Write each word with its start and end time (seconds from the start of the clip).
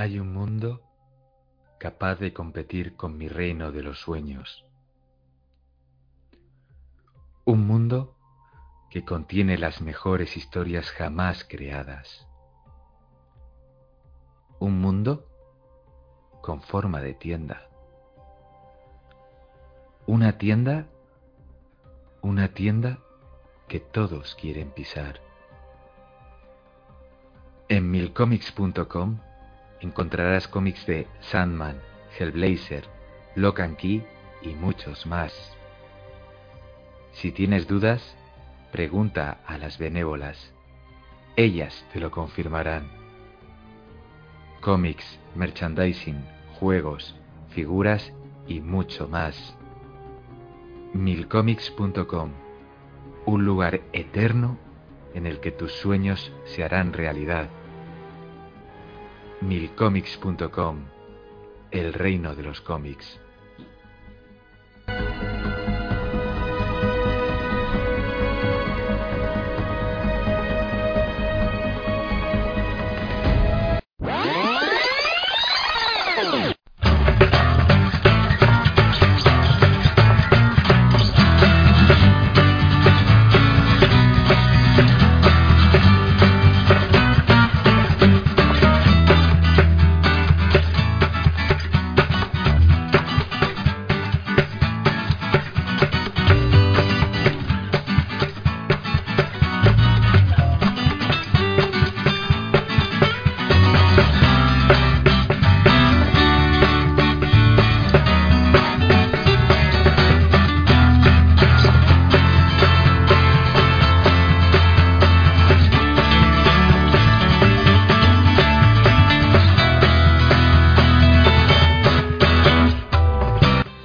Hay 0.00 0.20
un 0.20 0.32
mundo 0.32 0.80
capaz 1.80 2.20
de 2.20 2.32
competir 2.32 2.94
con 2.94 3.18
mi 3.18 3.26
reino 3.26 3.72
de 3.72 3.82
los 3.82 3.98
sueños. 3.98 4.64
Un 7.44 7.66
mundo 7.66 8.14
que 8.90 9.04
contiene 9.04 9.58
las 9.58 9.80
mejores 9.80 10.36
historias 10.36 10.88
jamás 10.92 11.42
creadas. 11.42 12.28
Un 14.60 14.80
mundo 14.80 15.26
con 16.42 16.62
forma 16.62 17.00
de 17.00 17.14
tienda. 17.14 17.68
Una 20.06 20.38
tienda, 20.38 20.86
una 22.22 22.54
tienda 22.54 23.00
que 23.66 23.80
todos 23.80 24.36
quieren 24.36 24.70
pisar. 24.70 25.20
En 27.68 27.90
milcomics.com 27.90 29.18
encontrarás 29.80 30.48
cómics 30.48 30.86
de 30.86 31.06
Sandman, 31.20 31.80
Hellblazer, 32.18 32.84
Lock 33.34 33.60
and 33.60 33.76
Key 33.76 34.04
y 34.42 34.48
muchos 34.48 35.06
más. 35.06 35.32
Si 37.12 37.32
tienes 37.32 37.66
dudas, 37.66 38.16
pregunta 38.72 39.38
a 39.46 39.58
las 39.58 39.78
benévolas. 39.78 40.52
Ellas 41.36 41.84
te 41.92 42.00
lo 42.00 42.10
confirmarán. 42.10 42.88
Cómics, 44.60 45.18
merchandising, 45.34 46.24
juegos, 46.58 47.14
figuras 47.50 48.12
y 48.46 48.60
mucho 48.60 49.08
más. 49.08 49.56
milcomics.com, 50.94 52.32
un 53.26 53.44
lugar 53.44 53.80
eterno 53.92 54.58
en 55.14 55.26
el 55.26 55.40
que 55.40 55.52
tus 55.52 55.72
sueños 55.72 56.32
se 56.44 56.64
harán 56.64 56.92
realidad 56.92 57.48
milcomics.com, 59.40 60.84
el 61.70 61.92
reino 61.92 62.34
de 62.34 62.42
los 62.42 62.60
cómics. 62.60 63.20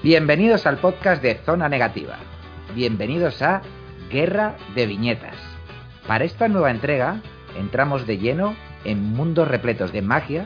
Bienvenidos 0.03 0.68
al 0.68 0.80
podcast 0.80 1.24
de 1.24 1.36
Zona 1.46 1.69
Negativa. 1.69 2.18
Bienvenidos 2.75 3.41
a 3.41 3.62
Guerra 4.12 4.58
de 4.75 4.86
Viñetas. 4.86 5.38
Para 6.06 6.25
esta 6.25 6.50
nueva 6.50 6.72
entrega 6.72 7.22
entramos 7.58 8.06
de 8.06 8.18
lleno 8.18 8.53
en 8.84 9.02
mundos 9.02 9.47
repletos 9.47 9.94
de 9.94 10.02
magia, 10.02 10.46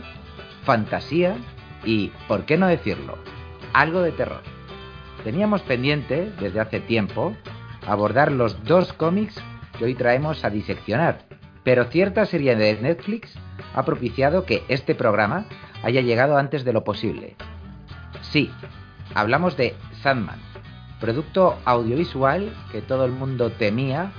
fantasía 0.64 1.38
y, 1.84 2.12
por 2.28 2.46
qué 2.46 2.56
no 2.56 2.68
decirlo, 2.68 3.18
algo 3.74 4.04
de 4.04 4.12
terror. 4.12 4.44
Teníamos 5.24 5.64
pendiente, 5.64 6.32
desde 6.40 6.60
hace 6.60 6.80
tiempo, 6.80 7.36
abordar 7.88 8.32
los 8.32 8.64
dos 8.64 8.94
cómics 8.94 9.42
que 9.80 9.86
hoy 9.86 9.96
traemos 9.96 10.46
a 10.46 10.52
diseccionar, 10.52 11.22
pero 11.64 11.86
cierta 11.86 12.28
serie 12.28 12.56
de 12.56 12.80
Netflix 12.80 13.34
ha 13.74 13.84
propiciado 13.86 14.46
que 14.46 14.62
este 14.68 14.94
programa 14.94 15.48
haya 15.82 16.02
llegado 16.02 16.38
antes 16.38 16.64
de 16.64 16.74
lo 16.74 16.84
posible. 16.84 17.36
Sí, 18.22 18.52
Hablamos 19.14 19.58
de 19.58 19.76
Sandman, 20.02 20.40
producto 21.00 21.58
audiovisual 21.66 22.54
que 22.72 22.82
todo 22.82 23.06
el 23.06 23.12
mundo 23.12 23.52
temía, 23.52 24.12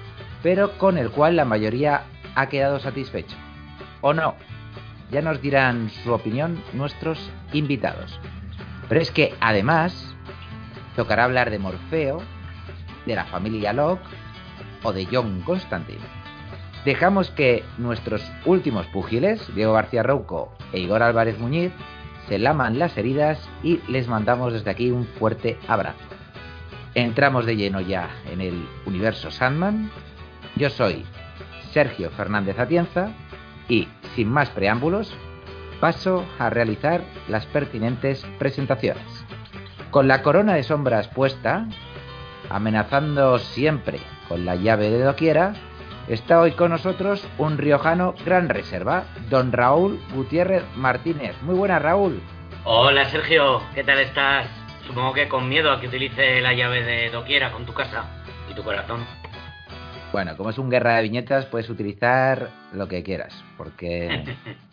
pero 0.43 0.77
con 0.79 0.99
el 0.99 1.11
cual 1.11 1.37
la 1.37 1.45
mayoría 1.45 2.03
ha 2.35 2.49
quedado 2.49 2.79
satisfecho. 2.79 3.37
¿O 4.01 4.15
no? 4.15 4.35
Ya 5.11 5.23
nos 5.23 5.41
dirán 5.41 5.91
su 5.91 6.13
opinión 6.13 6.63
nuestros 6.73 7.31
invitados. 7.53 8.21
Pero 8.89 9.01
es 9.01 9.11
que 9.11 9.35
además 9.41 10.15
tocará 10.97 11.25
hablar 11.25 11.51
de 11.51 11.59
Morfeo, 11.59 12.23
de 13.07 13.15
la 13.15 13.25
familia 13.25 13.73
Locke 13.73 14.03
o 14.83 14.93
de 14.93 15.07
John 15.11 15.43
Constantine. 15.43 16.19
Dejamos 16.85 17.31
que 17.31 17.65
nuestros 17.77 18.23
últimos 18.45 18.87
púgiles, 18.87 19.43
Diego 19.55 19.73
García 19.73 20.03
Rouco 20.03 20.53
e 20.73 20.79
Igor 20.79 21.03
Álvarez 21.03 21.39
Muñiz, 21.39 21.73
se 22.29 22.39
laman 22.39 22.79
las 22.79 22.97
heridas 22.97 23.39
y 23.63 23.81
les 23.89 24.07
mandamos 24.07 24.53
desde 24.53 24.71
aquí 24.71 24.91
un 24.91 25.07
fuerte 25.07 25.59
abrazo. 25.67 25.99
Entramos 26.95 27.47
de 27.47 27.57
lleno 27.57 27.81
ya 27.81 28.11
en 28.31 28.41
el 28.41 28.69
universo 28.87 29.31
Sandman. 29.31 29.91
Yo 30.57 30.69
soy 30.71 31.05
Sergio 31.73 32.11
Fernández 32.11 32.59
Atienza 32.59 33.11
y, 33.69 33.89
sin 34.15 34.29
más 34.29 34.51
preámbulos, 34.51 35.15
paso 35.81 36.25
a 36.39 36.51
realizar 36.51 37.03
las 37.29 37.47
pertinentes 37.47 38.27
presentaciones. 38.39 39.05
Con 39.91 40.09
la 40.09 40.23
corona 40.23 40.55
de 40.55 40.65
sombras 40.65 41.09
puesta, 41.09 41.67
amenazando 42.51 43.39
siempre 43.39 44.01
con 44.29 44.45
la 44.45 44.57
llave 44.57 44.91
de 44.91 45.03
doquiera, 45.03 45.55
Está 46.09 46.41
hoy 46.41 46.53
con 46.53 46.71
nosotros 46.71 47.23
un 47.37 47.59
riojano 47.59 48.15
gran 48.25 48.49
reserva, 48.49 49.05
don 49.29 49.53
Raúl 49.53 50.01
Gutiérrez 50.15 50.65
Martínez. 50.75 51.37
Muy 51.43 51.55
buenas, 51.55 51.83
Raúl. 51.83 52.23
Hola, 52.65 53.05
Sergio. 53.11 53.61
¿Qué 53.75 53.85
tal 53.85 53.99
estás? 53.99 54.47
Supongo 54.87 55.13
que 55.13 55.29
con 55.29 55.51
miedo 55.51 55.71
a 55.71 55.79
que 55.79 55.89
utilice 55.89 56.41
la 56.41 56.55
llave 56.55 56.83
de 56.83 57.11
doquiera 57.11 57.53
con 57.53 57.67
tu 57.67 57.75
casa 57.75 58.07
y 58.51 58.55
tu 58.55 58.63
corazón. 58.63 59.05
Bueno, 60.11 60.35
como 60.39 60.49
es 60.49 60.57
un 60.57 60.71
guerra 60.71 60.97
de 60.97 61.03
viñetas, 61.03 61.45
puedes 61.45 61.69
utilizar 61.69 62.49
lo 62.73 62.89
que 62.89 63.03
quieras, 63.03 63.45
porque 63.59 64.25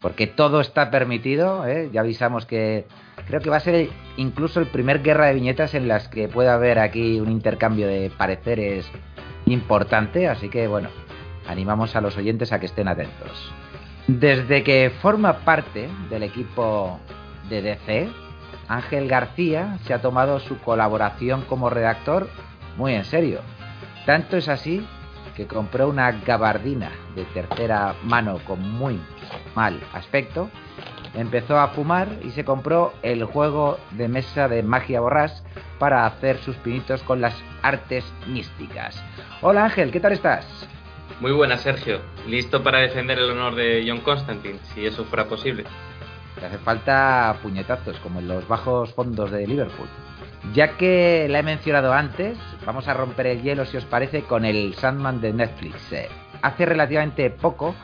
porque 0.00 0.26
todo 0.26 0.60
está 0.60 0.90
permitido. 0.90 1.66
¿eh? 1.68 1.90
Ya 1.92 2.00
avisamos 2.00 2.46
que 2.46 2.86
creo 3.26 3.40
que 3.40 3.50
va 3.50 3.58
a 3.58 3.60
ser 3.60 3.90
incluso 4.16 4.58
el 4.58 4.66
primer 4.66 5.02
guerra 5.02 5.26
de 5.26 5.34
viñetas 5.34 5.74
en 5.74 5.86
las 5.86 6.08
que 6.08 6.26
pueda 6.26 6.54
haber 6.54 6.80
aquí 6.80 7.20
un 7.20 7.30
intercambio 7.30 7.86
de 7.86 8.10
pareceres 8.10 8.90
importante, 9.52 10.28
así 10.28 10.48
que 10.48 10.66
bueno, 10.66 10.88
animamos 11.46 11.96
a 11.96 12.00
los 12.00 12.16
oyentes 12.16 12.52
a 12.52 12.60
que 12.60 12.66
estén 12.66 12.88
atentos. 12.88 13.52
Desde 14.06 14.62
que 14.62 14.90
forma 15.02 15.38
parte 15.38 15.88
del 16.08 16.22
equipo 16.22 16.98
de 17.48 17.62
DC, 17.62 18.08
Ángel 18.68 19.08
García 19.08 19.78
se 19.84 19.94
ha 19.94 20.00
tomado 20.00 20.40
su 20.40 20.58
colaboración 20.58 21.42
como 21.42 21.70
redactor 21.70 22.28
muy 22.76 22.94
en 22.94 23.04
serio. 23.04 23.40
Tanto 24.06 24.36
es 24.36 24.48
así 24.48 24.86
que 25.36 25.46
compró 25.46 25.88
una 25.88 26.12
gabardina 26.12 26.90
de 27.14 27.24
tercera 27.26 27.94
mano 28.04 28.38
con 28.46 28.60
muy 28.60 29.00
mal 29.54 29.80
aspecto 29.92 30.50
empezó 31.14 31.58
a 31.58 31.68
fumar 31.68 32.08
y 32.22 32.30
se 32.30 32.44
compró 32.44 32.92
el 33.02 33.24
juego 33.24 33.78
de 33.92 34.08
mesa 34.08 34.48
de 34.48 34.62
magia 34.62 35.00
borrás 35.00 35.42
para 35.78 36.06
hacer 36.06 36.38
sus 36.38 36.56
pinitos 36.56 37.02
con 37.02 37.20
las 37.20 37.34
artes 37.62 38.04
místicas. 38.26 39.02
Hola 39.42 39.64
Ángel, 39.64 39.90
¿qué 39.90 40.00
tal 40.00 40.12
estás? 40.12 40.46
Muy 41.18 41.32
buena, 41.32 41.56
Sergio. 41.56 42.00
Listo 42.26 42.62
para 42.62 42.80
defender 42.80 43.18
el 43.18 43.30
honor 43.30 43.54
de 43.54 43.82
John 43.88 44.00
Constantine, 44.00 44.58
si 44.74 44.84
eso 44.84 45.06
fuera 45.06 45.28
posible. 45.28 45.64
Te 46.38 46.44
hace 46.44 46.58
falta 46.58 47.38
puñetazos, 47.42 47.98
como 48.00 48.18
en 48.18 48.28
los 48.28 48.46
bajos 48.46 48.92
fondos 48.92 49.30
de 49.30 49.46
Liverpool. 49.46 49.88
Ya 50.52 50.76
que 50.76 51.26
la 51.30 51.38
he 51.38 51.42
mencionado 51.42 51.94
antes, 51.94 52.36
vamos 52.66 52.86
a 52.86 52.92
romper 52.92 53.28
el 53.28 53.40
hielo, 53.40 53.64
si 53.64 53.78
os 53.78 53.86
parece, 53.86 54.24
con 54.24 54.44
el 54.44 54.74
Sandman 54.74 55.22
de 55.22 55.32
Netflix. 55.32 55.90
Eh, 55.90 56.08
hace 56.42 56.66
relativamente 56.66 57.30
poco 57.30 57.74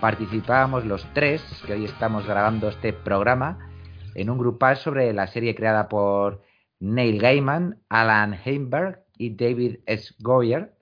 participábamos 0.00 0.84
los 0.86 1.04
tres, 1.12 1.42
que 1.66 1.72
hoy 1.72 1.86
estamos 1.86 2.24
grabando 2.24 2.68
este 2.68 2.92
programa, 2.92 3.58
en 4.14 4.30
un 4.30 4.38
grupal 4.38 4.76
sobre 4.76 5.12
la 5.12 5.26
serie 5.26 5.56
creada 5.56 5.88
por 5.88 6.42
Neil 6.78 7.20
Gaiman, 7.20 7.80
Alan 7.88 8.38
Heinberg 8.44 9.02
y 9.18 9.34
David 9.34 9.80
S. 9.86 10.14
Goyer. 10.20 10.72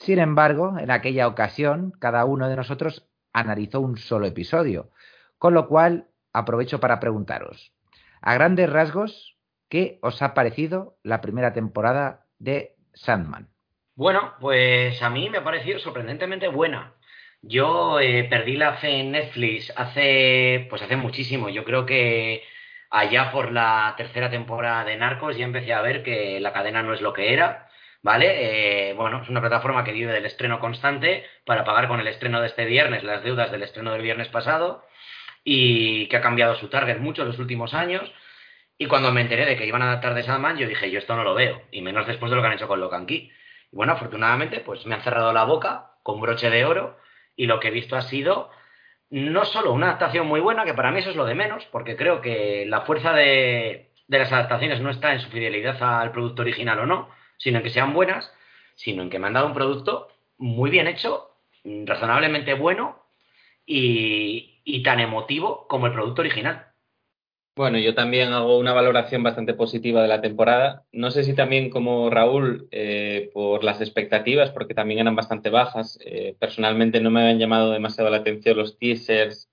Sin 0.00 0.18
embargo, 0.18 0.78
en 0.78 0.90
aquella 0.90 1.28
ocasión, 1.28 1.92
cada 2.00 2.24
uno 2.24 2.48
de 2.48 2.56
nosotros 2.56 3.06
analizó 3.34 3.80
un 3.80 3.98
solo 3.98 4.26
episodio, 4.26 4.90
con 5.36 5.52
lo 5.52 5.68
cual 5.68 6.08
aprovecho 6.32 6.80
para 6.80 7.00
preguntaros, 7.00 7.74
a 8.22 8.34
grandes 8.34 8.70
rasgos, 8.70 9.36
¿qué 9.68 9.98
os 10.00 10.22
ha 10.22 10.32
parecido 10.32 10.96
la 11.02 11.20
primera 11.20 11.52
temporada 11.52 12.24
de 12.38 12.76
Sandman? 12.94 13.48
Bueno, 13.94 14.32
pues 14.40 15.02
a 15.02 15.10
mí 15.10 15.28
me 15.28 15.38
ha 15.38 15.44
parecido 15.44 15.78
sorprendentemente 15.78 16.48
buena. 16.48 16.94
Yo 17.42 18.00
eh, 18.00 18.24
perdí 18.24 18.56
la 18.56 18.74
fe 18.74 19.00
en 19.00 19.12
Netflix 19.12 19.70
hace, 19.76 20.66
pues 20.70 20.80
hace 20.80 20.96
muchísimo. 20.96 21.50
Yo 21.50 21.64
creo 21.64 21.84
que 21.84 22.42
allá 22.88 23.30
por 23.32 23.52
la 23.52 23.94
tercera 23.98 24.30
temporada 24.30 24.84
de 24.84 24.96
Narcos 24.96 25.36
ya 25.36 25.44
empecé 25.44 25.74
a 25.74 25.82
ver 25.82 26.02
que 26.02 26.40
la 26.40 26.54
cadena 26.54 26.82
no 26.82 26.94
es 26.94 27.02
lo 27.02 27.12
que 27.12 27.34
era, 27.34 27.69
¿vale? 28.02 28.90
Eh, 28.90 28.94
bueno, 28.94 29.22
es 29.22 29.28
una 29.28 29.40
plataforma 29.40 29.84
que 29.84 29.92
vive 29.92 30.12
del 30.12 30.26
estreno 30.26 30.60
constante 30.60 31.24
para 31.44 31.64
pagar 31.64 31.88
con 31.88 32.00
el 32.00 32.08
estreno 32.08 32.40
de 32.40 32.48
este 32.48 32.64
viernes 32.64 33.04
las 33.04 33.22
deudas 33.22 33.50
del 33.50 33.62
estreno 33.62 33.92
del 33.92 34.02
viernes 34.02 34.28
pasado 34.28 34.84
y 35.44 36.06
que 36.08 36.16
ha 36.16 36.20
cambiado 36.20 36.54
su 36.56 36.68
target 36.68 36.98
mucho 36.98 37.22
en 37.22 37.28
los 37.28 37.38
últimos 37.38 37.74
años. 37.74 38.12
Y 38.78 38.86
cuando 38.86 39.12
me 39.12 39.20
enteré 39.20 39.44
de 39.46 39.56
que 39.56 39.66
iban 39.66 39.82
a 39.82 39.86
adaptar 39.86 40.14
de 40.14 40.22
Sandman, 40.22 40.56
yo 40.56 40.66
dije, 40.66 40.90
yo 40.90 40.98
esto 40.98 41.14
no 41.14 41.24
lo 41.24 41.34
veo, 41.34 41.62
y 41.70 41.82
menos 41.82 42.06
después 42.06 42.30
de 42.30 42.36
lo 42.36 42.42
que 42.42 42.48
han 42.48 42.54
hecho 42.54 42.68
con 42.68 42.80
Locan 42.80 43.06
Key. 43.06 43.30
Y 43.72 43.76
bueno, 43.76 43.92
afortunadamente, 43.92 44.60
pues 44.60 44.86
me 44.86 44.94
han 44.94 45.02
cerrado 45.02 45.32
la 45.32 45.44
boca 45.44 45.92
con 46.02 46.20
broche 46.20 46.50
de 46.50 46.64
oro 46.64 46.98
y 47.36 47.46
lo 47.46 47.60
que 47.60 47.68
he 47.68 47.70
visto 47.70 47.96
ha 47.96 48.02
sido 48.02 48.50
no 49.10 49.44
solo 49.44 49.72
una 49.72 49.86
adaptación 49.86 50.26
muy 50.26 50.40
buena, 50.40 50.64
que 50.64 50.74
para 50.74 50.90
mí 50.92 51.00
eso 51.00 51.10
es 51.10 51.16
lo 51.16 51.24
de 51.24 51.34
menos, 51.34 51.66
porque 51.72 51.96
creo 51.96 52.20
que 52.20 52.64
la 52.66 52.82
fuerza 52.82 53.12
de, 53.12 53.90
las 54.08 54.32
adaptaciones 54.32 54.80
no 54.80 54.90
está 54.90 55.12
en 55.12 55.20
su 55.20 55.30
fidelidad 55.30 55.82
al 55.82 56.12
producto 56.12 56.42
original 56.42 56.78
o 56.78 56.86
no, 56.86 57.08
sino 57.40 57.58
en 57.58 57.64
que 57.64 57.70
sean 57.70 57.94
buenas, 57.94 58.32
sino 58.74 59.02
en 59.02 59.10
que 59.10 59.18
me 59.18 59.26
han 59.26 59.32
dado 59.32 59.46
un 59.46 59.54
producto 59.54 60.08
muy 60.36 60.70
bien 60.70 60.86
hecho, 60.86 61.30
razonablemente 61.64 62.54
bueno 62.54 63.02
y, 63.66 64.82
tan 64.84 65.00
emotivo 65.00 65.66
como 65.66 65.86
el 65.86 65.92
producto 65.92 66.22
original. 66.22 66.66
Bueno, 67.56 67.78
yo 67.78 67.94
también 67.94 68.32
hago 68.32 68.58
una 68.58 68.72
valoración 68.72 69.22
bastante 69.22 69.52
positiva 69.54 70.00
de 70.00 70.08
la 70.08 70.20
temporada. 70.20 70.84
No 70.92 71.10
sé 71.10 71.24
si 71.24 71.34
también 71.34 71.68
como 71.68 72.08
Raúl 72.08 72.68
eh, 72.70 73.30
por 73.34 73.64
las 73.64 73.80
expectativas, 73.80 74.50
porque 74.50 74.74
también 74.74 75.00
eran 75.00 75.16
bastante 75.16 75.50
bajas. 75.50 75.98
Eh, 76.04 76.36
personalmente 76.38 77.00
no 77.00 77.10
me 77.10 77.20
habían 77.20 77.38
llamado 77.38 77.72
demasiado 77.72 78.08
la 78.08 78.18
atención 78.18 78.56
los 78.56 78.78
teasers 78.78 79.50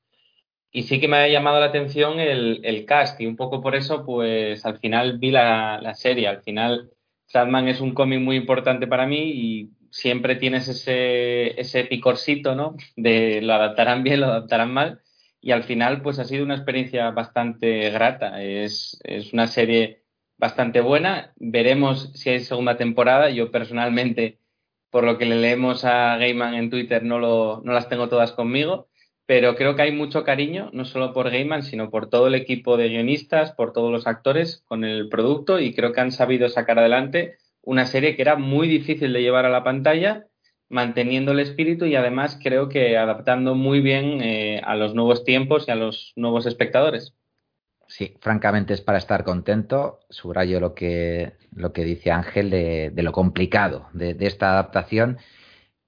y 0.72 0.84
sí 0.84 1.00
que 1.00 1.08
me 1.08 1.18
había 1.18 1.34
llamado 1.34 1.60
la 1.60 1.68
atención 1.68 2.20
el, 2.20 2.86
cast 2.86 3.20
y 3.20 3.26
un 3.26 3.36
poco 3.36 3.62
por 3.62 3.76
eso 3.76 4.06
pues 4.06 4.66
al 4.66 4.80
final 4.80 5.18
vi 5.18 5.32
la, 5.32 5.80
la 5.82 5.96
serie. 5.96 6.28
Al 6.28 6.42
final 6.44 6.92
Sandman 7.28 7.68
es 7.68 7.82
un 7.82 7.94
cómic 7.94 8.20
muy 8.20 8.36
importante 8.36 8.88
para 8.88 9.06
mí 9.06 9.32
y 9.32 9.72
siempre 9.92 10.36
tienes 10.36 10.68
ese, 10.68 11.60
ese 11.60 11.86
picorcito, 11.86 12.56
¿no? 12.56 12.76
De 12.96 13.42
lo 13.42 13.54
adaptarán 13.54 14.04
bien, 14.04 14.22
lo 14.22 14.28
adaptarán 14.28 14.74
mal 14.74 15.02
y 15.42 15.52
al 15.52 15.64
final 15.64 16.02
pues 16.02 16.20
ha 16.20 16.26
sido 16.26 16.44
una 16.44 16.56
experiencia 16.56 17.12
bastante 17.12 17.90
grata. 17.92 18.42
Es, 18.42 19.00
es 19.04 19.34
una 19.34 19.48
serie 19.48 20.04
bastante 20.38 20.82
buena. 20.82 21.34
Veremos 21.38 22.12
si 22.14 22.30
hay 22.30 22.40
segunda 22.40 22.78
temporada. 22.78 23.30
Yo 23.30 23.52
personalmente, 23.52 24.40
por 24.90 25.04
lo 25.04 25.18
que 25.18 25.26
le 25.26 25.36
leemos 25.36 25.86
a 25.86 26.18
Gaiman 26.18 26.56
en 26.56 26.70
Twitter, 26.70 27.04
no, 27.04 27.20
lo, 27.20 27.62
no 27.64 27.74
las 27.74 27.90
tengo 27.90 28.10
todas 28.10 28.32
conmigo, 28.32 28.90
pero 29.28 29.56
creo 29.56 29.76
que 29.76 29.84
hay 29.84 29.92
mucho 29.92 30.24
cariño, 30.24 30.70
no 30.74 30.86
solo 30.86 31.14
por 31.14 31.30
Gaiman, 31.30 31.62
sino 31.62 31.92
por 31.92 32.10
todo 32.10 32.28
el 32.28 32.36
equipo 32.36 32.78
de 32.78 32.88
guionistas, 32.88 33.52
por 33.52 33.74
todos 33.74 33.92
los 33.92 34.08
actores 34.08 34.64
con 34.66 34.84
el 34.86 35.10
producto 35.10 35.60
y 35.60 35.76
creo 35.76 35.92
que 35.94 36.02
han 36.02 36.12
sabido 36.12 36.50
sacar 36.50 36.80
adelante 36.80 37.38
una 37.62 37.86
serie 37.86 38.16
que 38.16 38.22
era 38.22 38.38
muy 38.38 38.70
difícil 38.70 39.12
de 39.12 39.22
llevar 39.22 39.46
a 39.46 39.50
la 39.50 39.66
pantalla 39.66 40.28
manteniendo 40.70 41.34
el 41.34 41.42
espíritu 41.42 41.86
y 41.86 41.96
además 41.96 42.40
creo 42.42 42.70
que 42.70 42.98
adaptando 42.98 43.54
muy 43.54 43.82
bien 43.82 44.22
eh, 44.22 44.62
a 44.64 44.76
los 44.76 44.96
nuevos 44.96 45.26
tiempos 45.26 45.68
y 45.68 45.72
a 45.72 45.76
los 45.76 46.14
nuevos 46.16 46.46
espectadores. 46.46 47.14
Sí, 47.88 48.16
francamente 48.22 48.74
es 48.74 48.82
para 48.82 48.98
estar 48.98 49.26
contento. 49.26 50.00
Subrayo 50.10 50.62
lo 50.62 50.74
que, 50.74 51.34
lo 51.54 51.74
que 51.74 51.84
dice 51.84 52.12
Ángel 52.12 52.50
de, 52.50 52.92
lo 52.96 53.12
complicado 53.12 53.90
de, 53.94 54.16
esta 54.22 54.52
adaptación. 54.52 55.18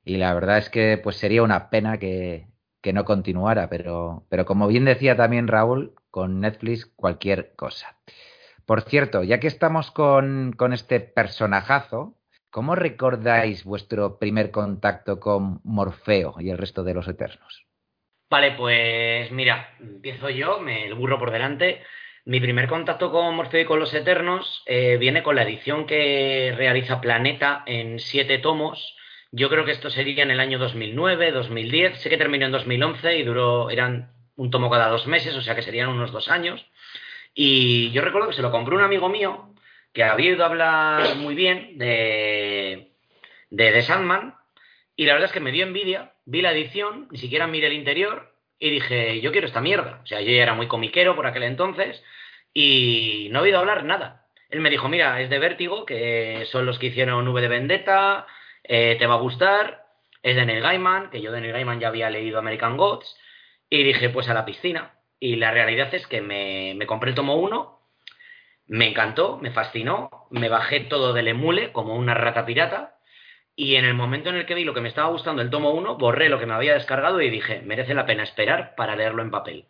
Y 0.04 0.18
la 0.18 0.34
verdad 0.34 0.58
es 0.58 0.70
que 0.70 1.00
pues 1.02 1.18
sería 1.18 1.44
una 1.44 1.70
pena 1.70 1.98
que, 2.00 2.49
que 2.82 2.94
no 2.94 3.06
continuara, 3.06 3.70
pero, 3.70 4.26
pero 4.30 4.46
como 4.46 4.68
bien 4.68 4.86
decía 4.86 5.16
también 5.16 5.48
Raúl, 5.48 5.94
con 6.12 6.40
Netflix 6.40 6.86
cualquier 6.86 7.54
cosa. 7.56 7.98
Por 8.66 8.82
cierto, 8.82 9.24
ya 9.24 9.40
que 9.40 9.48
estamos 9.48 9.92
con, 9.92 10.54
con 10.54 10.74
este 10.74 11.00
personajazo, 11.00 12.20
¿Cómo 12.52 12.74
recordáis 12.74 13.64
vuestro 13.64 14.18
primer 14.18 14.50
contacto 14.50 15.20
con 15.20 15.62
Morfeo 15.64 16.36
y 16.40 16.50
el 16.50 16.58
resto 16.58 16.84
de 16.84 16.96
los 16.96 17.08
Eternos? 17.08 17.68
Vale, 18.28 18.54
pues 18.54 19.32
mira, 19.32 19.76
empiezo 19.80 20.32
yo, 20.32 20.60
me 20.60 20.86
el 20.86 20.96
burro 20.96 21.20
por 21.20 21.30
delante. 21.32 21.84
Mi 22.26 22.40
primer 22.40 22.68
contacto 22.68 23.12
con 23.12 23.36
Morfeo 23.36 23.62
y 23.62 23.66
con 23.66 23.80
los 23.80 23.94
Eternos 23.94 24.64
eh, 24.66 24.98
viene 24.98 25.22
con 25.22 25.36
la 25.36 25.44
edición 25.44 25.86
que 25.86 26.54
realiza 26.58 27.02
Planeta 27.02 27.64
en 27.68 28.00
siete 28.00 28.40
tomos. 28.40 28.96
Yo 29.32 29.50
creo 29.50 29.66
que 29.66 29.72
esto 29.72 29.90
sería 29.90 30.24
en 30.24 30.32
el 30.32 30.40
año 30.40 30.58
2009, 30.60 31.32
2010. 31.32 32.02
Sé 32.02 32.10
que 32.10 32.18
terminó 32.18 32.46
en 32.46 32.52
2011 32.52 33.18
y 33.18 33.24
duró, 33.24 33.70
eran 33.70 34.12
un 34.36 34.50
tomo 34.50 34.70
cada 34.70 34.90
dos 34.90 35.06
meses, 35.06 35.36
o 35.36 35.42
sea 35.42 35.56
que 35.56 35.62
serían 35.62 35.90
unos 35.90 36.12
dos 36.12 36.30
años. 36.30 36.66
Y 37.34 37.92
yo 37.92 38.02
recuerdo 38.02 38.30
que 38.30 38.36
se 38.36 38.42
lo 38.42 38.52
compró 38.52 38.76
un 38.76 38.84
amigo 38.84 39.10
mío 39.10 39.54
que 39.94 40.04
había 40.04 40.32
ido 40.32 40.44
a 40.44 40.48
hablar 40.48 41.16
muy 41.16 41.36
bien 41.36 41.78
de, 41.78 42.92
de 43.50 43.72
The 43.72 43.82
Sandman 43.82 44.36
y 44.96 45.06
la 45.06 45.14
verdad 45.14 45.28
es 45.28 45.34
que 45.34 45.40
me 45.40 45.52
dio 45.52 45.66
envidia, 45.66 46.14
vi 46.26 46.42
la 46.42 46.52
edición, 46.52 47.08
ni 47.12 47.18
siquiera 47.18 47.48
miré 47.48 47.68
el 47.68 47.74
interior 47.74 48.34
y 48.60 48.70
dije, 48.70 49.22
yo 49.22 49.32
quiero 49.32 49.48
esta 49.48 49.62
mierda. 49.62 50.02
O 50.04 50.06
sea, 50.06 50.22
yo 50.22 50.32
ya 50.32 50.44
era 50.44 50.54
muy 50.54 50.68
comiquero 50.68 51.16
por 51.16 51.26
aquel 51.26 51.44
entonces 51.44 52.04
y 52.54 53.30
no 53.32 53.40
he 53.40 53.44
oído 53.44 53.60
hablar 53.60 53.86
nada. 53.86 54.26
Él 54.50 54.62
me 54.62 54.70
dijo, 54.70 54.90
mira, 54.90 55.22
es 55.22 55.30
de 55.30 55.40
Vértigo, 55.40 55.86
que 55.86 56.44
son 56.52 56.66
los 56.66 56.80
que 56.80 56.88
hicieron 56.88 57.28
V 57.28 57.42
de 57.42 57.48
Vendetta, 57.48 58.28
eh, 58.64 58.96
te 59.00 59.08
va 59.08 59.16
a 59.16 59.20
gustar, 59.20 59.86
es 60.24 60.36
de 60.36 60.46
Neil 60.46 60.62
Gaiman, 60.62 61.10
que 61.10 61.22
yo 61.22 61.32
de 61.32 61.42
Neil 61.42 61.54
Gaiman 61.54 61.80
ya 61.80 61.88
había 61.90 62.10
leído 62.10 62.40
American 62.40 62.78
Gods, 62.78 63.18
y 63.70 63.84
dije, 63.84 64.10
pues 64.10 64.30
a 64.30 64.34
la 64.34 64.46
piscina. 64.46 64.94
Y 65.20 65.36
la 65.36 65.52
realidad 65.52 65.94
es 65.94 66.08
que 66.08 66.22
me, 66.22 66.74
me 66.76 66.88
compré 66.88 67.10
el 67.10 67.16
tomo 67.16 67.36
1 67.36 67.80
me 68.70 68.88
encantó, 68.88 69.38
me 69.42 69.52
fascinó, 69.52 70.28
me 70.30 70.48
bajé 70.48 70.82
todo 70.82 71.12
del 71.12 71.28
emule 71.28 71.72
como 71.72 71.96
una 71.96 72.14
rata 72.14 72.46
pirata 72.46 72.98
y 73.56 73.76
en 73.76 73.84
el 73.84 73.96
momento 73.96 74.30
en 74.30 74.36
el 74.36 74.46
que 74.46 74.54
vi 74.54 74.64
lo 74.64 74.76
que 74.76 74.82
me 74.82 74.88
estaba 74.88 75.10
gustando 75.10 75.42
el 75.42 75.50
tomo 75.50 75.72
1, 75.72 75.98
borré 75.98 76.30
lo 76.30 76.40
que 76.40 76.46
me 76.46 76.54
había 76.54 76.76
descargado 76.76 77.20
y 77.20 77.32
dije, 77.32 77.62
merece 77.64 77.96
la 77.96 78.06
pena 78.06 78.24
esperar 78.24 78.76
para 78.76 78.96
leerlo 78.96 79.24
en 79.24 79.32
papel. 79.32 79.66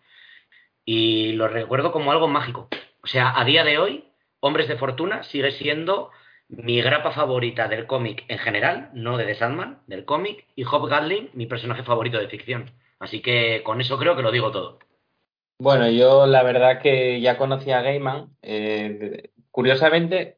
Y 0.84 1.31
lo 1.31 1.48
recuerdo 1.48 1.93
como 1.93 2.12
algo 2.12 2.27
mágico. 2.27 2.67
O 3.01 3.08
sea, 3.08 3.39
a 3.39 3.46
día 3.46 3.63
de 3.63 3.77
hoy, 3.77 4.03
Hombres 4.41 4.67
de 4.67 4.75
Fortuna 4.75 5.24
sigue 5.24 5.51
siendo 5.53 6.12
mi 6.50 6.82
grapa 6.82 7.12
favorita 7.12 7.68
del 7.68 7.86
cómic 7.86 8.25
en 8.27 8.39
general, 8.39 8.89
no 8.94 9.18
de 9.18 9.25
The 9.25 9.36
Sandman, 9.36 9.79
del 9.88 10.03
cómic, 10.03 10.46
y 10.56 10.65
Hop 10.65 10.88
Gatling, 10.89 11.29
mi 11.34 11.46
personaje 11.46 11.84
favorito 11.84 12.18
de 12.18 12.27
ficción. 12.27 12.72
Así 13.00 13.22
que 13.22 13.62
con 13.63 13.79
eso 13.79 13.98
creo 13.98 14.15
que 14.15 14.24
lo 14.24 14.32
digo 14.32 14.51
todo. 14.51 14.79
Bueno, 15.60 15.89
yo 15.89 16.25
la 16.25 16.41
verdad 16.44 16.82
que 16.82 17.22
ya 17.22 17.38
conocía 17.38 17.79
a 17.79 17.82
Gaiman. 17.82 18.29
Eh, 18.41 19.29
curiosamente, 19.51 20.38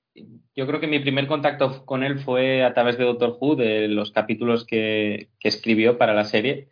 yo 0.56 0.68
creo 0.68 0.80
que 0.80 0.88
mi 0.88 1.00
primer 1.00 1.28
contacto 1.28 1.86
con 1.86 2.04
él 2.04 2.20
fue 2.20 2.64
a 2.64 2.74
través 2.74 2.98
de 2.98 3.06
Doctor 3.06 3.38
Who, 3.40 3.56
de 3.56 3.88
los 3.88 4.12
capítulos 4.12 4.66
que, 4.66 5.30
escribió 5.42 5.98
para 5.98 6.14
la 6.14 6.26
serie. 6.26 6.68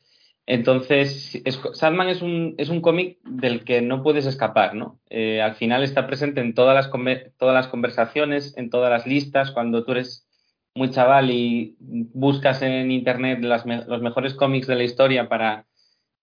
Entonces, 0.50 1.42
Sandman 1.74 2.10
es 2.10 2.22
un, 2.22 2.56
es 2.58 2.70
un 2.70 2.82
cómic 2.82 3.20
del 3.24 3.64
que 3.64 3.82
no 3.82 4.02
puedes 4.02 4.26
escapar, 4.26 4.74
¿no? 4.74 5.00
Eh, 5.10 5.42
al 5.42 5.56
final 5.56 5.84
está 5.84 6.08
presente 6.08 6.42
en 6.42 6.54
todas 6.54 6.76
las, 6.76 6.92
todas 7.38 7.54
las 7.54 7.68
conversaciones, 7.68 8.58
en 8.58 8.70
todas 8.70 8.90
las 8.90 9.06
listas, 9.06 9.52
cuando 9.52 9.86
tú 9.86 9.92
eres 9.94 10.28
muy 10.76 10.90
chaval 10.90 11.30
y 11.32 11.76
buscas 11.80 12.62
en 12.62 12.92
internet 12.92 13.40
los 13.42 14.02
mejores 14.02 14.34
cómics 14.34 14.68
de 14.68 14.76
la 14.76 14.84
historia 14.84 15.30
para, 15.30 15.68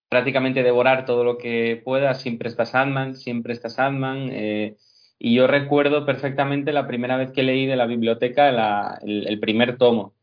prácticamente 0.09 0.63
devorar 0.63 1.05
todo 1.05 1.23
lo 1.23 1.37
que 1.37 1.81
pueda. 1.83 2.13
Siempre 2.13 2.49
está 2.49 2.65
Sandman, 2.65 3.15
siempre 3.15 3.53
está 3.53 3.69
Sandman. 3.69 4.29
Eh, 4.31 4.77
y 5.19 5.35
yo 5.35 5.47
recuerdo 5.47 6.05
perfectamente 6.05 6.73
la 6.73 6.87
primera 6.87 7.17
vez 7.17 7.31
que 7.31 7.43
leí 7.43 7.65
de 7.65 7.75
la 7.75 7.87
biblioteca 7.87 8.99
el, 9.01 9.39
primer 9.39 9.77
tomo. 9.77 10.13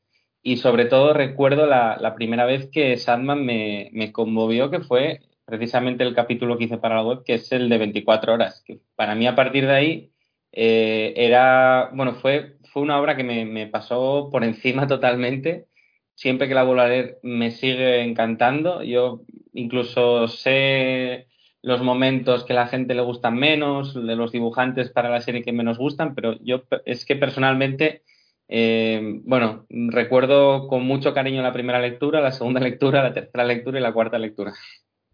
Y 0.44 0.58
sobre 0.58 0.84
todo 0.84 1.14
recuerdo 1.14 1.66
la, 1.66 2.14
primera 2.14 2.44
vez 2.44 2.68
que 2.70 2.96
Sandman 2.98 3.44
me, 3.44 3.88
me, 3.92 4.12
conmovió, 4.12 4.70
que 4.70 4.80
fue 4.80 5.22
precisamente 5.46 6.04
el 6.04 6.14
capítulo 6.14 6.58
que 6.58 6.64
hice 6.64 6.78
para 6.78 6.96
la 6.96 7.02
web, 7.02 7.24
que 7.24 7.34
es 7.34 7.50
el 7.50 7.68
de 7.70 7.78
24 7.78 8.34
horas. 8.34 8.62
Que 8.66 8.78
para 8.94 9.14
mí, 9.14 9.26
a 9.26 9.34
partir 9.34 9.66
de 9.66 9.72
ahí, 9.72 10.12
eh, 10.52 11.14
era, 11.16 11.90
bueno, 11.94 12.14
fue, 12.16 12.58
fue 12.72 12.82
una 12.82 13.00
obra 13.00 13.16
que 13.16 13.24
me, 13.24 13.46
me, 13.46 13.66
pasó 13.68 14.28
por 14.30 14.44
encima 14.44 14.86
totalmente. 14.88 15.66
Siempre 16.14 16.46
que 16.46 16.54
la 16.54 16.64
vuelvo 16.64 16.82
a 16.82 16.88
leer 16.88 17.18
me 17.22 17.50
sigue 17.50 18.02
encantando. 18.02 18.82
Yo 18.82 19.22
incluso 19.54 20.28
sé 20.28 21.28
los 21.62 21.82
momentos 21.82 22.44
que 22.44 22.52
a 22.52 22.56
la 22.56 22.66
gente 22.66 22.94
le 22.94 23.00
gustan 23.00 23.36
menos, 23.36 23.94
de 23.94 24.16
los 24.16 24.32
dibujantes 24.32 24.90
para 24.90 25.08
la 25.08 25.22
serie 25.22 25.42
que 25.42 25.52
menos 25.52 25.78
gustan, 25.78 26.14
pero 26.14 26.38
yo 26.42 26.64
es 26.84 27.06
que 27.06 27.16
personalmente, 27.16 28.02
eh, 28.48 29.20
bueno, 29.24 29.66
recuerdo 29.68 30.68
con 30.68 30.84
mucho 30.84 31.14
cariño 31.14 31.42
la 31.42 31.52
primera 31.52 31.80
lectura, 31.80 32.20
la 32.20 32.32
segunda 32.32 32.60
lectura, 32.62 33.02
la 33.02 33.14
tercera 33.14 33.44
lectura 33.44 33.78
y 33.78 33.82
la 33.82 33.92
cuarta 33.92 34.18
lectura. 34.18 34.52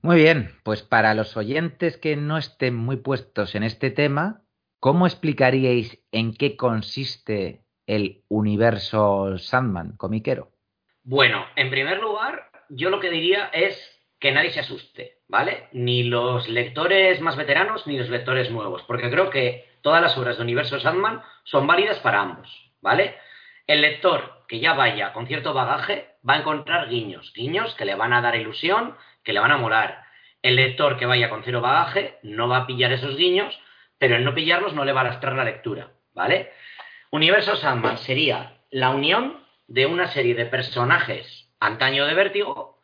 Muy 0.03 0.17
bien, 0.17 0.53
pues 0.65 0.83
para 0.83 1.15
los 1.15 1.37
oyentes 1.37 1.99
que 1.99 2.17
no 2.17 2.39
estén 2.39 2.75
muy 2.75 2.97
puestos 2.97 3.55
en 3.55 3.63
este 3.63 3.91
tema, 3.91 4.43
¿cómo 4.79 5.07
explicaríais 5.07 6.03
en 6.11 6.35
qué 6.35 6.57
consiste 6.57 7.65
el 7.87 8.23
universo 8.29 9.37
Sandman 9.37 9.97
comiquero? 9.97 10.53
Bueno, 11.03 11.45
en 11.57 11.71
primer 11.71 11.99
lugar, 12.01 12.51
yo 12.71 12.89
lo 12.89 13.01
que 13.01 13.11
diría 13.11 13.51
es 13.53 13.79
que 14.19 14.33
nadie 14.33 14.51
se 14.51 14.61
asuste, 14.61 15.19
¿vale? 15.29 15.69
Ni 15.73 16.05
los 16.05 16.49
lectores 16.49 17.21
más 17.21 17.37
veteranos 17.37 17.87
ni 17.87 17.99
los 17.99 18.09
lectores 18.09 18.51
nuevos, 18.51 18.83
porque 18.85 19.11
creo 19.11 19.31
que 19.31 19.67
todas 19.83 20.01
las 20.01 20.17
obras 20.17 20.37
de 20.37 20.43
Universo 20.43 20.79
Sandman 20.79 21.23
son 21.45 21.67
válidas 21.67 21.99
para 21.99 22.21
ambos, 22.21 22.70
¿vale? 22.81 23.17
El 23.67 23.83
lector 23.83 24.45
que 24.49 24.61
ya 24.61 24.73
vaya 24.73 25.13
con 25.13 25.27
cierto 25.27 25.55
bagaje 25.55 26.17
va 26.29 26.35
a 26.35 26.39
encontrar 26.39 26.89
guiños, 26.89 27.33
guiños 27.35 27.75
que 27.75 27.85
le 27.85 27.95
van 27.95 28.13
a 28.13 28.21
dar 28.21 28.37
ilusión, 28.37 28.97
que 29.23 29.33
le 29.33 29.41
van 29.41 29.53
a 29.53 29.59
molar. 29.59 30.05
El 30.43 30.57
lector 30.57 30.99
que 30.99 31.07
vaya 31.07 31.31
con 31.31 31.45
cero 31.45 31.61
bagaje 31.61 32.19
no 32.23 32.49
va 32.49 32.59
a 32.59 32.67
pillar 32.67 32.93
esos 32.93 33.17
guiños, 33.17 33.59
pero 33.99 34.17
el 34.17 34.25
no 34.25 34.35
pillarlos 34.35 34.75
no 34.75 34.85
le 34.85 34.93
va 34.93 35.03
a 35.03 35.05
lastrar 35.05 35.35
la 35.35 35.45
lectura, 35.45 35.93
¿vale? 36.15 36.53
Universo 37.11 37.57
Sandman 37.57 37.99
sería 37.99 38.59
la 38.71 38.91
unión 38.91 39.45
de 39.69 39.87
una 39.87 40.09
serie 40.09 40.35
de 40.35 40.47
personajes 40.47 41.49
antaño 41.61 42.07
de 42.07 42.15
vértigo 42.15 42.83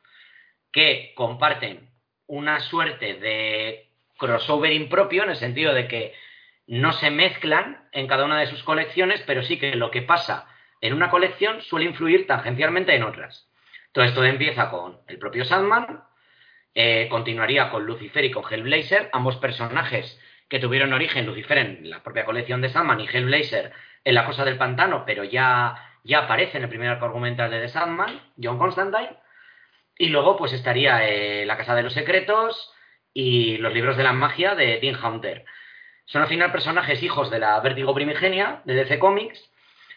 que 0.70 1.12
comparten 1.16 1.90
una 2.26 2.60
suerte 2.60 3.14
de 3.14 3.88
crossover 4.18 4.72
impropio 4.72 5.22
en 5.24 5.30
el 5.30 5.36
sentido 5.36 5.72
de 5.74 5.88
que 5.88 6.14
no 6.66 6.92
se 6.92 7.10
mezclan 7.10 7.88
en 7.92 8.06
cada 8.06 8.24
una 8.24 8.40
de 8.40 8.46
sus 8.46 8.62
colecciones, 8.62 9.22
pero 9.26 9.42
sí 9.42 9.58
que 9.58 9.74
lo 9.74 9.90
que 9.90 10.02
pasa 10.02 10.48
en 10.80 10.92
una 10.92 11.10
colección 11.10 11.62
suele 11.62 11.86
influir 11.86 12.26
tangencialmente 12.26 12.94
en 12.94 13.02
otras. 13.02 13.48
Todo 13.92 14.04
esto 14.04 14.24
empieza 14.24 14.70
con 14.70 15.00
el 15.06 15.18
propio 15.18 15.44
Sandman, 15.44 16.02
eh, 16.74 17.08
continuaría 17.08 17.70
con 17.70 17.86
Lucifer 17.86 18.24
y 18.24 18.30
con 18.30 18.44
Hellblazer, 18.44 19.08
ambos 19.12 19.36
personajes 19.36 20.20
que 20.48 20.58
tuvieron 20.58 20.92
origen, 20.92 21.26
Lucifer 21.26 21.58
en 21.58 21.90
la 21.90 22.02
propia 22.02 22.24
colección 22.24 22.60
de 22.60 22.68
Sandman 22.68 23.00
y 23.00 23.08
Hellblazer 23.08 23.72
en 24.04 24.14
La 24.14 24.26
Cosa 24.26 24.44
del 24.44 24.58
Pantano, 24.58 25.04
pero 25.06 25.24
ya, 25.24 25.74
ya 26.04 26.20
aparece 26.20 26.58
en 26.58 26.64
el 26.64 26.68
primer 26.68 26.90
arco 26.90 27.06
argumental 27.06 27.50
de 27.50 27.60
The 27.60 27.68
Sandman, 27.68 28.20
John 28.40 28.58
Constantine. 28.58 29.16
Y 29.98 30.08
luego 30.10 30.36
pues 30.36 30.52
estaría 30.52 31.08
eh, 31.08 31.46
La 31.46 31.56
Casa 31.56 31.74
de 31.74 31.82
los 31.82 31.94
Secretos 31.94 32.72
y 33.14 33.56
los 33.56 33.72
libros 33.72 33.96
de 33.96 34.04
la 34.04 34.12
magia 34.12 34.54
de 34.54 34.76
Tim 34.76 34.94
Hunter. 35.02 35.46
Son 36.06 36.22
al 36.22 36.28
final 36.28 36.52
personajes 36.52 37.02
hijos 37.02 37.30
de 37.30 37.40
la 37.40 37.58
Vértigo 37.60 37.94
Primigenia 37.94 38.62
de 38.64 38.74
DC 38.74 38.98
Comics 38.98 39.50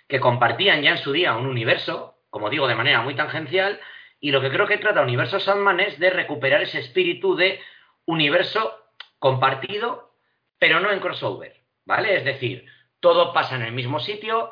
que 0.07 0.19
compartían 0.19 0.81
ya 0.81 0.91
en 0.91 0.97
su 0.97 1.11
día 1.11 1.35
un 1.35 1.45
universo, 1.45 2.17
como 2.31 2.49
digo, 2.49 2.67
de 2.67 2.75
manera 2.75 3.01
muy 3.01 3.15
tangencial, 3.15 3.79
y 4.19 4.31
lo 4.31 4.41
que 4.41 4.49
creo 4.49 4.67
que 4.67 4.79
trata 4.79 5.01
Universo 5.01 5.39
Sandman 5.39 5.79
es 5.79 5.99
de 5.99 6.09
recuperar 6.09 6.61
ese 6.61 6.79
espíritu 6.79 7.35
de 7.35 7.61
universo 8.05 8.75
compartido, 9.19 10.15
pero 10.57 10.79
no 10.79 10.91
en 10.91 10.99
crossover, 10.99 11.61
¿vale? 11.85 12.17
Es 12.17 12.25
decir, 12.25 12.65
todo 12.99 13.31
pasa 13.31 13.55
en 13.55 13.61
el 13.61 13.71
mismo 13.71 13.99
sitio, 13.99 14.51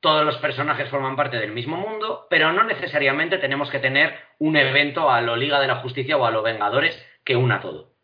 todos 0.00 0.26
los 0.26 0.36
personajes 0.36 0.90
forman 0.90 1.16
parte 1.16 1.38
del 1.38 1.52
mismo 1.52 1.78
mundo, 1.78 2.26
pero 2.28 2.52
no 2.52 2.64
necesariamente 2.64 3.38
tenemos 3.38 3.70
que 3.70 3.78
tener 3.78 4.14
un 4.38 4.56
evento 4.56 5.10
a 5.10 5.22
lo 5.22 5.36
Liga 5.36 5.58
de 5.58 5.68
la 5.68 5.76
Justicia 5.76 6.18
o 6.18 6.26
a 6.26 6.30
los 6.30 6.44
Vengadores 6.44 7.02
que 7.24 7.34
una 7.34 7.60
todo. 7.60 7.97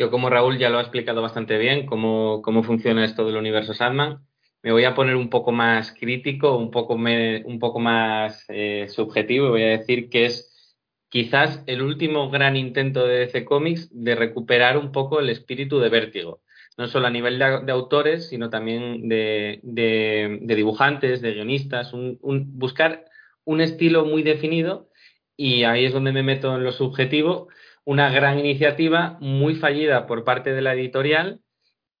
Yo 0.00 0.10
como 0.10 0.30
Raúl 0.30 0.56
ya 0.56 0.70
lo 0.70 0.78
ha 0.78 0.80
explicado 0.80 1.20
bastante 1.20 1.58
bien 1.58 1.84
cómo, 1.84 2.40
cómo 2.40 2.62
funciona 2.62 3.04
esto 3.04 3.26
del 3.26 3.36
universo 3.36 3.74
Sandman. 3.74 4.24
Me 4.62 4.72
voy 4.72 4.84
a 4.84 4.94
poner 4.94 5.14
un 5.14 5.28
poco 5.28 5.52
más 5.52 5.92
crítico, 5.92 6.56
un 6.56 6.70
poco, 6.70 6.94
un 6.94 7.58
poco 7.60 7.80
más 7.80 8.46
eh, 8.48 8.86
subjetivo 8.88 9.50
voy 9.50 9.64
a 9.64 9.78
decir 9.78 10.08
que 10.08 10.24
es 10.24 10.74
quizás 11.10 11.62
el 11.66 11.82
último 11.82 12.30
gran 12.30 12.56
intento 12.56 13.06
de 13.06 13.26
DC 13.26 13.44
Comics 13.44 13.90
de 13.92 14.14
recuperar 14.14 14.78
un 14.78 14.90
poco 14.90 15.20
el 15.20 15.28
espíritu 15.28 15.80
de 15.80 15.90
vértigo. 15.90 16.40
No 16.78 16.88
solo 16.88 17.06
a 17.06 17.10
nivel 17.10 17.38
de, 17.38 17.70
autores, 17.70 18.30
sino 18.30 18.48
también 18.48 19.06
de, 19.06 19.60
dibujantes, 19.62 21.20
de 21.20 21.34
guionistas, 21.34 21.92
buscar 22.22 23.04
un 23.44 23.60
estilo 23.60 24.06
muy 24.06 24.22
definido. 24.22 24.88
Y 25.36 25.64
ahí 25.64 25.84
es 25.84 25.92
donde 25.92 26.12
me 26.12 26.22
meto 26.22 26.56
en 26.56 26.64
lo 26.64 26.72
subjetivo, 26.72 27.48
una 27.90 28.08
gran 28.08 28.38
iniciativa 28.38 29.18
muy 29.18 29.56
fallida 29.56 30.06
por 30.06 30.22
parte 30.22 30.52
de 30.52 30.62
la 30.62 30.74
editorial 30.74 31.40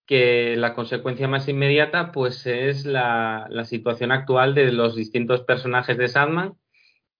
que 0.06 0.54
la 0.56 0.72
consecuencia 0.72 1.26
más 1.26 1.48
inmediata 1.48 2.12
pues 2.12 2.46
es 2.46 2.86
la, 2.86 3.48
situación 3.64 4.12
actual 4.12 4.54
de 4.54 4.70
los 4.70 4.94
distintos 4.94 5.40
personajes 5.40 5.98
de 5.98 6.06
Sandman 6.06 6.54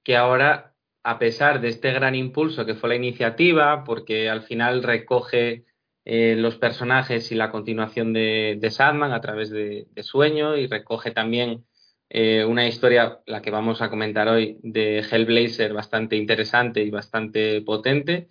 que 0.04 0.16
ahora 0.16 0.76
a 1.02 1.18
pesar 1.18 1.60
de 1.60 1.66
este 1.66 1.90
gran 1.90 2.14
impulso 2.14 2.64
que 2.64 2.76
fue 2.76 2.90
la 2.90 2.94
iniciativa 2.94 3.82
porque 3.82 4.30
al 4.30 4.42
final 4.42 4.84
recoge 4.84 5.64
eh, 6.04 6.36
los 6.38 6.56
personajes 6.56 7.32
y 7.32 7.34
la 7.34 7.50
continuación 7.50 8.12
de, 8.12 8.68
Sandman 8.70 9.10
a 9.10 9.20
través 9.20 9.50
de, 9.50 9.88
Sueño 10.00 10.56
y 10.56 10.68
recoge 10.68 11.10
también 11.10 11.64
eh, 12.08 12.44
una 12.44 12.68
historia, 12.68 13.18
la 13.26 13.42
que 13.42 13.50
vamos 13.50 13.82
a 13.82 13.90
comentar 13.90 14.28
hoy, 14.28 14.58
de 14.62 15.00
Hellblazer 15.00 15.72
bastante 15.72 16.14
interesante 16.14 16.82
y 16.82 16.90
bastante 16.90 17.62
potente. 17.62 18.28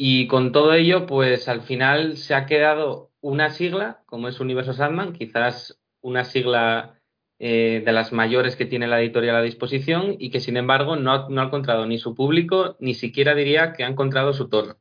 Y 0.00 0.28
con 0.28 0.52
todo 0.52 0.74
ello, 0.74 1.06
pues 1.06 1.48
al 1.48 1.62
final 1.62 2.16
se 2.16 2.36
ha 2.36 2.46
quedado 2.46 3.10
una 3.20 3.50
sigla, 3.50 4.04
como 4.06 4.28
es 4.28 4.38
Universo 4.38 4.72
Sandman, 4.72 5.12
quizás 5.12 5.80
una 6.00 6.22
sigla 6.22 7.00
eh, 7.40 7.82
de 7.84 7.92
las 7.92 8.12
mayores 8.12 8.54
que 8.54 8.64
tiene 8.64 8.86
la 8.86 9.00
editorial 9.00 9.34
a 9.34 9.42
disposición 9.42 10.14
y 10.16 10.30
que 10.30 10.38
sin 10.38 10.56
embargo 10.56 10.94
no, 10.94 11.28
no 11.28 11.40
ha 11.40 11.46
encontrado 11.46 11.84
ni 11.84 11.98
su 11.98 12.14
público, 12.14 12.76
ni 12.78 12.94
siquiera 12.94 13.34
diría 13.34 13.72
que 13.72 13.82
ha 13.82 13.88
encontrado 13.88 14.32
su 14.32 14.48
tono. 14.48 14.76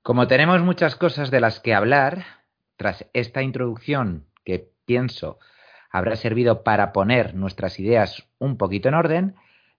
Como 0.00 0.28
tenemos 0.28 0.60
muchas 0.62 0.94
cosas 0.94 1.32
de 1.32 1.40
las 1.40 1.58
que 1.58 1.74
hablar, 1.74 2.24
tras 2.76 3.10
esta 3.14 3.42
introducción 3.42 4.26
que 4.44 4.70
pienso 4.84 5.40
habrá 5.90 6.14
servido 6.14 6.62
para 6.62 6.92
poner 6.92 7.34
nuestras 7.34 7.80
ideas 7.80 8.28
un 8.38 8.58
poquito 8.58 8.88
en 8.88 8.94
orden, 8.94 9.34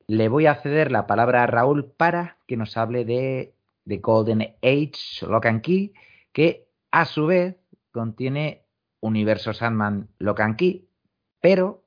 le 0.08 0.28
voy 0.28 0.48
a 0.48 0.56
ceder 0.56 0.92
la 0.92 1.08
palabra 1.08 1.44
a 1.44 1.48
Raúl 1.48 1.86
para 1.86 2.38
que 2.48 2.58
nos 2.58 2.76
hable 2.76 3.06
de 3.06 3.54
The 3.88 3.98
Golden 3.98 4.42
Age 4.62 5.26
Lock 5.28 5.46
and 5.46 5.62
Key, 5.62 5.94
que 6.32 6.68
a 6.92 7.06
su 7.06 7.26
vez 7.26 7.58
contiene 7.92 8.66
Universo 9.00 9.54
Sandman 9.54 10.10
Lock 10.20 10.40
and 10.40 10.56
Key, 10.56 10.88
pero 11.42 11.84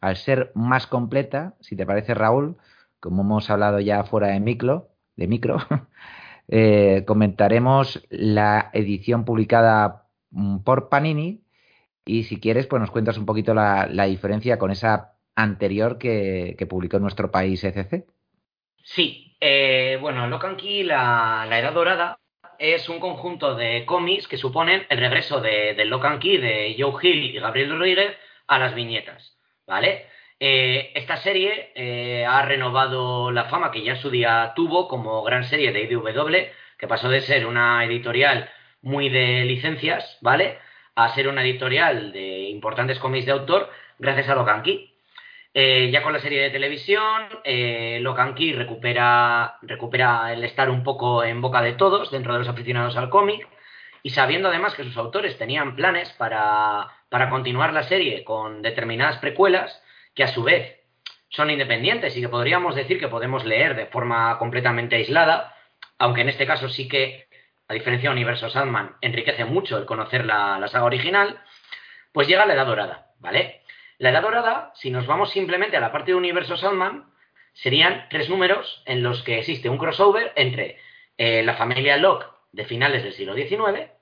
al 0.00 0.16
ser 0.16 0.52
más 0.54 0.86
completa, 0.86 1.56
si 1.60 1.76
te 1.76 1.86
parece 1.86 2.14
Raúl, 2.14 2.56
como 3.00 3.22
hemos 3.22 3.50
hablado 3.50 3.80
ya 3.80 4.04
fuera 4.04 4.28
de 4.28 4.40
micro, 4.40 4.90
de 5.16 5.26
micro 5.26 5.58
eh, 6.48 7.04
comentaremos 7.06 8.06
la 8.10 8.70
edición 8.72 9.24
publicada 9.24 10.08
mm, 10.30 10.58
por 10.58 10.88
Panini 10.88 11.42
y 12.04 12.24
si 12.24 12.40
quieres, 12.40 12.66
pues 12.66 12.80
nos 12.80 12.90
cuentas 12.90 13.16
un 13.18 13.26
poquito 13.26 13.54
la, 13.54 13.86
diferencia 14.06 14.58
con 14.58 14.70
esa 14.70 15.14
anterior 15.34 15.98
que, 15.98 16.66
publicó 16.68 16.96
en 16.96 17.02
nuestro 17.02 17.30
país 17.30 17.62
ECC. 17.62 18.06
Sí, 18.82 19.36
eh, 19.40 19.71
bueno, 20.02 20.26
Locan 20.26 20.56
Key, 20.56 20.82
la, 20.82 21.46
la, 21.48 21.58
Edad 21.60 21.72
Dorada, 21.72 22.18
es 22.58 22.88
un 22.88 22.98
conjunto 23.00 23.54
de 23.54 23.86
cómics 23.86 24.26
que 24.28 24.36
suponen 24.36 24.84
el 24.90 24.98
regreso 24.98 25.40
de, 25.40 25.74
de 25.74 25.84
Locan 25.84 26.18
Key, 26.18 26.38
de 26.38 26.76
Joe 26.78 26.94
Hill 27.00 27.24
y 27.24 27.38
Gabriel 27.38 27.70
Rodríguez 27.70 28.16
a 28.48 28.58
las 28.58 28.74
viñetas, 28.74 29.38
¿vale? 29.66 30.06
Eh, 30.40 30.90
esta 30.96 31.18
serie 31.18 31.70
eh, 31.76 32.26
ha 32.26 32.42
renovado 32.42 33.30
la 33.30 33.44
fama 33.44 33.70
que 33.70 33.82
ya 33.82 33.92
en 33.92 33.98
su 33.98 34.10
día 34.10 34.52
tuvo 34.56 34.88
como 34.88 35.22
gran 35.22 35.44
serie 35.44 35.72
de 35.72 35.82
IDW, 35.84 36.50
que 36.78 36.88
pasó 36.88 37.08
de 37.08 37.20
ser 37.20 37.46
una 37.46 37.84
editorial 37.84 38.50
muy 38.80 39.08
de 39.08 39.44
licencias, 39.44 40.18
¿vale? 40.20 40.58
A 40.96 41.14
ser 41.14 41.28
una 41.28 41.42
editorial 41.42 42.12
de 42.12 42.48
importantes 42.48 42.98
cómics 42.98 43.26
de 43.26 43.32
autor 43.32 43.70
gracias 44.00 44.28
a 44.28 44.34
Locan 44.34 44.64
Eh, 45.54 45.90
ya 45.92 46.02
con 46.02 46.14
la 46.14 46.18
serie 46.18 46.40
de 46.40 46.50
televisión, 46.50 47.28
eh, 47.44 47.98
Locan 48.00 48.34
Key 48.34 48.54
recupera, 48.54 49.58
recupera 49.60 50.32
el 50.32 50.42
estar 50.44 50.70
un 50.70 50.82
poco 50.82 51.22
en 51.24 51.42
boca 51.42 51.60
de 51.60 51.74
todos 51.74 52.10
dentro 52.10 52.32
de 52.32 52.38
los 52.38 52.48
aficionados 52.48 52.96
al 52.96 53.10
cómic 53.10 53.46
y 54.02 54.10
sabiendo 54.10 54.48
además 54.48 54.74
que 54.74 54.84
sus 54.84 54.96
autores 54.96 55.36
tenían 55.36 55.76
planes 55.76 56.10
para, 56.12 56.88
para 57.10 57.28
continuar 57.28 57.74
la 57.74 57.82
serie 57.82 58.24
con 58.24 58.62
determinadas 58.62 59.18
precuelas 59.18 59.82
que 60.14 60.24
a 60.24 60.28
su 60.28 60.42
vez 60.42 60.80
son 61.28 61.50
independientes 61.50 62.16
y 62.16 62.22
que 62.22 62.28
podríamos 62.28 62.74
decir 62.74 62.98
que 62.98 63.08
podemos 63.08 63.44
leer 63.44 63.76
de 63.76 63.86
forma 63.86 64.38
completamente 64.38 64.96
aislada, 64.96 65.54
aunque 65.98 66.22
en 66.22 66.30
este 66.30 66.46
caso 66.46 66.68
sí 66.68 66.88
que, 66.88 67.28
a 67.68 67.74
diferencia 67.74 68.08
de 68.08 68.14
Universo 68.14 68.50
Sandman, 68.50 68.96
enriquece 69.00 69.44
mucho 69.44 69.78
el 69.78 69.86
conocer 69.86 70.24
la, 70.26 70.58
la 70.58 70.68
saga 70.68 70.84
original, 70.84 71.40
pues 72.12 72.28
llega 72.28 72.44
la 72.44 72.54
Edad 72.54 72.66
Dorada, 72.66 73.12
¿vale? 73.18 73.61
La 74.02 74.10
Edad 74.10 74.22
Dorada, 74.22 74.72
si 74.74 74.90
nos 74.90 75.06
vamos 75.06 75.30
simplemente 75.30 75.76
a 75.76 75.80
la 75.80 75.92
parte 75.92 76.10
de 76.10 76.16
Universo 76.16 76.56
Sandman, 76.56 77.08
serían 77.52 78.08
tres 78.10 78.28
números 78.28 78.82
en 78.84 79.00
los 79.00 79.22
que 79.22 79.38
existe 79.38 79.68
un 79.68 79.78
crossover 79.78 80.32
entre 80.34 80.80
eh, 81.16 81.44
la 81.44 81.54
familia 81.54 81.96
Locke 81.98 82.26
de 82.50 82.64
finales 82.64 83.04
del 83.04 83.12
siglo 83.12 83.36
XIX 83.36 83.92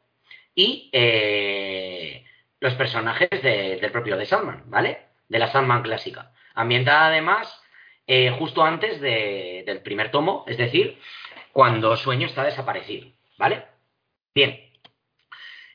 y 0.54 0.88
eh, 0.95 2.25
los 2.61 2.73
personajes 2.76 3.28
del 3.42 3.92
propio 3.92 4.16
de 4.16 4.25
Sandman, 4.25 4.62
¿vale? 4.71 5.09
De 5.28 5.38
la 5.38 5.52
Sandman 5.52 5.83
clásica. 5.83 6.33
Ambientada 6.54 7.09
además 7.09 7.62
eh, 8.07 8.35
justo 8.38 8.64
antes 8.64 9.02
del 9.02 9.83
primer 9.83 10.11
tomo, 10.11 10.47
es 10.49 10.57
decir, 10.57 10.99
cuando 11.52 11.95
Sueño 11.99 12.26
está 12.26 12.42
desaparecido, 12.42 13.07
¿vale? 13.37 13.66
Bien. 14.35 14.59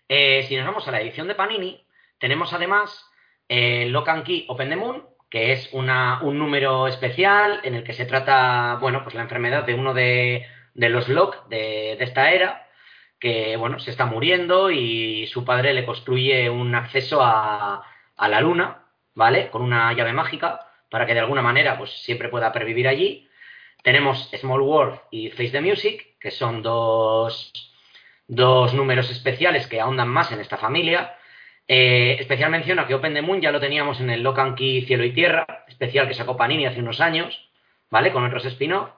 si 0.10 0.56
nos 0.56 0.66
vamos 0.66 0.88
a 0.88 0.92
la 0.92 1.02
edición 1.02 1.28
de 1.28 1.36
Panini, 1.36 1.86
tenemos 2.18 2.54
además 2.54 3.08
eh, 3.48 3.88
Locan 3.90 4.24
Key 4.24 4.46
Open 4.48 4.70
the 4.70 4.76
Moon, 4.76 5.04
que 5.30 5.52
es 5.52 5.70
un 5.74 5.88
número 5.88 6.88
especial 6.88 7.60
en 7.64 7.76
el 7.76 7.84
que 7.84 7.94
se 7.94 8.06
trata, 8.06 8.78
bueno, 8.80 9.04
pues 9.04 9.16
la 9.16 9.24
enfermedad 9.24 9.66
de 9.66 9.74
uno 9.74 9.94
de, 9.94 10.46
los 10.76 11.10
Locke 11.10 11.48
de, 11.50 11.94
esta 12.00 12.32
era, 12.32 12.70
que, 13.20 13.58
bueno, 13.58 13.80
se 13.80 13.92
está 13.92 14.06
muriendo 14.06 14.72
y 14.72 15.28
su 15.28 15.44
padre 15.44 15.74
le 15.74 15.86
construye 15.86 16.50
un 16.50 16.74
acceso 16.76 17.22
a, 17.22 17.84
la 18.18 18.42
luna, 18.42 18.86
¿vale? 19.14 19.50
Con 19.50 19.62
una 19.62 19.92
llave 19.94 20.14
mágica 20.14 20.68
para 20.90 21.06
que 21.06 21.14
de 21.14 21.20
alguna 21.20 21.42
manera, 21.42 21.78
pues 21.78 21.92
siempre 22.04 22.30
pueda 22.30 22.54
pervivir 22.54 22.88
allí. 22.88 23.28
Tenemos 23.84 24.30
Small 24.40 24.62
World 24.62 25.00
y 25.12 25.32
Face 25.32 25.50
the 25.50 25.62
Music, 25.62 26.18
que 26.20 26.32
son 26.32 26.62
dos, 26.62 27.52
dos 28.28 28.74
números 28.74 29.10
especiales 29.10 29.68
que 29.68 29.82
ahondan 29.82 30.08
más 30.08 30.32
en 30.32 30.40
esta 30.40 30.58
familia. 30.58 31.18
Eh, 31.68 32.18
especial 32.20 32.52
mención 32.52 32.78
a 32.78 32.86
que 32.86 32.94
Open 32.94 33.14
the 33.14 33.22
Moon 33.22 33.42
ya 33.42 33.52
lo 33.52 33.60
teníamos 33.60 34.00
en 34.00 34.10
el 34.12 34.22
Locan 34.22 34.56
Key 34.56 34.86
Cielo 34.86 35.04
y 35.04 35.14
Tierra, 35.14 35.66
especial 35.68 36.08
que 36.08 36.14
sacó 36.14 36.38
Panini 36.38 36.66
hace 36.66 36.80
unos 36.80 37.02
años, 37.02 37.50
¿vale? 37.90 38.12
Con 38.12 38.24
otros 38.26 38.46
spin-off. 38.46 38.92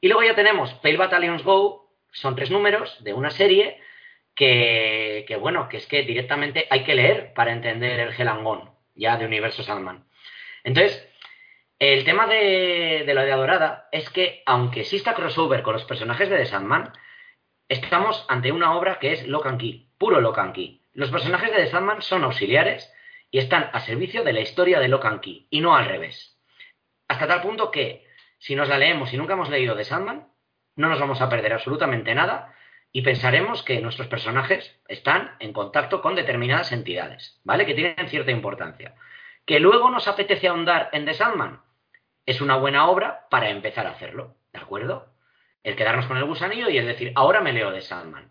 Y 0.00 0.08
luego 0.08 0.22
ya 0.22 0.34
tenemos 0.34 0.72
Pale 0.74 0.96
Battalions 0.96 1.42
Go, 1.42 1.92
son 2.12 2.34
tres 2.36 2.50
números 2.50 3.02
de 3.04 3.12
una 3.12 3.30
serie 3.30 3.78
que, 4.34 5.36
bueno, 5.40 5.68
que 5.68 5.78
es 5.78 5.86
que 5.86 6.04
directamente 6.04 6.66
hay 6.70 6.84
que 6.84 6.94
leer 6.94 7.34
para 7.34 7.52
entender 7.52 7.98
el 7.98 8.14
Gelangón, 8.14 8.70
ya 8.94 9.16
de 9.16 9.26
Universo 9.26 9.64
Sandman. 9.64 10.04
Entonces, 10.62 11.06
el 11.80 12.04
tema 12.04 12.26
de, 12.28 13.02
de 13.04 13.14
la 13.14 13.24
de 13.24 13.32
Adorada 13.32 13.88
es 13.90 14.08
que, 14.10 14.42
aunque 14.46 14.80
exista 14.80 15.14
crossover 15.14 15.62
con 15.62 15.72
los 15.72 15.84
personajes 15.84 16.30
de 16.30 16.36
The 16.36 16.46
Sandman, 16.46 16.92
estamos 17.68 18.24
ante 18.28 18.52
una 18.52 18.76
obra 18.76 18.98
que 19.00 19.12
es 19.12 19.26
Locan 19.26 19.58
Key, 19.58 19.90
puro 19.98 20.20
Locan 20.20 20.52
Key. 20.52 20.77
Los 20.92 21.10
personajes 21.10 21.50
de 21.50 21.58
The 21.58 21.70
Sandman 21.70 22.02
son 22.02 22.24
auxiliares 22.24 22.92
y 23.30 23.38
están 23.38 23.70
a 23.72 23.80
servicio 23.80 24.24
de 24.24 24.32
la 24.32 24.40
historia 24.40 24.80
de 24.80 24.88
Locan 24.88 25.20
Key, 25.20 25.46
y 25.50 25.60
no 25.60 25.76
al 25.76 25.86
revés. 25.86 26.38
Hasta 27.08 27.26
tal 27.26 27.42
punto 27.42 27.70
que, 27.70 28.06
si 28.38 28.54
nos 28.54 28.68
la 28.68 28.78
leemos 28.78 29.12
y 29.12 29.16
nunca 29.16 29.34
hemos 29.34 29.50
leído 29.50 29.76
The 29.76 29.84
Sandman, 29.84 30.28
no 30.76 30.88
nos 30.88 31.00
vamos 31.00 31.20
a 31.20 31.28
perder 31.28 31.52
absolutamente 31.52 32.14
nada 32.14 32.54
y 32.92 33.02
pensaremos 33.02 33.62
que 33.62 33.80
nuestros 33.80 34.08
personajes 34.08 34.80
están 34.88 35.36
en 35.40 35.52
contacto 35.52 36.00
con 36.00 36.14
determinadas 36.14 36.72
entidades, 36.72 37.40
¿vale? 37.44 37.66
Que 37.66 37.74
tienen 37.74 38.08
cierta 38.08 38.30
importancia. 38.30 38.94
Que 39.44 39.60
luego 39.60 39.90
nos 39.90 40.08
apetece 40.08 40.48
ahondar 40.48 40.88
en 40.92 41.04
The 41.04 41.14
Sandman, 41.14 41.60
es 42.24 42.40
una 42.40 42.56
buena 42.56 42.88
obra 42.88 43.26
para 43.30 43.50
empezar 43.50 43.86
a 43.86 43.90
hacerlo, 43.90 44.36
¿de 44.52 44.60
acuerdo? 44.60 45.12
El 45.62 45.76
quedarnos 45.76 46.06
con 46.06 46.16
el 46.16 46.24
gusanillo 46.24 46.68
y 46.70 46.78
es 46.78 46.86
decir, 46.86 47.12
ahora 47.14 47.40
me 47.40 47.52
leo 47.52 47.72
The 47.72 47.80
Sandman. 47.80 48.30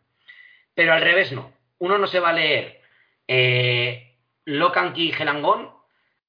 Pero 0.74 0.94
al 0.94 1.02
revés 1.02 1.32
no 1.32 1.57
uno 1.80 1.98
no 1.98 2.08
se 2.08 2.20
va 2.20 2.30
a 2.30 2.34
leer 2.34 2.82
eh, 3.28 4.18
Locan 4.46 4.94
Key 4.94 5.12
Gelangón 5.12 5.72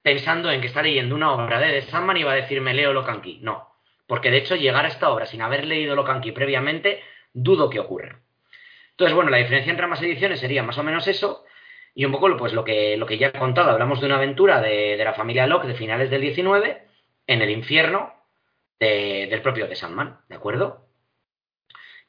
pensando 0.02 0.50
en 0.50 0.60
que 0.60 0.66
está 0.66 0.82
leyendo 0.82 1.14
una 1.14 1.32
obra 1.32 1.58
de 1.58 1.80
The 1.80 1.82
Sandman 1.82 2.16
y 2.16 2.24
va 2.24 2.32
a 2.32 2.36
decirme 2.36 2.74
leo 2.74 2.92
Locan 2.92 3.20
Key. 3.20 3.40
No, 3.42 3.74
porque 4.06 4.30
de 4.30 4.38
hecho 4.38 4.56
llegar 4.56 4.84
a 4.84 4.88
esta 4.88 5.10
obra 5.10 5.26
sin 5.26 5.42
haber 5.42 5.66
leído 5.66 5.94
Locan 5.94 6.20
Key 6.20 6.32
previamente, 6.32 7.02
dudo 7.32 7.70
que 7.70 7.80
ocurra. 7.80 8.20
Entonces, 8.90 9.14
bueno, 9.14 9.30
la 9.30 9.36
diferencia 9.36 9.70
entre 9.70 9.84
ambas 9.84 10.02
ediciones 10.02 10.40
sería 10.40 10.62
más 10.62 10.76
o 10.78 10.82
menos 10.82 11.06
eso, 11.06 11.44
y 11.94 12.04
un 12.04 12.12
poco 12.12 12.36
pues, 12.36 12.52
lo, 12.52 12.64
que, 12.64 12.96
lo 12.96 13.06
que 13.06 13.18
ya 13.18 13.28
he 13.28 13.32
contado. 13.32 13.70
Hablamos 13.70 14.00
de 14.00 14.06
una 14.06 14.16
aventura 14.16 14.60
de, 14.60 14.96
la 14.96 15.14
familia 15.14 15.46
Locke 15.46 15.68
de 15.68 15.74
finales 15.74 16.10
del 16.10 16.20
19 16.20 16.82
en 17.26 17.42
el 17.42 17.50
infierno 17.50 18.12
del 18.80 19.42
propio 19.42 19.66
de 19.66 19.76
Sandman, 19.76 20.20
¿de 20.28 20.36
acuerdo? 20.36 20.87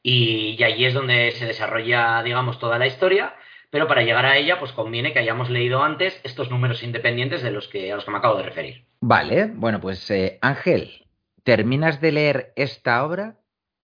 Y, 0.02 0.62
allí 0.62 0.86
es 0.86 0.94
donde 0.94 1.32
se 1.32 1.46
desarrolla, 1.46 2.22
digamos, 2.22 2.58
toda 2.58 2.78
la 2.78 2.86
historia, 2.86 3.34
pero 3.70 3.86
para 3.86 4.02
llegar 4.02 4.24
a 4.24 4.36
ella, 4.36 4.58
pues 4.58 4.72
conviene 4.72 5.12
que 5.12 5.18
hayamos 5.18 5.50
leído 5.50 5.82
antes 5.82 6.18
estos 6.24 6.50
números 6.50 6.82
independientes 6.82 7.42
de 7.42 7.50
los 7.50 7.68
que, 7.68 7.92
a 7.92 7.96
los 7.96 8.04
que 8.04 8.10
me 8.10 8.18
acabo 8.18 8.36
de 8.36 8.44
referir. 8.44 8.84
Vale, 9.00 9.46
bueno, 9.46 9.80
pues 9.80 10.10
eh, 10.10 10.38
Ángel, 10.40 11.06
¿terminas 11.44 12.00
de 12.00 12.12
leer 12.12 12.52
esta 12.56 13.04
obra 13.04 13.36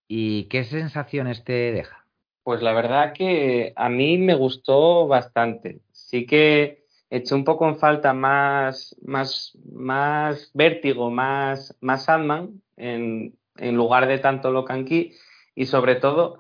y 0.09 0.45
qué 0.45 0.65
sensaciones 0.65 1.45
te 1.45 1.73
deja? 1.73 2.05
Pues 2.43 2.63
la 2.63 2.73
verdad 2.73 3.13
que 3.13 3.73
a 3.77 3.89
mí 3.89 4.19
me 4.19 4.35
gustó 4.35 5.07
bastante. 5.07 5.81
Sí 5.93 6.27
que 6.27 6.85
eché 7.11 7.35
un 7.35 7.45
poco 7.45 7.69
en 7.69 7.77
falta 7.77 8.13
más, 8.13 8.97
más, 9.05 9.57
más 9.73 10.51
vértigo, 10.55 11.11
más, 11.11 11.77
más 11.81 12.05
Sandman 12.05 12.63
en, 12.77 13.37
en 13.57 13.77
lugar 13.77 14.07
de 14.07 14.19
tanto 14.19 14.51
Locan 14.51 14.85
Key 14.85 15.13
y 15.57 15.67
sobre 15.67 15.97
todo 15.97 16.39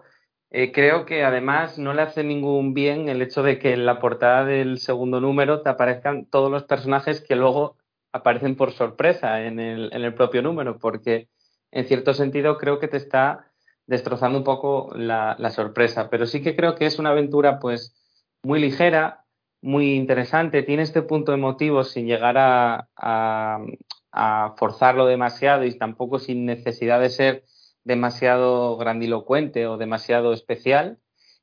eh, 0.51 0.71
creo 0.71 1.07
que 1.07 1.25
además 1.25 1.79
no 1.79 1.93
le 1.93 2.03
hace 2.03 2.23
ningún 2.23 2.73
bien 2.73 3.09
el 3.09 3.21
hecho 3.21 3.43
de 3.43 3.59
que 3.59 3.73
en 3.73 3.85
la 3.85 3.99
portada 3.99 4.45
del 4.45 4.79
segundo 4.79 5.21
número 5.21 5.63
te 5.63 5.71
aparezcan 5.71 6.27
todos 6.27 6.51
los 6.51 6.63
personajes 6.65 7.21
que 7.21 7.35
luego 7.35 7.77
aparecen 8.13 8.55
por 8.55 8.73
sorpresa 8.73 9.43
en 9.43 9.59
el, 9.59 9.93
en 9.93 10.03
el 10.03 10.15
propio 10.15 10.43
número, 10.43 10.79
porque 10.79 11.29
en 11.73 11.87
cierto 11.87 12.15
sentido 12.15 12.59
creo 12.59 12.79
que 12.79 12.89
te 12.89 12.97
está 12.97 13.51
destrozando 13.87 14.39
un 14.39 14.45
poco 14.45 14.93
la, 14.95 15.37
sorpresa. 15.51 16.09
Pero 16.11 16.27
sí 16.27 16.43
que 16.43 16.55
creo 16.55 16.77
que 16.77 16.87
es 16.87 16.99
una 16.99 17.11
aventura 17.11 17.59
pues 17.59 17.95
muy 18.43 18.61
ligera, 18.61 19.25
muy 19.63 19.95
interesante, 19.95 20.63
tiene 20.63 20.85
este 20.85 21.03
punto 21.03 21.33
emotivo 21.33 21.83
sin 21.85 22.07
llegar 22.07 22.37
a, 22.39 22.89
a 22.97 24.55
forzarlo 24.57 25.07
demasiado 25.07 25.65
y 25.65 25.77
tampoco 25.77 26.19
sin 26.19 26.47
necesidad 26.47 27.01
de 27.01 27.11
ser 27.11 27.45
demasiado 27.87 28.77
grandilocuente 28.77 29.69
o 29.69 29.79
demasiado 29.79 30.33
especial 30.33 30.99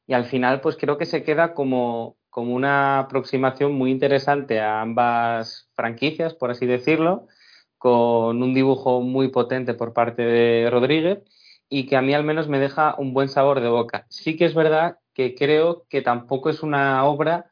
y 0.05 0.13
al 0.13 0.25
final 0.25 0.59
pues 0.59 0.75
creo 0.75 0.97
que 0.97 1.05
se 1.05 1.23
queda 1.23 1.53
como, 1.53 2.17
como 2.29 2.53
una 2.53 2.99
aproximación 2.99 3.71
muy 3.71 3.91
interesante 3.91 4.59
a 4.59 4.81
ambas 4.81 5.69
franquicias, 5.73 6.33
por 6.33 6.51
así 6.51 6.65
decirlo, 6.65 7.27
con 7.77 8.43
un 8.43 8.53
dibujo 8.53 8.99
muy 8.99 9.29
potente 9.29 9.73
por 9.73 9.93
parte 9.93 10.21
de 10.21 10.69
Rodríguez 10.69 11.19
y 11.69 11.85
que 11.85 11.95
a 11.95 12.01
mí 12.01 12.13
al 12.13 12.25
menos 12.25 12.49
me 12.49 12.59
deja 12.59 12.95
un 12.97 13.13
buen 13.13 13.29
sabor 13.29 13.61
de 13.61 13.69
boca. 13.69 14.05
Sí 14.09 14.35
que 14.35 14.43
es 14.43 14.53
verdad 14.53 14.97
que 15.13 15.35
creo 15.35 15.85
que 15.87 16.01
tampoco 16.01 16.49
es 16.49 16.61
una 16.61 17.05
obra 17.05 17.51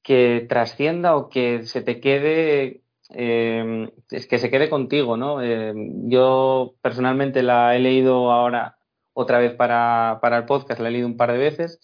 que 0.00 0.46
trascienda 0.48 1.16
o 1.16 1.28
que 1.28 1.64
se 1.64 1.82
te 1.82 2.00
quede 2.00 2.81
eh, 3.14 3.90
es 4.10 4.26
que 4.26 4.38
se 4.38 4.50
quede 4.50 4.68
contigo, 4.70 5.16
¿no? 5.16 5.42
Eh, 5.42 5.72
yo 6.04 6.74
personalmente 6.82 7.42
la 7.42 7.76
he 7.76 7.78
leído 7.78 8.30
ahora 8.30 8.78
otra 9.12 9.38
vez 9.38 9.54
para, 9.54 10.20
el 10.22 10.44
podcast, 10.44 10.80
la 10.80 10.88
he 10.88 10.92
leído 10.92 11.06
un 11.06 11.16
par 11.16 11.32
de 11.32 11.38
veces 11.38 11.80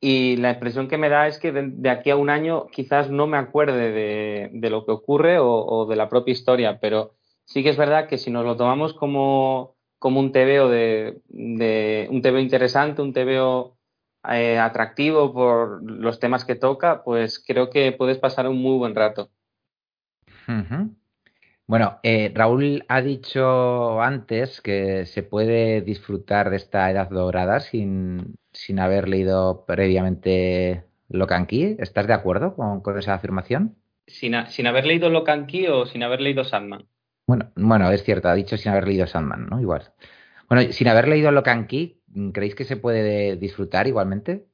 y 0.00 0.36
la 0.36 0.52
impresión 0.52 0.88
que 0.88 0.98
me 0.98 1.08
da 1.08 1.26
es 1.26 1.38
que 1.38 1.52
de, 1.52 1.90
aquí 1.90 2.10
a 2.10 2.16
un 2.16 2.30
año 2.30 2.66
quizás 2.68 3.10
no 3.10 3.26
me 3.26 3.36
acuerde 3.36 3.90
de, 4.52 4.70
lo 4.70 4.84
que 4.86 4.92
ocurre 4.92 5.38
o, 5.40 5.86
de 5.86 5.96
la 5.96 6.08
propia 6.08 6.32
historia, 6.32 6.78
pero 6.80 7.14
sí 7.44 7.62
que 7.62 7.70
es 7.70 7.76
verdad 7.76 8.08
que 8.08 8.18
si 8.18 8.30
nos 8.30 8.44
lo 8.44 8.56
tomamos 8.56 8.94
como, 8.94 9.76
como 9.98 10.20
un 10.20 10.32
TVO 10.32 10.68
de, 10.68 11.20
de 11.28 12.08
un 12.10 12.22
TVO 12.22 12.38
interesante, 12.38 13.02
un 13.02 13.12
TVO 13.12 13.76
eh, 14.28 14.58
atractivo 14.58 15.32
por 15.32 15.82
los 15.82 16.20
temas 16.20 16.44
que 16.44 16.54
toca, 16.54 17.02
pues 17.04 17.42
creo 17.44 17.70
que 17.70 17.92
puedes 17.92 18.18
pasar 18.18 18.48
un 18.48 18.60
muy 18.60 18.76
buen 18.78 18.94
rato. 18.94 19.30
Bueno, 21.66 22.00
eh, 22.02 22.32
Raúl 22.34 22.84
ha 22.88 23.00
dicho 23.00 24.00
antes 24.02 24.60
que 24.60 25.06
se 25.06 25.22
puede 25.22 25.82
disfrutar 25.82 26.50
de 26.50 26.56
esta 26.56 26.90
edad 26.90 27.08
dorada 27.10 27.60
sin, 27.60 28.34
sin 28.52 28.80
haber 28.80 29.08
leído 29.08 29.64
previamente 29.66 30.84
Locan 31.08 31.46
Key. 31.46 31.76
¿Estás 31.78 32.06
de 32.06 32.14
acuerdo 32.14 32.56
con, 32.56 32.82
esa 32.98 33.14
afirmación? 33.14 33.76
Sin, 34.06 34.34
sin, 34.48 34.66
haber 34.66 34.86
leído 34.86 35.10
Locan 35.10 35.46
Key 35.46 35.68
o 35.68 35.86
sin 35.86 36.02
haber 36.02 36.20
leído 36.20 36.42
Sandman. 36.42 36.86
Bueno, 37.26 37.52
bueno, 37.54 37.90
es 37.92 38.02
cierto, 38.02 38.28
ha 38.28 38.34
dicho 38.34 38.56
sin 38.56 38.72
haber 38.72 38.88
leído 38.88 39.06
Sandman, 39.06 39.46
¿no? 39.48 39.60
Igual. 39.60 39.92
Bueno, 40.48 40.72
sin 40.72 40.88
haber 40.88 41.06
leído 41.06 41.30
Locan 41.30 41.68
Key, 41.68 42.00
¿creéis 42.34 42.56
que 42.56 42.64
se 42.64 42.76
puede 42.76 43.36
disfrutar 43.36 43.86
igualmente? 43.86 44.46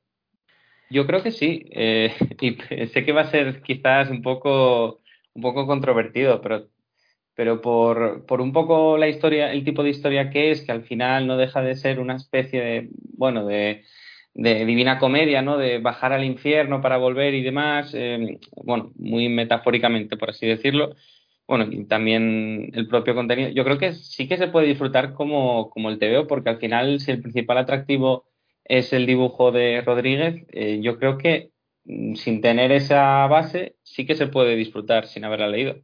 Yo 0.90 1.06
creo 1.06 1.22
que 1.22 1.30
sí. 1.30 1.66
Eh, 1.70 2.12
y 2.40 2.86
sé 2.88 3.04
que 3.04 3.12
va 3.12 3.22
a 3.22 3.30
ser 3.30 3.62
quizás 3.62 4.10
un 4.10 4.22
poco, 4.22 5.00
un 5.36 5.42
poco 5.42 5.66
controvertido, 5.66 6.40
pero, 6.40 6.68
pero 7.34 7.60
por, 7.60 8.26
por 8.26 8.40
un 8.40 8.52
poco 8.52 8.98
la 8.98 9.08
historia, 9.08 9.52
el 9.52 9.64
tipo 9.64 9.82
de 9.82 9.90
historia 9.90 10.30
que 10.30 10.50
es, 10.50 10.62
que 10.62 10.72
al 10.72 10.84
final 10.84 11.26
no 11.26 11.36
deja 11.36 11.62
de 11.62 11.76
ser 11.76 12.00
una 12.00 12.16
especie 12.16 12.60
de, 12.62 12.90
bueno, 13.16 13.46
de, 13.46 13.84
de 14.34 14.64
divina 14.66 14.98
comedia, 14.98 15.42
¿no? 15.42 15.58
De 15.58 15.78
bajar 15.78 16.12
al 16.12 16.24
infierno 16.24 16.80
para 16.82 16.98
volver 16.98 17.34
y 17.34 17.42
demás, 17.42 17.92
eh, 17.94 18.38
bueno, 18.64 18.92
muy 18.96 19.28
metafóricamente, 19.28 20.16
por 20.16 20.30
así 20.30 20.46
decirlo. 20.46 20.94
Bueno, 21.46 21.66
y 21.70 21.84
también 21.86 22.70
el 22.74 22.88
propio 22.88 23.14
contenido. 23.14 23.50
Yo 23.50 23.64
creo 23.64 23.78
que 23.78 23.92
sí 23.92 24.28
que 24.28 24.36
se 24.36 24.48
puede 24.48 24.66
disfrutar 24.66 25.14
como, 25.14 25.70
como 25.70 25.90
el 25.90 25.98
TVO, 25.98 26.26
porque 26.26 26.50
al 26.50 26.58
final, 26.58 27.00
si 27.00 27.12
el 27.12 27.22
principal 27.22 27.58
atractivo 27.58 28.26
es 28.64 28.92
el 28.92 29.06
dibujo 29.06 29.52
de 29.52 29.80
Rodríguez, 29.82 30.44
eh, 30.52 30.80
yo 30.82 30.98
creo 30.98 31.18
que 31.18 31.50
sin 31.86 32.40
tener 32.40 32.72
esa 32.72 33.26
base, 33.26 33.76
sí 33.82 34.06
que 34.06 34.16
se 34.16 34.26
puede 34.26 34.56
disfrutar 34.56 35.06
sin 35.06 35.24
haberla 35.24 35.48
leído. 35.48 35.76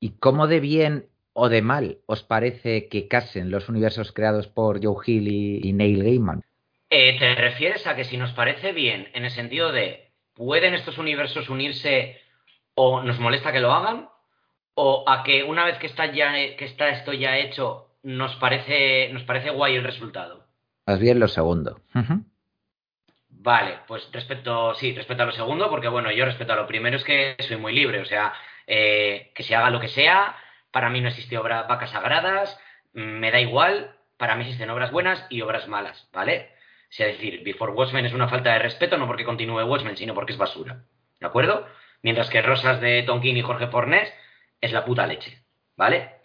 ¿Y 0.00 0.18
cómo 0.18 0.46
de 0.46 0.60
bien 0.60 1.08
o 1.32 1.48
de 1.48 1.62
mal 1.62 1.98
os 2.06 2.22
parece 2.22 2.88
que 2.88 3.06
casen 3.08 3.50
los 3.50 3.68
universos 3.68 4.12
creados 4.12 4.48
por 4.48 4.84
Joe 4.84 5.02
Hill 5.06 5.28
y 5.62 5.72
Neil 5.72 6.02
Gaiman? 6.02 6.42
Eh, 6.92 7.16
¿Te 7.20 7.36
refieres 7.36 7.86
a 7.86 7.94
que 7.94 8.04
si 8.04 8.16
nos 8.16 8.32
parece 8.32 8.72
bien, 8.72 9.08
en 9.14 9.24
el 9.24 9.30
sentido 9.30 9.70
de, 9.70 10.10
¿pueden 10.34 10.74
estos 10.74 10.98
universos 10.98 11.48
unirse 11.48 12.18
o 12.74 13.00
nos 13.02 13.20
molesta 13.20 13.52
que 13.52 13.60
lo 13.60 13.72
hagan? 13.72 14.08
¿O 14.74 15.04
a 15.06 15.22
que 15.22 15.44
una 15.44 15.64
vez 15.64 15.78
que 15.78 15.86
está, 15.86 16.12
ya, 16.12 16.32
que 16.56 16.64
está 16.64 16.88
esto 16.88 17.12
ya 17.12 17.38
hecho, 17.38 17.90
nos 18.02 18.34
parece, 18.36 19.12
nos 19.12 19.22
parece 19.22 19.50
guay 19.50 19.76
el 19.76 19.84
resultado? 19.84 20.46
Más 20.84 20.98
bien 20.98 21.20
lo 21.20 21.28
segundo. 21.28 21.80
Vale, 23.42 23.78
pues 23.86 24.06
respecto, 24.12 24.74
sí, 24.74 24.94
respecto 24.94 25.22
a 25.22 25.26
lo 25.26 25.32
segundo, 25.32 25.70
porque 25.70 25.88
bueno, 25.88 26.12
yo 26.12 26.26
respecto 26.26 26.52
a 26.52 26.56
lo 26.56 26.66
primero 26.66 26.98
es 26.98 27.04
que 27.04 27.36
soy 27.38 27.56
muy 27.56 27.72
libre, 27.72 28.00
o 28.00 28.04
sea, 28.04 28.34
eh, 28.66 29.32
que 29.34 29.42
se 29.42 29.56
haga 29.56 29.70
lo 29.70 29.80
que 29.80 29.88
sea, 29.88 30.36
para 30.70 30.90
mí 30.90 31.00
no 31.00 31.08
existe 31.08 31.38
obra 31.38 31.62
vacas 31.62 31.90
sagradas, 31.90 32.60
me 32.92 33.30
da 33.30 33.40
igual, 33.40 33.96
para 34.18 34.36
mí 34.36 34.42
existen 34.42 34.68
obras 34.68 34.90
buenas 34.92 35.26
y 35.30 35.40
obras 35.40 35.68
malas, 35.68 36.06
¿vale? 36.12 36.50
es 36.90 36.98
decir, 36.98 37.42
Before 37.42 37.72
Watchmen 37.72 38.04
es 38.04 38.12
una 38.12 38.28
falta 38.28 38.52
de 38.52 38.58
respeto, 38.58 38.98
no 38.98 39.06
porque 39.06 39.24
continúe 39.24 39.64
Watchmen, 39.64 39.96
sino 39.96 40.14
porque 40.14 40.32
es 40.32 40.38
basura. 40.38 40.84
¿De 41.18 41.26
acuerdo? 41.26 41.66
Mientras 42.02 42.28
que 42.28 42.42
Rosas 42.42 42.80
de 42.82 43.04
Tonkin 43.04 43.38
y 43.38 43.42
Jorge 43.42 43.68
Fornés 43.68 44.12
es 44.60 44.72
la 44.72 44.84
puta 44.84 45.06
leche. 45.06 45.42
¿Vale? 45.76 46.16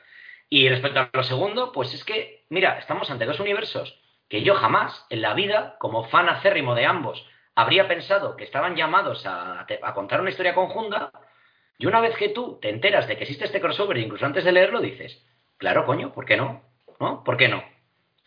Y 0.50 0.68
respecto 0.68 1.00
a 1.00 1.10
lo 1.14 1.24
segundo, 1.24 1.72
pues 1.72 1.94
es 1.94 2.04
que, 2.04 2.46
mira, 2.50 2.78
estamos 2.80 3.10
ante 3.10 3.26
dos 3.26 3.40
universos 3.40 4.02
que 4.30 4.44
yo 4.44 4.56
jamás 4.56 5.06
en 5.10 5.22
la 5.22 5.34
vida, 5.34 5.76
como 5.80 6.06
fan 6.06 6.30
acérrimo 6.30 6.76
de 6.76 6.86
ambos, 6.86 7.26
habría 7.56 7.88
pensado 7.88 8.36
que 8.36 8.44
estaban 8.44 8.76
llamados 8.76 9.26
a, 9.26 9.66
contar 9.94 10.22
una 10.22 10.30
historia 10.30 10.54
conjunta. 10.54 11.12
Y 11.78 11.88
una 11.88 12.02
vez 12.02 12.16
que 12.18 12.30
tú 12.30 12.60
te 12.62 12.70
enteras 12.70 13.08
de 13.08 13.18
que 13.18 13.24
existe 13.24 13.46
este 13.46 13.62
crossover, 13.62 13.98
incluso 13.98 14.26
antes 14.26 14.44
de 14.44 14.52
leerlo, 14.52 14.82
dices, 14.82 15.26
claro, 15.58 15.86
coño, 15.86 16.14
¿por 16.14 16.26
qué 16.26 16.38
no? 16.38 16.64
¿No? 17.00 17.24
¿Por 17.24 17.38
qué 17.38 17.48
no? 17.48 17.64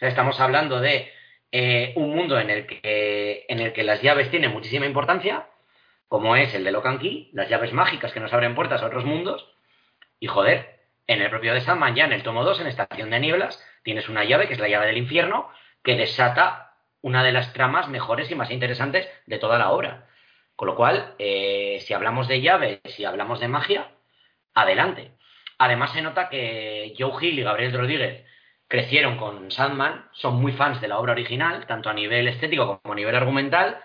Estamos 0.00 0.38
hablando 0.40 0.80
de 0.80 1.10
eh, 1.50 1.92
un 1.96 2.14
mundo 2.14 2.38
en 2.38 2.50
el, 2.50 2.66
que, 2.66 3.46
en 3.48 3.60
el 3.60 3.72
que 3.72 3.82
las 3.82 4.02
llaves 4.02 4.30
tienen 4.30 4.52
muchísima 4.52 4.86
importancia, 4.86 5.46
como 6.08 6.36
es 6.36 6.54
el 6.54 6.64
de 6.64 6.72
Locan 6.72 6.98
Key, 6.98 7.30
las 7.32 7.48
llaves 7.48 7.72
mágicas 7.72 8.12
que 8.12 8.20
nos 8.20 8.32
abren 8.32 8.54
puertas 8.54 8.82
a 8.82 8.86
otros 8.86 9.04
mundos. 9.04 9.46
Y 10.20 10.26
joder, 10.26 10.80
en 11.06 11.22
el 11.22 11.30
propio 11.30 11.54
de 11.54 11.60
Sandman, 11.62 11.94
ya 11.94 12.04
en 12.04 12.12
el 12.12 12.22
tomo 12.22 12.44
2, 12.44 12.60
en 12.60 12.66
Estación 12.66 13.10
de 13.10 13.20
Nieblas, 13.20 13.62
tienes 13.82 14.08
una 14.08 14.24
llave 14.24 14.46
que 14.46 14.54
es 14.54 14.60
la 14.60 14.68
llave 14.68 14.86
del 14.86 14.98
infierno, 14.98 15.50
que 15.88 15.96
desata 15.96 16.74
una 17.00 17.24
de 17.24 17.32
las 17.32 17.54
tramas 17.54 17.88
mejores 17.88 18.30
y 18.30 18.34
más 18.34 18.50
interesantes 18.50 19.08
de 19.24 19.38
toda 19.38 19.56
la 19.56 19.70
obra. 19.70 20.06
Con 20.54 20.68
lo 20.68 20.76
cual, 20.76 21.14
eh, 21.18 21.82
si 21.86 21.94
hablamos 21.94 22.28
de 22.28 22.42
llaves, 22.42 22.80
si 22.94 23.06
hablamos 23.06 23.40
de 23.40 23.48
magia, 23.48 23.92
adelante. 24.52 25.12
Además, 25.56 25.94
se 25.94 26.02
nota 26.02 26.28
que 26.28 26.94
Joe 26.98 27.14
Hill 27.18 27.38
y 27.38 27.42
Gabriel 27.42 27.72
Rodríguez 27.72 28.26
crecieron 28.68 29.16
con 29.16 29.50
Sandman, 29.50 30.10
son 30.12 30.34
muy 30.34 30.52
fans 30.52 30.78
de 30.82 30.88
la 30.88 30.98
obra 30.98 31.12
original, 31.12 31.64
tanto 31.66 31.88
a 31.88 31.94
nivel 31.94 32.28
estético 32.28 32.82
como 32.82 32.92
a 32.92 32.96
nivel 32.96 33.16
argumental, 33.16 33.78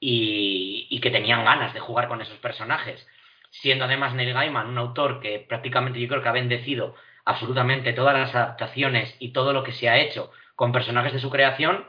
y, 0.00 0.98
que 1.02 1.10
tenían 1.10 1.44
ganas 1.44 1.74
de 1.74 1.80
jugar 1.80 2.08
con 2.08 2.22
esos 2.22 2.38
personajes. 2.38 3.06
Siendo 3.50 3.84
además 3.84 4.14
Neil 4.14 4.32
Gaiman 4.32 4.68
un 4.68 4.78
autor 4.78 5.20
que 5.20 5.40
prácticamente 5.40 6.00
yo 6.00 6.08
creo 6.08 6.22
que 6.22 6.28
ha 6.30 6.32
bendecido 6.32 6.94
absolutamente 7.26 7.92
todas 7.92 8.14
las 8.18 8.34
adaptaciones 8.34 9.14
y 9.18 9.34
todo 9.34 9.52
lo 9.52 9.62
que 9.62 9.72
se 9.72 9.90
ha 9.90 9.98
hecho 9.98 10.32
con 10.58 10.72
personajes 10.72 11.12
de 11.12 11.20
su 11.20 11.30
creación, 11.30 11.84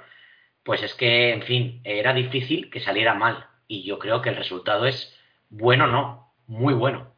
pues 0.62 0.84
es 0.84 0.94
que, 0.94 1.34
en 1.34 1.42
fin, 1.42 1.82
era 1.84 2.14
difícil 2.14 2.70
que 2.70 2.80
saliera 2.80 3.16
mal. 3.16 3.48
Y 3.68 3.84
yo 3.84 3.98
creo 3.98 4.22
que 4.22 4.30
el 4.30 4.36
resultado 4.36 4.86
es 4.86 5.12
bueno, 5.50 5.88
no, 5.88 6.36
muy 6.46 6.76
bueno. 6.76 7.16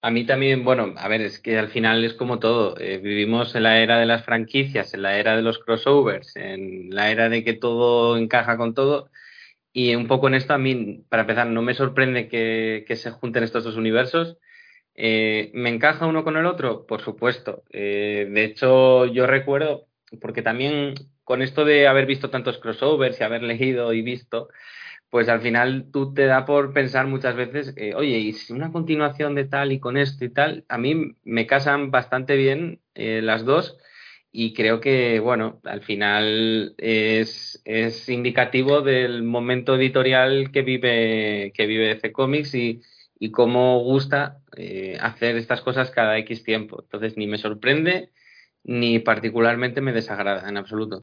A 0.00 0.10
mí 0.10 0.24
también, 0.24 0.64
bueno, 0.64 0.94
a 0.96 1.06
ver, 1.08 1.20
es 1.20 1.40
que 1.40 1.58
al 1.58 1.68
final 1.68 2.02
es 2.04 2.14
como 2.14 2.38
todo. 2.38 2.80
Eh, 2.80 2.96
vivimos 2.96 3.54
en 3.54 3.64
la 3.64 3.80
era 3.80 3.98
de 3.98 4.06
las 4.06 4.24
franquicias, 4.24 4.94
en 4.94 5.02
la 5.02 5.18
era 5.18 5.36
de 5.36 5.42
los 5.42 5.58
crossovers, 5.58 6.36
en 6.36 6.88
la 6.88 7.10
era 7.10 7.28
de 7.28 7.44
que 7.44 7.52
todo 7.52 8.16
encaja 8.16 8.56
con 8.56 8.72
todo. 8.72 9.10
Y 9.74 9.94
un 9.96 10.08
poco 10.08 10.28
en 10.28 10.34
esto 10.34 10.54
a 10.54 10.58
mí, 10.58 11.04
para 11.10 11.24
empezar, 11.24 11.48
no 11.48 11.60
me 11.60 11.74
sorprende 11.74 12.28
que, 12.28 12.86
se 12.96 13.10
junten 13.10 13.44
estos 13.44 13.64
dos 13.64 13.76
universos. 13.76 14.38
Eh, 14.94 15.50
¿Me 15.52 15.68
encaja 15.68 16.06
uno 16.06 16.24
con 16.24 16.38
el 16.38 16.46
otro? 16.46 16.86
Por 16.86 17.02
supuesto. 17.02 17.64
Eh, 17.70 18.26
de 18.30 18.44
hecho, 18.44 19.04
yo 19.06 19.26
recuerdo, 19.26 19.88
porque 20.20 20.42
también 20.42 20.94
con 21.24 21.42
esto 21.42 21.64
de 21.64 21.88
haber 21.88 22.06
visto 22.06 22.30
tantos 22.30 22.58
crossovers 22.58 23.20
y 23.20 23.24
haber 23.24 23.42
leído 23.42 23.92
y 23.92 24.02
visto, 24.02 24.48
pues 25.10 25.28
al 25.28 25.40
final 25.40 25.86
tú 25.92 26.12
te 26.12 26.26
da 26.26 26.44
por 26.44 26.72
pensar 26.72 27.06
muchas 27.06 27.36
veces, 27.36 27.74
eh, 27.76 27.94
oye, 27.94 28.18
y 28.18 28.32
si 28.32 28.52
una 28.52 28.72
continuación 28.72 29.34
de 29.34 29.44
tal 29.44 29.72
y 29.72 29.80
con 29.80 29.96
esto 29.96 30.24
y 30.24 30.30
tal, 30.30 30.64
a 30.68 30.78
mí 30.78 31.16
me 31.22 31.46
casan 31.46 31.90
bastante 31.90 32.36
bien 32.36 32.80
eh, 32.94 33.20
las 33.22 33.44
dos 33.44 33.78
y 34.32 34.52
creo 34.54 34.80
que, 34.80 35.20
bueno, 35.20 35.60
al 35.62 35.82
final 35.82 36.74
es, 36.78 37.62
es, 37.64 38.08
indicativo 38.08 38.82
del 38.82 39.22
momento 39.22 39.76
editorial 39.76 40.50
que 40.50 40.62
vive, 40.62 41.52
que 41.54 41.66
vive 41.66 42.00
Comics 42.12 42.52
y, 42.56 42.82
y 43.16 43.30
cómo 43.30 43.78
gusta 43.84 44.40
eh, 44.56 44.98
hacer 45.00 45.36
estas 45.36 45.60
cosas 45.60 45.92
cada 45.92 46.18
X 46.18 46.42
tiempo. 46.42 46.80
Entonces, 46.82 47.16
ni 47.16 47.28
me 47.28 47.38
sorprende 47.38 48.10
ni 48.64 48.98
particularmente 48.98 49.80
me 49.80 49.92
desagrada 49.92 50.48
en 50.48 50.56
absoluto. 50.56 51.02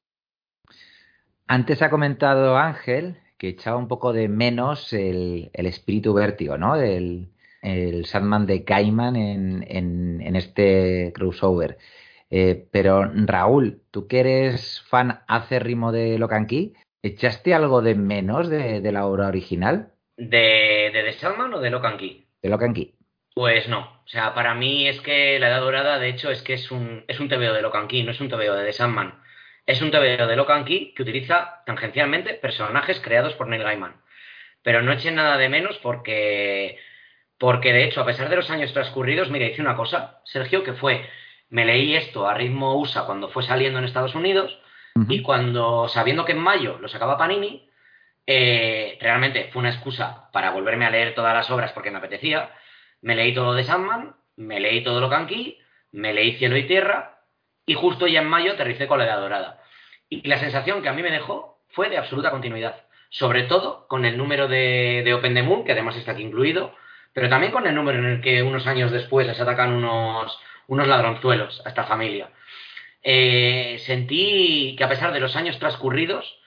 Antes 1.48 1.82
ha 1.82 1.90
comentado 1.90 2.58
Ángel 2.58 3.18
que 3.38 3.50
echaba 3.50 3.78
un 3.78 3.88
poco 3.88 4.14
de 4.14 4.28
menos 4.28 4.94
el, 4.94 5.50
espíritu 5.54 6.14
vértigo, 6.14 6.60
¿no? 6.60 6.76
El, 6.76 7.30
el 7.64 8.06
Sandman 8.06 8.46
de 8.46 8.60
Gaiman 8.60 9.16
en, 9.16 9.66
en, 9.68 10.36
este 10.36 11.12
crossover. 11.14 11.80
Eh, 12.30 12.68
pero 12.72 13.12
Raúl, 13.14 13.82
tú 13.90 14.08
que 14.08 14.20
eres 14.20 14.82
fan 14.88 15.24
acérrimo 15.28 15.92
de 15.92 16.20
Locan 16.20 16.46
Key, 16.46 16.74
¿echaste 17.02 17.56
algo 17.56 17.82
de 17.82 17.96
menos 17.96 18.48
de, 18.48 18.92
la 18.92 19.08
obra 19.08 19.28
original? 19.28 19.92
¿De, 20.18 20.92
de 20.94 21.04
The 21.04 21.14
Sandman 21.14 21.56
o 21.56 21.60
de 21.60 21.72
Locan 21.72 21.98
Key? 21.98 22.28
De 22.44 22.50
Locan 22.50 22.76
Key. 22.76 22.94
Pues 23.34 23.68
no. 23.68 24.01
O 24.12 24.14
sea, 24.14 24.34
para 24.34 24.54
mí 24.54 24.90
es 24.90 25.00
que 25.00 25.40
La 25.40 25.48
Edad 25.48 25.62
Dorada, 25.62 25.98
de 25.98 26.10
hecho, 26.10 26.32
es 26.32 26.42
que 26.42 26.56
es 26.56 26.70
un, 26.70 27.06
es 27.08 27.22
un 27.22 27.30
TVO 27.30 27.54
de 27.54 27.62
Locan 27.62 27.88
Key, 27.88 28.04
no 28.04 28.12
es 28.12 28.20
un 28.20 28.28
TVO 28.28 28.56
de 28.56 28.66
The 28.66 28.74
Sandman. 28.74 29.24
Es 29.66 29.82
un 29.82 29.90
TVO 29.90 30.28
de 30.28 30.36
Locan 30.36 30.66
Key 30.66 30.94
que 30.94 31.04
utiliza 31.04 31.64
tangencialmente 31.66 32.34
personajes 32.34 33.00
creados 33.00 33.36
por 33.36 33.48
Neil 33.48 33.64
Gaiman. 33.64 34.02
Pero 34.64 34.82
no 34.82 34.92
echen 34.92 35.16
nada 35.16 35.38
de 35.38 35.48
menos 35.48 35.78
porque, 35.78 36.78
porque 37.38 37.72
de 37.72 37.86
hecho, 37.86 38.02
a 38.02 38.06
pesar 38.06 38.28
de 38.28 38.36
los 38.36 38.50
años 38.50 38.74
transcurridos, 38.74 39.30
mira, 39.30 39.46
hice 39.46 39.62
una 39.62 39.78
cosa, 39.78 40.20
Sergio, 40.26 40.66
que 40.66 40.74
fue, 40.74 41.10
me 41.48 41.64
leí 41.64 41.96
esto 41.96 42.28
a 42.28 42.34
ritmo 42.34 42.76
USA 42.76 43.06
cuando 43.06 43.30
fue 43.30 43.44
saliendo 43.44 43.80
en 43.80 43.86
Estados 43.86 44.14
Unidos 44.14 44.60
y 45.08 45.22
cuando, 45.22 45.88
sabiendo 45.88 46.26
que 46.26 46.34
en 46.34 46.40
mayo 46.40 46.80
lo 46.82 46.90
sacaba 46.90 47.18
Panini, 47.18 47.70
eh, 48.28 48.98
realmente 49.00 49.50
fue 49.54 49.62
una 49.62 49.72
excusa 49.72 50.30
para 50.34 50.52
volverme 50.52 50.86
a 50.86 50.90
leer 50.90 51.16
todas 51.16 51.34
las 51.34 51.50
obras 51.50 51.72
porque 51.72 51.92
me 51.92 52.00
apetecía. 52.00 52.52
Me 53.02 53.16
leí 53.16 53.34
todo 53.34 53.54
de 53.54 53.64
Sandman, 53.64 54.16
me 54.36 54.60
leí 54.60 54.84
todo 54.84 55.02
Locan 55.02 55.28
Key, 55.28 55.58
me 55.92 56.14
leí 56.14 56.34
Cielo 56.38 56.58
y 56.58 56.68
Tierra 56.68 57.20
y 57.66 57.74
justo 57.74 58.08
ya 58.08 58.22
en 58.22 58.28
mayo 58.28 58.54
aterricé 58.54 58.88
con 58.88 59.00
la 59.00 59.06
edad 59.06 59.20
dorada. 59.20 59.62
Y 60.10 60.28
la 60.28 60.40
sensación 60.40 60.82
que 60.82 60.90
a 60.90 60.94
mí 60.94 61.02
me 61.02 61.12
dejó 61.12 61.62
fue 61.70 61.90
de 61.90 61.98
absoluta 61.98 62.32
continuidad, 62.32 62.84
sobre 63.10 63.44
todo 63.44 63.88
con 63.88 64.06
el 64.06 64.18
número 64.18 64.48
de, 64.48 65.02
de 65.04 65.14
Open 65.14 65.34
the 65.34 65.44
Moon, 65.44 65.64
que 65.64 65.72
además 65.72 65.96
está 65.96 66.12
aquí 66.12 66.24
incluido, 66.24 66.76
pero 67.14 67.30
también 67.30 67.52
con 67.52 67.68
el 67.68 67.76
número 67.76 68.00
en 68.00 68.06
el 68.06 68.22
que 68.22 68.44
unos 68.44 68.68
años 68.68 68.92
después 68.92 69.28
les 69.28 69.40
atacan 69.40 69.74
unos, 69.74 70.38
unos 70.68 70.88
ladronzuelos 70.88 71.62
a 71.66 71.70
esta 71.70 71.84
familia. 71.86 72.30
Eh, 73.04 73.78
sentí 73.80 74.76
que 74.78 74.84
a 74.84 74.90
pesar 74.90 75.12
de 75.12 75.20
los 75.20 75.36
años 75.36 75.60
transcurridos, 75.60 76.40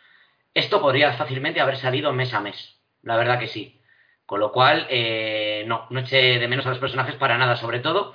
esto 0.55 0.81
podría 0.81 1.12
fácilmente 1.14 1.61
haber 1.61 1.77
salido 1.77 2.12
mes 2.12 2.33
a 2.33 2.40
mes. 2.40 2.79
La 3.03 3.17
verdad 3.17 3.38
que 3.38 3.49
sí. 3.49 3.81
Con 4.26 4.40
lo 4.40 4.52
cual, 4.52 4.87
eh, 4.90 5.64
no, 5.66 5.87
no 5.90 6.00
eché 6.00 6.38
de 6.38 6.48
menos 6.48 6.66
a 6.66 6.70
los 6.70 6.78
personajes 6.78 7.16
para 7.16 7.38
nada, 7.38 7.56
sobre 7.56 7.80
todo 7.80 8.14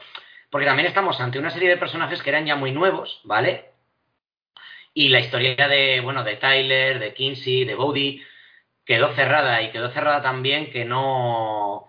porque 0.50 0.66
también 0.66 0.88
estamos 0.88 1.20
ante 1.20 1.40
una 1.40 1.52
serie 1.52 1.70
de 1.70 1.78
personajes 1.78 2.22
que 2.22 2.30
eran 2.30 2.46
ya 2.46 2.56
muy 2.56 2.72
nuevos, 2.72 3.22
¿vale? 3.24 3.66
Y 4.94 5.10
la 5.10 5.20
historia 5.20 5.68
de, 5.68 6.02
bueno, 6.02 6.24
de 6.24 6.38
Tyler, 6.38 7.00
de 7.00 7.14
Kinsey, 7.14 7.66
de 7.66 7.76
Bodhi, 7.76 8.24
quedó 8.86 9.14
cerrada 9.14 9.62
y 9.62 9.72
quedó 9.72 9.92
cerrada 9.92 10.22
también 10.22 10.72
que 10.72 10.86
no, 10.86 11.88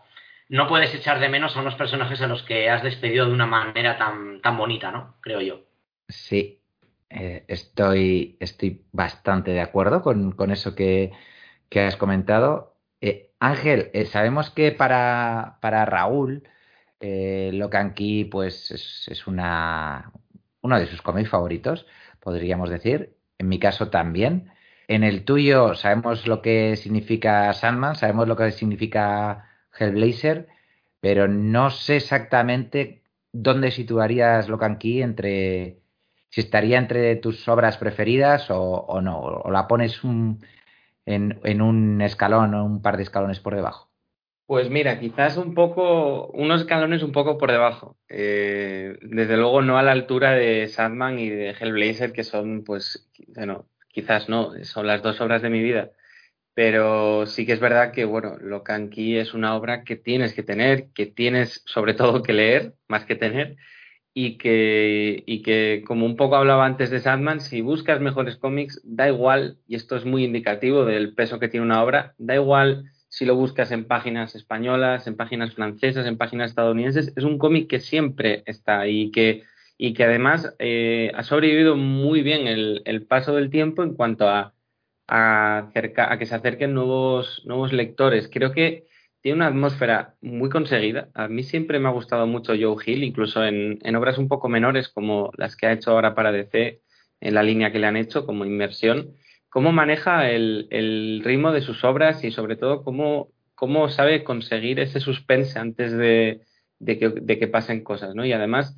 no 0.48 0.68
puedes 0.68 0.94
echar 0.94 1.18
de 1.18 1.30
menos 1.30 1.56
a 1.56 1.60
unos 1.60 1.74
personajes 1.74 2.20
a 2.20 2.26
los 2.26 2.42
que 2.42 2.68
has 2.68 2.82
despedido 2.82 3.26
de 3.26 3.32
una 3.32 3.46
manera 3.46 3.96
tan, 3.96 4.42
tan 4.42 4.58
bonita, 4.58 4.90
¿no? 4.90 5.16
Creo 5.22 5.40
yo. 5.40 5.60
Sí, 6.08 6.60
eh, 7.08 7.44
estoy, 7.48 8.36
estoy 8.40 8.84
bastante 8.92 9.52
de 9.52 9.62
acuerdo 9.62 10.02
con, 10.02 10.50
eso 10.50 10.74
que, 10.74 11.12
has 11.74 11.96
comentado. 11.96 12.69
Eh, 13.00 13.32
Ángel, 13.40 13.90
eh, 13.94 14.06
sabemos 14.06 14.50
que 14.50 14.72
para, 14.72 15.58
para 15.60 15.84
Raúl, 15.86 16.48
eh, 17.00 17.50
Locan 17.54 17.94
Key 17.94 18.26
pues, 18.26 18.70
es, 18.70 19.08
es, 19.08 19.26
una, 19.26 20.12
uno 20.62 20.78
de 20.78 20.86
sus 20.86 21.02
cómics 21.02 21.30
favoritos, 21.30 21.86
podríamos 22.20 22.70
decir. 22.70 23.16
En 23.38 23.48
mi 23.48 23.58
caso 23.58 23.88
también. 23.90 24.52
En 24.88 25.04
el 25.04 25.24
tuyo 25.24 25.74
sabemos 25.74 26.26
lo 26.26 26.42
que 26.42 26.76
significa 26.76 27.52
Sandman, 27.54 27.96
sabemos 27.96 28.28
lo 28.28 28.36
que 28.36 28.50
significa 28.52 29.48
Hellblazer, 29.78 30.48
pero 31.00 31.28
no 31.28 31.70
sé 31.70 31.96
exactamente 31.96 33.02
dónde 33.32 33.70
situarías 33.70 34.48
Locan 34.48 34.78
Key 34.78 35.02
entre 35.02 35.80
si 36.28 36.40
estaría 36.40 36.78
entre 36.78 37.16
tus 37.16 37.48
obras 37.48 37.76
preferidas 37.78 38.46
o, 38.50 39.00
no, 39.02 39.20
o 39.20 39.50
la 39.50 39.66
pones 39.68 40.04
un, 40.04 40.40
en, 41.10 41.62
un 41.62 42.00
escalón 42.02 42.54
o 42.54 42.64
un 42.64 42.82
par 42.82 42.96
de 42.96 43.02
escalones 43.02 43.40
por 43.40 43.54
debajo. 43.54 43.90
Pues 44.46 44.68
mira, 44.68 44.98
quizás 44.98 45.36
un 45.36 45.54
poco, 45.54 46.26
unos 46.28 46.62
escalones 46.62 47.02
un 47.02 47.12
poco 47.12 47.38
por 47.38 47.52
debajo. 47.52 47.96
Eh, 48.08 48.98
desde 49.02 49.36
luego 49.36 49.62
no 49.62 49.78
a 49.78 49.82
la 49.82 49.92
altura 49.92 50.32
de 50.32 50.66
Sandman 50.66 51.18
y 51.20 51.28
de 51.28 51.50
Hellblazer, 51.50 52.12
que 52.12 52.24
son, 52.24 52.64
pues, 52.64 53.08
bueno, 53.28 53.66
quizás 53.88 54.28
no, 54.28 54.52
son 54.64 54.88
las 54.88 55.02
dos 55.02 55.20
obras 55.20 55.42
de 55.42 55.50
mi 55.50 55.62
vida. 55.62 55.92
Pero 56.54 57.26
sí 57.26 57.46
que 57.46 57.52
es 57.52 57.60
verdad 57.60 57.92
que, 57.92 58.04
bueno, 58.04 58.36
Locan 58.40 58.90
Key 58.90 59.18
es 59.18 59.34
una 59.34 59.54
obra 59.54 59.84
que 59.84 59.96
tienes 59.96 60.34
que 60.34 60.42
tener, 60.42 60.88
que 60.94 61.06
tienes 61.06 61.62
sobre 61.66 61.94
todo 61.94 62.22
que 62.22 62.32
leer, 62.32 62.74
más 62.88 63.04
que 63.04 63.14
tener, 63.14 63.56
y 64.12 64.38
que, 64.38 65.22
y 65.26 65.42
que 65.42 65.84
como 65.86 66.06
un 66.06 66.16
poco 66.16 66.36
hablaba 66.36 66.66
antes 66.66 66.90
de 66.90 67.00
Sandman, 67.00 67.40
si 67.40 67.60
buscas 67.60 68.00
mejores 68.00 68.36
cómics, 68.36 68.80
da 68.84 69.08
igual, 69.08 69.58
y 69.68 69.76
esto 69.76 69.96
es 69.96 70.04
muy 70.04 70.24
indicativo 70.24 70.84
del 70.84 71.14
peso 71.14 71.38
que 71.38 71.48
tiene 71.48 71.66
una 71.66 71.82
obra, 71.82 72.14
da 72.18 72.34
igual 72.34 72.90
si 73.08 73.24
lo 73.24 73.34
buscas 73.34 73.72
en 73.72 73.86
páginas 73.86 74.34
españolas, 74.34 75.06
en 75.06 75.16
páginas 75.16 75.54
francesas, 75.54 76.06
en 76.06 76.16
páginas 76.16 76.50
estadounidenses, 76.50 77.12
es 77.16 77.24
un 77.24 77.38
cómic 77.38 77.68
que 77.68 77.80
siempre 77.80 78.42
está 78.46 78.86
y 78.86 79.10
que, 79.10 79.44
y 79.76 79.94
que 79.94 80.04
además 80.04 80.54
eh, 80.58 81.10
ha 81.14 81.22
sobrevivido 81.24 81.76
muy 81.76 82.22
bien 82.22 82.46
el, 82.46 83.06
paso 83.08 83.34
del 83.34 83.50
tiempo 83.50 83.82
en 83.82 83.94
cuanto 83.94 84.28
a, 84.28 84.54
a, 85.08 85.70
a, 85.72 86.18
que 86.18 86.26
se 86.26 86.34
acerquen 86.34 86.72
nuevos, 86.74 87.42
nuevos 87.46 87.72
lectores. 87.72 88.28
Creo 88.32 88.52
que 88.52 88.86
tiene 89.22 89.36
una 89.36 89.48
atmósfera 89.48 90.14
muy 90.20 90.48
conseguida. 90.48 91.08
A 91.14 91.28
mí 91.28 91.42
siempre 91.42 91.78
me 91.78 91.88
ha 91.88 91.92
gustado 91.92 92.26
mucho 92.26 92.54
Joe 92.58 92.82
Hill, 92.84 93.04
incluso 93.04 93.44
en, 93.44 93.78
en 93.82 93.96
obras 93.96 94.18
un 94.18 94.28
poco 94.28 94.48
menores 94.48 94.88
como 94.88 95.30
las 95.36 95.56
que 95.56 95.66
ha 95.66 95.72
hecho 95.72 95.90
ahora 95.92 96.14
para 96.14 96.32
DC, 96.32 96.80
en 97.20 97.34
la 97.34 97.42
línea 97.42 97.70
que 97.70 97.78
le 97.78 97.86
han 97.86 97.96
hecho 97.96 98.24
como 98.24 98.44
inmersión 98.44 99.14
cómo 99.50 99.72
maneja 99.72 100.30
el, 100.30 101.20
ritmo 101.24 101.52
de 101.52 101.60
sus 101.60 101.84
obras 101.84 102.24
y 102.24 102.30
sobre 102.30 102.56
todo 102.56 102.82
cómo, 102.82 103.28
cómo 103.54 103.88
sabe 103.90 104.24
conseguir 104.24 104.80
ese 104.80 105.00
suspense 105.00 105.58
antes 105.58 105.92
de, 105.92 106.40
que, 106.86 107.48
pasen 107.48 107.82
cosas, 107.82 108.14
¿no? 108.14 108.24
Y 108.24 108.32
además 108.32 108.76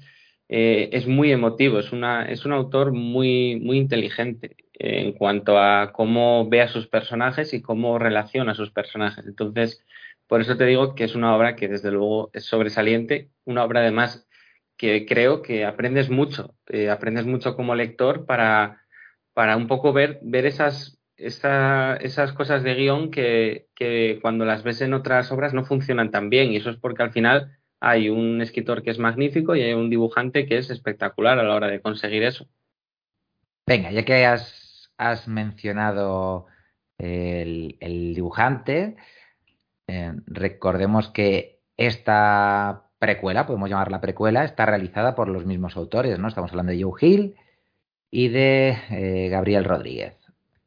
eh, 0.49 0.89
es 0.93 1.07
muy 1.07 1.31
emotivo, 1.31 1.79
es, 1.79 1.93
una, 1.93 2.25
es 2.25 2.45
un 2.47 2.53
autor 2.53 2.93
muy, 2.93 3.61
muy 3.61 3.79
inteligente 3.79 4.57
en 4.73 5.13
cuanto 5.13 5.59
a 5.59 5.93
cómo 5.93 6.49
ve 6.49 6.63
a 6.63 6.69
sus 6.69 6.89
personajes 6.89 7.53
y 7.55 7.63
cómo 7.63 7.99
relaciona 7.99 8.53
a 8.53 8.57
sus 8.57 8.71
personajes. 8.71 9.27
Entonces, 9.27 9.85
por 10.33 10.41
eso 10.41 10.57
te 10.57 10.65
digo 10.65 10.95
que 10.95 11.05
es 11.05 11.15
una 11.15 11.37
obra 11.37 11.57
que 11.57 11.69
desde 11.69 11.91
luego 11.91 12.31
es 12.33 12.47
sobresaliente, 12.47 13.29
una 13.45 13.65
obra 13.65 13.81
además 13.81 14.27
que 14.79 15.05
creo 15.05 15.43
que 15.43 15.67
aprendes 15.67 16.09
mucho, 16.09 16.55
eh, 16.69 16.89
aprendes 16.89 17.27
mucho 17.27 17.55
como 17.55 17.75
lector 17.75 18.25
para 18.25 18.83
para 19.35 19.57
un 19.57 19.67
poco 19.67 19.93
ver, 19.93 20.19
ver 20.23 20.47
esas, 20.47 20.99
esas 21.17 22.33
cosas 22.33 22.63
de 22.63 22.75
guion 22.75 23.11
que, 23.11 23.69
que, 23.75 24.19
cuando 24.23 24.45
las 24.45 24.63
ves 24.63 24.81
en 24.81 24.95
otras 24.95 25.31
obras 25.33 25.55
no 25.55 25.65
funcionan 25.65 26.11
tan 26.11 26.31
bien. 26.31 26.53
Y 26.53 26.57
eso 26.57 26.71
es 26.71 26.77
porque 26.77 27.03
al 27.03 27.13
final 27.13 27.59
hay 27.81 28.09
un 28.09 28.41
escritor 28.41 28.83
que 28.83 28.91
es 28.91 28.99
magnífico 28.99 29.55
y 29.55 29.63
hay 29.63 29.75
un 29.75 29.91
dibujante 29.91 30.47
que 30.47 30.59
es 30.59 30.71
espectacular 30.71 31.39
a 31.39 31.43
la 31.43 31.55
hora 31.55 31.69
de 31.69 31.81
conseguir 31.81 32.23
eso. 32.23 32.47
Venga, 33.67 33.91
ya 33.91 34.05
que 34.05 34.27
has, 34.27 34.91
has 34.99 35.29
mencionado 35.29 36.47
el, 36.99 38.15
dibujante, 38.15 38.97
eh, 39.87 40.13
recordemos 40.27 41.09
que 41.09 41.61
esta 41.77 42.91
precuela, 42.99 43.47
podemos 43.47 43.69
llamarla 43.69 44.01
precuela, 44.01 44.45
está 44.45 44.67
realizada 44.67 45.15
por 45.15 45.29
los 45.29 45.45
mismos 45.45 45.77
autores, 45.77 46.19
¿no? 46.19 46.29
Estamos 46.29 46.51
hablando 46.53 46.73
de 46.73 46.83
Joe 46.83 46.99
Hill, 47.01 47.37
y 48.13 48.29
de 48.29 48.79
eh, 48.91 49.29
Gabriel 49.31 49.65
Rodríguez. 49.65 50.17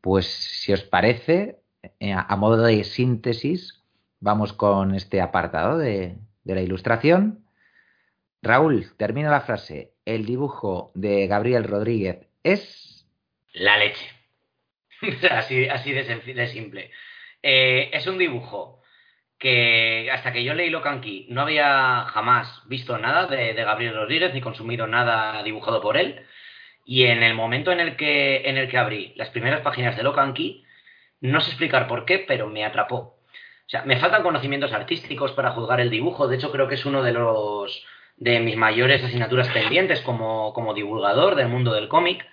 Pues 0.02 0.26
si 0.26 0.74
os 0.74 0.84
parece, 0.84 1.60
eh, 2.00 2.14
a 2.14 2.36
modo 2.36 2.64
de 2.64 2.84
síntesis, 2.84 3.84
vamos 4.20 4.52
con 4.52 4.96
este 4.96 5.22
apartado 5.22 5.78
de, 5.78 6.18
la 6.44 6.62
ilustración. 6.62 7.46
Raúl, 8.42 8.92
termina 8.98 9.30
la 9.30 9.42
frase. 9.42 9.94
El 10.06 10.26
dibujo 10.26 10.92
de 10.96 11.28
Gabriel 11.28 11.64
Rodríguez 11.64 12.28
es... 12.44 13.08
La 13.54 13.78
leche. 13.78 14.10
así, 15.32 15.68
así 15.68 15.92
de, 15.94 16.48
simple. 16.48 16.92
Es 17.42 18.08
un 18.08 18.18
dibujo 18.18 18.75
que 19.46 20.10
hasta 20.12 20.34
que 20.34 20.44
yo 20.44 20.56
leí 20.56 20.72
Locanqui 20.72 21.28
no 21.30 21.42
había 21.42 22.06
jamás 22.06 22.64
visto 22.66 22.98
nada 22.98 23.28
de, 23.28 23.54
Gabriel 23.54 23.94
Rodríguez 23.94 24.34
ni 24.34 24.42
consumido 24.42 24.88
nada 24.88 25.44
dibujado 25.44 25.82
por 25.82 25.98
él. 25.98 26.26
Y 26.84 27.04
en 27.04 27.22
el 27.22 27.36
momento 27.36 27.72
en 27.72 27.80
el 27.80 27.96
que, 27.96 28.50
en 28.50 28.58
el 28.58 28.68
que 28.68 28.80
abrí 28.80 29.14
las 29.18 29.30
primeras 29.30 29.62
páginas 29.62 29.96
de 29.96 30.02
Locan 30.02 30.34
Key, 30.34 30.66
no 31.22 31.42
sé 31.42 31.52
explicar 31.52 31.88
por 31.88 32.06
qué, 32.06 32.26
pero 32.28 32.48
me 32.48 32.66
atrapó. 32.66 32.96
O 32.96 33.70
sea, 33.70 33.84
me 33.84 34.00
faltan 34.00 34.24
conocimientos 34.24 34.74
artísticos 34.74 35.34
para 35.34 35.52
juzgar 35.52 35.80
el 35.80 35.92
dibujo. 35.92 36.28
De 36.28 36.38
hecho, 36.38 36.52
creo 36.52 36.68
que 36.68 36.74
es 36.74 36.86
uno 36.88 37.04
de 37.04 37.14
los 37.14 37.86
de 38.18 38.40
mis 38.40 38.58
mayores 38.58 39.04
asignaturas 39.04 39.50
pendientes 39.50 40.02
como, 40.02 40.54
como 40.54 40.74
divulgador 40.74 41.36
del 41.36 41.50
mundo 41.50 41.72
del 41.72 41.88
cómic. 41.88 42.26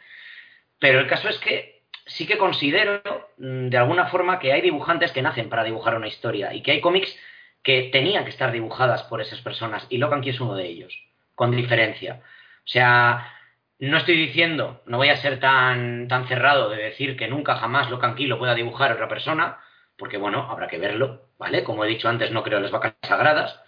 Pero 0.79 0.99
el 1.01 1.09
caso 1.09 1.29
es 1.29 1.39
que 1.41 1.72
sí 2.07 2.27
que 2.27 2.39
considero 2.39 3.03
mm, 3.39 3.69
de 3.69 3.79
alguna 3.79 4.07
forma 4.07 4.39
que 4.39 4.53
hay 4.53 4.61
dibujantes 4.61 5.13
que 5.13 5.23
nacen 5.23 5.49
para 5.49 5.65
dibujar 5.65 5.97
una 5.97 6.09
historia 6.09 6.55
y 6.55 6.63
que 6.63 6.73
hay 6.73 6.81
cómics 6.81 7.15
que 7.63 7.91
tenían 7.93 8.25
que 8.25 8.31
estar 8.31 8.53
dibujadas 8.53 9.05
por 9.05 9.21
esas 9.21 9.41
personas. 9.41 9.87
Y 9.89 9.99
Locan 9.99 10.21
Key 10.21 10.31
es 10.31 10.41
uno 10.41 10.55
de 10.55 10.67
ellos, 10.67 10.93
con 11.35 11.55
diferencia. 11.55 12.21
O 12.65 12.69
sea, 12.69 13.33
no 13.79 13.97
estoy 13.99 14.17
diciendo, 14.17 14.83
no 14.87 14.97
voy 14.97 15.09
a 15.09 15.17
ser 15.17 15.41
tan, 15.41 16.09
tan 16.09 16.27
cerrado 16.29 16.69
de 16.69 16.77
decir 16.77 17.17
que 17.17 17.29
nunca 17.29 17.57
jamás 17.57 17.91
lo 17.91 18.01
lo 18.01 18.39
pueda 18.39 18.55
dibujar 18.55 18.93
otra 18.93 19.09
persona, 19.09 19.59
porque 19.97 20.19
bueno, 20.19 20.49
habrá 20.51 20.69
que 20.69 20.79
verlo, 20.79 21.29
¿vale? 21.39 21.65
Como 21.65 21.85
he 21.85 21.89
dicho 21.89 22.09
antes, 22.09 22.31
no 22.31 22.43
creo 22.43 22.59
en 22.59 22.65
las 22.65 22.73
vacas 22.73 22.95
sagradas, 23.03 23.61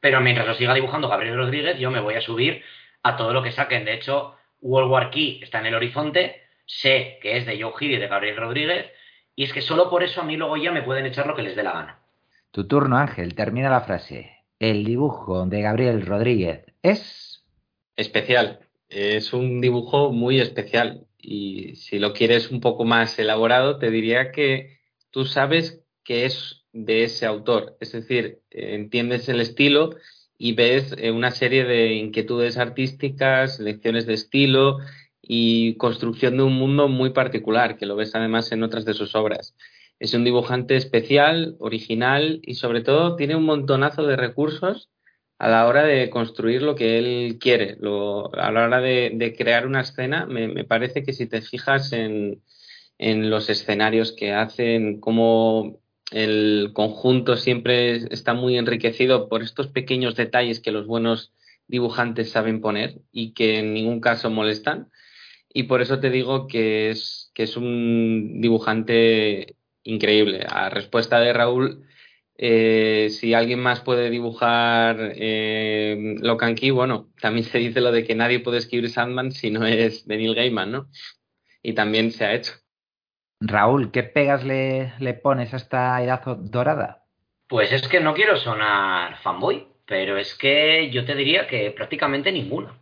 pero 0.00 0.20
mientras 0.20 0.46
lo 0.46 0.54
siga 0.54 0.74
dibujando 0.74 1.08
Gabriel 1.08 1.36
Rodríguez, 1.36 1.78
yo 1.78 1.90
me 1.90 2.00
voy 2.00 2.14
a 2.14 2.20
subir 2.20 2.62
a 3.02 3.16
todo 3.16 3.32
lo 3.32 3.42
que 3.42 3.52
saquen. 3.52 3.84
De 3.84 3.94
hecho, 3.94 4.36
World 4.60 4.90
War 4.90 5.10
Key 5.10 5.40
está 5.42 5.60
en 5.60 5.66
el 5.66 5.74
horizonte, 5.74 6.43
sé 6.66 7.18
que 7.22 7.36
es 7.36 7.46
de 7.46 7.60
Joe 7.60 7.72
Hill 7.78 7.92
y 7.92 7.96
de 7.96 8.08
Gabriel 8.08 8.36
Rodríguez, 8.36 8.86
y 9.36 9.44
es 9.44 9.52
que 9.52 9.62
solo 9.62 9.90
por 9.90 10.02
eso 10.02 10.20
a 10.20 10.24
mí 10.24 10.36
luego 10.36 10.56
ya 10.56 10.72
me 10.72 10.82
pueden 10.82 11.06
echar 11.06 11.26
lo 11.26 11.34
que 11.34 11.42
les 11.42 11.56
dé 11.56 11.62
la 11.62 11.72
gana. 11.72 11.98
Tu 12.50 12.66
turno, 12.66 12.96
Ángel, 12.96 13.34
termina 13.34 13.68
la 13.68 13.80
frase. 13.80 14.30
El 14.58 14.84
dibujo 14.84 15.44
de 15.46 15.62
Gabriel 15.62 16.06
Rodríguez 16.06 16.64
es... 16.82 17.44
Especial 17.96 18.64
es 18.94 19.32
un 19.32 19.60
dibujo 19.60 20.12
muy 20.12 20.40
especial 20.40 21.06
y 21.18 21.74
si 21.76 21.98
lo 21.98 22.12
quieres 22.12 22.50
un 22.50 22.60
poco 22.60 22.84
más 22.84 23.18
elaborado, 23.18 23.78
te 23.78 23.90
diría 23.90 24.30
que 24.30 24.78
tú 25.10 25.24
sabes 25.24 25.80
que 26.04 26.26
es 26.26 26.64
de 26.72 27.04
ese 27.04 27.26
autor, 27.26 27.76
es 27.80 27.92
decir, 27.92 28.40
entiendes 28.50 29.28
el 29.28 29.40
estilo 29.40 29.96
y 30.38 30.54
ves 30.54 30.94
eh, 30.98 31.10
una 31.10 31.30
serie 31.30 31.64
de 31.64 31.94
inquietudes 31.94 32.58
artísticas, 32.58 33.58
lecciones 33.58 34.06
de 34.06 34.14
estilo 34.14 34.78
y 35.26 35.76
construcción 35.76 36.36
de 36.36 36.42
un 36.42 36.54
mundo 36.54 36.88
muy 36.88 37.10
particular, 37.10 37.76
que 37.76 37.86
lo 37.86 37.96
ves 37.96 38.14
además 38.14 38.52
en 38.52 38.62
otras 38.62 38.84
de 38.84 38.94
sus 38.94 39.14
obras. 39.14 39.54
Es 39.98 40.14
un 40.14 40.24
dibujante 40.24 40.76
especial, 40.76 41.56
original 41.60 42.40
y 42.42 42.54
sobre 42.54 42.82
todo 42.82 43.16
tiene 43.16 43.36
un 43.36 43.44
montonazo 43.44 44.06
de 44.06 44.16
recursos 44.16 44.90
a 45.38 45.48
la 45.48 45.66
hora 45.66 45.84
de 45.84 46.10
construir 46.10 46.62
lo 46.62 46.74
que 46.74 46.98
él 46.98 47.38
quiere, 47.40 47.76
a 48.32 48.52
la 48.52 48.64
hora 48.64 48.80
de, 48.80 49.34
crear 49.36 49.66
una 49.66 49.80
escena, 49.80 50.26
me, 50.26 50.64
parece 50.64 51.02
que 51.02 51.12
si 51.12 51.26
te 51.26 51.42
fijas 51.42 51.92
en, 51.92 52.40
los 52.98 53.50
escenarios 53.50 54.12
que 54.12 54.32
hacen, 54.32 55.00
cómo 55.00 55.80
el 56.12 56.70
conjunto 56.72 57.36
siempre 57.36 57.96
está 57.96 58.34
muy 58.34 58.56
enriquecido 58.56 59.28
por 59.28 59.42
estos 59.42 59.68
pequeños 59.68 60.14
detalles 60.14 60.60
que 60.60 60.70
los 60.70 60.86
buenos 60.86 61.32
dibujantes 61.66 62.30
saben 62.30 62.60
poner 62.60 63.00
y 63.10 63.32
que 63.32 63.58
en 63.58 63.74
ningún 63.74 64.00
caso 64.00 64.30
molestan. 64.30 64.90
Y 65.56 65.62
por 65.62 65.80
eso 65.80 66.00
te 66.00 66.10
digo 66.10 66.48
que 66.48 66.90
es, 66.90 67.30
que 67.32 67.44
es 67.44 67.56
un 67.56 68.40
dibujante 68.40 69.54
increíble. 69.84 70.44
A 70.48 70.68
respuesta 70.68 71.20
de 71.20 71.32
Raúl, 71.32 71.86
eh, 72.36 73.06
si 73.10 73.34
alguien 73.34 73.60
más 73.60 73.80
puede 73.80 74.10
dibujar 74.10 74.96
eh, 75.14 76.16
Locan 76.20 76.56
Key, 76.56 76.70
bueno, 76.72 77.08
también 77.20 77.46
se 77.50 77.58
dice 77.58 77.80
lo 77.80 77.92
de 77.92 78.04
que 78.04 78.16
nadie 78.16 78.40
puede 78.40 78.58
escribir 78.58 78.90
Sandman 78.90 79.30
si 79.30 79.52
no 79.52 79.64
es 79.64 80.08
de 80.08 80.16
Neil 80.16 80.34
Gaiman, 80.34 80.72
¿no? 80.72 80.88
Y 81.62 81.72
también 81.74 82.10
se 82.10 82.24
ha 82.24 82.34
hecho. 82.34 82.54
Raúl, 83.40 83.92
¿qué 83.92 84.02
pegas 84.02 84.42
le, 84.42 84.92
le 84.98 85.14
pones 85.14 85.54
a 85.54 85.58
esta 85.58 86.02
edad 86.02 86.20
dorada? 86.24 87.04
Pues 87.46 87.70
es 87.70 87.86
que 87.86 88.00
no 88.00 88.12
quiero 88.12 88.36
sonar 88.38 89.18
fanboy, 89.18 89.68
pero 89.86 90.18
es 90.18 90.34
que 90.34 90.90
yo 90.90 91.04
te 91.04 91.14
diría 91.14 91.46
que 91.46 91.70
prácticamente 91.70 92.32
ninguna. 92.32 92.76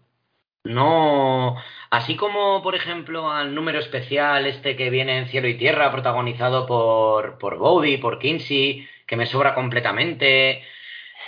No, 0.64 1.56
así 1.90 2.16
como 2.16 2.62
por 2.62 2.74
ejemplo 2.76 3.30
al 3.30 3.54
número 3.54 3.80
especial 3.80 4.46
este 4.46 4.76
que 4.76 4.90
viene 4.90 5.18
en 5.18 5.26
Cielo 5.28 5.48
y 5.48 5.56
Tierra, 5.58 5.90
protagonizado 5.90 6.66
por, 6.66 7.38
por 7.38 7.58
Bowdy, 7.58 7.96
por 7.98 8.18
Kinsey, 8.20 8.88
que 9.06 9.16
me 9.16 9.26
sobra 9.26 9.54
completamente, 9.54 10.64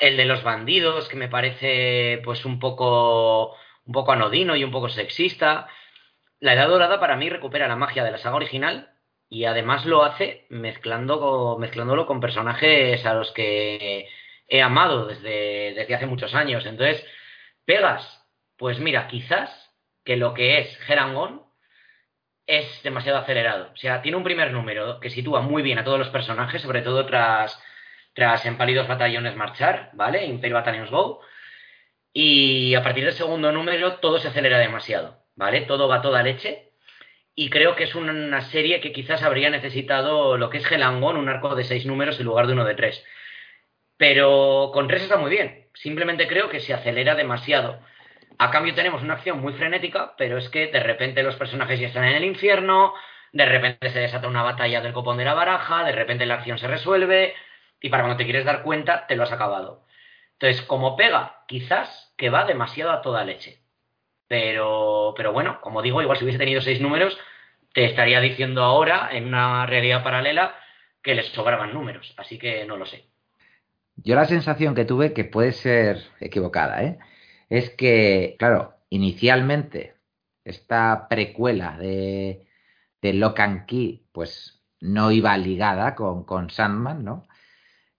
el 0.01 0.17
de 0.17 0.25
los 0.27 0.45
bandidos, 0.45 1.09
que 1.09 1.17
me 1.17 1.29
parece 1.29 2.21
pues 2.25 2.45
un 2.45 2.61
poco, 2.61 3.57
un 3.87 3.93
poco 3.93 4.13
anodino 4.13 4.57
y 4.57 4.65
un 4.65 4.71
poco 4.73 4.89
sexista. 4.89 5.69
La 6.41 6.55
Edad 6.55 6.69
Dorada 6.69 7.01
para 7.01 7.17
mí 7.17 7.29
recupera 7.31 7.69
la 7.69 7.77
magia 7.77 8.05
de 8.05 8.13
la 8.13 8.19
saga 8.19 8.37
original 8.37 8.95
y 9.29 9.47
además 9.47 9.87
lo 9.87 10.05
hace 10.05 10.47
mezclando, 10.51 11.57
mezclándolo 11.59 12.07
con 12.07 12.21
personajes 12.21 13.05
a 13.07 13.15
los 13.15 13.33
que 13.33 14.09
he 14.49 14.63
amado 14.63 15.07
desde, 15.07 15.75
desde 15.75 15.95
hace 15.95 16.07
muchos 16.07 16.35
años. 16.35 16.67
Entonces, 16.67 17.05
pegas 17.65 18.24
pues 18.57 18.79
mira, 18.79 19.09
quizás 19.09 19.51
que 20.05 20.17
lo 20.17 20.35
que 20.35 20.59
es 20.59 20.77
Gerangon 20.81 21.43
es 22.47 22.83
demasiado 22.83 23.19
acelerado. 23.19 23.71
O 23.73 23.77
sea, 23.77 24.03
tiene 24.03 24.17
un 24.17 24.25
primer 24.25 24.53
número 24.53 25.01
que 25.01 25.11
sitúa 25.11 25.41
muy 25.41 25.63
bien 25.63 25.79
a 25.79 25.85
todos 25.85 25.99
los 25.99 26.11
personajes, 26.11 26.63
sobre 26.63 26.83
todo 26.83 27.07
tras, 27.07 27.61
tras 28.15 28.45
en 28.47 28.59
Pálidos 28.59 28.89
Batallones 28.89 29.37
marchar, 29.37 29.91
¿vale? 29.95 30.25
Imperio 30.27 30.57
Battalions 30.57 30.91
Go. 30.91 31.21
Y 32.13 32.75
a 32.75 32.83
partir 32.83 33.05
del 33.05 33.15
segundo 33.15 33.51
número 33.51 33.97
todo 33.97 34.19
se 34.19 34.29
acelera 34.29 34.59
demasiado, 34.59 35.25
¿vale? 35.35 35.63
Todo 35.63 35.89
va 35.89 36.03
toda 36.03 36.23
leche. 36.23 36.71
Y 37.35 37.51
creo 37.51 37.75
que 37.75 37.85
es 37.85 37.95
una 37.97 38.41
serie 38.43 38.81
que 38.81 38.93
quizás 38.93 39.23
habría 39.23 39.51
necesitado 39.51 40.37
lo 40.39 40.51
que 40.51 40.59
es 40.59 40.67
Gelangon, 40.67 41.17
un 41.17 41.29
arco 41.29 41.55
de 41.57 41.65
seis 41.65 41.85
números 41.87 42.21
en 42.21 42.27
lugar 42.27 42.47
de 42.47 42.53
uno 42.53 42.65
de 42.65 42.75
tres. 42.75 43.05
Pero 43.97 44.71
con 44.73 44.87
tres 44.87 45.03
está 45.03 45.17
muy 45.17 45.31
bien. 45.31 45.69
Simplemente 45.75 46.29
creo 46.29 46.49
que 46.49 46.61
se 46.61 46.75
acelera 46.75 47.15
demasiado. 47.17 47.81
A 48.39 48.51
cambio 48.51 48.75
tenemos 48.75 49.03
una 49.03 49.15
acción 49.15 49.41
muy 49.41 49.53
frenética, 49.53 50.15
pero 50.17 50.39
es 50.39 50.49
que 50.49 50.67
de 50.69 50.81
repente 50.81 51.23
los 51.23 51.37
personajes 51.37 51.79
ya 51.79 51.89
están 51.89 52.05
en 52.05 52.17
el 52.17 52.25
infierno, 52.25 52.95
de 53.33 53.47
repente 53.47 53.91
se 53.91 54.01
desata 54.01 54.29
una 54.29 54.43
batalla 54.43 54.81
del 54.81 54.93
copón 54.93 55.17
de 55.17 55.25
la 55.25 55.35
baraja, 55.35 55.85
de 55.85 55.93
repente 55.93 56.27
la 56.27 56.35
acción 56.35 56.59
se 56.59 56.69
resuelve 56.69 57.35
y 57.81 57.91
para 57.91 58.03
cuando 58.03 58.17
te 58.17 58.25
quieres 58.25 58.45
dar 58.45 58.63
cuenta 58.63 59.07
te 59.07 59.17
lo 59.17 59.23
has 59.23 59.33
acabado. 59.33 59.85
Entonces, 60.33 60.63
como 60.63 60.97
pega, 60.97 61.45
quizás 61.47 62.13
que 62.17 62.31
va 62.31 62.45
demasiado 62.45 62.91
a 62.93 63.03
toda 63.03 63.25
leche. 63.25 63.61
Pero, 64.27 65.15
pero 65.17 65.33
bueno, 65.33 65.61
como 65.61 65.83
digo, 65.83 66.03
igual 66.03 66.19
si 66.19 66.25
hubiese 66.25 66.39
tenido 66.39 66.61
seis 66.61 66.81
números, 66.81 67.19
te 67.73 67.85
estaría 67.85 68.21
diciendo 68.21 68.63
ahora, 68.63 69.11
en 69.13 69.27
una 69.27 69.67
realidad 69.67 70.03
paralela, 70.03 70.55
que 71.03 71.15
les 71.15 71.27
sobraban 71.27 71.73
números. 71.73 72.15
Así 72.17 72.39
que 72.39 72.65
no 72.65 72.77
lo 72.77 72.87
sé. 72.87 73.05
Yo 73.97 74.15
la 74.15 74.25
sensación 74.25 74.75
que 74.75 74.85
tuve, 74.85 75.13
que 75.13 75.25
puede 75.25 75.53
ser 75.53 76.03
equivocada, 76.21 76.83
¿eh? 76.83 76.99
Es 77.59 77.71
que, 77.71 78.37
claro, 78.39 78.75
inicialmente 78.91 79.95
esta 80.45 81.09
precuela 81.09 81.79
de, 81.79 82.49
de 83.03 83.13
Lock 83.15 83.41
and 83.41 83.67
Key, 83.67 84.09
pues 84.13 84.63
no 84.81 85.13
iba 85.13 85.37
ligada 85.39 85.95
con, 85.95 86.25
con 86.25 86.51
Sandman, 86.51 87.05
¿no? 87.05 87.27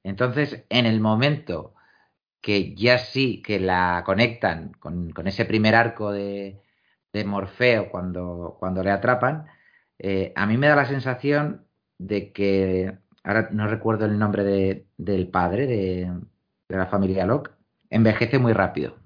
Entonces, 0.04 0.66
en 0.70 0.86
el 0.86 1.00
momento 1.02 1.74
que 2.42 2.76
ya 2.76 3.00
sí 3.00 3.42
que 3.42 3.60
la 3.60 4.04
conectan 4.06 4.74
con, 4.74 5.14
ese 5.28 5.46
primer 5.46 5.76
arco 5.76 6.12
de, 6.12 6.62
de 7.14 7.26
Morfeo 7.26 7.90
cuando, 7.90 8.58
cuando 8.60 8.84
le 8.84 8.92
atrapan, 8.92 9.48
eh, 10.00 10.34
a 10.36 10.46
mí 10.46 10.58
me 10.58 10.68
da 10.68 10.76
la 10.76 10.86
sensación 10.86 11.66
de 11.98 12.34
que, 12.34 12.98
ahora 13.24 13.50
no 13.52 13.68
recuerdo 13.68 14.06
el 14.06 14.20
nombre 14.20 14.44
de, 14.44 14.88
del 14.98 15.30
padre 15.30 15.68
de, 15.68 16.12
de 16.70 16.78
la 16.78 16.88
familia 16.88 17.26
Locke, 17.26 17.52
envejece 17.90 18.40
muy 18.40 18.54
rápido. 18.54 19.05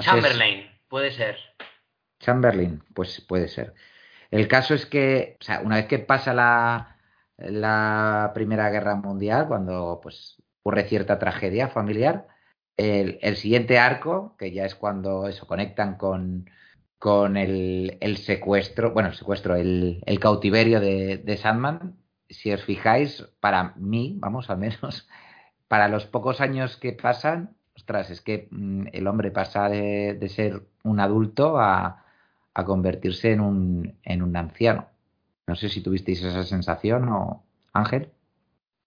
Chamberlain, 0.00 0.70
puede 0.88 1.10
ser. 1.10 1.36
Chamberlain, 2.20 2.82
pues 2.94 3.20
puede 3.22 3.48
ser. 3.48 3.74
El 4.30 4.46
caso 4.48 4.74
es 4.74 4.86
que, 4.86 5.36
o 5.40 5.44
sea, 5.44 5.60
una 5.60 5.76
vez 5.76 5.86
que 5.86 5.98
pasa 5.98 6.34
la, 6.34 6.96
la 7.36 8.30
Primera 8.34 8.70
Guerra 8.70 8.94
Mundial, 8.94 9.48
cuando 9.48 10.00
pues 10.02 10.36
ocurre 10.60 10.84
cierta 10.84 11.18
tragedia 11.18 11.68
familiar, 11.68 12.28
el, 12.76 13.18
el, 13.22 13.36
siguiente 13.36 13.78
arco, 13.78 14.36
que 14.38 14.52
ya 14.52 14.64
es 14.64 14.74
cuando 14.74 15.26
eso 15.28 15.46
conectan 15.46 15.96
con, 15.96 16.48
con 16.98 17.36
el, 17.36 17.98
el 18.00 18.18
secuestro, 18.18 18.92
bueno, 18.92 19.08
el 19.10 19.14
secuestro, 19.16 19.56
el, 19.56 20.02
el 20.06 20.20
cautiverio 20.20 20.80
de, 20.80 21.18
de, 21.18 21.36
Sandman, 21.36 21.96
si 22.28 22.52
os 22.52 22.62
fijáis, 22.64 23.22
para 23.40 23.74
mí, 23.76 24.16
vamos, 24.18 24.50
al 24.50 24.58
menos, 24.58 25.08
para 25.68 25.88
los 25.88 26.06
pocos 26.06 26.40
años 26.40 26.76
que 26.76 26.92
pasan, 26.92 27.56
ostras, 27.80 28.10
es 28.10 28.20
que 28.20 28.46
mm, 28.50 28.88
el 28.92 29.06
hombre 29.06 29.30
pasa 29.30 29.68
de, 29.68 30.28
ser 30.28 30.62
un 30.84 31.00
adulto 31.00 31.58
a, 31.58 32.04
convertirse 32.66 33.32
en 33.32 33.40
un, 33.40 33.94
en 34.04 34.20
un 34.20 34.36
anciano. 34.36 34.86
No 35.46 35.56
sé 35.56 35.70
si 35.70 35.80
tuvisteis 35.80 36.22
esa 36.22 36.42
sensación 36.42 37.08
o 37.08 37.42
Ángel. 37.72 38.10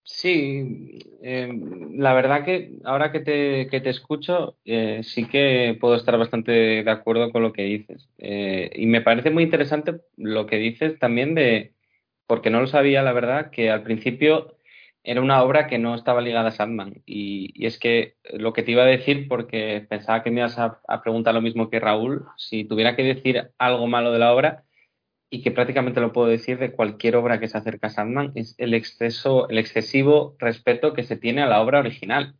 Sí, 0.03 0.99
eh, 1.23 1.49
la 1.95 2.13
verdad 2.13 2.45
que 2.45 2.77
ahora 2.83 3.11
que 3.11 3.21
te, 3.21 3.67
que 3.71 3.81
te 3.81 3.89
escucho, 3.89 4.57
eh, 4.63 5.01
sí 5.03 5.25
que 5.25 5.75
puedo 5.81 5.95
estar 5.95 6.15
bastante 6.19 6.51
de 6.51 6.91
acuerdo 6.91 7.31
con 7.31 7.41
lo 7.41 7.51
que 7.51 7.63
dices. 7.63 8.07
Eh, 8.19 8.69
y 8.75 8.85
me 8.85 9.01
parece 9.01 9.31
muy 9.31 9.43
interesante 9.43 10.01
lo 10.17 10.45
que 10.45 10.57
dices 10.57 10.99
también 10.99 11.33
de, 11.33 11.73
porque 12.27 12.51
no 12.51 12.61
lo 12.61 12.67
sabía, 12.67 13.01
la 13.01 13.13
verdad, 13.13 13.49
que 13.49 13.71
al 13.71 13.81
principio 13.81 14.52
era 15.03 15.21
una 15.21 15.43
obra 15.43 15.67
que 15.67 15.77
no 15.79 15.95
estaba 15.95 16.21
ligada 16.21 16.49
a 16.49 16.51
Sandman. 16.51 17.01
Y, 17.05 17.65
es 17.65 17.77
que 17.77 18.15
lo 18.33 18.53
que 18.53 18.63
te 18.63 18.71
iba 18.71 18.83
a 18.83 18.87
decir, 18.87 19.27
porque 19.27 19.85
pensaba 19.89 20.23
que 20.23 20.31
me 20.31 20.41
ibas 20.41 20.57
a, 20.57 20.79
preguntar 21.03 21.33
lo 21.33 21.41
mismo 21.41 21.69
que 21.69 21.79
Raúl, 21.79 22.25
si 22.37 22.63
tuviera 22.63 22.95
que 22.95 23.03
decir 23.03 23.51
algo 23.57 23.87
malo 23.87 24.11
de 24.11 24.19
la 24.19 24.33
obra, 24.33 24.63
y 25.29 25.41
que 25.41 25.51
prácticamente 25.51 25.99
lo 25.99 26.13
puedo 26.13 26.27
decir 26.27 26.59
de 26.59 26.71
cualquier 26.71 27.15
obra 27.15 27.39
que 27.39 27.47
se 27.47 27.57
acerca 27.57 27.87
a 27.87 27.89
Sandman, 27.89 28.31
es 28.35 28.55
el 28.59 28.73
exceso, 28.73 29.49
el 29.49 29.57
excesivo 29.57 30.35
respeto 30.39 30.93
que 30.93 31.03
se 31.03 31.17
tiene 31.17 31.41
a 31.41 31.47
la 31.47 31.61
obra 31.61 31.79
original. 31.79 32.35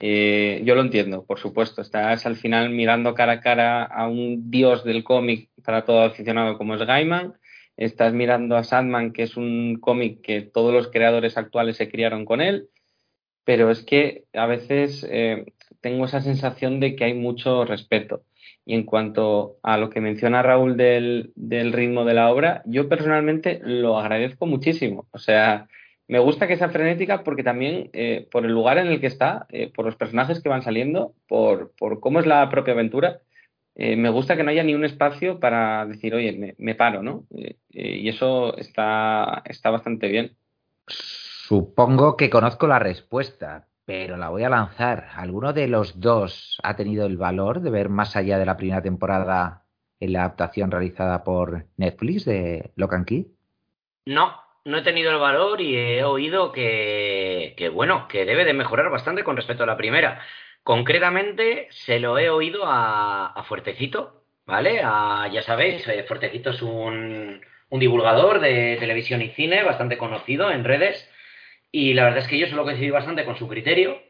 Eh, 0.00 0.62
yo 0.64 0.76
lo 0.76 0.82
entiendo, 0.82 1.24
por 1.26 1.40
supuesto. 1.40 1.82
Estás 1.82 2.26
al 2.26 2.36
final 2.36 2.70
mirando 2.70 3.14
cara 3.14 3.32
a 3.32 3.40
cara 3.40 3.84
a 3.84 4.06
un 4.06 4.50
dios 4.50 4.84
del 4.84 5.02
cómic 5.04 5.50
para 5.64 5.84
todo 5.84 6.02
aficionado 6.04 6.56
como 6.56 6.76
es 6.76 6.82
Gaiman 6.82 7.34
estás 7.78 8.12
mirando 8.12 8.56
a 8.56 8.64
Sandman, 8.64 9.12
que 9.12 9.22
es 9.22 9.36
un 9.36 9.78
cómic 9.80 10.20
que 10.20 10.42
todos 10.42 10.74
los 10.74 10.88
creadores 10.88 11.38
actuales 11.38 11.76
se 11.76 11.88
criaron 11.88 12.24
con 12.24 12.40
él, 12.40 12.68
pero 13.44 13.70
es 13.70 13.84
que 13.84 14.24
a 14.34 14.46
veces 14.46 15.06
eh, 15.08 15.46
tengo 15.80 16.04
esa 16.04 16.20
sensación 16.20 16.80
de 16.80 16.96
que 16.96 17.04
hay 17.04 17.14
mucho 17.14 17.64
respeto. 17.64 18.24
Y 18.66 18.74
en 18.74 18.82
cuanto 18.82 19.58
a 19.62 19.78
lo 19.78 19.88
que 19.90 20.00
menciona 20.00 20.42
Raúl 20.42 20.76
del, 20.76 21.32
ritmo 21.72 22.04
de 22.04 22.14
la 22.14 22.30
obra, 22.30 22.62
yo 22.66 22.88
personalmente 22.88 23.60
lo 23.62 23.98
agradezco 23.98 24.44
muchísimo. 24.44 25.06
O 25.12 25.18
sea, 25.18 25.68
me 26.08 26.18
gusta 26.18 26.48
que 26.48 26.56
sea 26.56 26.68
frenética 26.68 27.22
porque 27.24 27.44
también 27.44 27.90
eh, 27.92 28.26
por 28.30 28.44
el 28.44 28.52
lugar 28.52 28.78
en 28.78 28.88
el 28.88 29.00
que 29.00 29.06
está, 29.06 29.46
eh, 29.50 29.70
por 29.72 29.86
los 29.86 29.96
personajes 29.96 30.42
que 30.42 30.48
van 30.48 30.62
saliendo, 30.62 31.14
por, 31.28 31.72
por 31.78 32.00
cómo 32.00 32.20
es 32.20 32.26
la 32.26 32.46
propia 32.50 32.74
aventura, 32.74 33.20
eh, 33.80 33.94
me 33.94 34.10
gusta 34.10 34.36
que 34.36 34.42
no 34.42 34.50
haya 34.50 34.64
ni 34.64 34.74
un 34.74 34.84
espacio 34.84 35.38
para 35.38 35.86
decir, 35.86 36.12
oye, 36.12 36.56
me, 36.58 36.74
paro, 36.74 37.00
¿no? 37.00 37.26
Eh, 37.30 37.58
eh, 37.70 37.96
y 37.98 38.08
eso 38.08 38.56
está, 38.56 39.42
está 39.44 39.70
bastante 39.70 40.08
bien. 40.08 40.36
Supongo 40.88 42.16
que 42.16 42.28
conozco 42.28 42.66
la 42.66 42.80
respuesta, 42.80 43.68
pero 43.84 44.16
la 44.16 44.30
voy 44.30 44.42
a 44.42 44.48
lanzar. 44.48 45.10
¿Alguno 45.14 45.52
de 45.52 45.68
los 45.68 46.00
dos 46.00 46.58
ha 46.64 46.74
tenido 46.74 47.06
el 47.06 47.16
valor 47.16 47.60
de 47.60 47.70
ver 47.70 47.88
más 47.88 48.16
allá 48.16 48.36
de 48.36 48.46
la 48.46 48.56
primera 48.56 48.82
temporada 48.82 49.62
en 50.00 50.12
la 50.12 50.24
adaptación 50.24 50.72
realizada 50.72 51.22
por 51.22 51.66
Netflix 51.76 52.24
de 52.24 52.72
Locan 52.74 53.04
Key? 53.04 53.28
No, 54.06 54.42
no 54.64 54.78
he 54.78 54.82
tenido 54.82 55.12
el 55.12 55.18
valor 55.18 55.60
y 55.60 55.76
he 55.76 56.02
oído 56.02 56.50
que, 56.50 57.54
que, 57.56 57.68
bueno, 57.68 58.08
que 58.08 58.24
debe 58.24 58.44
de 58.44 58.54
mejorar 58.54 58.90
bastante 58.90 59.22
con 59.22 59.36
respecto 59.36 59.62
a 59.62 59.66
la 59.66 59.76
primera. 59.76 60.20
Concretamente, 60.68 61.68
se 61.70 61.98
lo 61.98 62.18
he 62.18 62.28
oído 62.28 62.64
a, 62.66 63.42
Fuertecito, 63.48 64.22
¿vale? 64.44 64.74
ya 64.74 65.42
sabéis, 65.42 65.88
eh, 65.88 66.04
Fuertecito 66.06 66.50
es 66.50 66.60
un, 66.60 67.40
divulgador 67.70 68.38
de 68.38 68.76
televisión 68.78 69.22
y 69.22 69.30
cine 69.30 69.62
bastante 69.62 69.96
conocido 69.96 70.50
en 70.50 70.64
redes 70.64 71.10
y 71.72 71.94
la 71.94 72.04
verdad 72.04 72.18
es 72.18 72.28
que 72.28 72.38
yo 72.38 72.48
solo 72.48 72.64
coincidí 72.64 72.90
bastante 72.90 73.24
con 73.24 73.38
su 73.38 73.48
criterio 73.48 74.02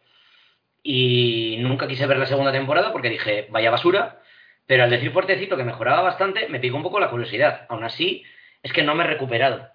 y 0.83 1.59
nunca 1.61 1.87
quise 1.87 2.09
ver 2.09 2.19
la 2.19 2.27
segunda 2.27 2.51
temporada 2.51 2.91
porque 2.91 3.11
dije, 3.11 3.47
vaya 3.51 3.71
basura, 3.71 4.21
pero 4.67 4.83
al 4.83 4.91
decir 4.91 5.13
fuertecito 5.13 5.57
que 5.57 5.63
mejoraba 5.63 6.03
bastante, 6.03 6.49
me 6.49 6.59
picó 6.59 6.77
un 6.77 6.83
poco 6.83 6.99
la 6.99 7.11
curiosidad. 7.11 7.67
Aún 7.69 7.85
así, 7.85 8.25
es 8.65 8.73
que 8.73 8.83
no 8.83 8.97
me 8.97 9.05
he 9.05 9.07
recuperado. 9.07 9.69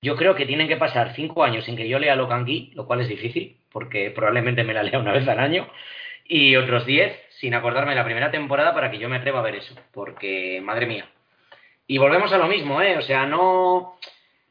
Yo 0.00 0.16
creo 0.16 0.34
que 0.34 0.46
tienen 0.46 0.68
que 0.68 0.78
pasar 0.78 1.12
cinco 1.14 1.44
años 1.44 1.66
sin 1.66 1.76
que 1.76 1.86
yo 1.86 1.98
lea 1.98 2.16
Locan 2.16 2.46
Key, 2.46 2.72
lo 2.74 2.86
cual 2.86 3.02
es 3.02 3.08
difícil, 3.08 3.60
porque 3.70 4.10
probablemente 4.10 4.64
me 4.64 4.72
la 4.72 4.82
lea 4.82 4.98
una 4.98 5.12
vez 5.12 5.28
al 5.28 5.38
año, 5.38 5.68
y 6.24 6.56
otros 6.56 6.86
diez 6.86 7.20
sin 7.30 7.54
acordarme 7.54 7.92
de 7.92 7.96
la 7.96 8.04
primera 8.04 8.30
temporada 8.30 8.74
para 8.74 8.90
que 8.90 8.98
yo 8.98 9.08
me 9.08 9.16
atreva 9.16 9.40
a 9.40 9.42
ver 9.42 9.56
eso, 9.56 9.74
porque, 9.92 10.60
madre 10.62 10.86
mía. 10.86 11.08
Y 11.86 11.98
volvemos 11.98 12.32
a 12.32 12.38
lo 12.38 12.48
mismo, 12.48 12.80
¿eh? 12.80 12.96
O 12.96 13.02
sea, 13.02 13.26
no, 13.26 13.98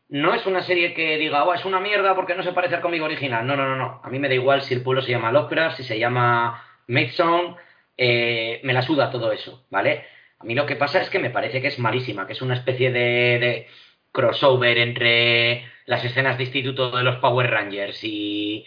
no 0.10 0.34
es 0.36 0.46
una 0.46 0.62
serie 0.62 0.94
que 0.94 1.18
diga, 1.18 1.44
oh, 1.44 1.54
es 1.54 1.66
una 1.66 1.80
mierda 1.80 2.16
porque 2.16 2.36
no 2.36 2.44
se 2.44 2.54
parece 2.54 2.76
al 2.76 2.82
cómic 2.82 3.02
original. 3.02 3.46
No, 3.48 3.56
no, 3.56 3.68
no, 3.68 3.76
no. 3.76 4.02
A 4.04 4.10
mí 4.10 4.20
me 4.20 4.28
da 4.28 4.36
igual 4.36 4.62
si 4.62 4.76
el 4.76 4.84
pueblo 4.84 5.02
se 5.02 5.12
llama 5.12 5.32
Lovecraft, 5.32 5.78
si 5.78 5.84
se 5.84 5.98
llama 5.98 6.64
Mason, 6.88 7.56
eh, 7.98 8.60
me 8.64 8.74
la 8.74 8.82
suda 8.82 9.12
todo 9.12 9.32
eso, 9.32 9.66
¿vale? 9.70 10.06
A 10.40 10.44
mí 10.44 10.56
lo 10.56 10.66
que 10.66 10.76
pasa 10.76 11.02
es 11.02 11.10
que 11.10 11.20
me 11.20 11.30
parece 11.30 11.62
que 11.62 11.68
es 11.68 11.80
malísima, 11.80 12.28
que 12.28 12.34
es 12.34 12.42
una 12.42 12.56
especie 12.56 12.92
de, 12.92 13.68
crossover 14.12 14.78
entre 14.78 15.66
las 15.86 16.04
escenas 16.06 16.38
de 16.38 16.44
instituto 16.44 16.92
de 16.96 17.04
los 17.04 17.18
Power 17.18 17.50
Rangers 17.50 18.04
y, 18.04 18.66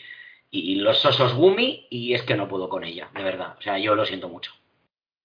los 0.77 0.99
Sosos 0.99 1.35
Gumi, 1.35 1.87
y 1.91 2.15
es 2.15 2.23
que 2.23 2.37
no 2.37 2.49
puedo 2.49 2.69
con 2.69 2.85
ella, 2.85 3.11
de 3.15 3.23
verdad. 3.23 3.55
O 3.59 3.63
sea, 3.63 3.79
yo 3.79 3.95
lo 3.95 4.05
siento 4.05 4.29
mucho. 4.29 4.53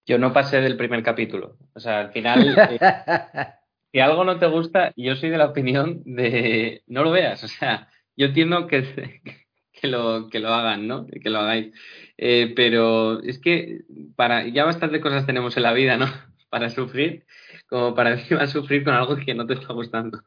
Yo 0.06 0.18
no 0.18 0.34
pasé 0.34 0.62
del 0.62 0.78
primer 0.78 1.04
capítulo. 1.04 1.58
O 1.74 1.80
sea, 1.80 2.00
al 2.00 2.12
final. 2.12 2.56
Eh, 3.94 3.98
si 3.98 4.00
algo 4.00 4.24
no 4.24 4.40
te 4.40 4.48
gusta, 4.48 4.94
yo 4.96 5.16
soy 5.16 5.30
de 5.30 5.38
la 5.38 5.48
opinión 5.48 6.02
de 6.06 6.82
no 6.88 7.04
lo 7.04 7.12
veas. 7.12 7.44
O 7.44 7.48
sea, 7.50 7.90
yo 8.16 8.28
entiendo 8.28 8.68
que, 8.68 9.22
que, 9.74 9.88
lo, 9.88 10.30
que 10.30 10.40
lo 10.40 10.50
hagan, 10.54 10.88
¿no? 10.88 11.08
Que 11.08 11.30
lo 11.30 11.40
hagáis. 11.40 11.74
Eh, 12.18 12.54
pero 12.56 13.22
es 13.22 13.40
que 13.40 13.82
para 14.16 14.48
ya 14.48 14.64
bastante 14.64 15.02
cosas 15.02 15.26
tenemos 15.26 15.58
en 15.58 15.64
la 15.64 15.74
vida, 15.74 15.98
¿no? 15.98 16.06
Para 16.50 16.70
sufrir, 16.70 17.26
como 17.70 17.96
para 17.96 18.12
encima 18.12 18.46
sufrir 18.46 18.84
con 18.84 18.94
algo 18.94 19.16
que 19.16 19.34
no 19.34 19.48
te 19.48 19.54
está 19.54 19.72
gustando. 19.72 20.22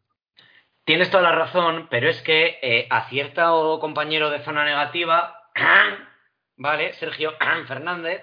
Tienes 0.85 1.11
toda 1.11 1.22
la 1.22 1.32
razón, 1.32 1.89
pero 1.91 2.11
es 2.11 2.20
que 2.20 2.59
eh, 2.61 2.87
a 2.91 3.09
cierto 3.09 3.78
compañero 3.80 4.28
de 4.28 4.45
zona 4.45 4.66
negativa, 4.66 5.49
¿vale? 6.59 6.93
Sergio 6.95 7.32
Fernández, 7.66 8.22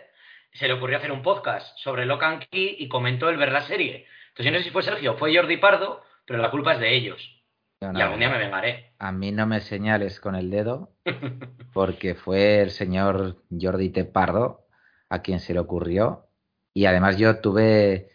se 0.54 0.68
le 0.68 0.76
ocurrió 0.76 0.98
hacer 0.98 1.12
un 1.12 1.24
podcast 1.24 1.76
sobre 1.80 2.06
Locan 2.06 2.40
Key 2.40 2.76
y 2.78 2.88
comentó 2.88 3.30
el 3.30 3.38
ver 3.38 3.52
la 3.52 3.62
serie. 3.62 4.06
Entonces 4.30 4.46
yo 4.46 4.52
no 4.52 4.58
sé 4.60 4.66
si 4.66 4.70
fue 4.70 4.84
Sergio, 4.84 5.18
fue 5.18 5.36
Jordi 5.36 5.58
Pardo, 5.58 6.04
pero 6.28 6.38
la 6.38 6.52
culpa 6.52 6.74
es 6.74 6.80
de 6.80 6.94
ellos. 6.94 7.42
y 7.82 7.86
algún 7.86 8.20
día 8.20 8.30
me 8.30 8.38
vengaré. 8.38 8.94
A 9.00 9.12
mí 9.12 9.32
no 9.32 9.48
me 9.48 9.60
señales 9.60 10.20
con 10.20 10.36
el 10.36 10.52
dedo, 10.52 10.92
porque 11.74 12.14
fue 12.14 12.62
el 12.62 12.70
señor 12.70 13.38
Jordi 13.60 13.90
T. 13.90 14.06
Pardo 14.06 14.68
a 15.10 15.24
quien 15.24 15.40
se 15.40 15.56
le 15.56 15.60
ocurrió. 15.60 16.28
Y 16.76 16.86
además 16.86 17.18
yo 17.18 17.42
tuve 17.42 18.12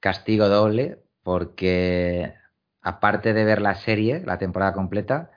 castigo 0.00 0.48
doble, 0.48 0.96
porque 1.22 2.39
aparte 2.82 3.32
de 3.34 3.44
ver 3.44 3.60
la 3.62 3.74
serie, 3.74 4.22
la 4.24 4.38
temporada 4.38 4.72
completa, 4.72 5.30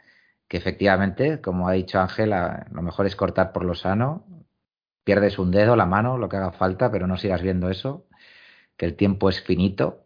que 0.48 0.58
efectivamente, 0.58 1.42
como 1.42 1.68
ha 1.68 1.74
dicho 1.74 2.00
Ángela, 2.00 2.68
lo 2.72 2.82
mejor 2.82 3.06
es 3.06 3.16
cortar 3.16 3.52
por 3.54 3.66
lo 3.66 3.76
sano, 3.76 4.26
pierdes 5.04 5.40
un 5.40 5.52
dedo, 5.52 5.76
la 5.76 5.86
mano, 5.86 6.18
lo 6.18 6.30
que 6.30 6.38
haga 6.38 6.52
falta, 6.52 6.92
pero 6.92 7.08
no 7.08 7.18
sigas 7.18 7.42
viendo 7.42 7.70
eso, 7.70 8.08
que 8.78 8.86
el 8.86 8.96
tiempo 8.96 9.30
es 9.30 9.42
finito. 9.44 10.06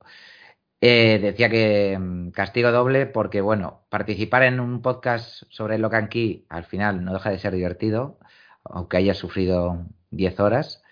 Eh, 0.82 1.20
decía 1.20 1.50
que 1.50 1.98
mm, 2.00 2.32
castigo 2.32 2.72
doble 2.72 3.08
porque, 3.08 3.42
bueno, 3.42 3.86
participar 3.90 4.44
en 4.44 4.60
un 4.60 4.82
podcast 4.82 5.44
sobre 5.50 5.80
Locan 5.80 6.08
Key 6.08 6.46
al 6.50 6.66
final 6.66 7.04
no 7.04 7.14
deja 7.14 7.32
de 7.32 7.40
ser 7.40 7.54
divertido, 7.54 8.20
aunque 8.64 8.98
haya 8.98 9.14
sufrido 9.16 9.86
10 10.12 10.40
horas, 10.40 10.84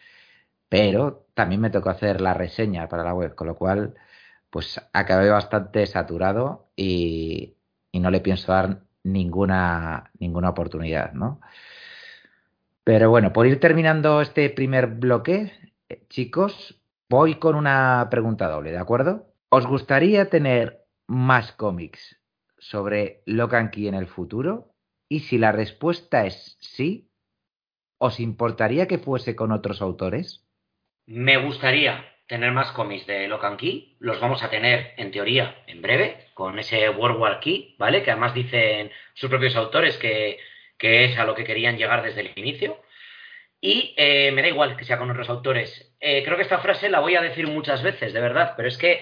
pero 0.70 1.28
también 1.34 1.62
me 1.62 1.70
tocó 1.70 1.90
hacer 1.90 2.22
la 2.22 2.34
reseña 2.34 2.88
para 2.90 3.04
la 3.04 3.14
web, 3.14 3.36
con 3.36 3.48
lo 3.48 3.56
cual, 3.56 3.96
pues 4.56 4.80
acabé 4.94 5.30
bastante 5.30 5.86
saturado 5.86 6.70
y, 6.78 7.58
y 7.92 8.00
no 8.00 8.10
le 8.10 8.22
pienso 8.22 8.54
dar 8.54 8.84
ninguna, 9.04 10.12
ninguna 10.18 10.52
oportunidad, 10.52 11.12
¿no? 11.12 11.42
Pero 12.86 13.10
bueno, 13.10 13.34
por 13.34 13.48
ir 13.48 13.60
terminando 13.60 14.22
este 14.22 14.50
primer 14.50 14.88
bloque, 14.88 15.52
eh, 15.90 16.06
chicos, 16.08 16.82
voy 17.10 17.36
con 17.36 17.56
una 17.56 18.08
pregunta 18.10 18.48
doble, 18.48 18.72
¿de 18.72 18.78
acuerdo? 18.78 19.28
¿Os 19.50 19.68
gustaría 19.68 20.30
tener 20.30 20.86
más 21.06 21.52
cómics 21.52 22.22
sobre 22.58 23.24
Locan 23.26 23.72
Key 23.72 23.90
en 23.90 23.96
el 23.96 24.08
futuro? 24.08 24.72
Y 25.10 25.20
si 25.20 25.38
la 25.38 25.52
respuesta 25.52 26.26
es 26.26 26.56
sí, 26.62 27.10
¿os 27.98 28.22
importaría 28.22 28.88
que 28.88 29.00
fuese 29.00 29.36
con 29.36 29.52
otros 29.52 29.82
autores? 29.82 30.46
Me 31.08 31.44
gustaría 31.44 32.15
tener 32.28 32.52
más 32.52 32.72
cómics 32.72 33.06
de 33.06 33.28
Locan 33.28 33.58
Key. 33.58 33.98
Los 34.00 34.20
vamos 34.20 34.44
a 34.44 34.50
tener, 34.50 34.94
en 34.98 35.12
teoría, 35.12 35.64
en 35.68 35.82
breve, 35.82 36.28
con 36.34 36.58
ese 36.60 36.90
World 36.90 37.20
War 37.20 37.40
Key, 37.40 37.76
¿vale? 37.78 38.04
Que 38.04 38.12
además 38.12 38.34
dicen 38.34 38.92
sus 39.14 39.30
propios 39.30 39.56
autores 39.56 39.98
que, 39.98 40.40
es 40.80 41.18
a 41.18 41.26
lo 41.26 41.36
que 41.36 41.44
querían 41.44 41.78
llegar 41.78 42.04
desde 42.04 42.22
el 42.22 42.32
inicio. 42.36 42.82
Y 43.62 43.94
eh, 43.98 44.32
me 44.32 44.42
da 44.42 44.50
igual 44.50 44.78
que 44.78 44.86
sea 44.86 44.98
con 44.98 45.10
otros 45.10 45.30
autores. 45.30 45.96
Eh, 46.00 46.24
creo 46.24 46.38
que 46.38 46.44
esta 46.44 46.60
frase 46.60 46.90
la 46.90 47.00
voy 47.00 47.16
a 47.16 47.22
decir 47.22 47.48
muchas 47.48 47.82
veces, 47.82 48.14
de 48.14 48.22
verdad, 48.22 48.54
pero 48.56 48.68
es 48.68 48.78
que 48.78 49.02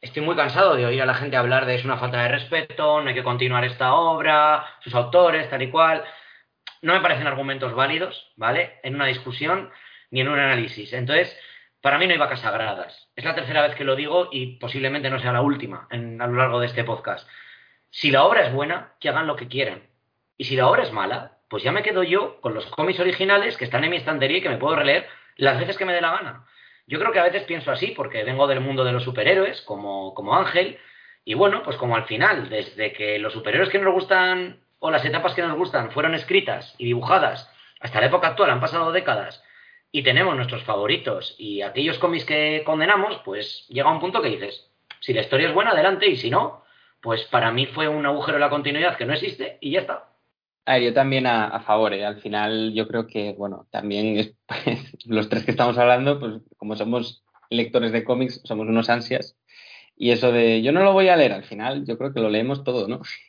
estoy 0.00 0.22
muy 0.22 0.36
cansado 0.36 0.76
de 0.76 0.86
oír 0.86 1.02
a 1.02 1.06
la 1.06 1.14
gente 1.14 1.36
hablar 1.36 1.66
de 1.66 1.74
es 1.74 1.84
una 1.84 1.98
falta 1.98 2.22
de 2.22 2.28
respeto, 2.28 3.02
no 3.02 3.08
hay 3.08 3.14
que 3.14 3.24
continuar 3.24 3.64
esta 3.64 3.94
obra, 3.94 4.64
sus 4.80 4.94
autores, 4.94 5.50
tal 5.50 5.62
y 5.62 5.70
cual. 5.70 6.04
No 6.80 6.94
me 6.94 7.00
parecen 7.00 7.26
argumentos 7.26 7.74
válidos, 7.74 8.32
¿vale? 8.36 8.78
En 8.82 8.94
una 8.94 9.06
discusión 9.06 9.70
ni 10.10 10.20
en 10.20 10.28
un 10.28 10.38
análisis. 10.38 10.92
Entonces, 10.92 11.36
para 11.80 11.98
mí 11.98 12.06
no 12.06 12.12
hay 12.12 12.18
vacas 12.18 12.40
sagradas. 12.40 13.08
Es 13.14 13.24
la 13.24 13.34
tercera 13.34 13.62
vez 13.62 13.74
que 13.74 13.84
lo 13.84 13.96
digo 13.96 14.28
y 14.32 14.58
posiblemente 14.58 15.10
no 15.10 15.20
sea 15.20 15.32
la 15.32 15.42
última 15.42 15.86
en, 15.90 16.20
a 16.20 16.26
lo 16.26 16.36
largo 16.36 16.60
de 16.60 16.66
este 16.66 16.84
podcast. 16.84 17.28
Si 17.90 18.10
la 18.10 18.24
obra 18.24 18.46
es 18.46 18.52
buena, 18.52 18.94
que 19.00 19.08
hagan 19.08 19.26
lo 19.26 19.36
que 19.36 19.48
quieran. 19.48 19.82
Y 20.36 20.44
si 20.44 20.56
la 20.56 20.68
obra 20.68 20.82
es 20.82 20.92
mala, 20.92 21.38
pues 21.48 21.62
ya 21.62 21.72
me 21.72 21.82
quedo 21.82 22.02
yo 22.02 22.40
con 22.40 22.54
los 22.54 22.66
cómics 22.66 23.00
originales 23.00 23.56
que 23.56 23.64
están 23.64 23.84
en 23.84 23.90
mi 23.90 23.96
estantería 23.96 24.38
y 24.38 24.42
que 24.42 24.48
me 24.48 24.58
puedo 24.58 24.76
releer 24.76 25.06
las 25.36 25.58
veces 25.58 25.76
que 25.78 25.84
me 25.84 25.94
dé 25.94 26.00
la 26.00 26.12
gana. 26.12 26.44
Yo 26.86 26.98
creo 26.98 27.12
que 27.12 27.20
a 27.20 27.24
veces 27.24 27.44
pienso 27.44 27.70
así 27.70 27.88
porque 27.88 28.24
vengo 28.24 28.46
del 28.46 28.60
mundo 28.60 28.84
de 28.84 28.92
los 28.92 29.04
superhéroes, 29.04 29.62
como, 29.62 30.14
como 30.14 30.36
Ángel, 30.36 30.78
y 31.24 31.34
bueno, 31.34 31.62
pues 31.62 31.76
como 31.76 31.96
al 31.96 32.06
final, 32.06 32.48
desde 32.48 32.92
que 32.92 33.18
los 33.18 33.34
superhéroes 33.34 33.68
que 33.70 33.78
nos 33.78 33.92
gustan 33.92 34.60
o 34.78 34.90
las 34.90 35.04
etapas 35.04 35.34
que 35.34 35.42
nos 35.42 35.56
gustan 35.56 35.90
fueron 35.90 36.14
escritas 36.14 36.74
y 36.78 36.86
dibujadas 36.86 37.52
hasta 37.80 38.00
la 38.00 38.06
época 38.06 38.28
actual, 38.28 38.50
han 38.50 38.60
pasado 38.60 38.92
décadas, 38.92 39.44
y 39.90 40.02
tenemos 40.02 40.36
nuestros 40.36 40.62
favoritos 40.64 41.34
y 41.38 41.62
aquellos 41.62 41.98
cómics 41.98 42.24
que 42.24 42.62
condenamos, 42.64 43.20
pues 43.24 43.66
llega 43.68 43.92
un 43.92 44.00
punto 44.00 44.20
que 44.20 44.28
dices, 44.28 44.70
si 45.00 45.12
la 45.12 45.22
historia 45.22 45.48
es 45.48 45.54
buena, 45.54 45.70
adelante, 45.70 46.08
y 46.08 46.16
si 46.16 46.30
no, 46.30 46.64
pues 47.00 47.24
para 47.24 47.50
mí 47.52 47.66
fue 47.66 47.88
un 47.88 48.04
agujero 48.06 48.36
en 48.36 48.42
la 48.42 48.50
continuidad 48.50 48.96
que 48.96 49.06
no 49.06 49.14
existe 49.14 49.58
y 49.60 49.72
ya 49.72 49.80
está. 49.80 50.08
A 50.66 50.78
yo 50.78 50.92
también 50.92 51.26
a, 51.26 51.60
favor, 51.60 51.94
¿eh? 51.94 52.04
al 52.04 52.20
final 52.20 52.74
yo 52.74 52.86
creo 52.86 53.06
que, 53.06 53.32
bueno, 53.32 53.66
también 53.70 54.18
es, 54.18 54.34
pues, 54.46 55.06
los 55.06 55.28
tres 55.28 55.44
que 55.44 55.50
estamos 55.50 55.78
hablando, 55.78 56.20
pues 56.20 56.42
como 56.58 56.76
somos 56.76 57.24
lectores 57.48 57.92
de 57.92 58.04
cómics, 58.04 58.42
somos 58.44 58.68
unos 58.68 58.90
ansias. 58.90 59.36
Y 59.96 60.10
eso 60.10 60.30
de 60.30 60.62
yo 60.62 60.70
no 60.72 60.84
lo 60.84 60.92
voy 60.92 61.08
a 61.08 61.16
leer, 61.16 61.32
al 61.32 61.44
final 61.44 61.84
yo 61.86 61.96
creo 61.98 62.12
que 62.12 62.20
lo 62.20 62.28
leemos 62.28 62.64
todo, 62.64 62.86
¿no? 62.86 63.00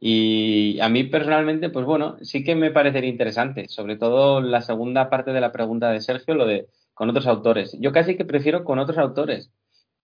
Y 0.00 0.78
a 0.80 0.88
mí 0.88 1.04
personalmente, 1.04 1.70
pues 1.70 1.86
bueno, 1.86 2.16
sí 2.22 2.44
que 2.44 2.54
me 2.54 2.70
parecería 2.70 3.10
interesante, 3.10 3.68
sobre 3.68 3.96
todo 3.96 4.40
la 4.40 4.60
segunda 4.60 5.08
parte 5.10 5.32
de 5.32 5.40
la 5.40 5.52
pregunta 5.52 5.90
de 5.90 6.00
Sergio, 6.00 6.34
lo 6.34 6.46
de 6.46 6.66
con 6.94 7.10
otros 7.10 7.26
autores. 7.26 7.76
Yo 7.80 7.92
casi 7.92 8.16
que 8.16 8.24
prefiero 8.24 8.64
con 8.64 8.78
otros 8.78 8.98
autores, 8.98 9.50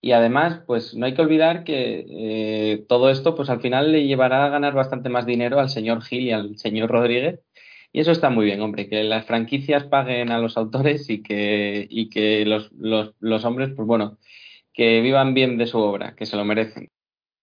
y 0.02 0.12
además, 0.12 0.62
pues 0.66 0.94
no 0.94 1.06
hay 1.06 1.14
que 1.14 1.22
olvidar 1.22 1.64
que 1.64 2.06
eh, 2.08 2.84
todo 2.88 3.10
esto, 3.10 3.34
pues 3.34 3.50
al 3.50 3.60
final 3.60 3.92
le 3.92 4.06
llevará 4.06 4.46
a 4.46 4.48
ganar 4.48 4.72
bastante 4.74 5.10
más 5.10 5.26
dinero 5.26 5.60
al 5.60 5.68
señor 5.68 6.02
Gil 6.02 6.22
y 6.22 6.32
al 6.32 6.56
señor 6.58 6.90
Rodríguez. 6.90 7.40
Y 7.92 8.00
eso 8.00 8.12
está 8.12 8.30
muy 8.30 8.46
bien, 8.46 8.60
hombre, 8.62 8.88
que 8.88 9.04
las 9.04 9.26
franquicias 9.26 9.84
paguen 9.84 10.30
a 10.30 10.38
los 10.38 10.56
autores 10.56 11.10
y 11.10 11.22
que, 11.22 11.86
y 11.90 12.08
que 12.08 12.46
los, 12.46 12.72
los, 12.72 13.14
los 13.20 13.44
hombres, 13.44 13.70
pues 13.76 13.86
bueno, 13.86 14.18
que 14.72 15.00
vivan 15.02 15.34
bien 15.34 15.58
de 15.58 15.66
su 15.66 15.78
obra, 15.78 16.14
que 16.16 16.26
se 16.26 16.36
lo 16.36 16.44
merecen. 16.44 16.90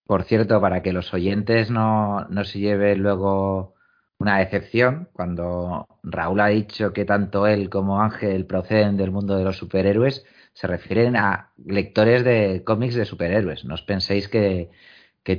Por 0.08 0.24
cierto, 0.24 0.62
para 0.62 0.82
que 0.82 0.94
los 0.94 1.14
oyentes 1.14 1.70
no, 1.70 2.26
no 2.30 2.46
se 2.46 2.60
lleven 2.60 3.04
luego 3.04 3.76
una 4.20 4.40
decepción, 4.40 5.10
cuando 5.14 5.88
Raúl 6.04 6.40
ha 6.40 6.48
dicho 6.48 6.94
que 6.94 7.06
tanto 7.06 7.46
él 7.48 7.70
como 7.70 8.02
Ángel 8.02 8.46
proceden 8.46 8.98
del 8.98 9.12
mundo 9.12 9.38
de 9.38 9.44
los 9.44 9.58
superhéroes, 9.58 10.26
se 10.54 10.68
refieren 10.68 11.16
a 11.16 11.52
lectores 11.66 12.24
de 12.24 12.64
cómics 12.66 12.96
de 12.96 13.06
superhéroes. 13.06 13.66
No 13.66 13.76
os 13.76 13.84
penséis 13.84 14.28
que, 14.28 14.70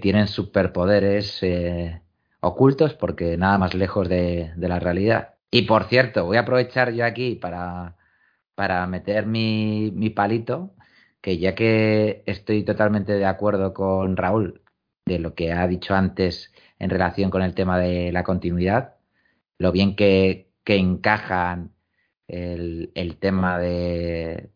tienen 0.03 0.29
superpoderes 0.29 1.43
eh, 1.43 2.03
ocultos 2.41 2.93
porque 2.95 3.39
nada 3.39 3.57
más 3.59 3.75
lejos 3.75 4.09
de, 4.09 4.53
la 4.57 4.79
realidad. 4.79 5.37
Y 5.51 5.63
por 5.63 5.85
cierto, 5.85 6.27
voy 6.27 6.37
a 6.37 6.41
aprovechar 6.41 6.93
yo 6.93 7.05
aquí 7.07 7.37
para, 7.37 7.97
para 8.55 8.87
meter 8.87 9.27
mi, 9.27 9.91
mi 9.95 10.11
palito, 10.11 10.75
que 11.29 11.37
ya 11.37 11.55
que 11.55 12.23
estoy 12.25 12.65
totalmente 12.65 13.13
de 13.13 13.27
acuerdo 13.27 13.75
con 13.75 14.17
Raúl 14.17 14.63
de 15.05 15.19
lo 15.19 15.35
que 15.35 15.53
ha 15.53 15.69
dicho 15.69 15.95
antes 15.95 16.55
en 16.79 16.89
relación 16.89 17.31
con 17.31 17.43
el 17.43 17.55
tema 17.55 17.79
de 17.79 18.13
la 18.13 18.25
continuidad, 18.25 18.95
lo 19.59 19.71
bien 19.71 19.95
que, 19.95 20.49
que 20.65 20.77
encajan 20.77 21.75
el, 22.29 22.93
el 22.95 23.19
tema 23.19 23.59
de, 23.59 24.49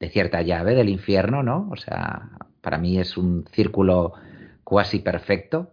de 0.00 0.10
cierta 0.10 0.42
llave 0.42 0.74
del 0.74 0.90
infierno, 0.90 1.42
¿no? 1.42 1.70
O 1.72 1.76
sea, 1.76 2.28
para 2.60 2.76
mí 2.76 2.98
es 2.98 3.16
un 3.16 3.46
círculo 3.50 4.12
cuasi 4.64 4.98
perfecto. 4.98 5.72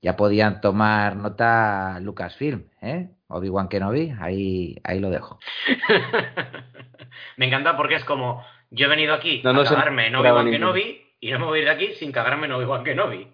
Ya 0.00 0.14
podían 0.16 0.60
tomar 0.60 1.16
nota 1.16 1.98
Lucasfilm, 1.98 2.68
¿eh? 2.82 3.10
Obi-Wan 3.26 3.66
Kenobi, 3.66 4.14
ahí, 4.20 4.76
ahí 4.84 5.00
lo 5.00 5.10
dejo. 5.10 5.40
me 7.36 7.46
encanta 7.46 7.76
porque 7.76 7.96
es 7.96 8.04
como, 8.04 8.44
yo 8.70 8.86
he 8.86 8.88
venido 8.88 9.14
aquí 9.14 9.42
a 9.44 9.64
cagarme 9.64 10.08
en 10.08 10.16
Obi-Wan 10.16 10.50
Kenobi 10.50 11.02
y 11.20 11.30
no 11.30 11.38
me 11.38 11.46
voy 11.46 11.58
a 11.58 11.62
ir 11.62 11.68
de 11.68 11.72
aquí 11.72 11.94
sin 11.94 12.12
cagarme 12.12 12.46
en 12.46 12.52
Obi-Wan 12.52 12.84
Kenobi. 12.84 13.28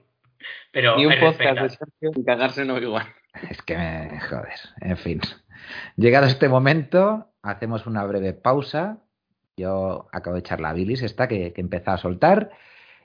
Pero 0.73 0.97
Ni 0.97 1.07
un 1.07 1.15
podcast 1.21 1.79
de 2.01 2.13
sin 2.13 2.25
cagarse 2.25 2.63
en 2.63 2.71
Obi-Wan. 2.71 3.07
Es 3.49 3.63
que 3.63 3.77
me... 3.77 4.21
joder, 4.21 4.59
en 4.81 4.97
fin. 4.97 5.21
Llegado 5.97 6.27
este 6.27 6.49
momento, 6.49 7.33
hacemos 7.43 7.87
una 7.87 8.05
breve 8.05 8.33
pausa. 8.33 8.99
Yo 9.57 10.09
acabo 10.13 10.35
de 10.35 10.41
echar 10.41 10.61
la 10.61 10.73
bilis 10.73 11.03
esta 11.03 11.29
que, 11.29 11.53
que 11.53 11.61
empezó 11.61 11.93
a 11.93 11.99
soltar. 11.99 12.51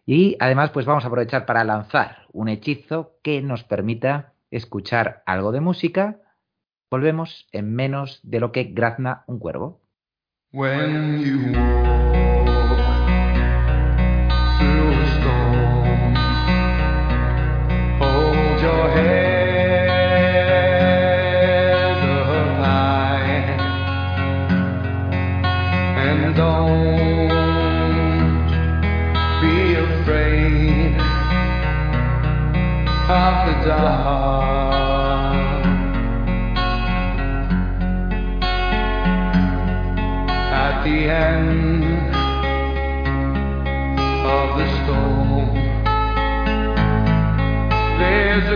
Y 0.06 0.38
además, 0.40 0.72
pues 0.72 0.86
vamos 0.86 1.04
a 1.04 1.08
aprovechar 1.08 1.46
para 1.46 1.64
lanzar 1.64 2.28
un 2.32 2.50
hechizo 2.50 3.20
que 3.24 3.42
nos 3.42 3.64
permita 3.64 4.34
escuchar 4.52 5.24
algo 5.26 5.52
de 5.52 5.60
música. 5.60 6.22
Volvemos 6.90 7.48
en 7.52 7.76
menos 7.76 8.22
de 8.24 8.40
lo 8.40 8.52
que 8.52 8.64
grazna 8.66 9.24
un 9.28 9.40
cuervo. 9.40 9.82
When 10.54 11.20
you 11.20 11.97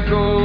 go. 0.09 0.40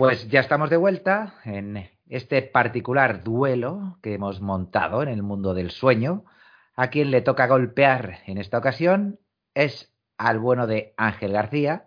Pues 0.00 0.30
ya 0.30 0.40
estamos 0.40 0.70
de 0.70 0.78
vuelta 0.78 1.34
en 1.44 1.90
este 2.08 2.40
particular 2.40 3.22
duelo 3.22 3.98
que 4.02 4.14
hemos 4.14 4.40
montado 4.40 5.02
en 5.02 5.10
el 5.10 5.22
mundo 5.22 5.52
del 5.52 5.70
sueño. 5.70 6.24
A 6.74 6.88
quien 6.88 7.10
le 7.10 7.20
toca 7.20 7.46
golpear 7.46 8.20
en 8.24 8.38
esta 8.38 8.56
ocasión 8.56 9.20
es 9.52 9.92
al 10.16 10.38
bueno 10.38 10.66
de 10.66 10.94
Ángel 10.96 11.32
García, 11.32 11.84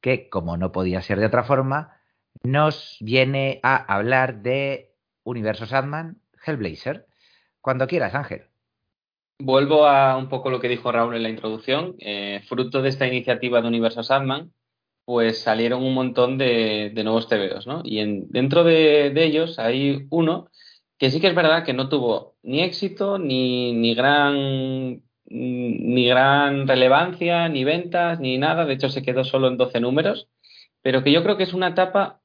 que, 0.00 0.28
como 0.28 0.56
no 0.56 0.70
podía 0.70 1.02
ser 1.02 1.18
de 1.18 1.26
otra 1.26 1.42
forma, 1.42 1.96
nos 2.44 2.96
viene 3.00 3.58
a 3.64 3.74
hablar 3.92 4.42
de 4.42 4.94
Universo 5.24 5.66
Sandman, 5.66 6.22
Hellblazer. 6.46 7.06
Cuando 7.60 7.88
quieras, 7.88 8.14
Ángel. 8.14 8.44
Vuelvo 9.40 9.88
a 9.88 10.16
un 10.16 10.28
poco 10.28 10.50
lo 10.50 10.60
que 10.60 10.68
dijo 10.68 10.92
Raúl 10.92 11.16
en 11.16 11.24
la 11.24 11.28
introducción. 11.28 11.96
Eh, 11.98 12.40
fruto 12.48 12.82
de 12.82 12.90
esta 12.90 13.08
iniciativa 13.08 13.60
de 13.60 13.66
Universo 13.66 14.04
Sandman, 14.04 14.52
pues 15.08 15.40
salieron 15.40 15.82
un 15.82 15.94
montón 15.94 16.36
de, 16.36 16.92
nuevos 17.02 17.28
TVOs, 17.28 17.66
¿no? 17.66 17.80
Y 17.82 18.00
en, 18.00 18.28
dentro 18.28 18.62
de, 18.62 19.10
ellos 19.24 19.58
hay 19.58 20.06
uno 20.10 20.50
que 20.98 21.10
sí 21.10 21.18
que 21.18 21.28
es 21.28 21.34
verdad 21.34 21.64
que 21.64 21.72
no 21.72 21.88
tuvo 21.88 22.36
ni 22.42 22.60
éxito, 22.60 23.18
ni, 23.18 23.72
ni 23.72 23.94
gran 23.94 25.02
ni 25.24 26.06
gran 26.06 26.68
relevancia, 26.68 27.48
ni 27.48 27.64
ventas, 27.64 28.20
ni 28.20 28.36
nada. 28.36 28.66
De 28.66 28.74
hecho, 28.74 28.90
se 28.90 29.00
quedó 29.00 29.24
solo 29.24 29.48
en 29.48 29.56
12 29.56 29.80
números, 29.80 30.28
pero 30.82 31.02
que 31.02 31.10
yo 31.10 31.22
creo 31.22 31.38
que 31.38 31.44
es 31.44 31.54
una 31.54 31.68
etapa 31.68 32.20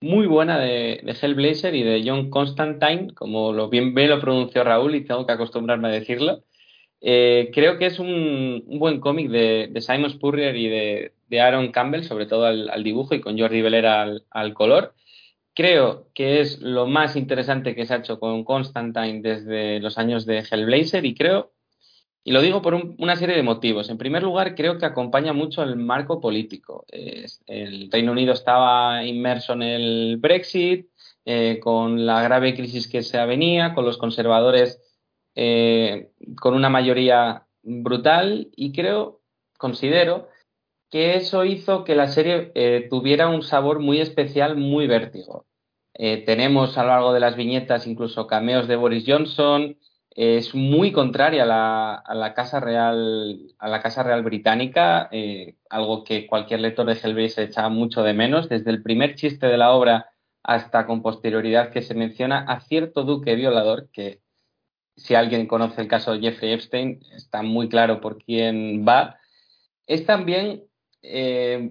muy 0.00 0.26
buena 0.26 0.58
de, 0.58 1.02
de 1.04 1.16
Hellblazer 1.22 1.76
y 1.76 1.84
de 1.84 2.02
John 2.04 2.30
Constantine, 2.30 3.14
como 3.14 3.52
lo 3.52 3.68
bien, 3.68 3.94
bien 3.94 4.10
lo 4.10 4.20
pronunció 4.20 4.64
Raúl 4.64 4.96
y 4.96 5.04
tengo 5.04 5.24
que 5.24 5.34
acostumbrarme 5.34 5.86
a 5.86 5.92
decirlo. 5.92 6.42
Eh, 7.06 7.50
creo 7.52 7.76
que 7.76 7.84
es 7.84 7.98
un, 7.98 8.64
buen 8.66 8.98
cómic 8.98 9.28
de, 9.28 9.70
Simon 9.82 10.08
Spurrier 10.08 10.56
y 10.56 10.68
de, 10.68 11.12
Aaron 11.38 11.70
Campbell, 11.70 12.04
sobre 12.04 12.24
todo 12.24 12.46
al, 12.46 12.82
dibujo 12.82 13.14
y 13.14 13.20
con 13.20 13.38
Jordi 13.38 13.60
Velera 13.60 14.00
al, 14.00 14.24
al, 14.30 14.54
color. 14.54 14.94
Creo 15.54 16.08
que 16.14 16.40
es 16.40 16.60
lo 16.62 16.86
más 16.86 17.14
interesante 17.14 17.74
que 17.74 17.84
se 17.84 17.92
ha 17.92 17.98
hecho 17.98 18.18
con 18.18 18.42
Constantine 18.44 19.20
desde 19.20 19.80
los 19.80 19.98
años 19.98 20.24
de 20.24 20.38
Hellblazer 20.50 21.04
y 21.04 21.14
creo 21.14 21.52
Y 22.24 22.32
lo 22.32 22.40
digo 22.40 22.62
por 22.62 22.74
una 22.74 23.16
serie 23.16 23.36
de 23.36 23.42
motivos. 23.42 23.90
En 23.90 23.98
primer 23.98 24.22
lugar, 24.22 24.54
creo 24.54 24.78
que 24.78 24.86
acompaña 24.86 25.34
mucho 25.34 25.62
el 25.62 25.76
marco 25.76 26.20
político. 26.20 26.86
el 26.88 27.90
Reino 27.90 28.12
Unido 28.12 28.32
estaba 28.32 29.04
inmerso 29.04 29.52
en 29.52 29.62
el 29.62 30.16
Brexit, 30.18 30.88
eh, 31.26 31.60
con 31.60 32.06
la 32.06 32.22
grave 32.22 32.54
crisis 32.54 32.88
que 32.88 33.02
se 33.02 33.18
avenía, 33.18 33.74
con 33.74 33.84
los 33.84 33.98
conservadores 33.98 34.80
eh, 35.34 36.10
con 36.40 36.54
una 36.54 36.68
mayoría 36.68 37.46
brutal 37.62 38.48
y 38.56 38.72
creo, 38.72 39.20
considero, 39.58 40.28
que 40.90 41.16
eso 41.16 41.44
hizo 41.44 41.84
que 41.84 41.94
la 41.94 42.08
serie 42.08 42.52
eh, 42.54 42.86
tuviera 42.88 43.28
un 43.28 43.42
sabor 43.42 43.80
muy 43.80 44.00
especial, 44.00 44.56
muy 44.56 44.86
vértigo. 44.86 45.46
tenemos 45.94 46.76
a 46.76 46.82
lo 46.82 46.88
largo 46.88 47.12
de 47.12 47.20
las 47.20 47.36
viñetas 47.36 47.86
incluso 47.86 48.26
cameos 48.26 48.66
de 48.68 48.76
Boris 48.76 49.04
Johnson, 49.06 49.76
es 50.14 50.54
muy 50.54 50.92
contraria 50.92 51.42
a 51.42 52.14
la, 52.14 52.34
Casa 52.34 52.60
Real, 52.60 53.40
a 53.58 53.68
la 53.68 53.82
Casa 53.82 54.04
Real 54.04 54.22
británica, 54.22 55.08
eh, 55.10 55.56
algo 55.68 56.04
que 56.04 56.28
cualquier 56.28 56.60
lector 56.60 56.86
de 56.86 56.92
Hellblazer 56.92 57.48
echaba 57.48 57.68
mucho 57.68 58.04
de 58.04 58.14
menos. 58.14 58.48
Desde 58.48 58.70
el 58.70 58.82
primer 58.82 59.16
chiste 59.16 59.48
de 59.48 59.58
la 59.58 59.72
obra 59.72 60.10
hasta 60.44 60.86
con 60.86 61.02
posterioridad 61.02 61.70
que 61.70 61.82
se 61.82 61.94
menciona 61.94 62.44
a 62.46 62.60
cierto 62.60 63.02
duque 63.02 63.34
violador, 63.34 63.88
que 63.92 64.20
si 64.96 65.14
alguien 65.14 65.46
conoce 65.46 65.80
el 65.80 65.88
caso 65.88 66.12
de 66.12 66.20
Jeffrey 66.20 66.52
Epstein, 66.52 67.00
está 67.14 67.42
muy 67.42 67.68
claro 67.68 68.00
por 68.00 68.18
quién 68.18 68.84
va. 68.86 69.18
Es 69.86 70.06
también, 70.06 70.64
eh, 71.02 71.70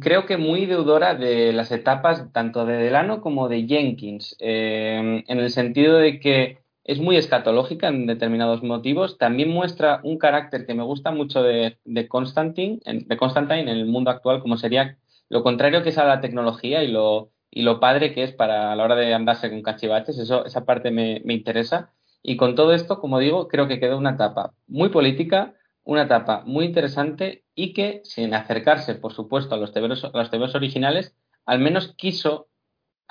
creo 0.00 0.26
que 0.26 0.36
muy 0.36 0.66
deudora 0.66 1.14
de 1.14 1.52
las 1.52 1.70
etapas 1.72 2.32
tanto 2.32 2.66
de 2.66 2.76
Delano 2.76 3.20
como 3.20 3.48
de 3.48 3.66
Jenkins, 3.66 4.36
eh, 4.40 5.22
en 5.26 5.38
el 5.38 5.50
sentido 5.50 5.98
de 5.98 6.20
que 6.20 6.58
es 6.84 6.98
muy 6.98 7.16
escatológica 7.16 7.88
en 7.88 8.06
determinados 8.06 8.62
motivos. 8.62 9.18
También 9.18 9.50
muestra 9.50 10.00
un 10.02 10.18
carácter 10.18 10.66
que 10.66 10.74
me 10.74 10.82
gusta 10.82 11.12
mucho 11.12 11.42
de, 11.42 11.78
Constantine, 12.08 12.80
de 12.84 13.16
Constantine 13.16 13.60
en 13.60 13.68
el 13.68 13.86
mundo 13.86 14.10
actual, 14.10 14.40
como 14.40 14.56
sería 14.56 14.98
lo 15.28 15.42
contrario 15.42 15.82
que 15.82 15.90
es 15.90 15.98
a 15.98 16.04
la 16.04 16.20
tecnología 16.20 16.82
y 16.82 16.88
lo, 16.88 17.30
y 17.50 17.62
lo 17.62 17.80
padre 17.80 18.12
que 18.12 18.24
es 18.24 18.32
para 18.32 18.72
a 18.72 18.76
la 18.76 18.84
hora 18.84 18.96
de 18.96 19.14
andarse 19.14 19.50
con 19.50 19.62
cachivaches. 19.62 20.18
Eso, 20.18 20.44
esa 20.44 20.64
parte 20.64 20.90
me, 20.90 21.22
interesa. 21.26 21.92
Y 22.22 22.36
con 22.36 22.54
todo 22.54 22.74
esto, 22.74 23.00
como 23.00 23.18
digo, 23.18 23.48
creo 23.48 23.68
que 23.68 23.80
quedó 23.80 23.96
una 23.96 24.12
etapa 24.12 24.52
muy 24.66 24.90
política, 24.90 25.54
una 25.84 26.02
etapa 26.02 26.42
muy 26.44 26.66
interesante 26.66 27.44
y 27.54 27.72
que, 27.72 28.02
sin 28.04 28.34
acercarse, 28.34 28.94
por 28.94 29.12
supuesto, 29.12 29.54
a 29.54 29.58
los 29.58 29.72
teberos, 29.72 30.04
a 30.04 30.36
los 30.36 30.54
originales, 30.54 31.16
al 31.46 31.58
menos 31.60 31.94
quiso 31.96 32.48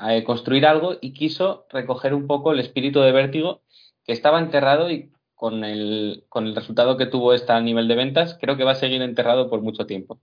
eh, 0.07 0.23
construir 0.23 0.65
algo 0.65 0.97
y 1.01 1.13
quiso 1.13 1.65
recoger 1.69 2.13
un 2.13 2.27
poco 2.27 2.51
el 2.51 2.59
espíritu 2.59 3.01
de 3.01 3.11
vértigo 3.11 3.63
que 4.05 4.13
estaba 4.13 4.39
enterrado 4.39 4.89
y 4.89 5.11
con 5.35 5.63
el, 5.63 6.25
con 6.29 6.47
el 6.47 6.55
resultado 6.55 6.97
que 6.97 7.05
tuvo 7.05 7.33
esta 7.33 7.55
a 7.55 7.61
nivel 7.61 7.87
de 7.87 7.95
ventas, 7.95 8.37
creo 8.39 8.57
que 8.57 8.63
va 8.63 8.71
a 8.71 8.75
seguir 8.75 9.01
enterrado 9.01 9.49
por 9.49 9.61
mucho 9.61 9.85
tiempo. 9.85 10.19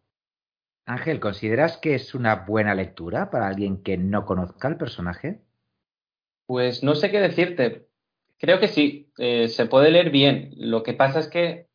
Ángel, 0.84 1.20
¿consideras 1.20 1.78
que 1.78 1.94
es 1.94 2.14
una 2.14 2.44
buena 2.46 2.74
lectura 2.74 3.30
para 3.30 3.48
alguien 3.48 3.82
que 3.82 3.96
no 3.96 4.24
conozca 4.24 4.68
el 4.68 4.76
personaje? 4.76 5.40
Pues 6.46 6.82
no 6.82 6.94
sé 6.94 7.10
qué 7.10 7.18
decirte. 7.18 7.85
Creo 8.38 8.60
que 8.60 8.68
sí, 8.68 9.10
eh, 9.18 9.48
se 9.48 9.66
puede 9.66 9.90
leer 9.90 10.10
bien. 10.10 10.50
Lo 10.56 10.82
que 10.82 10.92
pasa 10.92 11.20
es 11.20 11.28
que, 11.28 11.68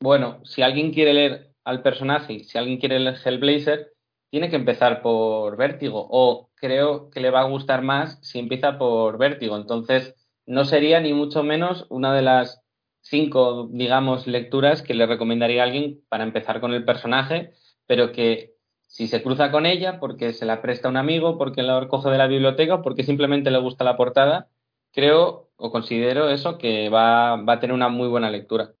bueno, 0.00 0.40
si 0.44 0.62
alguien 0.62 0.92
quiere 0.92 1.14
leer 1.14 1.54
al 1.64 1.82
personaje, 1.82 2.44
si 2.44 2.58
alguien 2.58 2.78
quiere 2.78 2.98
leer 2.98 3.16
Hellblazer, 3.24 3.92
tiene 4.30 4.50
que 4.50 4.56
empezar 4.56 5.02
por 5.02 5.56
Vértigo 5.56 6.06
o 6.10 6.50
creo 6.56 7.10
que 7.10 7.20
le 7.20 7.30
va 7.30 7.42
a 7.42 7.48
gustar 7.48 7.82
más 7.82 8.18
si 8.22 8.38
empieza 8.38 8.78
por 8.78 9.18
Vértigo. 9.18 9.56
Entonces, 9.56 10.14
no 10.46 10.64
sería 10.64 11.00
ni 11.00 11.12
mucho 11.12 11.42
menos 11.42 11.86
una 11.90 12.14
de 12.14 12.22
las 12.22 12.62
cinco, 13.00 13.68
digamos, 13.70 14.26
lecturas 14.26 14.82
que 14.82 14.94
le 14.94 15.06
recomendaría 15.06 15.62
a 15.62 15.66
alguien 15.66 16.00
para 16.08 16.24
empezar 16.24 16.60
con 16.60 16.72
el 16.72 16.84
personaje, 16.84 17.52
pero 17.86 18.12
que 18.12 18.54
si 18.88 19.08
se 19.08 19.22
cruza 19.22 19.50
con 19.50 19.66
ella 19.66 20.00
porque 20.00 20.32
se 20.32 20.46
la 20.46 20.62
presta 20.62 20.88
un 20.88 20.96
amigo, 20.96 21.36
porque 21.38 21.62
la 21.62 21.80
recoge 21.80 22.10
de 22.10 22.18
la 22.18 22.26
biblioteca, 22.26 22.82
porque 22.82 23.04
simplemente 23.04 23.50
le 23.50 23.58
gusta 23.58 23.84
la 23.84 23.96
portada, 23.96 24.48
creo 24.94 25.50
o 25.56 25.70
considero 25.70 26.30
eso 26.30 26.58
que 26.58 26.88
va, 26.88 27.36
va 27.36 27.54
a 27.54 27.60
tener 27.60 27.74
una 27.74 27.88
muy 27.88 28.08
buena 28.08 28.30
lectura. 28.30 28.72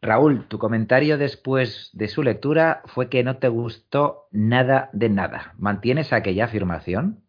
Raúl, 0.00 0.48
tu 0.48 0.58
comentario 0.58 1.16
después 1.16 1.90
de 1.92 2.08
su 2.08 2.24
lectura 2.24 2.82
fue 2.86 3.08
que 3.08 3.22
no 3.22 3.38
te 3.38 3.46
gustó 3.48 4.26
nada 4.32 4.90
de 4.92 5.08
nada. 5.08 5.54
¿Mantienes 5.58 6.12
aquella 6.12 6.46
afirmación? 6.46 7.22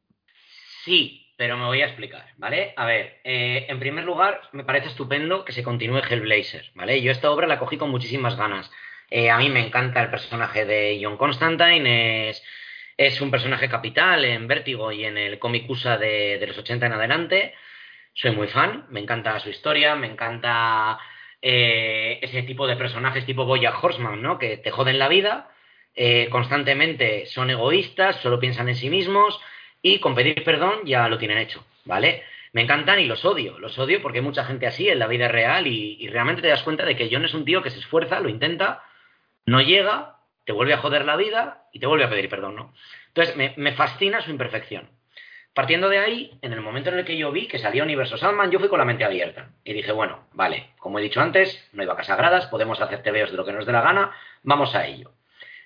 Sí, 0.83 1.33
pero 1.37 1.55
me 1.55 1.65
voy 1.65 1.81
a 1.81 1.85
explicar, 1.85 2.25
¿vale? 2.37 2.73
A 2.75 2.85
ver, 2.85 3.19
eh, 3.23 3.67
en 3.69 3.79
primer 3.79 4.03
lugar, 4.05 4.41
me 4.53 4.63
parece 4.63 4.87
estupendo 4.87 5.45
que 5.45 5.51
se 5.51 5.63
continúe 5.63 5.99
Hellblazer, 5.99 6.71
¿vale? 6.73 6.99
Yo 7.01 7.11
esta 7.11 7.29
obra 7.29 7.45
la 7.45 7.59
cogí 7.59 7.77
con 7.77 7.91
muchísimas 7.91 8.35
ganas. 8.35 8.71
Eh, 9.11 9.29
a 9.29 9.37
mí 9.37 9.49
me 9.49 9.65
encanta 9.65 10.01
el 10.01 10.09
personaje 10.09 10.65
de 10.65 10.99
John 11.01 11.17
Constantine, 11.17 12.29
es, 12.29 12.43
es 12.97 13.21
un 13.21 13.29
personaje 13.29 13.69
capital 13.69 14.25
en 14.25 14.47
Vértigo 14.47 14.91
y 14.91 15.05
en 15.05 15.17
el 15.19 15.37
cómic 15.37 15.69
USA 15.69 15.97
de, 15.97 16.39
de 16.39 16.47
los 16.47 16.57
80 16.57 16.87
en 16.87 16.93
adelante. 16.93 17.53
Soy 18.13 18.31
muy 18.31 18.47
fan, 18.47 18.85
me 18.89 18.99
encanta 18.99 19.39
su 19.39 19.49
historia, 19.49 19.95
me 19.95 20.07
encanta 20.07 20.99
eh, 21.41 22.19
ese 22.21 22.43
tipo 22.43 22.67
de 22.67 22.75
personajes 22.75 23.25
tipo 23.25 23.45
Boya 23.45 23.77
Horseman, 23.77 24.21
¿no? 24.21 24.37
Que 24.37 24.57
te 24.57 24.71
joden 24.71 24.99
la 24.99 25.07
vida, 25.07 25.49
eh, 25.95 26.29
constantemente 26.29 27.25
son 27.25 27.49
egoístas, 27.49 28.17
solo 28.21 28.39
piensan 28.39 28.69
en 28.69 28.75
sí 28.75 28.89
mismos 28.89 29.39
y 29.81 29.99
con 29.99 30.15
pedir 30.15 30.43
perdón 30.43 30.81
ya 30.85 31.09
lo 31.09 31.17
tienen 31.17 31.39
hecho, 31.39 31.65
¿vale? 31.85 32.23
Me 32.51 32.61
encantan 32.61 32.99
y 32.99 33.05
los 33.05 33.25
odio, 33.25 33.57
los 33.57 33.79
odio 33.79 34.01
porque 34.01 34.19
hay 34.19 34.23
mucha 34.23 34.45
gente 34.45 34.67
así 34.67 34.87
en 34.87 34.99
la 34.99 35.07
vida 35.07 35.27
real 35.27 35.65
y, 35.65 36.07
realmente 36.07 36.43
te 36.43 36.49
das 36.49 36.63
cuenta 36.63 36.85
de 36.85 36.95
que 36.95 37.09
John 37.11 37.25
es 37.25 37.33
un 37.33 37.45
tío 37.45 37.63
que 37.63 37.71
se 37.71 37.79
esfuerza, 37.79 38.19
lo 38.19 38.29
intenta, 38.29 38.83
no 39.47 39.59
llega, 39.59 40.17
te 40.45 40.53
vuelve 40.53 40.73
a 40.73 40.77
joder 40.77 41.03
la 41.05 41.15
vida 41.15 41.63
y 41.73 41.79
te 41.79 41.87
vuelve 41.87 42.05
a 42.05 42.09
pedir 42.09 42.29
perdón, 42.29 42.55
¿no? 42.55 42.73
Entonces 43.07 43.57
me 43.57 43.71
fascina 43.73 44.21
su 44.21 44.29
imperfección. 44.29 44.87
Partiendo 45.53 45.87
de 45.87 45.99
ahí, 45.99 46.37
en 46.41 46.51
el 46.51 46.61
momento 46.61 46.89
en 46.89 46.97
el 46.97 47.05
que 47.05 47.15
yo 47.15 47.31
vi 47.31 47.47
que 47.47 47.59
salía 47.59 47.83
Universo 47.83 48.17
Sandman, 48.17 48.49
yo 48.49 48.59
fui 48.59 48.69
con 48.69 48.79
la 48.79 48.85
mente 48.85 49.03
abierta. 49.03 49.51
Y 49.63 49.73
dije, 49.73 49.91
bueno, 49.91 50.27
vale, 50.33 50.71
como 50.79 50.97
he 50.97 51.03
dicho 51.03 51.21
antes, 51.21 51.69
no 51.73 51.81
hay 51.81 51.87
vacas 51.87 52.07
sagradas, 52.07 52.47
podemos 52.47 52.81
hacer 52.81 53.03
tebeos 53.03 53.29
de 53.29 53.37
lo 53.37 53.45
que 53.45 53.53
nos 53.53 53.67
dé 53.67 53.71
la 53.71 53.81
gana, 53.81 54.11
vamos 54.41 54.73
a 54.73 54.87
ello. 54.87 55.11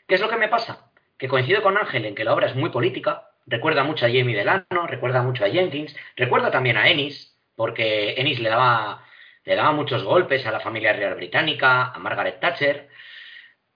¿Qué 0.05 0.15
es 0.15 0.21
lo 0.21 0.29
que 0.29 0.35
me 0.35 0.49
pasa? 0.49 0.89
Que 1.17 1.29
coincido 1.29 1.63
con 1.63 1.77
Ángel 1.77 2.05
en 2.05 2.15
que 2.15 2.25
la 2.25 2.33
obra 2.33 2.47
es 2.47 2.55
muy 2.55 2.69
política, 2.69 3.29
recuerda 3.45 3.83
mucho 3.83 4.05
a 4.05 4.09
Jamie 4.09 4.35
Delano, 4.35 4.87
recuerda 4.87 5.23
mucho 5.23 5.45
a 5.45 5.49
Jenkins, 5.49 5.95
recuerda 6.17 6.51
también 6.51 6.75
a 6.75 6.89
Ennis, 6.89 7.37
porque 7.55 8.15
Ennis 8.17 8.39
le 8.39 8.49
daba, 8.49 9.05
le 9.45 9.55
daba 9.55 9.71
muchos 9.71 10.03
golpes 10.03 10.45
a 10.45 10.51
la 10.51 10.59
familia 10.59 10.91
real 10.91 11.15
británica, 11.15 11.93
a 11.93 11.99
Margaret 11.99 12.41
Thatcher, 12.41 12.89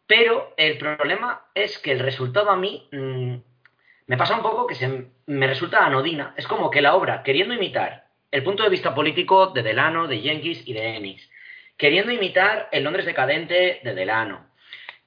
pero 0.05 0.53
el 0.57 0.77
problema 0.77 1.45
es 1.55 1.77
que 1.77 1.93
el 1.93 1.99
resultado 1.99 2.49
a 2.49 2.57
mí 2.57 2.89
mm, 2.91 3.35
me 4.11 4.17
pasa 4.17 4.35
un 4.35 4.41
poco 4.41 4.67
que 4.67 4.75
se, 4.75 5.05
me 5.27 5.47
resulta 5.47 5.85
anodina. 5.85 6.33
Es 6.35 6.45
como 6.45 6.69
que 6.69 6.81
la 6.81 6.95
obra, 6.95 7.23
queriendo 7.23 7.53
imitar 7.53 8.07
el 8.29 8.43
punto 8.43 8.61
de 8.61 8.69
vista 8.69 8.93
político 8.93 9.51
de 9.51 9.63
Delano, 9.63 10.05
de 10.09 10.19
Jenkins 10.19 10.67
y 10.67 10.73
de 10.73 10.97
Ennis, 10.97 11.29
queriendo 11.77 12.11
imitar 12.11 12.67
el 12.73 12.83
Londres 12.83 13.05
decadente 13.05 13.79
de 13.81 13.95
Delano, 13.95 14.51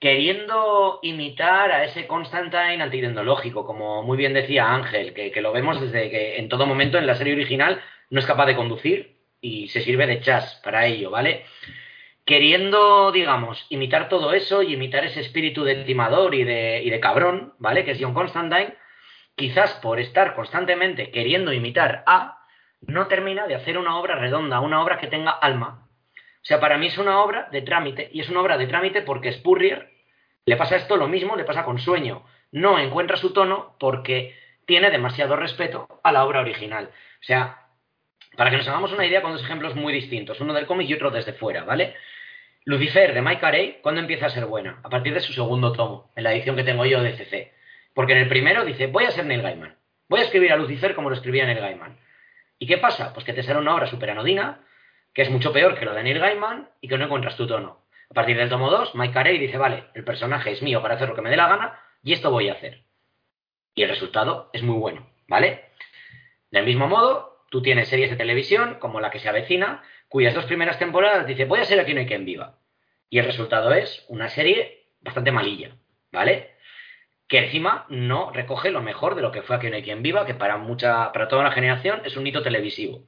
queriendo 0.00 1.00
imitar 1.02 1.70
a 1.70 1.84
ese 1.84 2.06
Constantine 2.06 2.82
antidendológico, 2.82 3.66
como 3.66 4.02
muy 4.02 4.16
bien 4.16 4.32
decía 4.32 4.72
Ángel, 4.72 5.12
que, 5.12 5.38
lo 5.42 5.52
vemos 5.52 5.82
desde 5.82 6.08
que 6.08 6.38
en 6.38 6.48
todo 6.48 6.64
momento 6.64 6.96
en 6.96 7.06
la 7.06 7.16
serie 7.16 7.34
original 7.34 7.82
no 8.08 8.20
es 8.20 8.26
capaz 8.26 8.46
de 8.46 8.56
conducir 8.56 9.18
y 9.38 9.68
se 9.68 9.82
sirve 9.82 10.06
de 10.06 10.22
chas 10.22 10.62
para 10.64 10.86
ello, 10.86 11.10
¿vale? 11.10 11.44
Queriendo, 12.24 13.12
digamos, 13.12 13.66
imitar 13.68 14.08
todo 14.08 14.32
eso 14.32 14.62
y 14.62 14.72
imitar 14.72 15.04
ese 15.04 15.20
espíritu 15.20 15.62
de 15.62 15.84
timador 15.84 16.34
y 16.34 16.44
de, 16.44 16.80
y 16.82 16.88
de 16.88 17.00
cabrón, 17.00 17.52
¿vale? 17.58 17.84
Que 17.84 17.90
es 17.90 17.98
John 18.00 18.14
Constantine, 18.14 18.72
quizás 19.36 19.72
por 19.74 20.00
estar 20.00 20.34
constantemente 20.34 21.10
queriendo 21.10 21.52
imitar 21.52 22.02
a, 22.06 22.44
no 22.80 23.06
termina 23.06 23.46
de 23.46 23.54
hacer 23.54 23.78
una 23.78 23.98
obra 23.98 24.16
redonda, 24.16 24.60
una 24.60 24.82
obra 24.82 24.98
que 24.98 25.06
tenga 25.06 25.30
alma. 25.30 25.88
O 26.16 26.46
sea, 26.46 26.60
para 26.60 26.76
mí 26.76 26.86
es 26.88 26.98
una 26.98 27.22
obra 27.22 27.48
de 27.50 27.62
trámite, 27.62 28.10
y 28.12 28.20
es 28.20 28.28
una 28.28 28.40
obra 28.40 28.58
de 28.58 28.66
trámite 28.66 29.02
porque 29.02 29.32
Spurrier 29.32 29.90
le 30.46 30.56
pasa 30.56 30.76
esto 30.76 30.96
lo 30.96 31.08
mismo, 31.08 31.36
le 31.36 31.44
pasa 31.44 31.64
con 31.64 31.78
sueño. 31.78 32.24
No 32.52 32.78
encuentra 32.78 33.16
su 33.16 33.32
tono 33.32 33.76
porque 33.80 34.36
tiene 34.66 34.90
demasiado 34.90 35.36
respeto 35.36 36.00
a 36.02 36.12
la 36.12 36.24
obra 36.24 36.40
original. 36.40 36.90
O 37.20 37.24
sea, 37.24 37.64
para 38.36 38.50
que 38.50 38.58
nos 38.58 38.68
hagamos 38.68 38.92
una 38.92 39.06
idea 39.06 39.22
con 39.22 39.32
dos 39.32 39.42
ejemplos 39.42 39.74
muy 39.74 39.92
distintos, 39.92 40.40
uno 40.40 40.52
del 40.52 40.66
cómic 40.66 40.88
y 40.88 40.94
otro 40.94 41.10
desde 41.10 41.32
fuera, 41.32 41.64
¿vale? 41.64 41.94
Lucifer 42.64 43.14
de 43.14 43.22
Mike 43.22 43.40
Carey, 43.40 43.78
¿cuándo 43.82 44.00
empieza 44.00 44.26
a 44.26 44.30
ser 44.30 44.46
buena? 44.46 44.80
A 44.82 44.88
partir 44.88 45.14
de 45.14 45.20
su 45.20 45.32
segundo 45.32 45.72
tomo, 45.72 46.12
en 46.16 46.24
la 46.24 46.32
edición 46.32 46.56
que 46.56 46.64
tengo 46.64 46.84
yo 46.84 47.02
de 47.02 47.16
CC. 47.16 47.52
Porque 47.94 48.12
en 48.12 48.18
el 48.18 48.28
primero 48.28 48.64
dice, 48.64 48.88
voy 48.88 49.04
a 49.04 49.10
ser 49.10 49.24
Neil 49.24 49.42
Gaiman. 49.42 49.76
Voy 50.08 50.20
a 50.20 50.24
escribir 50.24 50.52
a 50.52 50.56
Lucifer 50.56 50.94
como 50.94 51.08
lo 51.08 51.16
escribía 51.16 51.46
Neil 51.46 51.60
Gaiman. 51.60 51.96
¿Y 52.58 52.66
qué 52.66 52.78
pasa? 52.78 53.12
Pues 53.14 53.24
que 53.24 53.32
te 53.32 53.42
sale 53.42 53.60
una 53.60 53.74
obra 53.74 53.86
súper 53.86 54.10
anodina, 54.10 54.60
que 55.12 55.22
es 55.22 55.30
mucho 55.30 55.52
peor 55.52 55.78
que 55.78 55.84
la 55.84 55.94
de 55.94 56.02
Neil 56.02 56.18
Gaiman 56.18 56.68
y 56.80 56.88
que 56.88 56.98
no 56.98 57.04
encuentras 57.04 57.36
tu 57.36 57.46
tono. 57.46 57.84
A 58.10 58.14
partir 58.14 58.36
del 58.36 58.48
tomo 58.48 58.70
2, 58.70 58.94
Mike 58.94 59.14
Carey 59.14 59.38
dice, 59.38 59.56
vale, 59.56 59.84
el 59.94 60.04
personaje 60.04 60.50
es 60.50 60.62
mío 60.62 60.82
para 60.82 60.94
hacer 60.94 61.08
lo 61.08 61.14
que 61.14 61.22
me 61.22 61.30
dé 61.30 61.36
la 61.36 61.48
gana 61.48 61.80
y 62.02 62.12
esto 62.12 62.30
voy 62.30 62.48
a 62.48 62.52
hacer. 62.52 62.82
Y 63.74 63.82
el 63.82 63.88
resultado 63.88 64.50
es 64.52 64.62
muy 64.62 64.76
bueno, 64.76 65.08
¿vale? 65.26 65.64
Del 66.50 66.64
mismo 66.64 66.86
modo, 66.86 67.44
tú 67.50 67.62
tienes 67.62 67.88
series 67.88 68.10
de 68.10 68.16
televisión, 68.16 68.76
como 68.78 69.00
la 69.00 69.10
que 69.10 69.18
se 69.18 69.28
avecina, 69.28 69.82
cuyas 70.08 70.34
dos 70.34 70.44
primeras 70.44 70.78
temporadas 70.78 71.26
dice, 71.26 71.44
voy 71.44 71.60
a 71.60 71.64
ser 71.64 71.80
aquí 71.80 71.94
no 71.94 72.00
hay 72.00 72.06
quien 72.06 72.24
viva. 72.24 72.58
Y 73.10 73.18
el 73.18 73.24
resultado 73.24 73.72
es 73.72 74.04
una 74.08 74.28
serie 74.28 74.86
bastante 75.00 75.32
malilla, 75.32 75.76
¿vale? 76.12 76.53
Que 77.28 77.38
encima 77.38 77.86
no 77.88 78.30
recoge 78.30 78.70
lo 78.70 78.82
mejor 78.82 79.14
de 79.14 79.22
lo 79.22 79.32
que 79.32 79.42
fue 79.42 79.56
Aquí 79.56 79.70
no 79.70 79.76
hay 79.76 79.82
quien 79.82 80.02
viva, 80.02 80.26
que 80.26 80.34
para 80.34 80.56
mucha, 80.56 81.12
para 81.12 81.28
toda 81.28 81.42
una 81.42 81.52
generación 81.52 82.02
es 82.04 82.16
un 82.16 82.26
hito 82.26 82.42
televisivo. 82.42 83.02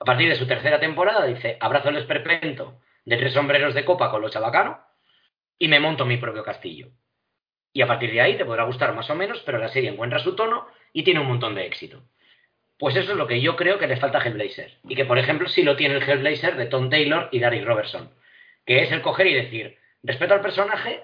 A 0.00 0.04
partir 0.04 0.28
de 0.28 0.36
su 0.36 0.46
tercera 0.46 0.80
temporada 0.80 1.24
dice, 1.26 1.56
abrazo 1.60 1.88
el 1.88 1.96
esperpento 1.96 2.80
de 3.04 3.16
tres 3.16 3.32
sombreros 3.32 3.74
de 3.74 3.84
copa 3.84 4.10
con 4.10 4.20
los 4.20 4.32
chabacanos 4.32 4.78
y 5.58 5.68
me 5.68 5.80
monto 5.80 6.04
mi 6.04 6.16
propio 6.16 6.42
castillo. 6.42 6.88
Y 7.72 7.82
a 7.82 7.86
partir 7.86 8.12
de 8.12 8.20
ahí 8.20 8.36
te 8.36 8.44
podrá 8.44 8.64
gustar 8.64 8.94
más 8.94 9.08
o 9.10 9.14
menos, 9.14 9.40
pero 9.46 9.58
la 9.58 9.68
serie 9.68 9.90
encuentra 9.90 10.18
su 10.18 10.34
tono 10.34 10.66
y 10.92 11.04
tiene 11.04 11.20
un 11.20 11.28
montón 11.28 11.54
de 11.54 11.66
éxito. 11.66 12.02
Pues 12.78 12.96
eso 12.96 13.12
es 13.12 13.16
lo 13.16 13.28
que 13.28 13.40
yo 13.40 13.54
creo 13.54 13.78
que 13.78 13.86
le 13.86 13.96
falta 13.96 14.18
a 14.18 14.24
Hellblazer. 14.24 14.78
Y 14.88 14.96
que, 14.96 15.04
por 15.04 15.18
ejemplo, 15.18 15.48
sí 15.48 15.62
lo 15.62 15.76
tiene 15.76 15.94
el 15.94 16.02
Hellblazer 16.02 16.56
de 16.56 16.66
Tom 16.66 16.90
Taylor 16.90 17.28
y 17.30 17.38
Gary 17.38 17.64
Robertson. 17.64 18.12
Que 18.66 18.82
es 18.82 18.90
el 18.90 19.02
coger 19.02 19.28
y 19.28 19.34
decir, 19.34 19.78
respeto 20.02 20.34
al 20.34 20.40
personaje, 20.40 21.00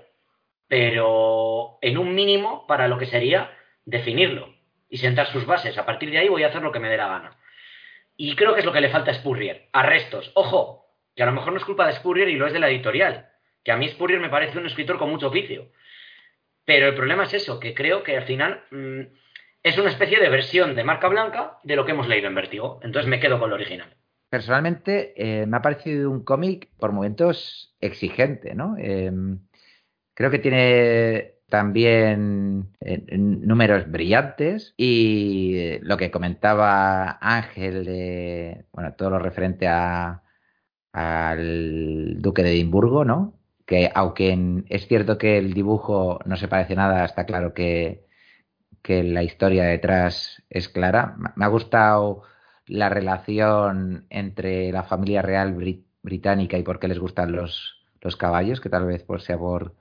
pero 0.69 1.79
en 1.81 1.99
un 1.99 2.15
mínimo 2.15 2.67
para 2.67 2.89
lo 2.89 2.99
que 2.99 3.07
sería 3.07 3.51
definirlo 3.85 4.55
y 4.89 4.99
sentar 4.99 5.27
sus 5.27 5.47
bases. 5.47 5.77
A 5.79 5.87
partir 5.87 6.11
de 6.11 6.19
ahí 6.19 6.29
voy 6.29 6.45
a 6.45 6.49
hacer 6.49 6.63
lo 6.63 6.73
que 6.73 6.81
me 6.81 6.89
dé 6.89 6.97
la 6.97 7.09
gana. 7.09 7.37
Y 8.17 8.37
creo 8.37 8.53
que 8.53 8.61
es 8.61 8.67
lo 8.67 8.73
que 8.73 8.81
le 8.81 8.91
falta 8.91 9.11
a 9.11 9.15
Spurrier. 9.15 9.69
Arrestos. 9.73 10.31
Ojo, 10.35 10.87
que 11.15 11.23
a 11.23 11.27
lo 11.27 11.33
mejor 11.33 11.53
no 11.53 11.59
es 11.59 11.65
culpa 11.65 11.87
de 11.87 11.95
Spurrier 11.95 12.29
y 12.29 12.37
lo 12.37 12.47
es 12.47 12.53
de 12.53 12.59
la 12.59 12.69
editorial. 12.69 13.31
Que 13.65 13.73
a 13.73 13.77
mí 13.77 13.89
Spurrier 13.89 14.21
me 14.21 14.29
parece 14.29 14.59
un 14.59 14.67
escritor 14.67 14.99
con 14.99 15.11
mucho 15.11 15.29
oficio. 15.29 15.71
Pero 16.65 16.89
el 16.89 16.95
problema 16.95 17.25
es 17.25 17.35
eso, 17.35 17.59
que 17.59 17.75
creo 17.75 18.03
que 18.03 18.17
al 18.17 18.25
final 18.25 18.65
mm, 18.71 19.01
es 19.63 19.79
una 19.79 19.89
especie 19.91 20.21
de 20.21 20.29
versión 20.29 20.75
de 20.75 20.85
marca 20.85 21.09
blanca 21.09 21.59
de 21.63 21.77
lo 21.77 21.87
que 21.87 21.93
hemos 21.93 22.09
leído 22.09 22.29
en 22.29 22.35
Vertigo. 22.35 22.81
Entonces 22.83 23.09
me 23.09 23.21
quedo 23.21 23.39
con 23.39 23.51
lo 23.51 23.57
original. 23.57 23.95
Personalmente 24.29 25.15
eh, 25.17 25.47
me 25.47 25.57
ha 25.57 25.63
parecido 25.63 26.11
un 26.11 26.23
cómic 26.23 26.69
por 26.79 26.93
momentos 26.93 27.75
exigente, 27.81 28.55
¿no? 28.55 28.77
Em, 28.77 29.39
creo 30.19 30.33
que 30.33 30.41
tiene 30.41 31.35
también 31.49 32.75
eh, 32.81 33.05
números 33.17 33.89
brillantes 33.89 34.75
y 34.77 35.79
lo 35.83 35.97
que 35.97 36.11
comentaba 36.11 37.19
Ángel 37.21 37.85
de 37.85 38.65
bueno 38.73 38.95
todo 38.95 39.11
lo 39.11 39.21
referente 39.21 39.69
a 39.69 40.25
al 40.93 42.21
duque 42.21 42.43
de 42.43 42.51
Edimburgo, 42.51 43.05
¿no? 43.05 43.39
Que 43.65 43.93
aunque 43.95 44.65
es 44.69 44.89
cierto 44.89 45.19
que 45.19 45.39
el 45.39 45.55
dibujo 45.55 46.19
no 46.25 46.37
se 46.37 46.49
parece 46.49 46.75
nada, 46.75 47.05
está 47.05 47.25
claro 47.25 47.55
que, 47.55 48.05
que 48.83 49.05
la 49.05 49.23
historia 49.23 49.65
detrás 49.65 50.43
es 50.51 50.69
clara. 50.69 51.17
Me 51.37 51.45
ha 51.45 51.49
gustado 51.49 52.23
la 52.67 52.89
relación 52.89 54.07
entre 54.11 54.73
la 54.73 54.83
familia 54.83 55.23
real 55.23 55.55
británica 56.03 56.59
y 56.59 56.65
por 56.65 56.81
qué 56.81 56.89
les 56.89 56.99
gustan 56.99 57.33
los, 57.33 57.87
los 58.01 58.17
caballos, 58.17 58.61
que 58.61 58.71
tal 58.71 58.87
vez 58.87 59.05
por 59.05 59.21
sea 59.23 59.39
por 59.39 59.78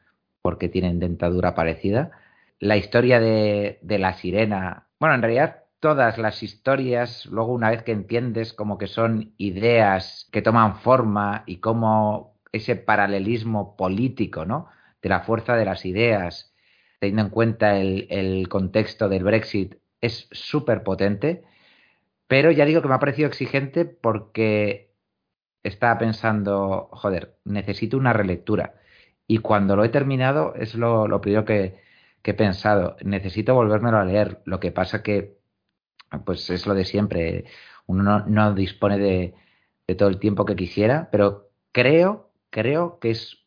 porque 0.48 0.70
tienen 0.70 0.98
dentadura 0.98 1.56
parecida. 1.56 2.12
La 2.58 2.78
historia 2.78 3.20
de, 3.20 3.80
la 3.84 4.14
sirena, 4.14 4.88
bueno, 4.98 5.16
en 5.16 5.22
realidad 5.22 5.66
todas 5.82 6.18
las 6.18 6.42
historias, 6.42 7.26
luego 7.26 7.52
una 7.52 7.70
vez 7.70 7.84
que 7.84 7.92
entiendes 7.92 8.54
como 8.54 8.78
que 8.78 8.88
son 8.88 9.34
ideas 9.36 10.30
que 10.32 10.42
toman 10.42 10.78
forma 10.78 11.44
y 11.48 11.58
cómo 11.58 12.40
ese 12.54 12.78
paralelismo 12.78 13.76
político, 13.76 14.46
¿no? 14.46 14.70
De 15.02 15.10
la 15.10 15.20
fuerza 15.20 15.58
de 15.58 15.66
las 15.66 15.86
ideas, 15.86 16.54
teniendo 17.00 17.24
en 17.24 17.30
cuenta 17.30 17.78
el, 17.78 18.08
el 18.10 18.48
contexto 18.48 19.10
del 19.10 19.26
Brexit, 19.26 19.76
es 20.00 20.30
súper 20.32 20.82
potente. 20.84 21.44
Pero 22.28 22.52
ya 22.52 22.64
digo 22.64 22.82
que 22.82 22.88
me 22.88 22.96
ha 22.96 23.00
parecido 23.00 23.28
exigente 23.28 23.84
porque 23.84 24.94
estaba 25.62 25.98
pensando, 26.00 26.88
joder, 26.94 27.36
necesito 27.44 27.98
una 27.98 28.14
relectura. 28.14 28.76
Y 29.28 29.40
cuando 29.40 29.76
lo 29.76 29.84
he 29.84 29.90
terminado, 29.90 30.56
es 30.56 30.76
lo, 30.76 31.22
primero 31.22 31.46
que, 31.46 31.86
he 32.24 32.34
pensado. 32.34 32.98
Necesito 33.04 33.54
volvérmelo 33.56 33.98
a 33.98 34.06
leer. 34.06 34.42
Lo 34.46 34.60
que 34.60 34.72
pasa 34.72 35.04
que, 35.04 35.38
pues 36.26 36.50
es 36.50 36.66
lo 36.68 36.74
de 36.74 36.86
siempre. 36.86 37.46
Uno 37.88 38.26
no, 38.26 38.54
dispone 38.54 38.98
de, 38.98 39.34
todo 39.96 40.10
el 40.10 40.20
tiempo 40.20 40.46
que 40.46 40.56
quisiera, 40.56 41.10
pero 41.12 41.50
creo, 41.72 42.32
creo 42.50 43.00
que 43.00 43.12
es 43.12 43.46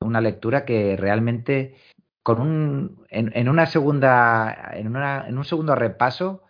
una 0.00 0.20
lectura 0.20 0.64
que 0.64 0.96
realmente 0.96 1.76
con 2.22 2.40
un, 2.40 3.06
en, 3.10 3.48
una 3.48 3.66
segunda, 3.66 4.72
en, 4.74 4.88
una, 4.88 5.26
en 5.26 5.38
un 5.38 5.44
segundo 5.44 5.74
repaso, 5.74 6.42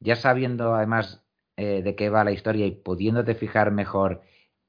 ya 0.00 0.16
sabiendo 0.16 0.74
además 0.74 1.24
eh, 1.56 1.82
de 1.82 1.96
qué 1.96 2.10
va 2.10 2.24
la 2.24 2.32
historia 2.32 2.66
y 2.66 2.72
pudiéndote 2.72 3.34
fijar 3.34 3.70
mejor 3.70 4.22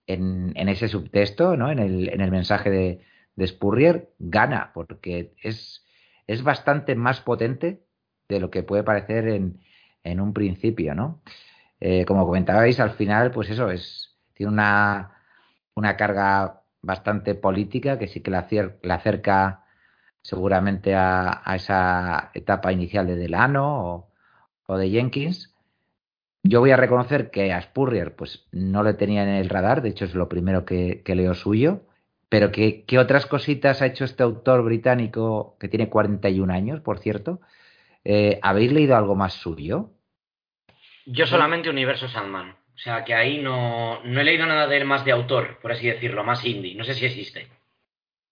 en, 0.08 0.54
en 0.56 0.70
ese 0.70 0.88
subtexto, 0.88 1.58
¿no? 1.58 1.72
en, 1.72 1.80
el, 1.80 2.10
en 2.10 2.22
el 2.22 2.32
mensaje 2.32 2.70
de, 2.70 3.02
de 3.40 3.48
Spurrier 3.48 4.14
gana, 4.20 4.72
porque 4.74 5.34
es, 5.42 5.86
es 6.28 6.44
bastante 6.44 6.94
más 6.96 7.22
potente 7.22 7.82
de 8.28 8.40
lo 8.42 8.52
que 8.52 8.64
puede 8.64 8.84
parecer 8.84 9.30
en, 9.30 9.62
en 10.04 10.20
un 10.20 10.34
principio, 10.34 10.94
¿no? 10.94 11.22
Eh, 11.80 12.04
como 12.06 12.26
comentabais, 12.26 12.80
al 12.82 12.92
final, 12.92 13.32
pues 13.32 13.50
eso, 13.50 13.72
es, 13.72 14.18
tiene 14.34 14.52
una, 14.52 15.14
una 15.74 15.96
carga 15.96 16.64
bastante 16.82 17.34
política 17.34 17.98
que 17.98 18.10
sí 18.10 18.20
que 18.20 18.32
la, 18.32 18.48
acerca 18.90 19.64
seguramente 20.22 20.94
a, 20.94 21.42
a, 21.44 21.56
esa 21.56 22.32
etapa 22.34 22.74
inicial 22.74 23.08
de 23.08 23.16
Delano 23.16 24.10
o, 24.68 24.78
de 24.78 24.90
Jenkins. 24.90 25.56
Yo 26.44 26.60
voy 26.60 26.72
a 26.72 26.78
reconocer 26.78 27.32
que 27.32 27.54
a 27.54 27.62
Spurrier 27.62 28.16
pues 28.18 28.48
no 28.52 28.84
le 28.84 28.94
tenía 28.96 29.24
en 29.24 29.30
el 29.30 29.50
radar, 29.50 29.82
de 29.82 29.90
hecho 29.90 30.04
es 30.06 30.14
lo 30.14 30.28
primero 30.28 30.66
que 30.66 31.02
leo 31.06 31.34
suyo. 31.36 31.89
Pero 32.30 32.52
¿qué, 32.52 32.86
otras 33.00 33.26
cositas 33.26 33.82
ha 33.82 33.88
hecho 33.88 34.06
este 34.06 34.22
autor 34.24 34.64
británico 34.64 35.58
que 35.60 35.68
tiene 35.68 35.90
41 35.90 36.54
años, 36.54 36.80
por 36.80 37.00
cierto? 37.00 37.42
Eh, 38.06 38.40
¿Habéis 38.44 38.72
leído 38.72 38.96
algo 38.96 39.16
más 39.16 39.34
suyo? 39.34 39.90
Yo 41.08 41.26
solamente 41.26 41.70
Universo 41.70 42.08
Sandman. 42.08 42.52
O 42.52 42.82
sea 42.82 43.04
que 43.04 43.14
ahí 43.14 43.42
no, 43.42 44.02
no 44.04 44.22
he 44.22 44.24
leído 44.24 44.46
nada 44.46 44.68
de 44.68 44.78
él 44.78 44.86
más 44.86 45.04
de 45.04 45.12
autor, 45.12 45.60
por 45.62 45.72
así 45.72 45.88
decirlo, 45.88 46.24
más 46.24 46.46
indie. 46.46 46.76
No 46.76 46.84
sé 46.84 46.94
si 46.94 47.06
existe. 47.06 47.48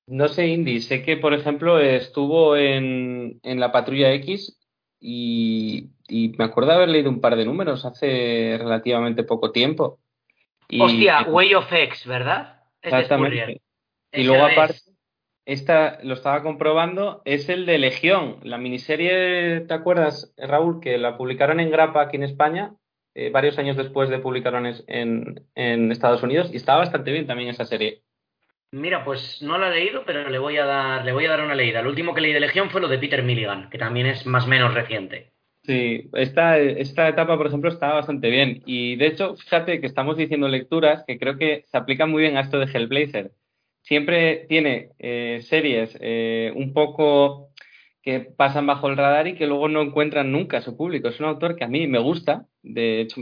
No 0.05 0.27
sé 0.27 0.47
indie. 0.47 0.79
Sé 0.79 1.01
que, 1.01 1.17
por 1.17 1.33
ejemplo, 1.33 1.79
estuvo 1.79 2.55
en, 2.55 3.39
en 3.43 3.59
la 3.59 3.71
Patrulla 3.71 4.13
X 4.13 4.57
y, 4.99 5.89
me 6.37 6.45
acuerdo 6.45 6.71
haber 6.71 6.89
leído 6.89 7.09
un 7.09 7.19
par 7.19 7.35
de 7.35 7.45
números 7.45 7.83
hace 7.83 8.57
relativamente 8.57 9.23
poco 9.23 9.51
tiempo. 9.51 9.99
Hostia, 10.79 11.23
Way 11.23 11.55
of 11.55 11.71
X, 11.71 12.05
¿verdad? 12.05 12.63
Exactamente. 12.81 13.61
Y 14.11 14.23
luego 14.23 14.45
aparte, 14.45 14.79
esta 15.45 15.99
lo 16.03 16.13
estaba 16.13 16.43
comprobando, 16.43 17.21
es 17.23 17.47
el 17.49 17.65
de 17.65 17.77
Legión, 17.77 18.39
la 18.43 18.57
miniserie, 18.57 19.61
¿te 19.61 19.73
acuerdas, 19.73 20.33
Raúl, 20.37 20.81
que 20.81 20.97
la 20.97 21.17
publicaron 21.17 21.59
en 21.59 21.71
Grapa 21.71 22.01
aquí 22.01 22.17
en 22.17 22.23
España, 22.23 22.73
eh, 23.15 23.29
varios 23.29 23.57
años 23.57 23.77
después 23.77 24.09
de 24.09 24.19
publicaron 24.19 24.65
en, 24.65 25.45
en 25.55 25.91
Estados 25.91 26.21
Unidos, 26.21 26.49
y 26.51 26.57
estaba 26.57 26.79
bastante 26.79 27.11
bien 27.11 27.27
también 27.27 27.49
esa 27.49 27.65
serie. 27.65 28.01
Mira, 28.71 29.05
pues 29.05 29.41
no 29.41 29.57
la 29.57 29.69
he 29.69 29.79
leído, 29.79 30.03
pero 30.05 30.29
le 30.29 30.37
voy 30.37 30.57
a 30.57 30.65
dar, 30.65 31.05
le 31.05 31.13
voy 31.13 31.25
a 31.25 31.29
dar 31.29 31.41
una 31.41 31.55
leída. 31.55 31.81
Lo 31.81 31.89
último 31.89 32.13
que 32.13 32.19
leí 32.19 32.33
de 32.33 32.41
Legión 32.41 32.69
fue 32.69 32.81
lo 32.81 32.89
de 32.89 32.99
Peter 32.99 33.23
Milligan, 33.23 33.69
que 33.69 33.77
también 33.77 34.07
es 34.07 34.25
más 34.25 34.43
o 34.45 34.49
menos 34.49 34.73
reciente. 34.73 35.31
Sí, 35.63 36.09
esta, 36.13 36.57
esta 36.57 37.07
etapa, 37.07 37.37
por 37.37 37.47
ejemplo, 37.47 37.69
está 37.69 37.93
bastante 37.93 38.29
bien. 38.29 38.63
Y 38.65 38.97
de 38.97 39.07
hecho, 39.07 39.37
fíjate 39.37 39.79
que 39.79 39.87
estamos 39.87 40.17
diciendo 40.17 40.49
lecturas 40.49 41.05
que 41.07 41.17
creo 41.17 41.37
que 41.37 41.63
se 41.67 41.77
aplican 41.77 42.11
muy 42.11 42.23
bien 42.23 42.35
a 42.35 42.41
esto 42.41 42.59
de 42.59 42.65
Hellblazer 42.65 43.31
siempre 43.87 44.45
tiene 44.49 44.89
eh, 44.99 45.39
series 45.43 45.97
eh, 46.01 46.51
un 46.55 46.73
poco 46.73 47.51
que 48.01 48.19
pasan 48.19 48.67
bajo 48.67 48.89
el 48.89 48.97
radar 48.97 49.27
y 49.27 49.35
que 49.35 49.47
luego 49.47 49.69
no 49.69 49.81
encuentran 49.81 50.31
nunca 50.31 50.61
su 50.61 50.75
público. 50.75 51.07
Es 51.07 51.19
un 51.21 51.27
autor 51.27 51.55
que 51.55 51.63
a 51.63 51.69
mí 51.69 51.87
me 51.87 51.99
gusta, 51.99 52.45
de 52.63 53.01
hecho, 53.01 53.21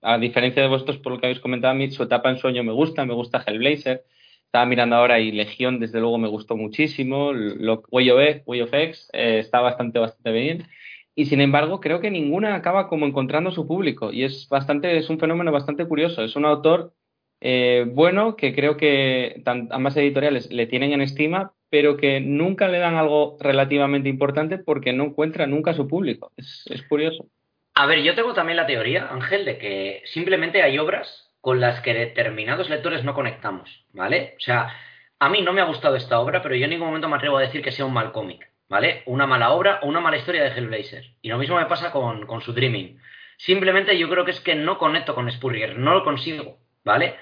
a 0.00 0.18
diferencia 0.18 0.62
de 0.62 0.68
vosotros 0.68 0.98
por 0.98 1.12
lo 1.12 1.18
que 1.18 1.26
habéis 1.26 1.40
comentado, 1.40 1.72
a 1.72 1.76
mí 1.76 1.90
su 1.90 2.02
etapa 2.02 2.30
en 2.30 2.38
sueño 2.38 2.64
me 2.64 2.72
gusta, 2.72 3.04
me 3.04 3.12
gusta 3.12 3.44
Hellblazer, 3.46 4.04
estaba 4.46 4.64
mirando 4.64 4.96
ahora 4.96 5.20
y 5.20 5.30
Legión 5.30 5.78
desde 5.78 6.00
luego 6.00 6.16
me 6.16 6.28
gustó 6.28 6.56
muchísimo, 6.56 7.32
lo, 7.34 7.82
Way 7.90 8.10
of, 8.10 8.72
X 8.72 9.10
eh, 9.12 9.40
está 9.40 9.60
bastante, 9.60 9.98
bastante 9.98 10.32
bien. 10.32 10.66
Y 11.14 11.26
sin 11.26 11.42
embargo, 11.42 11.80
creo 11.80 12.00
que 12.00 12.10
ninguna 12.10 12.54
acaba 12.54 12.88
como 12.88 13.04
encontrando 13.04 13.50
su 13.50 13.66
público. 13.66 14.12
Y 14.12 14.22
es 14.24 14.48
bastante, 14.48 14.96
es 14.96 15.10
un 15.10 15.18
fenómeno 15.18 15.50
bastante 15.52 15.84
curioso. 15.86 16.22
Es 16.22 16.36
un 16.36 16.44
autor 16.44 16.94
eh, 17.40 17.84
bueno, 17.88 18.36
que 18.36 18.54
creo 18.54 18.76
que 18.76 19.42
ambas 19.70 19.96
editoriales 19.96 20.50
le 20.52 20.66
tienen 20.66 20.92
en 20.92 21.00
estima, 21.00 21.52
pero 21.70 21.96
que 21.96 22.20
nunca 22.20 22.68
le 22.68 22.78
dan 22.78 22.96
algo 22.96 23.36
relativamente 23.40 24.08
importante 24.08 24.58
porque 24.58 24.92
no 24.92 25.04
encuentra 25.04 25.46
nunca 25.46 25.74
su 25.74 25.86
público. 25.86 26.32
Es, 26.36 26.82
curioso. 26.88 27.26
A 27.74 27.86
ver, 27.86 28.02
yo 28.02 28.14
tengo 28.14 28.34
también 28.34 28.56
la 28.56 28.66
teoría, 28.66 29.08
Ángel, 29.10 29.44
de 29.44 29.58
que 29.58 30.02
simplemente 30.06 30.62
hay 30.62 30.78
obras 30.78 31.30
con 31.40 31.60
las 31.60 31.80
que 31.80 31.94
determinados 31.94 32.68
lectores 32.68 33.04
no 33.04 33.14
conectamos, 33.14 33.84
¿vale? 33.92 34.34
O 34.36 34.40
sea, 34.40 34.74
a 35.20 35.28
mí 35.28 35.42
no 35.42 35.52
me 35.52 35.60
ha 35.60 35.66
gustado 35.66 35.94
esta 35.94 36.18
obra, 36.18 36.42
pero 36.42 36.56
yo 36.56 36.64
en 36.64 36.70
ningún 36.70 36.88
momento 36.88 37.08
me 37.08 37.16
atrevo 37.16 37.38
a 37.38 37.42
decir 37.42 37.62
que 37.62 37.70
sea 37.70 37.84
un 37.84 37.92
mal 37.92 38.10
cómic, 38.10 38.50
¿vale? 38.68 39.02
Una 39.06 39.26
mala 39.26 39.52
obra 39.52 39.78
o 39.82 39.86
una 39.86 40.00
mala 40.00 40.16
historia 40.16 40.42
de 40.42 40.50
Hellblazer. 40.50 41.04
Y 41.22 41.28
lo 41.28 41.38
mismo 41.38 41.56
me 41.56 41.66
pasa 41.66 41.92
con, 41.92 42.26
con 42.26 42.40
su 42.40 42.52
Dreaming. 42.52 42.98
Simplemente 43.36 43.96
yo 43.96 44.08
creo 44.08 44.24
que 44.24 44.32
es 44.32 44.40
que 44.40 44.56
no 44.56 44.78
conecto 44.78 45.14
con 45.14 45.30
Spurrier, 45.30 45.78
no 45.78 45.94
lo 45.94 46.02
consigo, 46.02 46.58
¿vale? 46.84 47.14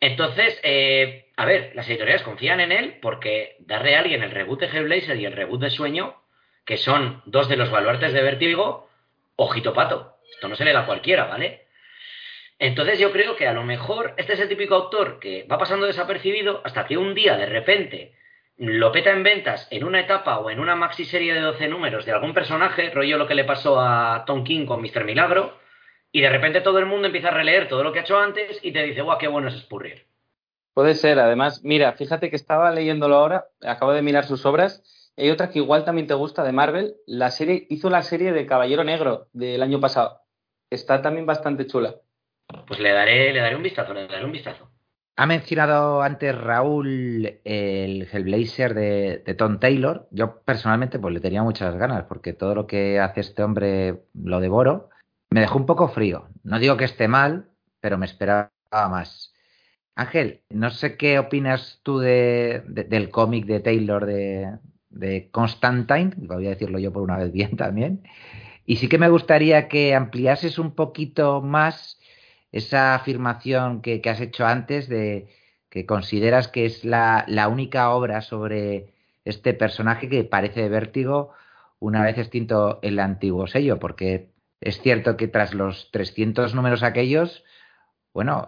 Entonces, 0.00 0.60
eh, 0.62 1.30
a 1.36 1.44
ver, 1.44 1.72
las 1.74 1.88
editoriales 1.88 2.22
confían 2.22 2.60
en 2.60 2.72
él 2.72 2.98
porque 3.02 3.56
darle 3.60 3.96
a 3.96 4.00
alguien 4.00 4.22
el 4.22 4.30
reboot 4.30 4.60
de 4.60 4.66
Hellblazer 4.66 5.16
y 5.16 5.24
el 5.24 5.32
reboot 5.32 5.60
de 5.60 5.70
Sueño, 5.70 6.22
que 6.64 6.76
son 6.76 7.22
dos 7.26 7.48
de 7.48 7.56
los 7.56 7.70
baluartes 7.70 8.12
de 8.12 8.22
Vértigo, 8.22 8.88
ojito 9.36 9.72
pato. 9.72 10.16
Esto 10.30 10.48
no 10.48 10.54
se 10.54 10.64
le 10.64 10.72
da 10.72 10.80
a 10.80 10.86
cualquiera, 10.86 11.24
¿vale? 11.24 11.66
Entonces 12.58 12.98
yo 12.98 13.12
creo 13.12 13.36
que 13.36 13.46
a 13.46 13.52
lo 13.52 13.62
mejor 13.62 14.14
este 14.16 14.32
es 14.32 14.40
el 14.40 14.48
típico 14.48 14.74
autor 14.74 15.20
que 15.20 15.46
va 15.50 15.58
pasando 15.58 15.86
desapercibido 15.86 16.60
hasta 16.64 16.86
que 16.86 16.98
un 16.98 17.14
día 17.14 17.36
de 17.36 17.46
repente 17.46 18.14
lo 18.56 18.90
peta 18.90 19.10
en 19.12 19.22
ventas 19.22 19.68
en 19.70 19.84
una 19.84 20.00
etapa 20.00 20.38
o 20.38 20.50
en 20.50 20.58
una 20.58 20.74
maxi 20.74 21.04
serie 21.04 21.34
de 21.34 21.40
12 21.40 21.68
números 21.68 22.04
de 22.04 22.12
algún 22.12 22.34
personaje, 22.34 22.90
rollo 22.90 23.16
lo 23.16 23.28
que 23.28 23.36
le 23.36 23.44
pasó 23.44 23.80
a 23.80 24.24
Tom 24.26 24.42
King 24.42 24.66
con 24.66 24.82
Mr. 24.82 25.04
Milagro, 25.04 25.56
y 26.12 26.20
de 26.20 26.30
repente 26.30 26.60
todo 26.60 26.78
el 26.78 26.86
mundo 26.86 27.06
empieza 27.06 27.28
a 27.28 27.32
releer 27.32 27.68
todo 27.68 27.82
lo 27.82 27.92
que 27.92 28.00
ha 28.00 28.02
hecho 28.02 28.18
antes 28.18 28.58
y 28.62 28.72
te 28.72 28.82
dice, 28.82 29.02
guau, 29.02 29.18
qué 29.18 29.28
bueno 29.28 29.48
es 29.48 29.58
Spurrier. 29.58 30.06
Puede 30.74 30.94
ser, 30.94 31.18
además, 31.18 31.62
mira, 31.64 31.92
fíjate 31.94 32.30
que 32.30 32.36
estaba 32.36 32.70
leyéndolo 32.70 33.16
ahora, 33.16 33.46
acabo 33.62 33.92
de 33.92 34.02
mirar 34.02 34.24
sus 34.24 34.46
obras, 34.46 34.82
hay 35.16 35.30
otra 35.30 35.50
que 35.50 35.58
igual 35.58 35.84
también 35.84 36.06
te 36.06 36.14
gusta 36.14 36.44
de 36.44 36.52
Marvel, 36.52 36.94
la 37.06 37.30
serie, 37.30 37.66
hizo 37.68 37.90
la 37.90 38.02
serie 38.02 38.32
de 38.32 38.46
Caballero 38.46 38.84
Negro 38.84 39.26
del 39.32 39.62
año 39.62 39.80
pasado, 39.80 40.20
está 40.70 41.02
también 41.02 41.26
bastante 41.26 41.66
chula. 41.66 41.96
Pues 42.66 42.80
le 42.80 42.92
daré, 42.92 43.32
le 43.32 43.40
daré 43.40 43.56
un 43.56 43.62
vistazo, 43.62 43.92
le 43.92 44.06
daré 44.06 44.24
un 44.24 44.32
vistazo. 44.32 44.70
Ha 45.16 45.26
mencionado 45.26 46.00
antes 46.00 46.32
Raúl 46.32 47.40
el 47.44 48.08
Hellblazer 48.10 48.72
de, 48.72 49.18
de, 49.26 49.34
Tom 49.34 49.58
Taylor. 49.58 50.06
Yo 50.12 50.42
personalmente 50.42 51.00
pues 51.00 51.12
le 51.12 51.18
tenía 51.18 51.42
muchas 51.42 51.74
ganas 51.76 52.04
porque 52.04 52.32
todo 52.32 52.54
lo 52.54 52.68
que 52.68 53.00
hace 53.00 53.20
este 53.20 53.42
hombre 53.42 54.04
lo 54.14 54.38
devoro. 54.38 54.90
Me 55.30 55.40
dejó 55.40 55.58
un 55.58 55.66
poco 55.66 55.88
frío. 55.88 56.28
No 56.42 56.58
digo 56.58 56.76
que 56.76 56.84
esté 56.84 57.08
mal, 57.08 57.50
pero 57.80 57.98
me 57.98 58.06
esperaba 58.06 58.50
más. 58.72 59.34
Ángel, 59.94 60.42
no 60.50 60.70
sé 60.70 60.96
qué 60.96 61.18
opinas 61.18 61.80
tú 61.82 61.98
de, 61.98 62.62
de, 62.68 62.84
del 62.84 63.10
cómic 63.10 63.46
de 63.46 63.60
Taylor 63.60 64.06
de, 64.06 65.28
Constantine, 65.32 66.12
voy 66.16 66.46
a 66.46 66.50
decirlo 66.50 66.78
yo 66.78 66.92
por 66.92 67.02
una 67.02 67.18
vez 67.18 67.32
bien 67.32 67.56
también. 67.56 68.02
Y 68.66 68.76
sí 68.76 68.88
que 68.88 68.98
me 68.98 69.08
gustaría 69.08 69.68
que 69.68 69.94
ampliases 69.94 70.58
un 70.58 70.74
poquito 70.74 71.42
más 71.42 72.00
esa 72.52 72.94
afirmación 72.94 73.82
que, 73.82 74.00
que, 74.00 74.10
has 74.10 74.20
hecho 74.20 74.46
antes 74.46 74.88
de 74.88 75.28
que 75.70 75.86
consideras 75.86 76.48
que 76.48 76.66
es 76.66 76.84
la, 76.84 77.24
la, 77.28 77.48
única 77.48 77.90
obra 77.90 78.22
sobre 78.22 78.94
este 79.24 79.54
personaje 79.54 80.08
que 80.08 80.24
parece 80.24 80.62
de 80.62 80.68
vértigo 80.68 81.32
una 81.80 82.02
vez 82.04 82.18
extinto 82.18 82.78
el 82.82 82.98
antiguo 83.00 83.46
sello, 83.46 83.78
porque 83.78 84.30
es 84.60 84.80
cierto 84.80 85.16
que 85.16 85.28
tras 85.28 85.54
los 85.54 85.90
300 85.90 86.54
números 86.54 86.82
aquellos, 86.82 87.44
bueno, 88.12 88.46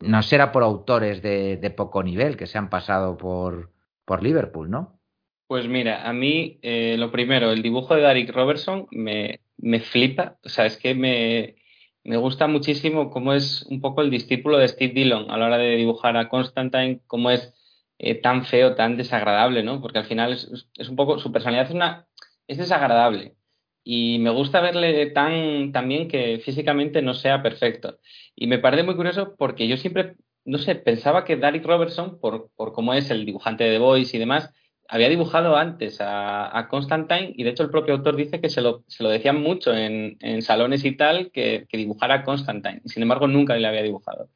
no 0.00 0.22
será 0.22 0.52
por 0.52 0.62
autores 0.62 1.22
de, 1.22 1.56
de 1.56 1.70
poco 1.70 2.02
nivel 2.02 2.36
que 2.36 2.46
se 2.46 2.58
han 2.58 2.70
pasado 2.70 3.16
por, 3.16 3.72
por 4.04 4.22
Liverpool, 4.22 4.70
¿no? 4.70 5.00
Pues 5.46 5.68
mira, 5.68 6.08
a 6.08 6.12
mí 6.12 6.58
eh, 6.62 6.96
lo 6.98 7.12
primero, 7.12 7.52
el 7.52 7.62
dibujo 7.62 7.94
de 7.94 8.02
Derek 8.02 8.30
Robertson 8.34 8.88
me, 8.90 9.40
me 9.58 9.78
flipa, 9.78 10.38
o 10.44 10.48
sea, 10.48 10.66
es 10.66 10.76
que 10.76 10.94
me, 10.94 11.54
me 12.02 12.16
gusta 12.16 12.48
muchísimo 12.48 13.10
cómo 13.10 13.32
es 13.32 13.64
un 13.70 13.80
poco 13.80 14.02
el 14.02 14.10
discípulo 14.10 14.58
de 14.58 14.66
Steve 14.66 14.92
Dillon 14.92 15.30
a 15.30 15.36
la 15.36 15.46
hora 15.46 15.58
de 15.58 15.76
dibujar 15.76 16.16
a 16.16 16.28
Constantine, 16.28 17.00
cómo 17.06 17.30
es 17.30 17.54
eh, 17.98 18.16
tan 18.16 18.44
feo, 18.44 18.74
tan 18.74 18.96
desagradable, 18.96 19.62
¿no? 19.62 19.80
Porque 19.80 19.98
al 20.00 20.06
final 20.06 20.32
es, 20.32 20.68
es, 20.76 20.88
un 20.88 20.96
poco, 20.96 21.18
su 21.20 21.30
personalidad 21.30 21.66
es, 21.66 21.74
una, 21.74 22.06
es 22.48 22.58
desagradable. 22.58 23.35
Y 23.88 24.18
me 24.18 24.30
gusta 24.30 24.60
verle 24.60 25.06
tan 25.10 25.70
también 25.70 26.08
que 26.08 26.40
físicamente 26.44 27.02
no 27.02 27.14
sea 27.14 27.40
perfecto. 27.40 28.00
Y 28.34 28.48
me 28.48 28.58
parece 28.58 28.82
muy 28.82 28.96
curioso 28.96 29.36
porque 29.38 29.68
yo 29.68 29.76
siempre, 29.76 30.16
no 30.44 30.58
sé, 30.58 30.74
pensaba 30.74 31.24
que 31.24 31.36
Derek 31.36 31.64
Robertson, 31.64 32.18
por, 32.18 32.50
por 32.56 32.72
cómo 32.72 32.94
es 32.94 33.10
el 33.10 33.24
dibujante 33.24 33.62
de 33.62 33.74
The 33.74 33.78
Voice 33.78 34.16
y 34.16 34.18
demás, 34.18 34.52
había 34.88 35.08
dibujado 35.08 35.56
antes 35.56 35.98
a, 36.00 36.66
Constantine 36.68 37.32
y 37.36 37.44
de 37.44 37.50
hecho 37.50 37.62
el 37.62 37.70
propio 37.70 37.94
autor 37.94 38.16
dice 38.16 38.40
que 38.40 38.48
se 38.50 38.60
lo, 38.60 38.82
se 38.88 39.04
lo 39.04 39.08
decían 39.08 39.40
mucho 39.40 39.72
en, 39.72 40.16
en, 40.20 40.42
salones 40.42 40.84
y 40.84 40.96
tal 40.96 41.30
que, 41.30 41.66
que 41.68 41.76
dibujara 41.76 42.24
Constantine. 42.24 42.82
Sin 42.86 43.04
embargo, 43.04 43.28
nunca 43.28 43.54
le 43.54 43.68
había 43.68 43.84
dibujado. 43.84 44.30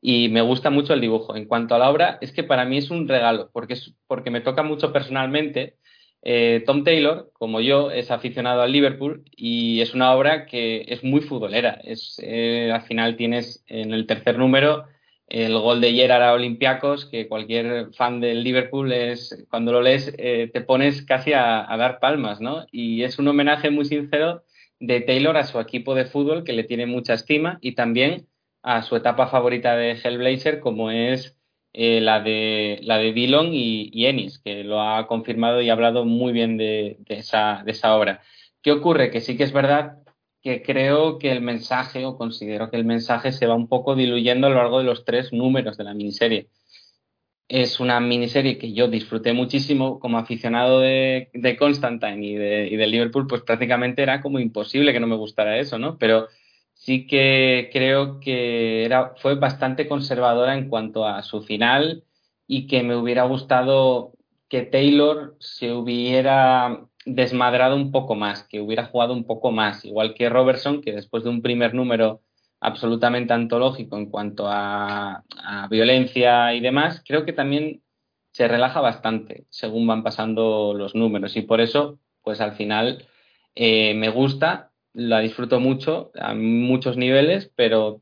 Y 0.00 0.28
me 0.28 0.42
gusta 0.42 0.70
mucho 0.70 0.94
el 0.94 1.00
dibujo. 1.00 1.34
En 1.34 1.46
cuanto 1.46 1.74
a 1.74 1.80
la 1.80 1.90
obra, 1.90 2.18
es 2.20 2.30
que 2.30 2.44
para 2.44 2.64
mí 2.64 2.78
es 2.78 2.92
un 2.92 3.08
regalo, 3.08 3.50
porque, 3.52 3.72
es, 3.72 3.94
porque 4.06 4.30
me 4.30 4.42
toca 4.42 4.62
mucho 4.62 4.92
personalmente. 4.92 5.74
Eh, 6.22 6.62
Tom 6.66 6.84
Taylor, 6.84 7.30
como 7.34 7.60
yo, 7.60 7.90
es 7.90 8.10
aficionado 8.10 8.62
al 8.62 8.72
Liverpool 8.72 9.24
y 9.36 9.80
es 9.80 9.94
una 9.94 10.14
obra 10.14 10.46
que 10.46 10.84
es 10.88 11.04
muy 11.04 11.20
futbolera. 11.20 11.80
Es, 11.84 12.20
eh, 12.22 12.70
al 12.72 12.82
final 12.82 13.16
tienes 13.16 13.64
en 13.66 13.92
el 13.92 14.06
tercer 14.06 14.38
número 14.38 14.86
el 15.28 15.58
gol 15.58 15.80
de 15.80 15.92
Gerard 15.92 16.22
a 16.22 16.32
Olympiacos, 16.34 17.06
que 17.06 17.28
cualquier 17.28 17.92
fan 17.94 18.20
del 18.20 18.44
Liverpool 18.44 18.92
es, 18.92 19.44
cuando 19.50 19.72
lo 19.72 19.82
lees, 19.82 20.14
eh, 20.18 20.50
te 20.52 20.60
pones 20.60 21.02
casi 21.02 21.32
a, 21.32 21.70
a, 21.70 21.76
dar 21.76 21.98
palmas, 21.98 22.40
¿no? 22.40 22.66
Y 22.70 23.02
es 23.02 23.18
un 23.18 23.26
homenaje 23.28 23.70
muy 23.70 23.84
sincero 23.84 24.44
de 24.78 25.00
Taylor 25.00 25.36
a 25.36 25.44
su 25.44 25.58
equipo 25.58 25.94
de 25.94 26.04
fútbol, 26.04 26.44
que 26.44 26.52
le 26.52 26.64
tiene 26.64 26.86
mucha 26.86 27.14
estima, 27.14 27.58
y 27.60 27.74
también 27.74 28.28
a 28.62 28.82
su 28.82 28.96
etapa 28.96 29.26
favorita 29.28 29.76
de 29.76 29.92
Hellblazer, 29.92 30.60
como 30.60 30.90
es 30.90 31.35
eh, 31.78 32.00
la, 32.00 32.20
de, 32.20 32.80
la 32.84 32.96
de 32.96 33.12
Dillon 33.12 33.52
y, 33.52 33.90
y, 33.92 34.06
Ennis, 34.06 34.38
que 34.38 34.64
lo 34.64 34.80
ha 34.80 35.06
confirmado 35.06 35.60
y 35.60 35.68
ha 35.68 35.74
hablado 35.74 36.06
muy 36.06 36.32
bien 36.32 36.56
de, 36.56 36.96
esa, 37.06 37.62
de 37.66 37.72
esa 37.72 37.94
obra. 37.94 38.22
¿Qué 38.62 38.72
ocurre? 38.72 39.10
Que 39.10 39.20
sí 39.20 39.36
que 39.36 39.44
es 39.44 39.52
verdad 39.52 39.98
que 40.42 40.62
creo 40.62 41.18
que 41.18 41.30
el 41.30 41.42
mensaje, 41.42 42.06
o 42.06 42.16
considero 42.16 42.70
que 42.70 42.78
el 42.78 42.86
mensaje 42.86 43.30
se 43.30 43.46
va 43.46 43.54
un 43.54 43.68
poco 43.68 43.94
diluyendo 43.94 44.46
a 44.46 44.50
lo 44.50 44.56
largo 44.56 44.78
de 44.78 44.84
los 44.84 45.04
tres 45.04 45.34
números 45.34 45.76
de 45.76 45.84
la 45.84 45.92
miniserie. 45.92 46.48
Es 47.46 47.78
una 47.78 48.00
miniserie 48.00 48.56
que 48.56 48.72
yo 48.72 48.88
disfruté 48.88 49.34
muchísimo 49.34 50.00
como 50.00 50.16
aficionado 50.16 50.80
de, 50.80 51.28
de 51.34 51.56
Constantine 51.58 52.24
y 52.26 52.36
de, 52.36 52.68
y 52.68 52.76
de, 52.76 52.86
Liverpool, 52.86 53.26
pues 53.26 53.42
prácticamente 53.42 54.02
era 54.02 54.22
como 54.22 54.38
imposible 54.38 54.94
que 54.94 55.00
no 55.00 55.06
me 55.06 55.16
gustara 55.16 55.58
eso, 55.58 55.78
¿no? 55.78 55.98
Pero 55.98 56.28
sí 56.76 57.06
que 57.06 57.70
creo 57.72 58.20
que 58.20 58.84
era, 58.84 59.14
fue 59.16 59.34
bastante 59.34 59.88
conservadora 59.88 60.54
en 60.54 60.68
cuanto 60.68 61.06
a 61.06 61.22
su 61.22 61.42
final 61.42 62.04
y 62.46 62.66
que 62.68 62.82
me 62.82 62.94
hubiera 62.94 63.24
gustado 63.24 64.12
que 64.48 64.62
Taylor 64.62 65.36
se 65.40 65.72
hubiera 65.72 66.86
desmadrado 67.04 67.76
un 67.76 67.90
poco 67.90 68.14
más, 68.14 68.44
que 68.44 68.60
hubiera 68.60 68.86
jugado 68.86 69.14
un 69.14 69.24
poco 69.24 69.50
más, 69.50 69.84
igual 69.84 70.14
que 70.14 70.28
Robertson, 70.28 70.80
que 70.82 70.92
después 70.92 71.24
de 71.24 71.30
un 71.30 71.42
primer 71.42 71.74
número 71.74 72.20
absolutamente 72.60 73.32
antológico 73.32 73.96
en 73.96 74.10
cuanto 74.10 74.46
a, 74.48 75.24
a 75.36 75.68
violencia 75.68 76.54
y 76.54 76.60
demás, 76.60 77.02
creo 77.04 77.24
que 77.24 77.32
también 77.32 77.82
se 78.32 78.48
relaja 78.48 78.82
bastante 78.82 79.46
según 79.48 79.86
van 79.86 80.02
pasando 80.02 80.74
los 80.74 80.94
números. 80.94 81.36
Y 81.36 81.42
por 81.42 81.60
eso, 81.62 81.98
pues 82.22 82.40
al 82.42 82.52
final 82.52 83.06
eh, 83.54 83.94
me 83.94 84.10
gusta, 84.10 84.72
la 84.96 85.20
disfruto 85.20 85.60
mucho 85.60 86.10
a 86.18 86.34
muchos 86.34 86.96
niveles, 86.96 87.52
pero 87.54 88.00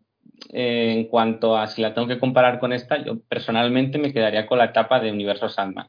eh, 0.52 0.92
en 0.96 1.08
cuanto 1.08 1.56
a 1.56 1.66
si 1.66 1.82
la 1.82 1.92
tengo 1.92 2.06
que 2.06 2.20
comparar 2.20 2.60
con 2.60 2.72
esta, 2.72 3.04
yo 3.04 3.18
personalmente 3.18 3.98
me 3.98 4.12
quedaría 4.12 4.46
con 4.46 4.58
la 4.58 4.66
etapa 4.66 5.00
de 5.00 5.10
Universo 5.10 5.48
Sandman. 5.48 5.88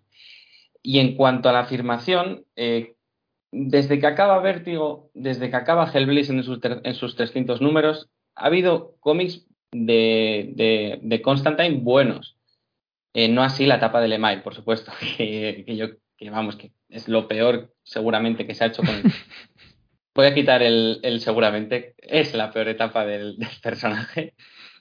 Y 0.81 0.97
en 0.97 1.15
cuanto 1.15 1.47
a 1.47 1.53
la 1.53 1.59
afirmación, 1.59 2.45
eh, 2.55 2.95
desde 3.51 3.99
que 3.99 4.07
acaba 4.07 4.39
Vértigo, 4.39 5.11
desde 5.13 5.51
que 5.51 5.55
acaba 5.55 5.91
Hellblazer 5.91 6.37
en 6.37 6.43
sus, 6.43 6.59
en 6.63 6.95
sus 6.95 7.15
300 7.15 7.61
números, 7.61 8.09
ha 8.33 8.47
habido 8.47 8.95
cómics 8.99 9.45
de, 9.71 10.53
de, 10.55 10.99
de 11.03 11.21
Constantine 11.21 11.81
buenos. 11.81 12.35
Eh, 13.13 13.27
no 13.29 13.43
así 13.43 13.67
la 13.67 13.75
etapa 13.75 14.01
de 14.01 14.07
Lemay, 14.07 14.41
por 14.41 14.55
supuesto, 14.55 14.91
que, 15.17 15.63
que, 15.67 15.75
yo, 15.75 15.89
que 16.17 16.31
vamos, 16.31 16.55
que 16.55 16.71
es 16.89 17.07
lo 17.07 17.27
peor 17.27 17.75
seguramente 17.83 18.47
que 18.47 18.55
se 18.55 18.63
ha 18.63 18.67
hecho 18.67 18.81
con... 18.81 19.03
Voy 20.15 20.27
a 20.27 20.33
quitar 20.33 20.63
el, 20.63 21.01
el 21.03 21.19
seguramente, 21.19 21.93
es 21.97 22.33
la 22.33 22.49
peor 22.49 22.69
etapa 22.69 23.05
del, 23.05 23.37
del, 23.37 23.49
personaje. 23.61 24.33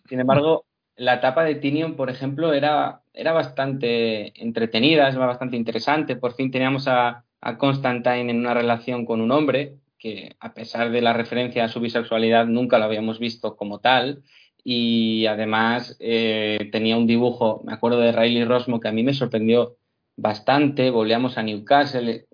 Sin 0.09 0.21
embargo, 0.21 0.67
la 0.97 1.15
etapa 1.15 1.45
de 1.45 1.57
Tinion, 1.57 1.97
por 1.97 2.09
ejemplo, 2.09 2.53
era, 2.53 3.03
era 3.13 3.33
bastante 3.33 4.41
entretenida, 4.41 5.09
es 5.09 5.17
bastante 5.17 5.57
interesante. 5.57 6.17
Por 6.17 6.35
fin 6.35 6.53
teníamos 6.53 6.87
a, 6.87 7.25
a 7.41 7.59
Constantine 7.59 8.31
en 8.31 8.39
una 8.39 8.55
relación 8.55 9.05
con 9.05 9.21
un 9.21 9.33
hombre, 9.33 9.75
que 9.99 10.37
a 10.39 10.55
pesar 10.55 10.91
de 10.91 11.01
la 11.03 11.13
referencia 11.13 11.65
a 11.65 11.69
su 11.69 11.81
bisexualidad 11.81 12.47
nunca 12.47 12.79
lo 12.79 12.85
habíamos 12.85 13.19
visto 13.19 13.57
como 13.57 13.81
tal, 13.81 14.23
y 14.63 15.27
además 15.27 15.97
eh, 16.01 16.69
tenía 16.73 16.97
un 16.97 17.07
dibujo, 17.07 17.63
me 17.65 17.73
acuerdo 17.73 17.99
de 17.99 18.13
Riley 18.13 18.45
Rosmo, 18.45 18.81
que 18.81 18.89
a 18.89 18.93
mí 18.93 19.03
me 19.03 19.15
sorprendió 19.15 19.77
bastante, 20.17 20.91
volvíamos 20.91 21.39
a 21.39 21.43
Newcastle, 21.43 22.27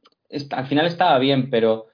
al 0.51 0.66
final 0.66 0.86
estaba 0.86 1.18
bien, 1.18 1.51
pero, 1.51 1.86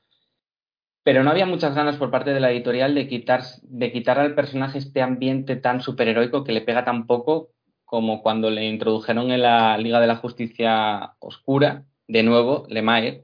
pero 1.06 1.22
no 1.22 1.30
había 1.30 1.46
muchas 1.46 1.72
ganas 1.72 1.94
por 1.98 2.10
parte 2.10 2.34
de 2.34 2.40
la 2.40 2.50
editorial 2.50 2.92
de 2.92 3.06
quitar, 3.06 3.44
de 3.62 3.92
quitar 3.92 4.18
al 4.18 4.34
personaje 4.34 4.78
este 4.78 5.02
ambiente 5.02 5.54
tan 5.54 5.80
superheroico 5.80 6.42
que 6.42 6.50
le 6.50 6.62
pega 6.62 6.84
tan 6.84 7.06
poco 7.06 7.52
como 7.84 8.24
cuando 8.24 8.50
le 8.50 8.68
introdujeron 8.68 9.30
en 9.30 9.42
la 9.42 9.78
Liga 9.78 10.00
de 10.00 10.08
la 10.08 10.16
Justicia 10.16 11.12
Oscura, 11.20 11.84
de 12.08 12.24
nuevo, 12.24 12.66
Lemire, 12.68 13.22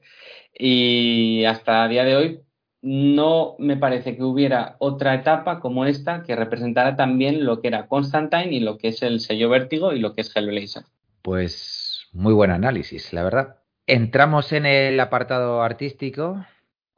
y 0.56 1.44
hasta 1.44 1.82
a 1.82 1.88
día 1.88 2.04
de 2.04 2.14
hoy 2.14 2.40
no 2.82 3.56
me 3.58 3.76
parece 3.76 4.16
que 4.16 4.22
hubiera 4.22 4.76
otra 4.78 5.16
etapa 5.16 5.58
como 5.58 5.84
esta 5.84 6.22
que 6.22 6.36
representara 6.36 6.94
también 6.94 7.44
lo 7.44 7.60
que 7.60 7.66
era 7.66 7.88
Constantine 7.88 8.52
y 8.52 8.60
lo 8.60 8.78
que 8.78 8.88
es 8.88 9.02
el 9.02 9.18
sello 9.18 9.48
Vértigo 9.48 9.92
y 9.92 9.98
lo 9.98 10.14
que 10.14 10.20
es 10.20 10.30
Hellblazer. 10.36 10.84
Pues 11.20 12.06
muy 12.12 12.32
buen 12.32 12.52
análisis, 12.52 13.12
la 13.12 13.24
verdad. 13.24 13.56
Entramos 13.88 14.52
en 14.52 14.66
el 14.66 15.00
apartado 15.00 15.62
artístico. 15.62 16.44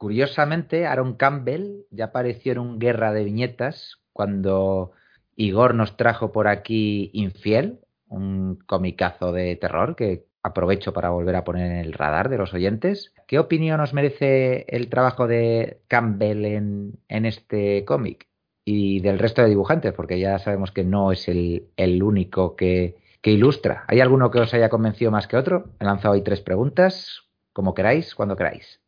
Curiosamente, 0.05 0.85
Aaron 0.85 1.15
Campbell 1.15 1.87
ya 1.89 2.05
apareció 2.05 2.51
en 2.51 2.59
un 2.59 2.77
Guerra 2.77 3.11
de 3.11 3.23
Viñetas 3.23 4.03
cuando 4.13 4.91
Igor 5.35 5.73
nos 5.73 5.97
trajo 5.97 6.31
por 6.31 6.47
aquí 6.47 7.09
Infiel, 7.11 7.79
un 8.07 8.59
comicazo 8.67 9.31
de 9.31 9.55
terror 9.55 9.95
que 9.95 10.27
aprovecho 10.43 10.93
para 10.93 11.09
volver 11.09 11.35
a 11.35 11.43
poner 11.43 11.71
en 11.71 11.77
el 11.77 11.91
radar 11.91 12.29
de 12.29 12.37
los 12.37 12.53
oyentes. 12.53 13.15
¿Qué 13.25 13.39
opinión 13.39 13.79
os 13.79 13.95
merece 13.95 14.67
el 14.67 14.89
trabajo 14.89 15.25
de 15.25 15.81
Campbell 15.87 16.45
en, 16.45 17.25
este 17.25 17.83
cómic? 17.83 18.27
Y 18.63 18.99
del 18.99 19.17
resto 19.17 19.41
de 19.41 19.49
dibujantes, 19.49 19.91
porque 19.93 20.19
ya 20.19 20.37
sabemos 20.37 20.71
que 20.71 20.83
no 20.83 21.13
es 21.13 21.27
el, 21.27 22.03
único 22.03 22.55
que, 22.55 22.97
que, 23.23 23.31
ilustra. 23.31 23.85
¿Hay 23.87 24.01
alguno 24.01 24.29
que 24.29 24.37
os 24.41 24.53
haya 24.53 24.69
convencido 24.69 25.09
más 25.09 25.25
que 25.25 25.37
otro? 25.37 25.71
He 25.79 25.83
lanzado 25.83 26.13
ahí 26.13 26.21
tres 26.21 26.41
preguntas, 26.41 27.23
como 27.53 27.73
queráis, 27.73 28.13
cuando 28.13 28.35
queráis. 28.35 28.84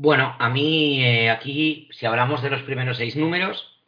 Bueno, 0.00 0.36
a 0.38 0.48
mí 0.48 1.02
eh, 1.04 1.28
aquí, 1.28 1.88
si 1.90 2.06
hablamos 2.06 2.40
de 2.40 2.50
los 2.50 2.62
primeros 2.62 2.98
seis 2.98 3.16
números, 3.16 3.82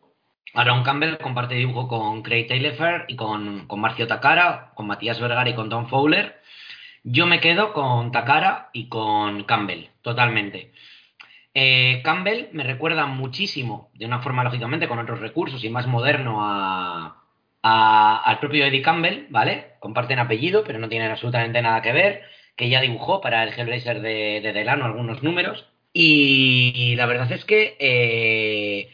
Aaron 0.55 0.83
Campbell 0.83 1.19
comparte 1.19 1.55
dibujo 1.55 1.87
con 1.87 2.23
Craig 2.23 2.49
Taylor 2.49 3.05
y 3.07 3.15
con, 3.15 3.69
con 3.69 3.81
Marcio 3.81 4.09
Takara, 4.09 4.73
con 4.75 4.89
Matías 4.89 5.21
Vergara 5.21 5.49
y 5.49 5.55
con 5.55 5.71
Tom 5.71 5.87
Fowler. 5.87 6.41
Yo 7.05 7.27
me 7.27 7.39
quedo 7.39 7.73
con 7.73 8.11
Takara 8.11 8.71
y 8.73 8.89
con 8.89 9.45
Campbell, 9.45 9.91
totalmente. 10.03 10.73
Eh, 11.55 12.03
Campbell 12.03 12.49
me 12.55 12.65
recuerda 12.65 13.07
muchísimo, 13.07 13.91
de 13.95 14.07
una 14.07 14.19
forma 14.21 14.43
lógicamente 14.43 14.89
con 14.89 14.99
otros 14.99 15.21
recursos 15.21 15.63
y 15.63 15.71
más 15.71 15.87
moderno 15.87 16.39
a, 16.43 17.23
al 17.63 18.39
propio 18.41 18.67
Eddie 18.67 18.83
Campbell, 18.83 19.27
¿vale? 19.31 19.75
Comparten 19.79 20.19
apellido, 20.19 20.65
pero 20.65 20.81
no 20.81 20.89
tienen 20.89 21.13
absolutamente 21.13 21.63
nada 21.63 21.83
que 21.83 21.93
ver, 21.93 22.23
que 22.57 22.69
ya 22.69 22.81
dibujó 22.81 23.21
para 23.21 23.45
el 23.45 23.53
Hellblazer 23.57 24.01
de, 24.01 24.41
de 24.41 24.53
Delano 24.53 24.87
algunos 24.87 25.23
números. 25.23 25.71
Y, 25.93 26.95
la 26.97 27.07
verdad 27.07 27.31
es 27.33 27.45
que 27.45 27.77
eh, 27.81 28.91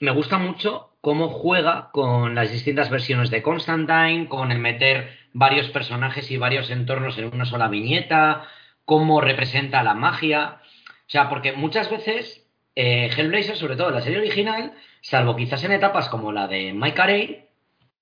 me 0.00 0.12
gusta 0.12 0.38
mucho 0.38 0.96
cómo 1.00 1.28
juega 1.28 1.90
con 1.92 2.34
las 2.34 2.50
distintas 2.50 2.90
versiones 2.90 3.30
de 3.30 3.42
Constantine, 3.42 4.28
con 4.28 4.52
el 4.52 4.58
meter 4.58 5.16
varios 5.32 5.68
personajes 5.70 6.30
y 6.30 6.36
varios 6.38 6.70
entornos 6.70 7.18
en 7.18 7.26
una 7.32 7.44
sola 7.44 7.68
viñeta, 7.68 8.44
cómo 8.84 9.20
representa 9.20 9.82
la 9.82 9.94
magia. 9.94 10.60
O 11.06 11.10
sea, 11.10 11.28
porque 11.28 11.52
muchas 11.52 11.90
veces 11.90 12.46
eh, 12.74 13.10
Hellblazer, 13.16 13.56
sobre 13.56 13.76
todo 13.76 13.88
en 13.88 13.94
la 13.94 14.00
serie 14.00 14.18
original, 14.18 14.72
salvo 15.02 15.36
quizás 15.36 15.62
en 15.64 15.72
etapas 15.72 16.08
como 16.08 16.32
la 16.32 16.48
de 16.48 16.72
Mike 16.72 16.96
Carey, 16.96 17.48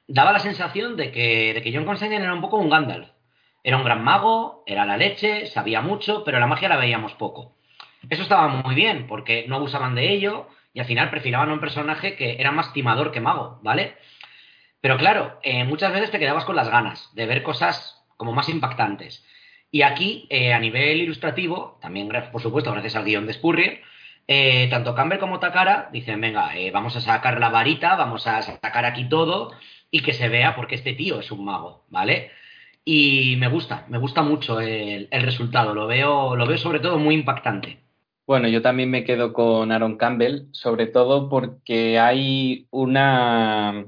daba 0.06 0.32
la 0.32 0.38
sensación 0.38 0.96
de 0.96 1.10
que, 1.10 1.52
de 1.54 1.62
que 1.62 1.72
John 1.74 1.84
Constantine 1.84 2.22
era 2.22 2.34
un 2.34 2.40
poco 2.40 2.58
un 2.58 2.70
Gandalf. 2.70 3.08
Era 3.64 3.78
un 3.78 3.84
gran 3.84 4.04
mago, 4.04 4.62
era 4.66 4.86
la 4.86 4.96
leche, 4.96 5.46
sabía 5.46 5.80
mucho, 5.80 6.22
pero 6.24 6.38
la 6.38 6.46
magia 6.46 6.68
la 6.68 6.76
veíamos 6.76 7.14
poco. 7.14 7.55
Eso 8.10 8.22
estaba 8.22 8.48
muy 8.48 8.74
bien, 8.74 9.06
porque 9.06 9.46
no 9.48 9.56
abusaban 9.56 9.94
de 9.94 10.12
ello 10.12 10.48
y 10.72 10.80
al 10.80 10.86
final 10.86 11.10
perfilaban 11.10 11.48
a 11.50 11.54
un 11.54 11.60
personaje 11.60 12.16
que 12.16 12.36
era 12.38 12.52
más 12.52 12.72
timador 12.74 13.10
que 13.10 13.20
mago, 13.20 13.60
¿vale? 13.62 13.96
Pero 14.80 14.98
claro, 14.98 15.40
eh, 15.42 15.64
muchas 15.64 15.92
veces 15.92 16.10
te 16.10 16.18
quedabas 16.18 16.44
con 16.44 16.54
las 16.54 16.68
ganas 16.68 17.10
de 17.14 17.26
ver 17.26 17.42
cosas 17.42 18.04
como 18.16 18.32
más 18.32 18.48
impactantes. 18.48 19.24
Y 19.70 19.82
aquí, 19.82 20.26
eh, 20.30 20.52
a 20.52 20.60
nivel 20.60 21.00
ilustrativo, 21.00 21.78
también 21.80 22.08
por 22.30 22.42
supuesto 22.42 22.72
gracias 22.72 22.94
al 22.94 23.04
guion 23.04 23.26
de 23.26 23.32
Spurrier, 23.32 23.82
eh, 24.28 24.68
tanto 24.70 24.94
Campbell 24.94 25.18
como 25.18 25.40
Takara 25.40 25.88
dicen, 25.92 26.20
venga, 26.20 26.52
vamos 26.72 26.94
a 26.96 27.00
sacar 27.00 27.40
la 27.40 27.48
varita, 27.48 27.96
vamos 27.96 28.26
a 28.26 28.42
sacar 28.42 28.84
aquí 28.84 29.08
todo 29.08 29.52
y 29.90 30.02
que 30.02 30.12
se 30.12 30.28
vea 30.28 30.54
porque 30.54 30.74
este 30.74 30.92
tío 30.92 31.20
es 31.20 31.30
un 31.30 31.44
mago, 31.44 31.86
¿vale? 31.88 32.30
Y 32.84 33.36
me 33.38 33.48
gusta, 33.48 33.86
me 33.88 33.98
gusta 33.98 34.22
mucho 34.22 34.60
el, 34.60 35.08
el 35.10 35.22
resultado, 35.22 35.74
lo 35.74 35.86
veo, 35.86 36.36
lo 36.36 36.46
veo 36.46 36.58
sobre 36.58 36.80
todo 36.80 36.98
muy 36.98 37.14
impactante. 37.14 37.85
Bueno, 38.26 38.48
yo 38.48 38.60
también 38.60 38.90
me 38.90 39.04
quedo 39.04 39.32
con 39.32 39.70
Aaron 39.70 39.96
Campbell, 39.96 40.48
sobre 40.52 40.86
todo 40.86 41.28
porque 41.28 41.98
hay 41.98 42.66
una 42.70 43.86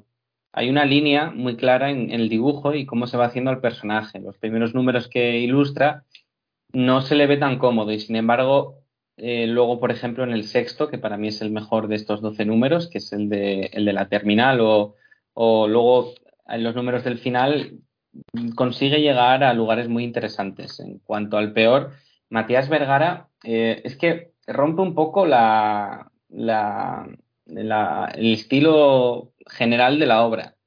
hay 0.53 0.71
una 0.71 0.85
línea 0.85 1.31
muy 1.31 1.57
clara 1.57 1.91
en, 1.91 2.11
el 2.11 2.29
dibujo 2.29 2.75
y 2.75 2.87
cómo 2.87 3.07
se 3.07 3.17
va 3.17 3.27
haciendo 3.27 3.51
el 3.51 3.61
personaje. 3.61 4.21
Los 4.21 4.39
primeros 4.39 4.75
números 4.75 5.09
que 5.09 5.39
ilustra 5.39 6.05
no 6.73 7.03
se 7.03 7.17
le 7.17 7.27
ve 7.27 7.37
tan 7.37 7.59
cómodo 7.59 7.93
y 7.93 8.01
sin 8.01 8.17
embargo 8.17 8.79
eh, 9.17 9.47
luego, 9.49 9.81
por 9.81 9.91
ejemplo, 9.91 10.25
en 10.25 10.31
el 10.31 10.45
sexto, 10.45 10.89
que 10.89 10.99
para 10.99 11.17
mí 11.17 11.29
es 11.29 11.43
el 11.43 11.51
mejor 11.51 11.89
de 11.89 11.97
estos 11.97 12.21
12 12.21 12.45
números, 12.45 12.89
que 12.89 12.99
es 12.99 13.13
el 13.13 13.29
de, 13.29 13.71
el 13.73 13.85
de 13.85 13.93
la 13.93 14.09
terminal, 14.09 14.61
o, 14.61 14.95
o, 15.35 15.67
luego 15.67 16.15
en 16.47 16.63
los 16.63 16.77
números 16.77 17.03
del 17.05 17.19
final, 17.19 17.81
consigue 18.55 19.01
llegar 19.01 19.43
a 19.43 19.55
lugares 19.55 19.89
muy 19.89 20.05
interesantes. 20.05 20.79
En 20.81 21.01
cuanto 21.01 21.37
al 21.37 21.53
peor, 21.53 21.93
Matías 22.31 22.69
Vergara 22.69 23.29
eh, 23.45 23.83
es 23.85 23.97
que 23.97 24.33
rompe 24.47 24.83
un 24.83 24.95
poco 24.95 25.27
la, 25.27 26.11
el 26.31 28.33
estilo 28.33 29.33
general 29.47 29.99
de 29.99 30.07
la 30.07 30.25
obra. 30.25 30.59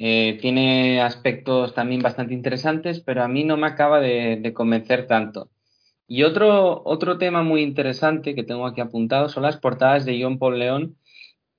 Eh, 0.00 0.38
tiene 0.40 1.00
aspectos 1.02 1.74
también 1.74 2.02
bastante 2.02 2.32
interesantes, 2.34 3.00
pero 3.00 3.22
a 3.22 3.28
mí 3.28 3.42
no 3.44 3.56
me 3.56 3.66
acaba 3.66 4.00
de, 4.00 4.52
convencer 4.54 5.06
tanto. 5.08 5.50
Y 6.06 6.22
otro, 6.22 6.82
otro 6.84 7.18
tema 7.18 7.42
muy 7.42 7.62
interesante 7.62 8.34
que 8.34 8.44
tengo 8.44 8.66
aquí 8.66 8.80
apuntado 8.80 9.28
son 9.28 9.42
las 9.42 9.58
portadas 9.58 10.04
de 10.04 10.22
John 10.22 10.38
Paul 10.38 10.58
León, 10.58 10.96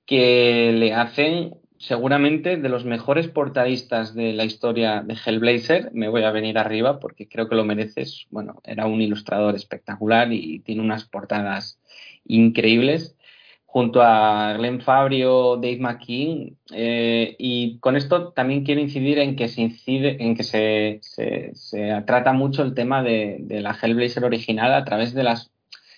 que 0.06 0.72
le 0.74 0.94
hacen 0.94 1.54
seguramente 1.80 2.58
de 2.58 2.68
los 2.68 2.84
mejores 2.84 3.26
portadistas 3.28 4.14
de 4.14 4.34
la 4.34 4.44
historia 4.44 5.02
de 5.02 5.14
Hellblazer. 5.14 5.90
Me 5.94 6.08
voy 6.08 6.22
a 6.24 6.30
venir 6.30 6.58
arriba 6.58 7.00
porque 7.00 7.26
creo 7.26 7.48
que 7.48 7.56
lo 7.56 7.64
mereces. 7.64 8.26
Bueno, 8.30 8.60
era 8.64 8.86
un 8.86 9.00
ilustrador 9.00 9.56
espectacular 9.56 10.30
y 10.32 10.60
tiene 10.60 10.82
unas 10.82 11.04
portadas 11.04 11.80
increíbles 12.26 13.16
junto 13.64 14.02
a 14.02 14.54
Glenn 14.58 14.80
Fabrio, 14.80 15.56
Dave 15.56 15.78
McKean, 15.78 16.56
eh, 16.72 17.36
y 17.38 17.78
con 17.78 17.96
esto 17.96 18.32
también 18.32 18.64
quiero 18.64 18.80
incidir 18.80 19.20
en 19.20 19.36
que 19.36 19.46
se 19.46 19.60
incide, 19.60 20.16
en 20.20 20.34
que 20.34 20.42
se, 20.42 20.98
se, 21.02 22.02
trata 22.04 22.32
mucho 22.32 22.64
el 22.64 22.74
tema 22.74 23.04
de, 23.04 23.36
de, 23.38 23.60
la 23.60 23.78
Hellblazer 23.80 24.24
original 24.24 24.74
a 24.74 24.84
través 24.84 25.14
de 25.14 25.22
las, 25.22 25.52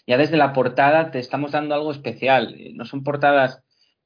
ya 0.07 0.19
desde 0.19 0.37
la 0.37 0.53
portada 0.53 1.11
te 1.13 1.19
estamos 1.19 1.53
dando 1.53 1.75
algo 1.75 1.93
especial, 1.93 2.55
no 2.75 2.85
son 2.85 3.05
portadas 3.05 3.63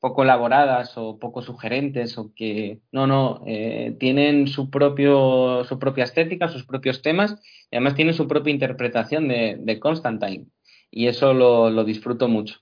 poco 0.07 0.23
elaboradas 0.23 0.93
o 0.97 1.19
poco 1.19 1.43
sugerentes 1.43 2.19
o 2.19 2.33
que 2.35 2.81
no 2.93 3.07
no 3.07 3.43
eh, 3.47 3.97
tienen 3.99 4.47
su 4.47 4.71
propio 4.71 5.65
su 5.65 5.79
propia 5.79 6.05
estética 6.05 6.49
sus 6.49 6.65
propios 6.65 7.03
temas 7.03 7.31
y 7.71 7.77
además 7.77 7.97
tienen 7.97 8.15
su 8.15 8.29
propia 8.29 8.53
interpretación 8.53 9.29
de, 9.29 9.57
de 9.59 9.81
Constantine 9.81 10.47
y 10.91 11.09
eso 11.09 11.35
lo, 11.35 11.71
lo 11.71 11.85
disfruto 11.85 12.29
mucho 12.29 12.61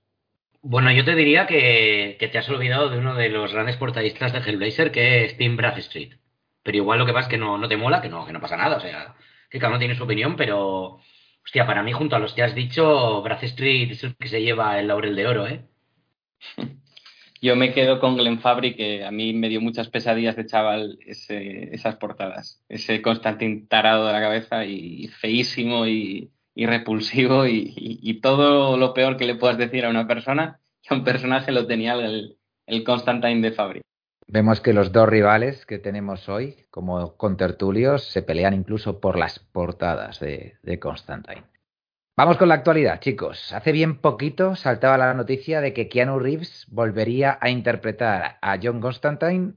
bueno, 0.67 0.91
yo 0.93 1.05
te 1.05 1.15
diría 1.15 1.47
que, 1.47 2.17
te 2.19 2.39
has 2.39 2.49
olvidado 2.49 2.89
de 2.89 2.97
uno 2.99 3.15
de 3.15 3.29
los 3.29 3.53
grandes 3.53 3.77
portadistas 3.77 4.33
de 4.33 4.39
Hellblazer, 4.39 4.93
que 4.93 5.25
es 5.27 5.37
Tim 5.37 5.57
Bradstreet. 5.59 6.19
Pero 6.63 6.79
igual 6.79 6.99
lo 6.99 7.07
que 7.07 7.13
pasa 7.13 7.29
es 7.29 7.31
que 7.33 7.39
no, 7.39 7.59
no 7.59 7.69
te 7.69 7.77
mola, 7.77 8.01
que 8.01 8.09
no, 8.09 8.25
que 8.27 8.33
no 8.33 8.41
pasa 8.41 8.57
nada. 8.57 8.79
O 8.79 8.81
sea, 8.81 9.15
que 9.51 9.59
cada 9.59 9.71
uno 9.71 9.79
tiene 9.79 9.95
su 9.95 10.05
opinión, 10.05 10.37
pero. 10.37 11.01
Hostia, 11.45 11.67
para 11.67 11.83
mí, 11.83 11.93
junto 11.93 12.17
a 12.17 12.19
los 12.19 12.33
que 12.33 12.43
has 12.43 12.55
dicho, 12.55 13.21
Bradstreet 13.23 13.91
es 13.93 14.05
el 14.05 14.17
que 14.17 14.29
se 14.29 14.43
lleva 14.43 14.79
el 14.79 14.89
laurel 14.89 15.17
de 15.17 15.27
oro, 15.27 15.47
¿eh? 15.47 15.67
Yo 17.45 17.57
me 17.57 17.75
quedo 17.75 18.01
con 18.01 18.17
Glenn 18.17 18.41
Fabry, 18.41 18.75
que 18.75 19.05
a 19.05 19.11
mí 19.11 19.35
me 19.35 19.51
dio 19.51 19.61
muchas 19.61 19.91
pesadillas 19.91 20.35
de 20.35 20.47
chaval 20.47 20.99
esas 21.07 21.97
portadas. 21.97 22.65
Ese 22.71 23.03
Constantin 23.03 23.69
tarado 23.69 24.07
de 24.07 24.15
la 24.15 24.21
cabeza 24.23 24.65
y 24.65 25.09
feísimo 25.09 25.87
y, 25.87 26.33
repulsivo 26.57 27.47
y, 27.47 28.19
todo 28.23 28.79
lo 28.79 28.95
peor 28.95 29.19
que 29.19 29.27
le 29.27 29.35
puedas 29.35 29.59
decir 29.59 29.85
a 29.85 29.91
una 29.91 30.09
persona, 30.09 30.59
que 30.81 30.95
un 30.95 31.05
personaje 31.05 31.53
lo 31.53 31.67
tenía 31.67 31.93
el, 31.97 32.39
Constantine 32.83 33.43
de 33.43 33.53
Fabri. 33.53 33.83
Vemos 34.27 34.63
que 34.63 34.73
los 34.73 34.91
dos 34.91 35.07
rivales 35.07 35.67
que 35.67 35.79
tenemos 35.79 36.31
hoy, 36.31 36.65
como 36.71 37.15
contertulios, 37.19 38.05
se 38.05 38.23
pelean 38.23 38.55
incluso 38.55 39.01
por 39.01 39.19
las 39.19 39.39
portadas 39.39 40.19
de, 40.19 40.55
de 40.63 40.79
Constantine. 40.79 41.45
Vamos 42.17 42.37
con 42.37 42.49
la 42.49 42.55
actualidad, 42.55 43.01
chicos. 43.01 43.53
Hace 43.53 43.73
bien 43.73 43.99
poquito 43.99 44.55
saltaba 44.55 44.97
la 44.97 45.15
noticia 45.15 45.61
de 45.61 45.73
que 45.73 45.89
Keanu 45.89 46.19
Reeves 46.19 46.67
volvería 46.71 47.39
a 47.41 47.51
interpretar 47.51 48.39
a 48.41 48.59
John 48.63 48.81
Constantine, 48.81 49.55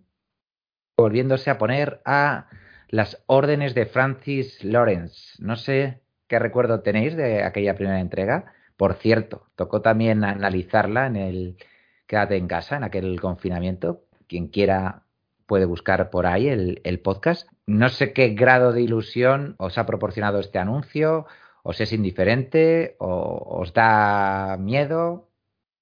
volviéndose 0.98 1.52
a 1.52 1.58
poner 1.58 2.02
a 2.04 2.48
las 2.90 3.24
órdenes 3.28 3.76
de 3.76 3.86
Francis 3.86 4.64
Lawrence. 4.64 5.36
No 5.40 5.56
sé 5.56 6.02
¿Qué 6.28 6.40
recuerdo 6.40 6.82
tenéis 6.82 7.16
de 7.16 7.44
aquella 7.44 7.76
primera 7.76 8.02
entrega? 8.02 8.52
Por 8.76 8.96
cierto, 8.96 9.48
tocó 9.56 9.82
también 9.82 10.24
analizarla 10.24 11.08
en 11.08 11.16
el 11.16 11.58
Quédate 12.06 12.38
en 12.38 12.48
casa, 12.48 12.78
en 12.78 12.84
aquel 12.84 13.20
confinamiento. 13.20 14.04
Quien 14.28 14.48
quiera 14.48 15.04
puede 15.46 15.66
buscar 15.66 16.10
por 16.10 16.26
ahí 16.26 16.48
el, 16.48 16.82
el 16.84 17.00
podcast. 17.00 17.50
No 17.66 17.90
sé 17.90 18.14
qué 18.14 18.30
grado 18.30 18.72
de 18.74 18.82
ilusión 18.82 19.56
os 19.58 19.78
ha 19.78 19.86
proporcionado 19.86 20.40
este 20.40 20.60
anuncio, 20.60 21.28
os 21.68 21.82
es 21.82 21.92
indiferente, 21.92 22.96
o 23.00 23.60
os 23.60 23.74
da 23.74 24.56
miedo. 24.58 25.28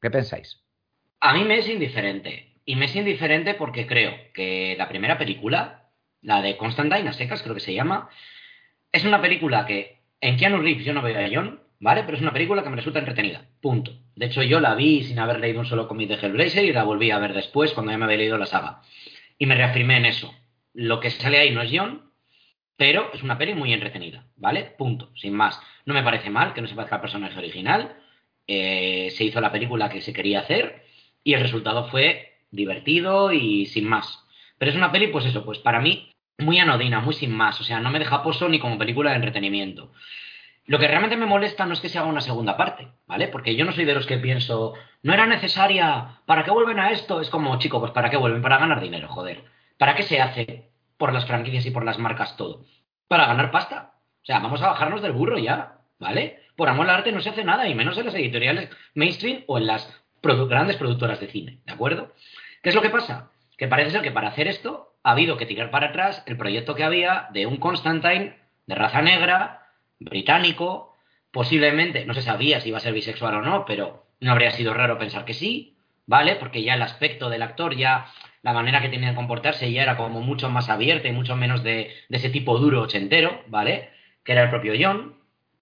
¿Qué 0.02 0.10
pensáis? 0.10 0.60
A 1.20 1.34
mí 1.36 1.44
me 1.44 1.60
es 1.60 1.70
indiferente. 1.70 2.54
Y 2.66 2.76
me 2.76 2.86
es 2.86 2.96
indiferente 2.96 3.54
porque 3.54 3.86
creo 3.86 4.12
que 4.34 4.76
la 4.80 4.90
primera 4.90 5.20
película, 5.20 5.92
la 6.22 6.42
de 6.42 6.58
Constantine, 6.58 7.08
a 7.08 7.14
secas 7.14 7.44
creo 7.44 7.54
que 7.54 7.62
se 7.62 7.76
llama, 7.76 8.10
es 8.92 9.06
una 9.06 9.22
película 9.22 9.68
que 9.68 10.00
en 10.22 10.38
Keanu 10.38 10.58
Reeves 10.58 10.86
yo 10.86 10.94
no 10.94 11.04
veo 11.04 11.20
a 11.20 11.30
John, 11.32 11.60
¿vale? 11.80 12.02
Pero 12.04 12.18
es 12.18 12.24
una 12.24 12.34
película 12.34 12.64
que 12.64 12.70
me 12.72 12.78
resulta 12.78 12.98
entretenida. 12.98 13.46
Punto. 13.62 13.92
De 14.16 14.26
hecho, 14.26 14.42
yo 14.42 14.60
la 14.60 14.74
vi 14.74 15.04
sin 15.04 15.20
haber 15.20 15.40
leído 15.40 15.60
un 15.60 15.68
solo 15.68 15.88
cómic 15.88 16.10
de 16.10 16.16
Hellblazer 16.16 16.66
y 16.66 16.74
la 16.74 16.84
volví 16.84 17.12
a 17.12 17.20
ver 17.20 17.34
después 17.34 17.74
cuando 17.74 17.92
ya 17.92 18.00
me 18.00 18.06
había 18.06 18.18
leído 18.18 18.40
la 18.40 18.48
saga. 18.48 18.82
Y 19.38 19.46
me 19.46 19.54
reafirmé 19.54 19.98
en 19.98 20.06
eso. 20.06 20.34
Lo 20.74 21.00
que 21.00 21.12
sale 21.12 21.38
ahí 21.38 21.52
no 21.52 21.62
es 21.62 21.70
John, 21.72 22.05
pero 22.78 23.12
es 23.14 23.24
una 23.24 23.38
peli 23.38 23.54
muy 23.54 23.74
entretenida, 23.74 24.26
¿vale? 24.36 24.64
Punto, 24.78 25.12
sin 25.16 25.34
más. 25.34 25.60
No 25.86 25.94
me 25.94 26.04
parece 26.04 26.30
mal 26.30 26.54
que 26.54 26.62
no 26.62 26.68
se 26.68 26.76
parezca 26.76 26.96
al 26.96 27.02
personaje 27.02 27.38
original. 27.38 27.96
Eh, 28.48 29.12
se 29.16 29.24
hizo 29.24 29.42
la 29.42 29.52
película 29.52 29.90
que 29.90 30.02
se 30.02 30.14
quería 30.14 30.42
hacer 30.42 30.84
y 31.24 31.34
el 31.34 31.42
resultado 31.42 31.88
fue 31.90 32.38
divertido 32.52 33.32
y 33.32 33.66
sin 33.68 33.88
más. 33.88 34.26
Pero 34.58 34.72
es 34.72 34.78
una 34.78 34.92
peli, 34.92 35.08
pues 35.08 35.26
eso, 35.26 35.46
pues 35.46 35.60
para 35.60 35.80
mí 35.80 36.12
muy 36.38 36.60
anodina, 36.60 37.00
muy 37.00 37.14
sin 37.14 37.32
más. 37.32 37.60
O 37.62 37.64
sea, 37.64 37.80
no 37.80 37.90
me 37.90 38.00
deja 38.00 38.24
poso 38.24 38.50
ni 38.50 38.60
como 38.60 38.78
película 38.78 39.12
de 39.12 39.18
entretenimiento. 39.18 39.92
Lo 40.68 40.80
que 40.80 40.88
realmente 40.88 41.16
me 41.16 41.28
molesta 41.28 41.66
no 41.66 41.74
es 41.74 41.80
que 41.80 41.90
se 41.90 42.00
haga 42.00 42.08
una 42.08 42.22
segunda 42.22 42.58
parte, 42.58 42.88
¿vale? 43.06 43.28
Porque 43.28 43.56
yo 43.56 43.66
no 43.66 43.72
soy 43.72 43.86
de 43.86 43.94
los 43.94 44.08
que 44.08 44.18
pienso, 44.18 44.74
no 45.04 45.14
era 45.14 45.28
necesaria, 45.28 46.20
¿para 46.26 46.44
qué 46.44 46.52
vuelven 46.52 46.80
a 46.80 46.92
esto? 46.92 47.22
Es 47.22 47.30
como, 47.30 47.58
chico, 47.60 47.80
pues 47.80 47.92
¿para 47.92 48.10
qué 48.10 48.18
vuelven? 48.18 48.42
Para 48.42 48.58
ganar 48.58 48.82
dinero, 48.82 49.08
joder. 49.08 49.44
¿Para 49.78 49.96
qué 49.96 50.04
se 50.04 50.20
hace 50.22 50.72
por 50.98 51.14
las 51.14 51.26
franquicias 51.26 51.66
y 51.66 51.72
por 51.72 51.86
las 51.86 52.00
marcas 52.00 52.38
todo? 52.38 52.66
Para 53.08 53.28
ganar 53.28 53.52
pasta. 53.52 53.94
O 54.22 54.26
sea, 54.26 54.40
vamos 54.40 54.62
a 54.62 54.68
bajarnos 54.68 55.02
del 55.02 55.12
burro 55.12 55.38
ya, 55.38 55.80
¿vale? 56.00 56.40
Por 56.56 56.70
amor 56.70 56.90
al 56.90 56.96
arte 56.96 57.12
no 57.12 57.22
se 57.22 57.30
hace 57.30 57.44
nada, 57.44 57.68
y 57.68 57.76
menos 57.76 57.98
en 57.98 58.06
las 58.06 58.16
editoriales 58.16 58.70
mainstream 58.94 59.44
o 59.48 59.58
en 59.58 59.68
las 59.68 60.02
grandes 60.22 60.78
productoras 60.78 61.20
de 61.20 61.28
cine, 61.28 61.60
¿de 61.66 61.74
acuerdo? 61.74 62.14
¿Qué 62.64 62.70
es 62.70 62.76
lo 62.76 62.82
que 62.82 62.90
pasa? 62.90 63.30
Que 63.58 63.68
parece 63.68 63.92
ser 63.92 64.02
que 64.02 64.12
para 64.12 64.30
hacer 64.30 64.48
esto 64.48 64.96
ha 65.04 65.12
habido 65.12 65.38
que 65.38 65.46
tirar 65.46 65.70
para 65.70 65.90
atrás 65.90 66.24
el 66.26 66.38
proyecto 66.38 66.74
que 66.74 66.84
había 66.84 67.28
de 67.32 67.46
un 67.46 67.58
Constantine 67.58 68.36
de 68.66 68.76
raza 68.76 69.04
negra, 69.04 69.68
británico, 70.00 70.96
posiblemente, 71.32 72.06
no 72.06 72.16
se 72.16 72.24
sabía 72.24 72.60
si 72.60 72.70
iba 72.70 72.80
a 72.80 72.82
ser 72.82 72.94
bisexual 72.94 73.36
o 73.36 73.42
no, 73.42 73.66
pero 73.66 74.08
no 74.20 74.32
habría 74.32 74.52
sido 74.52 74.74
raro 74.74 74.98
pensar 74.98 75.26
que 75.26 75.34
sí, 75.36 75.75
¿vale? 76.08 76.36
Porque 76.36 76.64
ya 76.64 76.76
el 76.76 76.82
aspecto 76.82 77.30
del 77.30 77.42
actor, 77.42 77.76
ya 77.76 78.08
la 78.42 78.54
manera 78.54 78.82
que 78.82 78.90
tenía 78.90 79.10
de 79.10 79.16
comportarse 79.16 79.72
ya 79.72 79.84
era 79.84 79.98
como 79.98 80.22
mucho 80.22 80.50
más 80.50 80.70
abierta 80.70 81.08
y 81.08 81.12
mucho 81.12 81.36
menos 81.36 81.64
de, 81.64 81.92
ese 82.10 82.30
tipo 82.30 82.58
duro 82.60 82.82
ochentero, 82.82 83.44
¿vale? 83.48 83.90
Que 84.24 84.34
era 84.34 84.44
el 84.44 84.50
propio 84.50 84.74
John. 84.80 85.16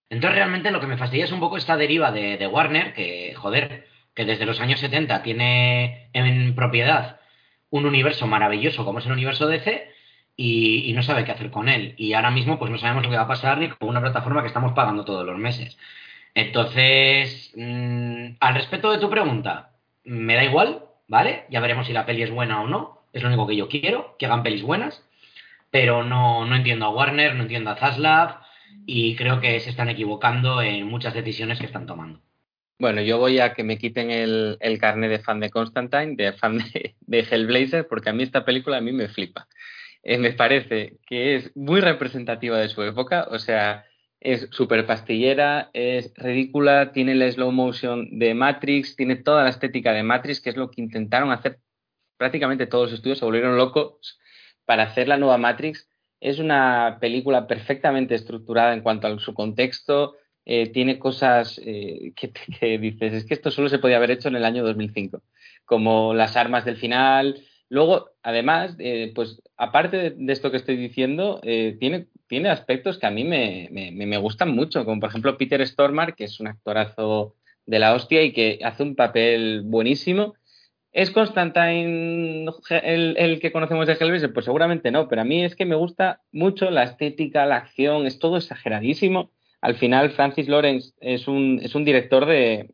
Entonces 0.10 0.36
realmente 0.36 0.72
lo 0.72 0.80
que 0.80 0.88
me 0.88 0.98
fastidia 0.98 1.26
es 1.26 1.32
un 1.32 1.40
poco 1.40 1.58
esta 1.58 1.78
deriva 1.78 2.12
de, 2.12 2.38
de 2.38 2.48
Warner, 2.48 2.94
que 2.94 3.34
joder, 3.36 3.88
que 4.14 4.26
desde 4.26 4.46
los 4.46 4.60
años 4.60 4.80
70 4.80 5.24
tiene 5.24 6.10
en 6.14 6.56
propiedad 6.56 7.20
un 7.70 7.86
universo 7.86 8.28
maravilloso 8.28 8.86
como 8.86 9.00
es 9.00 9.06
el 9.08 9.14
universo 9.14 9.48
DC 9.48 9.90
y, 10.36 10.94
no 10.94 11.04
sabe 11.04 11.26
qué 11.26 11.32
hacer 11.32 11.52
con 11.52 11.70
él. 11.70 11.96
Y 11.98 12.14
ahora 12.14 12.32
mismo 12.32 12.60
pues 12.60 12.72
no 12.72 12.78
sabemos 12.78 13.04
lo 13.04 13.10
que 13.10 13.16
va 13.16 13.24
a 13.24 13.28
pasar 13.28 13.58
ni 13.58 13.70
con 13.70 13.90
una 13.90 14.02
plataforma 14.02 14.42
que 14.42 14.48
estamos 14.48 14.74
pagando 14.74 15.06
todos 15.06 15.26
los 15.26 15.38
meses. 15.38 15.78
Entonces, 16.36 17.52
mm, 17.56 18.36
al 18.40 18.56
respecto 18.56 18.92
de 18.92 19.00
tu 19.00 19.10
pregunta, 19.10 19.72
me 20.04 20.36
da 20.36 20.44
igual, 20.44 20.86
¿vale? 21.08 21.46
Ya 21.50 21.60
veremos 21.60 21.88
si 21.88 21.94
la 21.94 22.06
peli 22.06 22.24
es 22.24 22.32
buena 22.32 22.62
o 22.62 22.68
no. 22.68 23.04
Es 23.14 23.22
lo 23.22 23.30
único 23.30 23.48
que 23.48 23.56
yo 23.56 23.70
quiero, 23.70 24.16
que 24.18 24.26
hagan 24.26 24.44
pelis 24.44 24.64
buenas. 24.64 25.04
Pero 25.70 26.04
no, 26.04 26.46
no 26.46 26.56
entiendo 26.56 26.86
a 26.86 26.90
Warner, 26.90 27.36
no 27.36 27.44
entiendo 27.44 27.72
a 27.72 27.76
Zaslav 27.76 28.42
y 28.86 29.16
creo 29.16 29.40
que 29.40 29.60
se 29.60 29.70
están 29.70 29.90
equivocando 29.90 30.62
en 30.62 30.88
muchas 30.88 31.14
decisiones 31.14 31.60
que 31.60 31.66
están 31.66 31.86
tomando. 31.86 32.22
Bueno, 32.80 33.02
yo 33.02 33.18
voy 33.18 33.40
a 33.40 33.54
que 33.54 33.64
me 33.64 33.78
quiten 33.78 34.12
el, 34.12 34.58
el 34.60 34.78
carnet 34.80 35.10
de 35.10 35.20
fan 35.20 35.40
de 35.40 35.50
Constantine, 35.50 36.16
de 36.16 36.34
fan 36.34 36.58
de, 36.58 37.20
Hellblazer, 37.20 37.88
porque 37.88 38.10
a 38.10 38.14
mí 38.14 38.24
esta 38.24 38.44
película 38.44 38.78
a 38.78 38.82
mí 38.82 38.92
me 38.92 39.08
flipa. 39.08 39.48
Eh, 40.02 40.18
me 40.18 40.34
parece 40.34 40.98
que 41.06 41.36
es 41.36 41.56
muy 41.56 41.80
representativa 41.80 42.58
de 42.58 42.70
su 42.70 42.84
época, 42.84 43.28
o 43.30 43.40
sea, 43.40 43.86
es 44.24 44.48
súper 44.52 44.86
pastillera, 44.86 45.70
es 45.74 46.14
ridícula, 46.16 46.94
tiene 46.94 47.12
el 47.12 47.32
slow 47.32 47.52
motion 47.52 48.18
de 48.18 48.34
Matrix, 48.34 48.96
tiene 48.96 49.18
toda 49.18 49.44
la 49.44 49.50
estética 49.50 49.92
de 49.92 50.04
Matrix, 50.04 50.40
que 50.40 50.50
es 50.50 50.56
lo 50.56 50.72
que 50.72 50.82
intentaron 50.82 51.32
hacer 51.32 51.60
prácticamente 52.18 52.66
todos 52.66 52.90
los 52.90 52.94
estudios, 52.94 53.20
se 53.20 53.26
volvieron 53.26 53.58
locos 53.58 54.20
para 54.66 54.84
hacer 54.84 55.10
la 55.10 55.18
nueva 55.18 55.38
Matrix. 55.38 55.90
Es 56.22 56.40
una 56.40 57.00
película 57.02 57.48
perfectamente 57.48 58.16
estructurada 58.16 58.74
en 58.74 58.82
cuanto 58.82 59.08
a 59.08 59.20
su 59.20 59.34
contexto, 59.34 60.16
eh, 60.46 60.70
tiene 60.70 61.00
cosas 61.00 61.60
eh, 61.64 62.14
que, 62.16 62.78
dices, 62.78 63.14
es 63.14 63.26
que 63.26 63.34
esto 63.34 63.52
solo 63.52 63.68
se 63.68 63.80
podía 63.80 63.98
haber 63.98 64.12
hecho 64.12 64.30
en 64.30 64.38
el 64.38 64.46
año 64.46 64.64
2005, 64.64 65.22
como 65.66 66.14
las 66.14 66.38
armas 66.38 66.64
del 66.64 66.78
final. 66.78 67.44
Luego, 67.68 68.12
además, 68.22 68.76
eh, 68.80 69.12
pues 69.14 69.42
aparte 69.64 70.12
de, 70.12 70.34
esto 70.34 70.52
que 70.52 70.58
estoy 70.58 70.76
diciendo, 70.76 71.40
tiene, 71.42 72.08
tiene 72.28 72.50
aspectos 72.50 72.98
que 72.98 73.08
a 73.08 73.12
mí 73.12 73.24
me, 73.24 73.70
me, 73.72 74.18
gustan 74.18 74.54
mucho, 74.56 74.86
como 74.86 75.00
por 75.00 75.10
ejemplo 75.10 75.38
Peter 75.38 75.66
Stormare, 75.66 76.14
que 76.14 76.26
es 76.26 76.40
un 76.40 76.48
actorazo 76.48 77.36
de 77.66 77.80
la 77.80 77.94
hostia 77.94 78.24
y 78.24 78.34
que 78.34 78.60
hace 78.64 78.84
un 78.84 78.96
papel 78.96 79.62
buenísimo. 79.64 80.36
¿Es 80.92 81.10
Constantine 81.10 82.46
el, 82.70 83.16
el, 83.18 83.40
que 83.40 83.52
conocemos 83.52 83.88
de 83.88 83.94
Hellblazer? 83.94 84.32
Pues 84.32 84.46
seguramente 84.46 84.92
no, 84.92 85.08
pero 85.08 85.22
a 85.22 85.26
mí 85.26 85.44
es 85.44 85.56
que 85.56 85.66
me 85.66 85.76
gusta 85.76 86.22
mucho 86.32 86.70
la 86.70 86.84
estética, 86.84 87.48
la 87.48 87.58
acción, 87.58 88.06
es 88.06 88.20
todo 88.20 88.38
exageradísimo 88.38 89.32
al 89.64 89.76
final 89.76 90.12
Francis 90.12 90.50
Lawrence 90.50 90.92
es 91.00 91.26
un, 91.26 91.62
es 91.64 91.74
un 91.74 91.86
director 91.86 92.26
de, 92.26 92.70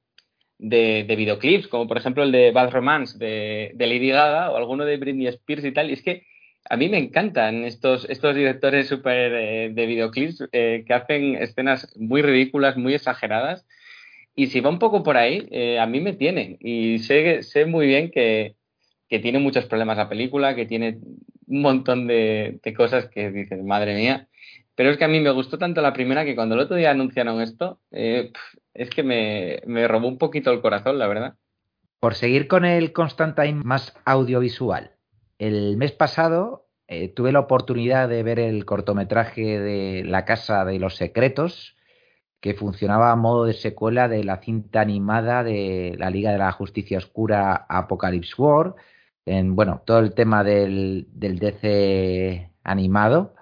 de, 0.57 1.15
videoclips, 1.15 1.67
como 1.67 1.87
por 1.87 1.97
ejemplo 1.97 2.23
el 2.23 2.31
de 2.31 2.49
Bad 2.49 2.71
Romance 2.71 3.15
de, 3.19 3.75
Lady 3.77 4.09
Gaga 4.09 4.49
o 4.49 4.57
alguno 4.57 4.85
de 4.85 4.97
Britney 4.97 5.27
Spears 5.27 5.63
y 5.65 5.71
tal. 5.71 5.91
Y 5.91 5.93
es 5.93 6.01
que 6.01 6.25
a 6.68 6.78
mí 6.78 6.89
me 6.89 6.97
encantan 6.97 7.64
estos, 7.64 8.05
estos 8.10 8.36
directores 8.36 8.88
super 8.88 9.34
eh, 9.34 9.70
de 9.74 9.86
videoclips 9.86 10.43
eh, 10.51 10.84
que 10.86 10.93
hacen 10.93 11.36
escenas 11.36 11.93
muy 11.97 12.22
ridículas, 12.22 12.78
muy 12.78 12.93
exageradas. 12.93 13.66
Y 14.36 14.47
si 14.47 14.62
va 14.62 14.70
un 14.70 14.80
poco 14.80 15.03
por 15.03 15.18
ahí, 15.18 15.47
eh, 15.51 15.80
a 15.80 15.86
mí 15.86 15.99
me 15.99 16.14
tienen. 16.14 16.57
Y 16.60 16.99
sé, 16.99 17.43
sé 17.43 17.66
muy 17.66 17.88
bien 17.88 18.12
que, 18.12 18.55
que, 19.10 19.20
tiene 19.20 19.39
muchos 19.39 19.66
problemas 19.66 19.97
la 19.97 20.10
película, 20.10 20.55
que 20.55 20.66
tiene 20.66 20.99
un 21.47 21.62
montón 21.62 22.07
de, 22.07 22.60
cosas 22.78 23.10
que 23.10 23.32
dices, 23.32 23.64
madre 23.64 23.95
mía. 23.95 24.28
Pero 24.76 24.91
es 24.91 24.97
que 24.97 25.05
a 25.05 25.10
mí 25.10 25.20
me 25.20 25.32
gustó 25.32 25.57
tanto 25.57 25.82
la 25.82 25.93
primera 25.93 26.24
que 26.24 26.36
cuando 26.36 26.55
el 26.55 26.62
otro 26.62 26.78
día 26.78 26.91
anunciaron 26.91 27.41
esto, 27.41 27.82
es 27.91 28.89
que 28.89 29.03
me, 29.03 29.88
robó 29.88 30.07
un 30.07 30.18
poquito 30.18 30.51
el 30.51 30.62
corazón, 30.62 30.99
la 30.99 31.07
verdad. 31.07 31.36
Por 31.99 32.16
seguir 32.16 32.47
con 32.47 32.64
el 32.64 32.93
Constantine 32.93 33.62
más 33.66 33.93
audiovisual, 34.05 34.91
el 35.39 35.77
mes 35.77 35.93
pasado 35.93 36.67
eh, 36.87 37.09
tuve 37.09 37.31
la 37.31 37.39
oportunidad 37.39 38.09
de 38.09 38.23
ver 38.23 38.39
el 38.39 38.65
cortometraje 38.65 39.59
de 39.59 40.03
La 40.03 40.25
Casa 40.25 40.65
de 40.65 40.79
los 40.79 40.95
Secretos, 40.95 41.75
que 42.41 42.53
funcionaba 42.53 43.11
a 43.11 43.15
modo 43.15 43.45
de 43.45 43.53
secuela 43.53 44.07
de 44.07 44.23
la 44.23 44.37
cinta 44.41 44.81
animada 44.81 45.43
de 45.43 45.95
la 45.97 46.09
Liga 46.09 46.31
de 46.31 46.37
la 46.37 46.51
Justicia 46.51 46.97
Oscura 46.97 47.65
Apocalypse 47.70 48.36
War, 48.37 48.75
en 49.25 49.55
bueno, 49.55 49.83
todo 49.86 49.99
el 49.99 50.13
tema 50.13 50.43
del, 50.43 51.07
DC 51.11 52.51
animado. 52.63 53.36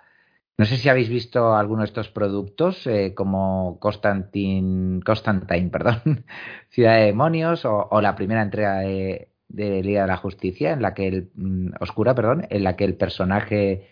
No 0.58 0.66
sé 0.66 0.78
si 0.78 0.90
habéis 0.90 1.10
visto 1.10 1.56
alguno 1.56 1.82
de 1.84 1.88
estos 1.88 2.10
productos, 2.10 2.86
eh, 2.88 3.14
como 3.16 3.80
Constantine, 3.80 5.02
Constantine 5.04 5.70
perdón, 5.72 6.26
Ciudad 6.70 6.98
de 6.98 7.06
Demonios, 7.06 7.64
o, 7.66 8.02
la 8.02 8.16
primera 8.16 8.42
entrega 8.42 8.80
de, 8.80 9.30
Liga 9.50 10.02
de 10.02 10.08
la 10.08 10.18
Justicia, 10.18 10.72
en 10.72 10.82
la 10.82 10.94
que 10.94 11.08
el 11.08 11.30
mm, 11.36 11.70
Oscura, 11.80 12.16
perdón, 12.16 12.48
en 12.50 12.64
la 12.64 12.76
que 12.76 12.86
el 12.86 12.96
personaje 12.96 13.88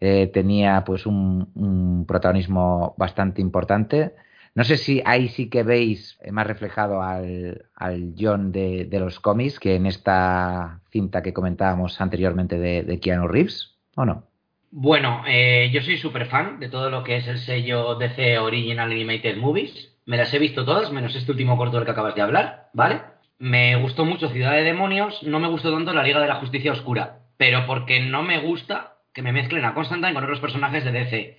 eh, 0.00 0.28
tenía 0.32 0.84
pues 0.84 1.06
un, 1.06 2.04
protagonismo 2.06 2.94
bastante 2.96 3.40
importante. 3.40 4.12
No 4.54 4.64
sé 4.64 4.76
si 4.76 5.02
ahí 5.04 5.28
sí 5.28 5.48
que 5.50 5.62
veis 5.62 6.18
eh, 6.22 6.32
más 6.32 6.46
reflejado 6.46 7.02
al, 7.02 7.66
al 7.74 8.14
John 8.18 8.52
de, 8.52 8.88
los 8.92 9.20
cómics 9.20 9.58
que 9.60 9.76
en 9.76 9.86
esta 9.86 10.80
cinta 10.90 11.22
que 11.22 11.32
comentábamos 11.32 12.00
anteriormente 12.00 12.58
de, 12.58 12.82
de 12.82 13.00
Keanu 13.00 13.28
Reeves, 13.28 13.76
¿o 13.96 14.04
no? 14.04 14.24
Bueno, 14.70 15.22
eh, 15.26 15.70
yo 15.72 15.80
soy 15.80 15.96
súper 15.96 16.26
fan 16.26 16.60
de 16.60 16.68
todo 16.68 16.90
lo 16.90 17.02
que 17.02 17.16
es 17.16 17.26
el 17.26 17.38
sello 17.38 17.94
DC 17.94 18.38
Original 18.38 18.90
Animated 18.90 19.36
Movies. 19.38 19.96
Me 20.04 20.16
las 20.16 20.32
he 20.34 20.38
visto 20.38 20.64
todas, 20.64 20.92
menos 20.92 21.14
este 21.14 21.32
último 21.32 21.56
corto 21.56 21.76
del 21.76 21.86
que 21.86 21.92
acabas 21.92 22.14
de 22.14 22.22
hablar, 22.22 22.68
¿vale? 22.74 23.00
Me 23.38 23.76
gustó 23.76 24.04
mucho 24.04 24.28
Ciudad 24.28 24.52
de 24.52 24.64
Demonios, 24.64 25.22
no 25.22 25.38
me 25.38 25.48
gustó 25.48 25.72
tanto 25.72 25.92
la 25.92 26.02
Liga 26.02 26.20
de 26.20 26.28
la 26.28 26.36
Justicia 26.36 26.72
Oscura, 26.72 27.20
pero 27.36 27.66
porque 27.66 28.00
no 28.00 28.22
me 28.22 28.38
gusta 28.40 28.96
que 29.14 29.22
me 29.22 29.32
mezclen 29.32 29.64
a 29.64 29.74
Constantine 29.74 30.14
con 30.14 30.24
otros 30.24 30.40
personajes 30.40 30.84
de 30.84 30.92
DC. 30.92 31.38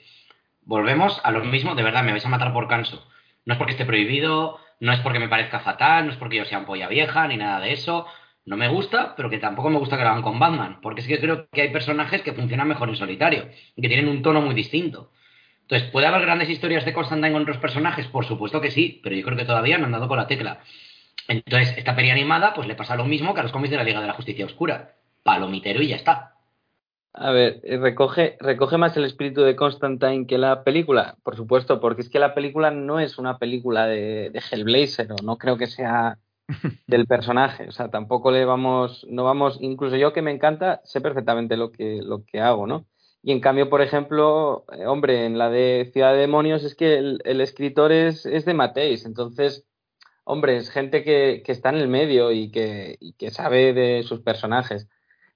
Volvemos 0.61 1.19
a 1.23 1.31
lo 1.31 1.43
mismo, 1.43 1.75
de 1.75 1.83
verdad, 1.83 2.03
me 2.03 2.11
vais 2.11 2.25
a 2.25 2.29
matar 2.29 2.53
por 2.53 2.67
canso. 2.67 3.05
No 3.45 3.53
es 3.53 3.57
porque 3.57 3.73
esté 3.73 3.85
prohibido, 3.85 4.59
no 4.79 4.93
es 4.93 4.99
porque 5.01 5.19
me 5.19 5.27
parezca 5.27 5.59
fatal, 5.59 6.05
no 6.05 6.11
es 6.11 6.17
porque 6.17 6.37
yo 6.37 6.45
sea 6.45 6.59
un 6.59 6.65
polla 6.65 6.87
vieja, 6.87 7.27
ni 7.27 7.37
nada 7.37 7.59
de 7.59 7.73
eso 7.73 8.05
no 8.49 8.57
me 8.57 8.67
gusta, 8.67 9.15
pero 9.15 9.29
que 9.29 9.37
tampoco 9.37 9.69
me 9.69 9.77
gusta 9.77 9.95
que 9.95 10.03
lo 10.03 10.09
hagan 10.09 10.23
con 10.23 10.39
Batman, 10.39 10.79
porque 10.81 11.01
es 11.01 11.07
que 11.07 11.19
creo 11.19 11.47
que 11.51 11.61
hay 11.61 11.69
personajes 11.69 12.23
que 12.23 12.33
funcionan 12.33 12.67
mejor 12.67 12.89
en 12.89 12.95
solitario 12.95 13.49
y 13.75 13.81
que 13.81 13.87
tienen 13.87 14.09
un 14.09 14.23
tono 14.23 14.41
muy 14.41 14.55
distinto. 14.55 15.11
Entonces, 15.61 15.89
¿puede 15.91 16.07
haber 16.07 16.21
grandes 16.21 16.49
historias 16.49 16.83
de 16.83 16.93
Constantine 16.93 17.31
con 17.31 17.43
otros 17.43 17.57
personajes? 17.57 18.07
Por 18.07 18.25
supuesto 18.25 18.59
que 18.59 18.71
sí, 18.71 19.01
pero 19.03 19.15
yo 19.15 19.23
creo 19.23 19.37
que 19.37 19.45
todavía 19.45 19.77
no 19.77 19.85
han 19.85 19.91
dado 19.91 20.07
con 20.07 20.17
la 20.17 20.25
tecla. 20.25 20.61
Entonces, 21.29 21.77
esta 21.77 21.95
peli 21.95 22.09
animada, 22.09 22.53
pues 22.53 22.67
le 22.67 22.75
pasa 22.75 22.95
lo 22.95 23.05
mismo 23.05 23.33
que 23.33 23.39
a 23.39 23.43
los 23.43 23.51
cómics 23.51 23.69
de 23.71 23.77
la 23.77 23.83
Liga 23.83 24.01
de 24.01 24.07
la 24.07 24.13
Justicia 24.13 24.45
Oscura. 24.45 24.95
Palomitero 25.23 25.81
y 25.81 25.89
ya 25.89 25.95
está. 25.95 26.35
A 27.13 27.31
ver, 27.31 27.61
eh, 27.63 27.77
recoge, 27.77 28.35
recoge 28.39 28.77
más 28.77 28.97
el 28.97 29.05
espíritu 29.05 29.41
de 29.41 29.55
Constantine 29.55 30.25
que 30.25 30.37
la 30.37 30.63
película, 30.63 31.17
por 31.23 31.35
supuesto, 31.35 31.79
porque 31.79 32.01
es 32.01 32.09
que 32.09 32.19
la 32.19 32.33
película 32.33 32.71
no 32.71 32.99
es 32.99 33.17
una 33.19 33.37
película 33.37 33.85
de, 33.85 34.31
de 34.31 34.41
Hellblazer, 34.51 35.11
o 35.11 35.15
no 35.23 35.37
creo 35.37 35.57
que 35.57 35.67
sea 35.67 36.17
del 36.87 37.05
personaje. 37.05 37.67
O 37.67 37.71
sea, 37.71 37.89
tampoco 37.89 38.31
le 38.31 38.45
vamos, 38.45 39.05
no 39.09 39.23
vamos, 39.23 39.57
incluso 39.61 39.97
yo 39.97 40.13
que 40.13 40.23
me 40.23 40.31
encanta, 40.31 40.81
sé 40.83 40.99
perfectamente 40.99 41.57
lo 41.57 41.71
que, 41.71 42.01
lo 42.03 42.25
que 42.25 42.41
hago, 42.41 42.65
¿no? 42.65 42.87
Y 43.21 43.33
en 43.33 43.41
cambio, 43.41 43.69
por 43.69 43.81
ejemplo, 43.81 44.65
eh, 44.71 44.85
hombre, 44.85 45.25
en 45.25 45.37
la 45.37 45.49
de 45.49 45.89
Ciudad 45.93 46.13
de 46.13 46.19
Demonios 46.19 46.63
es 46.63 46.73
que 46.73 46.97
el, 46.97 47.41
escritor 47.41 47.91
es, 47.91 48.25
es, 48.25 48.45
de 48.45 48.53
Mateis, 48.53 49.05
entonces, 49.05 49.65
hombre, 50.29 50.57
es 50.57 50.69
gente 50.69 51.03
que, 51.03 51.41
está 51.47 51.69
en 51.69 51.77
el 51.77 51.87
medio 51.87 52.31
y 52.31 52.51
que, 52.51 52.97
y 52.99 53.13
que, 53.13 53.31
sabe 53.31 53.73
de 53.73 54.03
sus 54.03 54.21
personajes. 54.21 54.87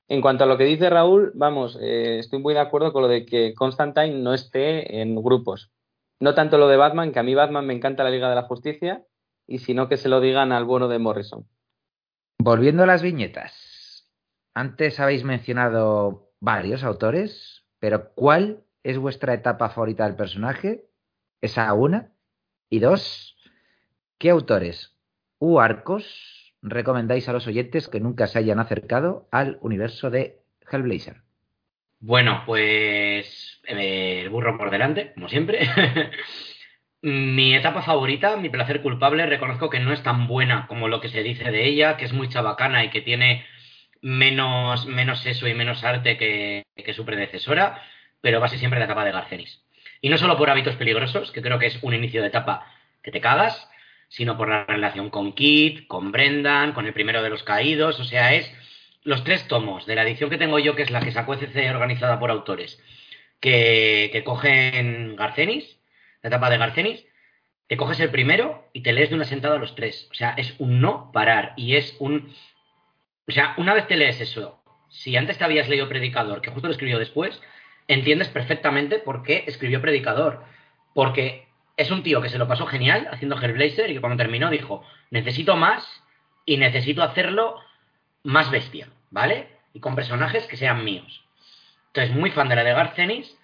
En 0.07 0.21
cuanto 0.21 0.43
a 0.43 0.47
lo 0.47 0.55
que 0.55 0.65
dice 0.65 0.87
Raúl, 0.87 1.31
vamos, 1.33 1.79
eh, 1.81 2.19
estoy 2.19 2.39
muy 2.39 2.53
de 2.53 2.59
acuerdo 2.59 2.93
con 2.93 3.01
lo 3.01 3.07
de 3.07 3.25
que 3.25 3.55
Constantine 3.55 4.19
no 4.19 4.35
esté 4.35 5.01
en 5.01 5.15
grupos. 5.15 5.71
No 6.19 6.35
tanto 6.35 6.59
lo 6.59 6.67
de 6.67 6.77
Batman, 6.77 7.11
que 7.11 7.17
a 7.17 7.23
mí 7.23 7.33
Batman 7.33 7.65
me 7.65 7.73
encanta 7.73 8.03
la 8.03 8.11
Liga 8.11 8.29
de 8.29 8.35
la 8.35 8.43
Justicia, 8.43 9.03
y 9.47 9.59
sino 9.59 9.89
que 9.89 9.97
se 9.97 10.09
lo 10.09 10.21
digan 10.21 10.51
al 10.51 10.63
bueno 10.63 10.87
de 10.87 10.99
Morrison. 10.99 11.47
Volviendo 12.37 12.83
a 12.83 12.87
las 12.87 13.01
viñetas. 13.01 14.11
Antes 14.53 14.99
habéis 14.99 15.23
mencionado 15.23 16.33
varios 16.39 16.83
autores, 16.83 17.65
pero 17.79 18.13
¿cuál 18.13 18.63
es 18.83 18.99
vuestra 18.99 19.33
etapa 19.33 19.69
favorita 19.69 20.05
del 20.05 20.15
personaje? 20.15 20.85
Esa 21.41 21.73
una. 21.73 22.13
Y 22.69 22.77
dos, 22.79 23.32
¿qué 24.23 24.29
autores 24.29 24.95
u 25.37 25.59
arcos 25.59 26.53
recomendáis 26.61 27.27
a 27.27 27.33
los 27.33 27.45
oyentes 27.45 27.89
que 27.89 27.99
nunca 27.99 28.25
se 28.25 28.39
hayan 28.39 28.57
acercado 28.57 29.27
al 29.31 29.57
universo 29.59 30.09
de 30.09 30.39
Hellblazer? 30.71 31.17
Bueno, 31.99 32.43
pues 32.45 33.59
eh, 33.67 34.21
el 34.21 34.29
burro 34.29 34.57
por 34.57 34.71
delante, 34.71 35.11
como 35.13 35.27
siempre. 35.27 35.67
mi 37.01 37.53
etapa 37.53 37.81
favorita, 37.81 38.37
mi 38.37 38.47
placer 38.47 38.81
culpable, 38.81 39.25
reconozco 39.25 39.69
que 39.69 39.81
no 39.81 39.91
es 39.91 40.01
tan 40.03 40.25
buena 40.25 40.67
como 40.67 40.87
lo 40.87 41.01
que 41.01 41.09
se 41.09 41.21
dice 41.21 41.51
de 41.51 41.65
ella, 41.65 41.97
que 41.97 42.05
es 42.05 42.13
muy 42.13 42.29
chabacana 42.29 42.85
y 42.85 42.91
que 42.91 43.01
tiene 43.01 43.45
menos, 44.01 44.85
menos 44.85 45.25
eso 45.25 45.49
y 45.49 45.53
menos 45.53 45.83
arte 45.83 46.15
que, 46.15 46.63
su 46.93 47.03
predecesora, 47.03 47.83
pero 48.21 48.39
va 48.39 48.45
a 48.45 48.49
ser 48.49 48.59
siempre 48.59 48.79
la 48.79 48.85
etapa 48.85 49.03
de 49.03 49.11
Garcenis. 49.11 49.65
Y 49.99 50.07
no 50.07 50.17
solo 50.17 50.37
por 50.37 50.49
hábitos 50.49 50.77
peligrosos, 50.77 51.33
que 51.33 51.41
creo 51.41 51.59
que 51.59 51.65
es 51.65 51.83
un 51.83 51.93
inicio 51.93 52.21
de 52.21 52.29
etapa 52.29 52.65
que 53.01 53.11
te 53.11 53.19
cagas, 53.19 53.69
sino 54.13 54.37
por 54.37 54.47
la 54.47 54.65
relación 54.65 55.09
con 55.09 55.33
Kit, 55.33 55.87
con 55.87 56.11
Brendan, 56.11 56.73
con 56.73 56.85
el 56.85 56.93
primero 56.93 57.23
de 57.23 57.29
los 57.29 57.43
caídos, 57.43 57.99
o 57.99 58.03
sea, 58.03 58.33
es 58.35 58.51
los 59.03 59.23
tres 59.23 59.47
tomos 59.47 59.85
de 59.85 59.95
la 59.95 60.03
edición 60.03 60.29
que 60.29 60.37
tengo 60.37 60.59
yo, 60.59 60.75
que 60.75 60.83
es 60.83 60.91
la 60.91 61.01
que 61.01 61.11
sacó 61.11 61.33
ECC 61.33 61.69
organizada 61.71 62.19
por 62.19 62.29
autores, 62.31 62.79
que, 63.39 64.09
que 64.13 64.23
cogen 64.23 65.15
Garcenis, 65.15 65.79
la 66.21 66.29
etapa 66.29 66.49
de 66.49 66.57
Garcenis, 66.57 67.05
te 67.67 67.75
coges 67.75 67.99
el 67.99 68.11
primero 68.11 68.69
y 68.71 68.83
te 68.83 68.93
lees 68.93 69.09
de 69.09 69.15
una 69.15 69.25
sentada 69.25 69.57
los 69.57 69.75
tres. 69.75 70.07
O 70.11 70.13
sea, 70.13 70.35
es 70.37 70.53
un 70.59 70.79
no 70.79 71.11
parar 71.11 71.53
y 71.57 71.75
es 71.75 71.95
un 71.99 72.33
o 73.27 73.31
sea, 73.31 73.53
una 73.57 73.73
vez 73.73 73.87
te 73.87 73.95
lees 73.95 74.19
eso, 74.19 74.61
si 74.89 75.15
antes 75.15 75.37
te 75.37 75.43
habías 75.43 75.69
leído 75.69 75.89
Predicador, 75.89 76.41
que 76.41 76.51
justo 76.51 76.67
lo 76.67 76.73
escribió 76.73 76.99
después, 76.99 77.41
entiendes 77.87 78.27
perfectamente 78.29 78.99
por 78.99 79.23
qué 79.23 79.45
escribió 79.47 79.81
Predicador. 79.81 80.43
Porque 80.93 81.47
es 81.77 81.91
un 81.91 82.03
tío 82.03 82.21
que 82.21 82.29
se 82.29 82.37
lo 82.37 82.47
pasó 82.47 82.65
genial 82.67 83.07
haciendo 83.11 83.39
Hellblazer 83.39 83.89
y 83.89 83.95
que 83.95 84.01
cuando 84.01 84.17
terminó 84.17 84.49
dijo, 84.49 84.83
necesito 85.09 85.55
más 85.55 85.85
y 86.45 86.57
necesito 86.57 87.03
hacerlo 87.03 87.59
más 88.23 88.51
bestia, 88.51 88.89
¿vale? 89.09 89.47
Y 89.73 89.79
con 89.79 89.95
personajes 89.95 90.45
que 90.47 90.57
sean 90.57 90.83
míos. 90.83 91.25
Entonces, 91.87 92.15
muy 92.15 92.31
fan 92.31 92.49
de 92.49 92.55
la 92.55 92.63
de 92.63 92.73
Garcenis, 92.73 93.37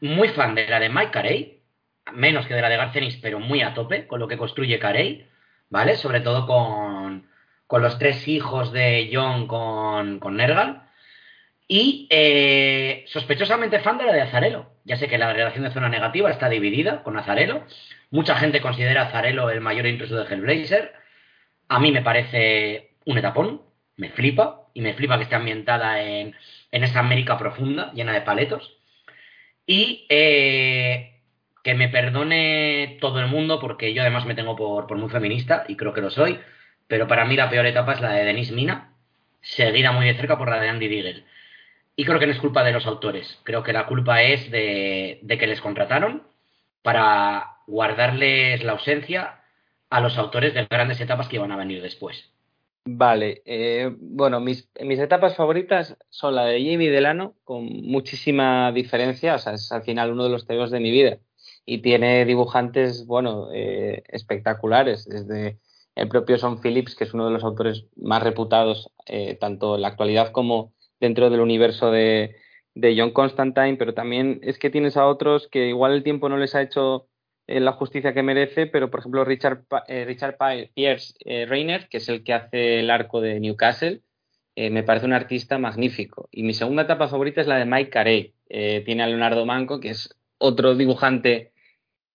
muy 0.00 0.28
fan 0.28 0.54
de 0.54 0.66
la 0.66 0.80
de 0.80 0.88
Mike 0.88 1.10
Carey, 1.10 1.60
menos 2.12 2.46
que 2.46 2.54
de 2.54 2.62
la 2.62 2.68
de 2.68 2.76
Garcenis, 2.76 3.16
pero 3.16 3.38
muy 3.38 3.62
a 3.62 3.74
tope 3.74 4.06
con 4.06 4.20
lo 4.20 4.28
que 4.28 4.36
construye 4.36 4.78
Carey, 4.78 5.28
¿vale? 5.70 5.96
Sobre 5.96 6.20
todo 6.20 6.46
con, 6.46 7.28
con 7.66 7.82
los 7.82 7.98
tres 7.98 8.26
hijos 8.28 8.72
de 8.72 9.10
John 9.12 9.46
con, 9.46 10.18
con 10.18 10.36
Nergal. 10.36 10.88
Y 11.68 12.06
eh, 12.10 13.04
sospechosamente 13.08 13.80
fan 13.80 13.98
de 13.98 14.04
la 14.04 14.12
de 14.12 14.22
Azarelo. 14.22 14.72
Ya 14.84 14.96
sé 14.96 15.08
que 15.08 15.18
la 15.18 15.32
relación 15.32 15.64
de 15.64 15.70
zona 15.70 15.88
negativa 15.88 16.30
está 16.30 16.48
dividida 16.48 17.02
con 17.02 17.16
Azarelo. 17.16 17.64
Mucha 18.10 18.36
gente 18.36 18.60
considera 18.60 19.02
a 19.02 19.06
Azarelo 19.06 19.50
el 19.50 19.60
mayor 19.60 19.86
intruso 19.86 20.16
de 20.16 20.32
Hellblazer. 20.32 20.92
A 21.68 21.78
mí 21.80 21.92
me 21.92 22.02
parece 22.02 22.90
un 23.06 23.18
etapón. 23.18 23.62
Me 23.96 24.10
flipa. 24.10 24.68
Y 24.74 24.80
me 24.80 24.94
flipa 24.94 25.16
que 25.18 25.24
esté 25.24 25.34
ambientada 25.36 26.02
en, 26.02 26.34
en 26.70 26.84
esa 26.84 27.00
América 27.00 27.38
profunda, 27.38 27.92
llena 27.92 28.14
de 28.14 28.22
paletos. 28.22 28.78
Y 29.66 30.06
eh, 30.08 31.20
que 31.62 31.74
me 31.74 31.88
perdone 31.88 32.98
todo 33.00 33.20
el 33.20 33.28
mundo, 33.28 33.60
porque 33.60 33.92
yo 33.92 34.02
además 34.02 34.24
me 34.24 34.34
tengo 34.34 34.56
por, 34.56 34.86
por 34.86 34.96
muy 34.96 35.10
feminista, 35.10 35.64
y 35.68 35.76
creo 35.76 35.92
que 35.92 36.00
lo 36.00 36.10
soy 36.10 36.38
pero 36.92 37.08
para 37.08 37.24
mí 37.24 37.36
la 37.36 37.48
peor 37.48 37.64
etapa 37.64 37.94
es 37.94 38.02
la 38.02 38.12
de 38.12 38.24
Denis 38.26 38.52
Mina, 38.52 38.92
seguida 39.40 39.92
muy 39.92 40.04
de 40.04 40.14
cerca 40.14 40.36
por 40.36 40.50
la 40.50 40.60
de 40.60 40.68
Andy 40.68 40.88
Diggle. 40.88 41.24
Y 41.94 42.04
creo 42.04 42.18
que 42.18 42.26
no 42.26 42.32
es 42.32 42.38
culpa 42.38 42.64
de 42.64 42.72
los 42.72 42.86
autores, 42.86 43.38
creo 43.44 43.62
que 43.62 43.72
la 43.72 43.86
culpa 43.86 44.22
es 44.22 44.50
de, 44.50 45.20
que 45.28 45.46
les 45.46 45.60
contrataron 45.60 46.22
para 46.82 47.58
guardarles 47.66 48.64
la 48.64 48.72
ausencia 48.72 49.40
a 49.90 50.00
los 50.00 50.16
autores 50.16 50.54
de 50.54 50.66
grandes 50.70 51.00
etapas 51.00 51.28
que 51.28 51.36
iban 51.36 51.52
a 51.52 51.56
venir 51.56 51.82
después. 51.82 52.30
Vale, 52.84 53.42
eh, 53.44 53.94
bueno, 54.00 54.40
mis, 54.40 54.68
mis, 54.80 54.98
etapas 54.98 55.36
favoritas 55.36 55.96
son 56.08 56.34
la 56.34 56.46
de 56.46 56.58
Jamie 56.58 56.90
Delano, 56.90 57.34
con 57.44 57.64
muchísima 57.64 58.72
diferencia, 58.72 59.36
o 59.36 59.38
sea, 59.38 59.52
es 59.52 59.70
al 59.70 59.84
final 59.84 60.10
uno 60.10 60.24
de 60.24 60.30
los 60.30 60.46
temas 60.46 60.70
de 60.70 60.80
mi 60.80 60.90
vida. 60.90 61.18
Y 61.64 61.78
tiene 61.78 62.24
dibujantes, 62.24 63.06
bueno, 63.06 63.50
eh, 63.52 64.02
espectaculares, 64.08 65.08
desde 65.08 65.58
el 65.94 66.08
propio 66.08 66.38
Son 66.38 66.60
Phillips, 66.60 66.96
que 66.96 67.04
es 67.04 67.14
uno 67.14 67.26
de 67.26 67.32
los 67.32 67.44
autores 67.44 67.84
más 67.96 68.22
reputados, 68.22 68.90
eh, 69.06 69.36
tanto 69.40 69.76
en 69.76 69.82
la 69.82 69.88
actualidad 69.88 70.32
como 70.32 70.72
dentro 71.02 71.30
del 71.30 71.40
universo 71.40 71.90
de, 71.90 72.36
John 72.74 73.10
Constantine, 73.10 73.76
pero 73.76 73.92
también 73.92 74.40
es 74.42 74.58
que 74.58 74.70
tienes 74.70 74.96
a 74.96 75.06
otros 75.06 75.48
que 75.48 75.68
igual 75.68 75.92
el 75.92 76.02
tiempo 76.02 76.30
no 76.30 76.38
les 76.38 76.54
ha 76.54 76.62
hecho 76.62 77.06
eh, 77.46 77.60
la 77.60 77.72
justicia 77.72 78.14
que 78.14 78.22
merece, 78.22 78.66
pero 78.66 78.90
por 78.90 79.00
ejemplo 79.00 79.26
Richard, 79.26 79.64
eh, 79.88 80.06
Richard 80.06 80.38
Pierce 80.72 81.12
Reiner, 81.46 81.88
que 81.90 81.98
es 81.98 82.08
el 82.08 82.24
que 82.24 82.32
hace 82.32 82.80
el 82.80 82.88
arco 82.88 83.20
de 83.20 83.40
Newcastle, 83.40 84.00
me 84.56 84.82
parece 84.82 85.06
un 85.06 85.14
artista 85.14 85.58
magnífico. 85.58 86.28
Y 86.30 86.42
mi 86.42 86.52
segunda 86.52 86.82
etapa 86.82 87.08
favorita 87.08 87.40
es 87.40 87.46
la 87.46 87.56
de 87.56 87.64
Mike 87.64 87.90
Carey. 87.90 88.34
tiene 88.84 89.02
a 89.02 89.06
Leonardo 89.06 89.46
Manco, 89.46 89.80
que 89.80 89.88
es 89.88 90.14
otro 90.36 90.74
dibujante 90.74 91.52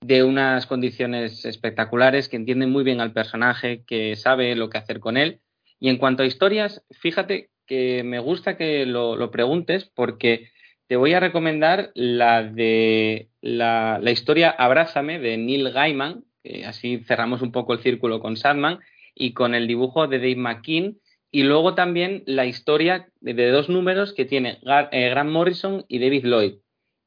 de 0.02 0.24
unas 0.24 0.68
condiciones 0.68 1.46
espectaculares, 1.46 2.30
que 2.30 2.36
entiende 2.36 2.68
muy 2.68 2.84
bien 2.84 3.02
al 3.02 3.12
personaje, 3.12 3.84
que 3.86 4.16
sabe 4.16 4.56
lo 4.56 4.70
que 4.70 4.78
hacer 4.78 5.00
con 5.00 5.18
él. 5.18 5.42
Y 5.80 5.90
en 5.90 5.98
cuanto 5.98 6.22
a 6.22 6.28
historias, 6.28 6.84
fíjate 6.92 7.50
que 7.68 8.04
me 8.04 8.20
gusta 8.20 8.58
que 8.58 8.86
lo, 8.86 9.30
preguntes 9.32 9.92
porque 9.94 10.50
te 10.88 10.96
voy 10.96 11.14
a 11.14 11.20
recomendar 11.20 11.92
la 11.94 12.44
de 12.44 13.30
la, 13.42 14.00
historia 14.06 14.50
Abrázame 14.50 15.20
de 15.20 15.38
Neil 15.38 15.72
Gaiman, 15.72 16.24
que 16.44 16.66
así 16.66 17.04
cerramos 17.06 17.42
un 17.42 17.52
poco 17.52 17.74
el 17.74 17.80
círculo 17.80 18.20
con 18.20 18.38
Sandman, 18.38 18.80
y 19.14 19.34
con 19.34 19.54
el 19.54 19.68
dibujo 19.68 20.08
de 20.08 20.20
Dave 20.20 20.36
McKean, 20.36 20.98
y 21.32 21.44
luego 21.44 21.76
también 21.76 22.24
la 22.26 22.46
historia 22.46 23.10
de, 23.20 23.50
dos 23.50 23.68
números 23.68 24.14
que 24.14 24.26
tiene 24.26 24.60
eh, 24.92 25.10
Grant 25.10 25.30
Morrison 25.30 25.86
y 25.88 26.00
David 26.00 26.26
Lloyd, 26.26 26.54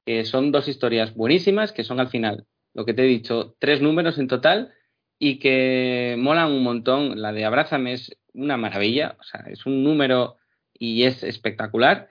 que 0.04 0.24
son 0.24 0.52
dos 0.52 0.68
historias 0.68 1.14
buenísimas, 1.14 1.72
que 1.72 1.84
son 1.84 2.00
al 2.00 2.08
final 2.08 2.46
lo 2.74 2.84
que 2.84 2.94
te 2.94 3.02
he 3.02 3.06
dicho, 3.06 3.56
tres 3.58 3.80
números 3.80 4.18
en 4.18 4.28
total 4.28 4.72
y 5.18 5.38
que 5.38 6.16
molan 6.18 6.52
un 6.52 6.62
montón. 6.62 7.20
La 7.20 7.32
de 7.32 7.44
Abrázame 7.44 7.94
es 7.94 8.16
una 8.32 8.56
maravilla, 8.56 9.16
o 9.18 9.22
sea, 9.22 9.44
es 9.48 9.66
un 9.66 9.82
número 9.82 10.36
y 10.80 11.04
es 11.04 11.22
espectacular. 11.22 12.08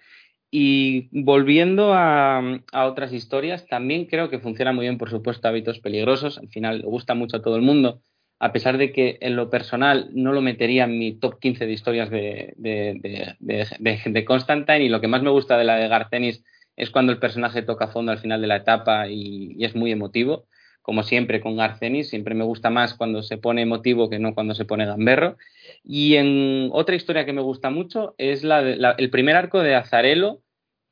Y 0.52 1.10
volviendo 1.12 1.94
a, 1.94 2.62
otras 2.74 3.12
historias, 3.12 3.68
también 3.68 4.06
creo 4.06 4.30
que 4.30 4.40
funciona 4.40 4.72
muy 4.72 4.86
bien, 4.86 4.98
por 4.98 5.10
supuesto, 5.10 5.48
Hábitos 5.48 5.80
Peligrosos. 5.80 6.38
Al 6.38 6.48
final 6.48 6.80
le 6.80 6.86
gusta 6.86 7.14
mucho 7.14 7.38
a 7.38 7.42
todo 7.42 7.56
el 7.56 7.62
mundo, 7.62 8.02
a 8.40 8.54
pesar 8.54 8.78
de 8.78 8.92
que 8.92 9.18
en 9.22 9.36
lo 9.36 9.50
personal 9.50 10.10
no 10.14 10.32
lo 10.32 10.42
metería 10.42 10.86
en 10.86 10.98
mi 10.98 11.20
top 11.20 11.40
15 11.40 11.66
de 11.66 11.72
historias 11.72 12.10
de, 12.10 12.54
de, 12.58 13.36
de, 13.40 14.26
Constantine. 14.26 14.86
Y 14.86 14.90
lo 14.90 15.02
que 15.02 15.08
más 15.08 15.22
me 15.22 15.30
gusta 15.30 15.58
de 15.58 15.66
la 15.66 15.76
de 15.76 15.88
Garcenis 15.88 16.44
es 16.76 16.90
cuando 16.90 17.12
el 17.12 17.20
personaje 17.20 17.62
toca 17.62 17.90
fondo 17.90 18.12
al 18.12 18.20
final 18.20 18.42
de 18.42 18.48
la 18.48 18.56
etapa 18.56 19.08
y, 19.08 19.64
es 19.64 19.76
muy 19.76 19.92
emotivo. 19.92 20.48
Como 20.90 21.04
siempre 21.04 21.40
con 21.40 21.56
Garcenis, 21.56 22.10
siempre 22.10 22.34
me 22.34 22.44
gusta 22.44 22.72
más 22.72 22.96
cuando 22.96 23.22
se 23.22 23.38
pone 23.38 23.62
emotivo 23.62 24.10
que 24.10 24.18
no 24.18 24.34
cuando 24.34 24.56
se 24.56 24.66
pone 24.66 24.88
gamberro. 24.88 25.38
Y 25.84 26.16
en 26.16 26.72
otra 26.72 26.96
historia 26.96 27.28
que 27.28 27.32
me 27.32 27.44
gusta 27.44 27.70
mucho 27.70 28.16
es 28.18 28.44
la, 28.44 28.62
el 28.62 29.10
primer 29.12 29.36
arco 29.36 29.60
de 29.60 29.76
Azarelo, 29.76 30.42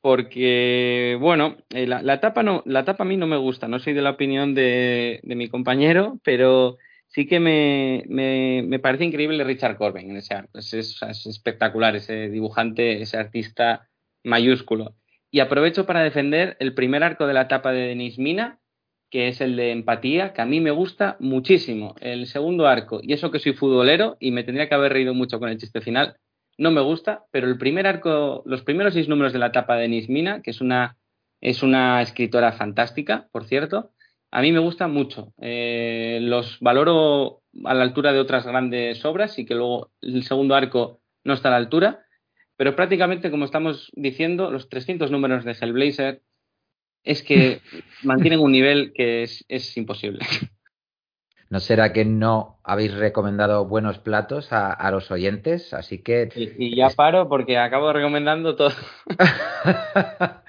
porque, 0.00 1.18
bueno, 1.20 1.56
eh, 1.70 1.88
la, 1.88 2.14
etapa 2.14 2.44
no, 2.44 2.62
la 2.64 2.84
a 2.96 3.04
mí 3.04 3.16
no 3.16 3.26
me 3.26 3.38
gusta, 3.38 3.66
no 3.66 3.80
soy 3.80 3.92
de 3.92 4.02
la 4.02 4.10
opinión 4.10 4.54
de, 4.54 5.18
de 5.24 5.34
mi 5.34 5.48
compañero, 5.48 6.20
pero 6.22 6.78
sí 7.08 7.26
que 7.26 7.40
me, 7.40 8.04
me, 8.06 8.78
parece 8.78 9.04
increíble 9.04 9.42
Richard 9.42 9.78
Corbin 9.78 10.10
en 10.10 10.18
ese 10.18 10.32
arco. 10.32 10.60
Es, 10.60 10.72
es, 10.74 11.26
espectacular 11.26 11.96
ese 11.96 12.28
dibujante, 12.28 13.02
ese 13.02 13.16
artista 13.16 13.88
mayúsculo. 14.22 14.94
Y 15.28 15.40
aprovecho 15.40 15.86
para 15.86 16.04
defender 16.04 16.56
el 16.60 16.72
primer 16.72 17.02
arco 17.02 17.26
de 17.26 17.34
la 17.34 17.42
etapa 17.42 17.72
de 17.72 17.88
Denis 17.88 18.16
Mina, 18.16 18.60
que 19.10 19.28
es 19.28 19.40
el 19.40 19.56
de 19.56 19.72
empatía, 19.72 20.32
que 20.32 20.42
a 20.42 20.46
mí 20.46 20.60
me 20.60 20.70
gusta 20.70 21.16
muchísimo. 21.20 21.94
El 22.00 22.26
segundo 22.26 22.66
arco, 22.66 23.00
y 23.02 23.12
eso 23.12 23.30
que 23.30 23.38
soy 23.38 23.52
futbolero 23.54 24.16
y 24.20 24.32
me 24.32 24.44
tendría 24.44 24.68
que 24.68 24.74
haber 24.74 24.92
reído 24.92 25.14
mucho 25.14 25.38
con 25.38 25.48
el 25.48 25.58
chiste 25.58 25.80
final, 25.80 26.16
no 26.58 26.70
me 26.70 26.80
gusta, 26.80 27.24
pero 27.30 27.46
el 27.46 27.56
primer 27.56 27.86
arco, 27.86 28.42
los 28.44 28.62
primeros 28.62 28.94
seis 28.94 29.08
números 29.08 29.32
de 29.32 29.38
la 29.38 29.46
etapa 29.46 29.76
de 29.76 29.82
Denis 29.82 30.08
Mina, 30.08 30.42
que 30.42 30.50
es 30.50 30.60
una, 30.60 30.96
es 31.40 31.62
una 31.62 32.02
escritora 32.02 32.52
fantástica, 32.52 33.28
por 33.32 33.44
cierto, 33.44 33.92
a 34.30 34.42
mí 34.42 34.52
me 34.52 34.58
gusta 34.58 34.88
mucho. 34.88 35.32
Eh, 35.40 36.18
los 36.22 36.58
valoro 36.60 37.42
a 37.64 37.74
la 37.74 37.82
altura 37.82 38.12
de 38.12 38.20
otras 38.20 38.46
grandes 38.46 39.04
obras 39.04 39.38
y 39.38 39.46
que 39.46 39.54
luego 39.54 39.90
el 40.02 40.24
segundo 40.24 40.54
arco 40.54 41.00
no 41.24 41.32
está 41.32 41.48
a 41.48 41.52
la 41.52 41.56
altura, 41.58 42.04
pero 42.56 42.74
prácticamente, 42.74 43.30
como 43.30 43.44
estamos 43.44 43.90
diciendo, 43.94 44.50
los 44.50 44.68
300 44.68 45.10
números 45.10 45.44
de 45.44 45.52
Hellblazer 45.52 46.22
es 47.04 47.22
que 47.22 47.60
mantienen 48.02 48.40
un 48.40 48.52
nivel 48.52 48.92
que 48.94 49.22
es, 49.22 49.76
imposible. 49.76 50.20
¿No 51.50 51.60
será 51.60 51.94
que 51.94 52.04
no 52.04 52.60
habéis 52.62 52.92
recomendado 52.92 53.64
buenos 53.64 53.98
platos 53.98 54.48
a, 54.52 54.90
los 54.90 55.10
oyentes? 55.10 55.72
Así 55.72 56.02
que. 56.02 56.28
Y, 56.34 56.76
ya 56.76 56.90
paro 56.90 57.28
porque 57.28 57.56
acabo 57.56 57.90
recomendando 57.92 58.54
todo. 58.54 58.74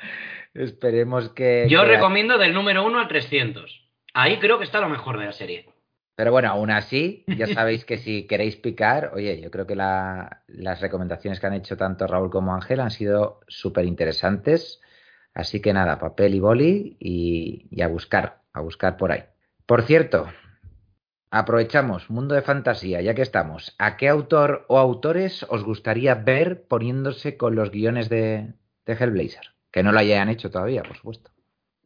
Esperemos 0.54 1.30
que. 1.30 1.68
Yo 1.70 1.86
recomiendo 1.86 2.38
del 2.38 2.54
número 2.54 2.86
1 2.86 3.00
al 3.00 3.08
300. 3.08 3.90
Ahí 4.14 4.40
creo 4.40 4.58
que 4.58 4.66
está 4.66 4.82
lo 4.82 4.90
mejor 4.90 5.18
de 5.20 5.26
la 5.28 5.32
serie. 5.32 5.68
Pero 6.20 6.34
bueno, 6.34 6.50
aún 6.50 6.70
así, 6.70 7.24
ya 7.28 7.48
sabéis 7.54 7.86
que 7.86 7.98
si 7.98 8.28
queréis 8.28 8.58
picar, 8.58 9.12
oye, 9.14 9.40
yo 9.40 9.50
creo 9.52 9.66
que 9.66 9.78
las 9.78 10.82
recomendaciones 10.82 11.40
que 11.40 11.48
han 11.48 11.54
hecho 11.54 11.78
tanto 11.78 12.08
Raúl 12.08 12.30
como 12.30 12.54
Ángel 12.54 12.82
han 12.82 12.92
sido 12.92 13.40
súper 13.48 13.86
interesantes. 13.86 14.82
Así 15.34 15.62
que 15.62 15.74
nada, 15.74 16.00
papel 16.00 16.36
y 16.36 16.40
boli 16.40 16.98
y, 17.00 17.82
a 17.82 17.88
buscar, 17.88 18.42
a 18.54 18.62
buscar 18.62 18.98
por 18.98 19.12
ahí. 19.12 19.24
Por 19.66 19.84
cierto, 19.84 20.28
aprovechamos 21.32 22.10
Mundo 22.10 22.36
de 22.36 22.42
Fantasía, 22.42 23.02
ya 23.02 23.14
que 23.14 23.22
estamos. 23.22 23.76
¿A 23.78 23.98
qué 23.98 24.10
autor 24.10 24.66
o 24.68 24.80
autores 24.80 25.46
os 25.50 25.64
gustaría 25.64 26.16
ver 26.16 26.64
poniéndose 26.68 27.38
con 27.38 27.56
los 27.56 27.72
guiones 27.72 28.10
de, 28.10 28.54
de 28.86 28.94
Hellblazer? 28.94 29.54
Que 29.72 29.84
no 29.84 29.92
lo 29.92 30.00
hayan 30.00 30.30
hecho 30.30 30.50
todavía, 30.50 30.84
por 30.84 30.98
supuesto. 30.98 31.32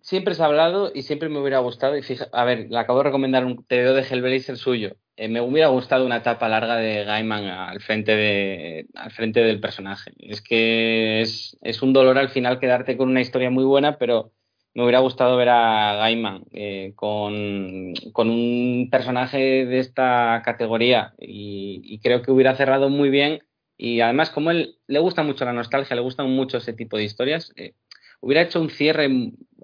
Siempre 0.04 0.36
se 0.36 0.44
ha 0.44 0.48
hablado 0.48 0.92
y 0.94 1.04
siempre 1.04 1.30
me 1.30 1.40
hubiera 1.40 1.60
gustado. 1.60 1.98
Y 1.98 2.04
fija, 2.04 2.28
a 2.34 2.44
ver, 2.44 2.68
le 2.70 2.78
acabo 2.78 3.00
de 3.00 3.06
recomendar 3.06 3.46
un 3.46 3.64
TVO 3.66 3.94
de 3.94 4.02
Hellblazer 4.04 4.58
suyo. 4.58 4.98
Eh, 5.16 5.30
me 5.30 5.40
hubiera 5.40 5.70
gustado 5.70 6.06
una 6.06 6.18
etapa 6.18 6.50
larga 6.50 6.76
de 6.76 7.06
Gaiman 7.06 7.46
al 7.46 7.80
frente, 7.80 8.14
de, 8.14 8.88
al 8.96 9.12
frente 9.12 9.40
del 9.40 9.62
personaje. 9.62 10.12
Es 10.20 10.42
que 10.42 11.22
es, 11.22 11.58
es, 11.62 11.82
un 11.82 11.94
dolor 11.94 12.18
al 12.18 12.30
final 12.30 12.60
quedarte 12.60 12.98
con 12.98 13.10
una 13.10 13.22
historia 13.22 13.50
muy 13.50 13.64
buena, 13.64 13.98
pero 13.98 14.34
me 14.74 14.84
hubiera 14.84 15.00
gustado 15.00 15.38
ver 15.38 15.48
a 15.50 15.96
Gaiman 15.96 16.44
eh, 16.52 16.92
con, 16.96 17.94
con, 18.12 18.30
un 18.30 18.90
personaje 18.92 19.66
de 19.66 19.80
esta 19.80 20.42
categoría 20.44 21.14
y, 21.18 22.00
creo 22.04 22.22
que 22.22 22.32
hubiera 22.32 22.56
cerrado 22.56 22.90
muy 22.90 23.10
bien 23.10 23.44
y 23.78 24.02
además, 24.02 24.32
como 24.32 24.52
él 24.52 24.80
le 24.88 25.00
gusta 25.00 25.24
mucho 25.24 25.46
la 25.46 25.54
nostalgia, 25.54 25.96
le 25.96 26.02
gustan 26.02 26.30
mucho 26.30 26.58
ese 26.58 26.74
tipo 26.74 26.98
de 26.98 27.04
historias, 27.04 27.54
eh, 27.56 27.74
hubiera 28.22 28.42
hecho 28.42 28.62
un 28.62 28.70
cierre 28.70 29.10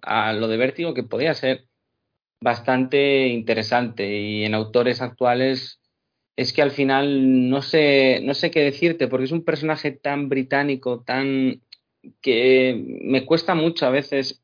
a 0.01 0.33
lo 0.33 0.47
de 0.47 0.57
Vértigo 0.57 0.93
que 0.93 1.03
podría 1.03 1.33
ser 1.33 1.65
bastante 2.41 3.27
interesante. 3.27 4.19
Y 4.19 4.45
en 4.45 4.53
autores 4.53 5.01
actuales 5.01 5.81
es 6.35 6.53
que 6.53 6.61
al 6.61 6.71
final 6.71 7.49
no 7.49 7.61
sé, 7.61 8.21
no 8.23 8.33
sé 8.33 8.51
qué 8.51 8.61
decirte, 8.61 9.07
porque 9.07 9.25
es 9.25 9.31
un 9.31 9.45
personaje 9.45 9.91
tan 9.91 10.29
británico, 10.29 11.03
tan 11.03 11.61
que 12.21 12.81
me 13.01 13.25
cuesta 13.25 13.55
mucho 13.55 13.85
a 13.85 13.89
veces 13.89 14.41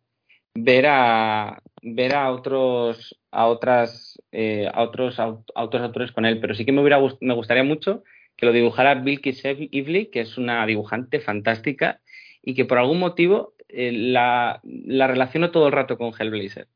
ver 0.56 0.86
a 0.88 1.62
ver 1.82 2.16
a 2.16 2.32
otros 2.32 3.18
a 3.32 3.48
otras 3.48 4.22
eh, 4.32 4.70
a 4.74 4.82
otros 4.82 5.20
a 5.20 5.28
otros 5.56 5.82
autores 5.82 6.12
con 6.12 6.26
él 6.26 6.40
pero 6.42 6.54
sí 6.54 6.66
que 6.66 6.72
me 6.74 6.82
hubiera 6.82 7.00
me 7.22 7.34
gustaría 7.34 7.64
mucho 7.64 8.04
que 8.36 8.46
lo 8.46 8.52
dibujara 8.52 8.96
Bilkis 8.96 9.44
Ively, 9.46 10.08
que 10.08 10.22
es 10.22 10.38
una 10.38 10.66
dibujante 10.66 11.20
fantástica 11.20 12.02
y 12.42 12.54
que 12.54 12.66
por 12.66 12.78
algún 12.78 13.00
motivo 13.00 13.54
eh, 13.76 13.92
la, 13.92 14.62
la 14.64 15.08
relaciono 15.08 15.52
todo 15.52 15.68
el 15.68 15.74
rato 15.74 15.98
con 15.98 16.14
Hellblazer. 16.18 16.68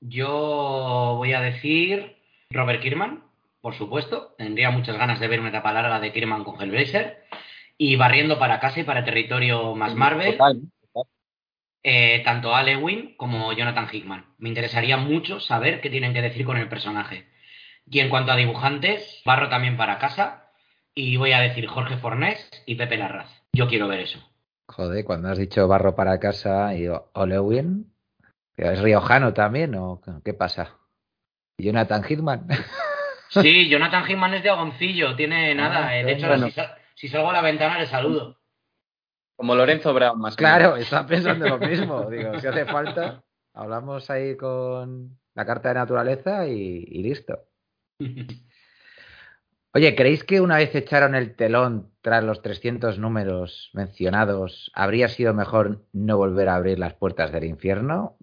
Yo 0.00 1.14
voy 1.16 1.32
a 1.34 1.40
decir 1.40 2.16
Robert 2.50 2.82
Kirkman, 2.82 3.24
por 3.60 3.74
supuesto. 3.74 4.34
Tendría 4.38 4.70
muchas 4.70 4.96
ganas 4.96 5.20
de 5.20 5.28
ver 5.28 5.40
una 5.40 5.50
etapa 5.50 5.72
larga 5.72 6.00
de 6.00 6.12
Kirkman 6.12 6.44
con 6.44 6.60
Hellblazer. 6.60 7.24
Y 7.78 7.96
barriendo 7.96 8.38
para 8.38 8.58
casa 8.58 8.80
y 8.80 8.84
para 8.84 9.04
territorio 9.04 9.74
más 9.74 9.94
Marvel. 9.94 10.38
Eh, 11.82 12.22
tanto 12.24 12.54
Ale 12.54 12.76
Wynn 12.78 13.14
como 13.16 13.52
Jonathan 13.52 13.88
Hickman. 13.92 14.24
Me 14.38 14.48
interesaría 14.48 14.96
mucho 14.96 15.38
saber 15.38 15.80
qué 15.80 15.90
tienen 15.90 16.14
que 16.14 16.22
decir 16.22 16.44
con 16.44 16.56
el 16.56 16.68
personaje. 16.68 17.26
Y 17.88 18.00
en 18.00 18.08
cuanto 18.08 18.32
a 18.32 18.36
dibujantes, 18.36 19.22
barro 19.24 19.48
también 19.48 19.76
para 19.76 19.98
casa 19.98 20.50
y 20.94 21.16
voy 21.16 21.32
a 21.32 21.40
decir 21.40 21.66
Jorge 21.66 21.98
Fornés 21.98 22.50
y 22.66 22.74
Pepe 22.74 22.96
Larraz. 22.96 23.30
Yo 23.52 23.68
quiero 23.68 23.86
ver 23.86 24.00
eso. 24.00 24.18
Joder, 24.68 25.04
cuando 25.04 25.28
has 25.28 25.38
dicho 25.38 25.68
barro 25.68 25.94
para 25.94 26.18
casa 26.18 26.74
y 26.74 26.88
Olewin, 27.14 27.92
¿es 28.56 28.80
riojano 28.80 29.32
también 29.32 29.74
o 29.76 30.00
qué 30.24 30.34
pasa? 30.34 30.78
¿Jonathan 31.58 32.02
Hitman? 32.02 32.48
Sí, 33.30 33.68
Jonathan 33.70 34.04
Hitman 34.04 34.34
es 34.34 34.42
de 34.42 34.50
Agoncillo, 34.50 35.14
tiene 35.14 35.52
ah, 35.52 35.54
nada. 35.54 35.88
de 35.90 36.12
hecho, 36.12 36.28
si, 36.94 37.08
salgo 37.08 37.30
a 37.30 37.34
la 37.34 37.42
ventana 37.42 37.78
le 37.78 37.86
saludo. 37.86 38.38
Como 39.36 39.54
Lorenzo 39.54 39.92
Brown, 39.94 40.18
más 40.18 40.34
Claro, 40.34 40.76
estaba 40.76 41.06
pensando 41.06 41.46
lo 41.46 41.58
mismo. 41.58 42.10
Digo, 42.10 42.38
si 42.40 42.46
hace 42.46 42.64
falta, 42.64 43.22
hablamos 43.54 44.10
ahí 44.10 44.36
con 44.36 45.18
la 45.34 45.46
carta 45.46 45.68
de 45.68 45.74
naturaleza 45.74 46.46
y 46.46 47.02
listo. 47.02 47.38
Oye, 49.76 49.94
¿creéis 49.94 50.24
que 50.24 50.40
una 50.40 50.56
vez 50.56 50.74
echaron 50.74 51.14
el 51.14 51.36
telón 51.36 51.90
tras 52.00 52.24
los 52.24 52.40
300 52.40 52.98
números 52.98 53.68
mencionados, 53.74 54.72
habría 54.74 55.08
sido 55.08 55.34
mejor 55.34 55.84
no 55.92 56.16
volver 56.16 56.48
a 56.48 56.54
abrir 56.54 56.78
las 56.78 56.94
puertas 56.94 57.30
del 57.30 57.44
infierno? 57.44 58.16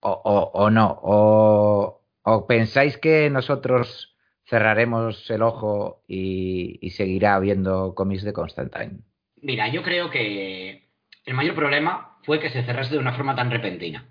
¿O, 0.00 0.70
no? 0.72 0.98
O, 1.00 2.46
pensáis 2.48 2.98
que 2.98 3.30
nosotros 3.30 4.16
cerraremos 4.44 5.30
el 5.30 5.42
ojo 5.42 6.02
y, 6.08 6.80
y 6.84 6.90
seguirá 6.90 7.36
habiendo 7.36 7.94
cómics 7.94 8.24
de 8.24 8.32
Constantine? 8.32 8.98
Mira, 9.40 9.68
yo 9.68 9.84
creo 9.84 10.10
que 10.10 10.88
el 11.24 11.34
mayor 11.34 11.54
problema 11.54 12.18
fue 12.24 12.40
que 12.40 12.50
se 12.50 12.64
cerrase 12.64 12.94
de 12.94 12.98
una 12.98 13.14
forma 13.14 13.36
tan 13.36 13.52
repentina. 13.52 14.08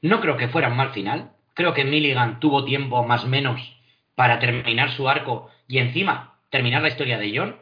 No 0.00 0.22
creo 0.22 0.38
que 0.38 0.48
fuera 0.48 0.68
un 0.68 0.76
mal 0.78 0.94
final. 0.94 1.32
Creo 1.52 1.74
que 1.74 1.84
Milligan 1.84 2.40
tuvo 2.40 2.64
tiempo 2.64 3.04
más 3.04 3.24
o 3.24 3.28
menos 3.28 3.60
para 4.14 4.38
terminar 4.38 4.90
su 4.92 5.06
arco 5.06 5.50
y 5.68 5.78
encima 5.78 6.38
terminar 6.50 6.82
la 6.82 6.88
historia 6.88 7.18
de 7.18 7.36
John, 7.36 7.56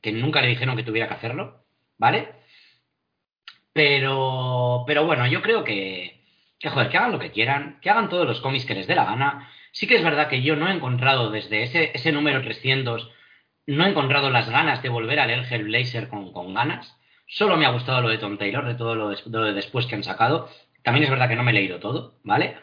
que 0.00 0.12
nunca 0.12 0.40
le 0.42 0.48
dijeron 0.48 0.76
que 0.76 0.82
tuviera 0.82 1.08
que 1.08 1.14
hacerlo, 1.14 1.64
¿vale? 1.98 2.28
Pero, 3.72 4.84
pero 4.86 5.04
bueno, 5.04 5.26
yo 5.26 5.42
creo 5.42 5.64
que, 5.64 6.20
que, 6.58 6.70
joder, 6.70 6.88
que 6.88 6.96
hagan 6.96 7.12
lo 7.12 7.18
que 7.18 7.30
quieran, 7.32 7.78
que 7.80 7.90
hagan 7.90 8.08
todos 8.08 8.26
los 8.26 8.40
cómics 8.40 8.64
que 8.66 8.74
les 8.74 8.86
dé 8.86 8.94
la 8.94 9.04
gana. 9.04 9.50
Sí 9.72 9.86
que 9.86 9.96
es 9.96 10.04
verdad 10.04 10.28
que 10.28 10.42
yo 10.42 10.56
no 10.56 10.68
he 10.68 10.72
encontrado 10.72 11.30
desde 11.30 11.62
ese, 11.62 11.90
ese 11.94 12.12
número 12.12 12.42
300, 12.42 13.10
no 13.66 13.84
he 13.84 13.88
encontrado 13.88 14.30
las 14.30 14.48
ganas 14.48 14.82
de 14.82 14.88
volver 14.88 15.18
a 15.20 15.26
leer 15.26 15.44
Hellblazer 15.50 16.08
con, 16.08 16.32
con 16.32 16.54
ganas. 16.54 16.96
Solo 17.26 17.56
me 17.56 17.66
ha 17.66 17.70
gustado 17.70 18.00
lo 18.02 18.08
de 18.08 18.18
Tom 18.18 18.38
Taylor, 18.38 18.66
de 18.66 18.74
todo 18.74 18.94
lo 18.94 19.08
de, 19.08 19.16
lo 19.26 19.44
de 19.44 19.52
después 19.54 19.86
que 19.86 19.94
han 19.94 20.04
sacado. 20.04 20.48
También 20.82 21.04
es 21.04 21.10
verdad 21.10 21.28
que 21.28 21.36
no 21.36 21.42
me 21.42 21.50
he 21.50 21.54
leído 21.54 21.80
todo, 21.80 22.14
¿vale? 22.22 22.58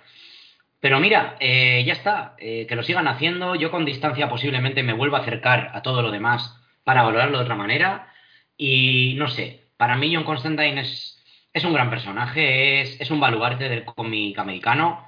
Pero 0.81 0.99
mira, 0.99 1.37
eh, 1.39 1.83
ya 1.85 1.93
está, 1.93 2.35
eh, 2.39 2.65
que 2.67 2.75
lo 2.75 2.83
sigan 2.83 3.07
haciendo. 3.07 3.55
Yo 3.55 3.69
con 3.69 3.85
distancia 3.85 4.27
posiblemente 4.27 4.81
me 4.81 4.93
vuelvo 4.93 5.15
a 5.15 5.19
acercar 5.19 5.71
a 5.73 5.83
todo 5.83 6.01
lo 6.01 6.11
demás 6.11 6.57
para 6.83 7.03
valorarlo 7.03 7.37
de 7.37 7.43
otra 7.43 7.55
manera. 7.55 8.11
Y 8.57 9.13
no 9.17 9.29
sé, 9.29 9.67
para 9.77 9.95
mí 9.95 10.13
John 10.13 10.23
Constantine 10.23 10.81
es, 10.81 11.23
es 11.53 11.63
un 11.63 11.73
gran 11.73 11.91
personaje, 11.91 12.81
es, 12.81 12.99
es 12.99 13.11
un 13.11 13.19
baluarte 13.19 13.69
del 13.69 13.85
cómic 13.85 14.39
americano 14.39 15.07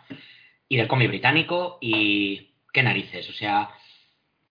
y 0.70 0.78
del 0.78 0.88
cómic 0.88 1.08
británico. 1.08 1.80
Y 1.82 2.52
qué 2.72 2.84
narices, 2.84 3.28
o 3.32 3.34
sea, 3.34 3.72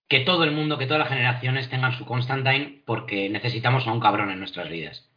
que 0.09 0.19
todo 0.19 0.43
el 0.43 0.51
mundo, 0.51 0.77
que 0.77 0.87
todas 0.87 0.99
las 0.99 1.09
generaciones 1.09 1.69
tengan 1.69 1.97
su 1.97 2.05
Constantine 2.05 2.81
porque 2.85 3.29
necesitamos 3.29 3.87
a 3.87 3.93
un 3.93 4.01
cabrón 4.01 4.29
en 4.29 4.39
nuestras 4.39 4.69
vidas. 4.69 5.09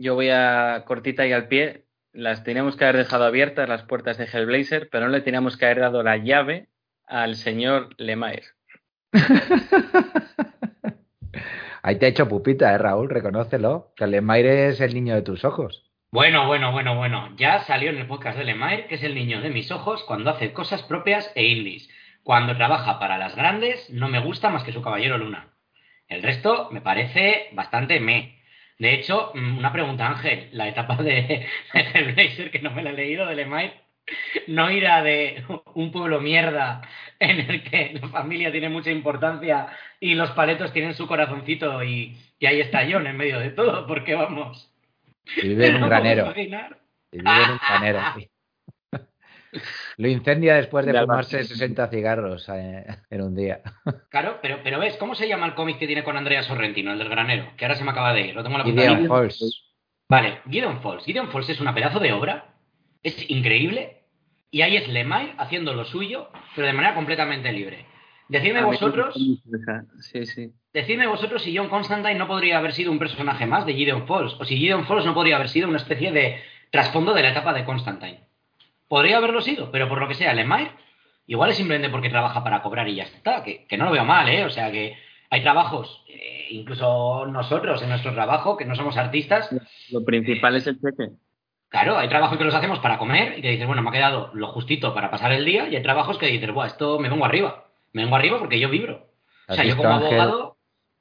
Yo 0.00 0.16
voy 0.16 0.30
a 0.30 0.82
cortita 0.84 1.26
y 1.28 1.32
al 1.32 1.46
pie 1.46 1.84
las 2.12 2.44
teníamos 2.44 2.76
que 2.76 2.84
haber 2.84 2.96
dejado 2.96 3.24
abiertas 3.24 3.68
las 3.68 3.82
puertas 3.82 4.18
de 4.18 4.24
Hellblazer, 4.24 4.88
pero 4.90 5.06
no 5.06 5.12
le 5.12 5.20
teníamos 5.20 5.56
que 5.56 5.66
haber 5.66 5.80
dado 5.80 6.02
la 6.02 6.16
llave 6.16 6.68
al 7.06 7.36
señor 7.36 7.90
Lemire. 7.96 8.44
Ahí 11.82 11.96
te 11.96 12.06
ha 12.06 12.08
hecho 12.08 12.28
pupita, 12.28 12.74
¿eh, 12.74 12.78
Raúl? 12.78 13.08
Reconócelo, 13.08 13.92
que 13.96 14.06
Lemire 14.06 14.68
es 14.68 14.80
el 14.80 14.94
niño 14.94 15.14
de 15.14 15.22
tus 15.22 15.44
ojos. 15.44 15.84
Bueno, 16.10 16.46
bueno, 16.46 16.72
bueno, 16.72 16.96
bueno. 16.96 17.34
Ya 17.36 17.60
salió 17.60 17.90
en 17.90 17.98
el 17.98 18.06
podcast 18.06 18.38
de 18.38 18.44
Lemire, 18.44 18.86
que 18.86 18.96
es 18.96 19.02
el 19.02 19.14
niño 19.14 19.40
de 19.40 19.50
mis 19.50 19.70
ojos, 19.70 20.02
cuando 20.04 20.30
hace 20.30 20.52
cosas 20.52 20.82
propias 20.82 21.30
e 21.34 21.44
indies. 21.44 21.88
Cuando 22.22 22.56
trabaja 22.56 22.98
para 22.98 23.18
las 23.18 23.36
grandes, 23.36 23.88
no 23.90 24.08
me 24.08 24.20
gusta 24.20 24.50
más 24.50 24.64
que 24.64 24.72
su 24.72 24.82
caballero 24.82 25.18
Luna. 25.18 25.54
El 26.08 26.22
resto 26.22 26.68
me 26.72 26.80
parece 26.80 27.48
bastante 27.52 28.00
me. 28.00 28.37
De 28.78 28.94
hecho, 28.94 29.32
mm, 29.34 29.58
una 29.58 29.72
pregunta, 29.72 30.06
Ángel. 30.06 30.48
La 30.52 30.68
etapa 30.68 30.96
de, 30.96 31.46
de 31.94 32.12
Blazer, 32.12 32.50
que 32.50 32.60
no 32.60 32.70
me 32.70 32.82
la 32.82 32.90
he 32.90 32.94
leído, 32.94 33.26
de 33.26 33.36
Lemay, 33.36 33.72
no 34.46 34.70
irá 34.70 35.02
de 35.02 35.44
un 35.74 35.90
pueblo 35.92 36.20
mierda 36.20 36.82
en 37.18 37.40
el 37.40 37.62
que 37.64 37.98
la 38.00 38.08
familia 38.08 38.52
tiene 38.52 38.68
mucha 38.68 38.90
importancia 38.90 39.68
y 40.00 40.14
los 40.14 40.30
paletos 40.30 40.72
tienen 40.72 40.94
su 40.94 41.06
corazoncito 41.06 41.82
y, 41.82 42.16
ahí 42.40 42.60
está 42.60 42.86
John 42.90 43.06
en 43.06 43.16
medio 43.16 43.38
de 43.38 43.50
todo, 43.50 43.86
porque 43.86 44.14
vamos. 44.14 44.72
vive 45.42 45.66
en 45.66 45.82
un 45.82 45.88
granero. 45.88 46.32
vive 46.32 46.56
en 47.12 47.50
un 47.50 47.58
granero. 47.58 48.00
Lo 49.96 50.08
incendia 50.08 50.56
después 50.56 50.86
de 50.86 50.98
fumarse 50.98 51.44
60 51.44 51.88
cigarros 51.88 52.48
eh, 52.48 52.84
en 53.10 53.22
un 53.22 53.34
día. 53.34 53.60
Claro, 54.10 54.38
pero, 54.42 54.58
pero 54.62 54.78
ves, 54.78 54.96
¿cómo 54.96 55.14
se 55.14 55.28
llama 55.28 55.46
el 55.46 55.54
cómic 55.54 55.78
que 55.78 55.86
tiene 55.86 56.04
con 56.04 56.16
Andrea 56.16 56.42
Sorrentino, 56.42 56.92
el 56.92 56.98
del 56.98 57.08
granero? 57.08 57.52
Que 57.56 57.64
ahora 57.64 57.76
se 57.76 57.84
me 57.84 57.90
acaba 57.90 58.12
de 58.12 58.28
ir, 58.28 58.34
lo 58.34 58.42
tengo 58.42 58.58
la 58.58 58.64
Gideon 58.64 59.06
Falls. 59.06 59.74
Vale, 60.08 60.40
Gideon 60.48 60.80
Falls. 60.80 61.04
Gideon 61.04 61.30
Falls 61.30 61.48
es 61.50 61.60
una 61.60 61.74
pedazo 61.74 62.00
de 62.00 62.12
obra, 62.12 62.54
es 63.02 63.30
increíble, 63.30 64.04
y 64.50 64.62
ahí 64.62 64.76
es 64.76 64.88
Lemay 64.88 65.34
haciendo 65.38 65.74
lo 65.74 65.84
suyo, 65.84 66.30
pero 66.54 66.66
de 66.66 66.72
manera 66.72 66.94
completamente 66.94 67.52
libre. 67.52 67.86
Decidme 68.28 68.62
vosotros. 68.62 69.14
Sí, 70.00 70.26
sí. 70.26 70.52
Decidme 70.72 71.06
vosotros 71.06 71.42
si 71.42 71.56
John 71.56 71.68
Constantine 71.68 72.14
no 72.14 72.28
podría 72.28 72.58
haber 72.58 72.72
sido 72.72 72.92
un 72.92 72.98
personaje 72.98 73.46
más 73.46 73.64
de 73.64 73.74
Gideon 73.74 74.06
Falls, 74.06 74.34
o 74.38 74.44
si 74.44 74.56
Gideon 74.56 74.86
Falls 74.86 75.06
no 75.06 75.14
podría 75.14 75.36
haber 75.36 75.48
sido 75.48 75.68
una 75.68 75.78
especie 75.78 76.12
de 76.12 76.42
trasfondo 76.70 77.14
de 77.14 77.22
la 77.22 77.30
etapa 77.30 77.54
de 77.54 77.64
Constantine. 77.64 78.27
Podría 78.88 79.18
haberlo 79.18 79.42
sido, 79.42 79.70
pero 79.70 79.88
por 79.88 80.00
lo 80.00 80.08
que 80.08 80.14
sea, 80.14 80.32
Lemay, 80.32 80.70
igual 81.26 81.50
es 81.50 81.56
simplemente 81.56 81.90
porque 81.90 82.08
trabaja 82.08 82.42
para 82.42 82.62
cobrar 82.62 82.88
y 82.88 82.96
ya 82.96 83.04
está, 83.04 83.44
que, 83.44 83.66
no 83.76 83.84
lo 83.84 83.92
veo 83.92 84.04
mal, 84.04 84.28
¿eh? 84.28 84.44
O 84.44 84.50
sea 84.50 84.72
que 84.72 84.96
hay 85.30 85.42
trabajos, 85.42 86.04
eh, 86.08 86.46
incluso 86.50 87.26
nosotros 87.26 87.82
en 87.82 87.90
nuestro 87.90 88.14
trabajo, 88.14 88.56
que 88.56 88.64
no 88.64 88.74
somos 88.74 88.96
artistas. 88.96 89.50
Lo 89.90 90.04
principal 90.04 90.56
es 90.56 90.66
el 90.66 90.80
cheque. 90.80 91.10
Claro, 91.68 91.98
hay 91.98 92.08
trabajos 92.08 92.38
que 92.38 92.44
los 92.44 92.54
hacemos 92.54 92.78
para 92.78 92.96
comer 92.96 93.38
y 93.38 93.42
que 93.42 93.50
dices, 93.50 93.66
bueno, 93.66 93.82
me 93.82 93.90
ha 93.90 93.92
quedado 93.92 94.30
lo 94.32 94.48
justito 94.48 94.94
para 94.94 95.10
pasar 95.10 95.32
el 95.32 95.44
día 95.44 95.68
y 95.68 95.76
hay 95.76 95.82
trabajos 95.82 96.16
que 96.16 96.26
dices, 96.26 96.50
bueno, 96.50 96.66
esto 96.66 96.98
me 96.98 97.10
vengo 97.10 97.26
arriba. 97.26 97.66
Me 97.92 98.02
vengo 98.02 98.16
arriba 98.16 98.38
porque 98.38 98.58
yo 98.58 98.70
vibro. 98.70 99.06
O 99.48 99.54
sea, 99.54 99.64
yo 99.64 99.76
como 99.76 99.90
abogado... 99.90 100.56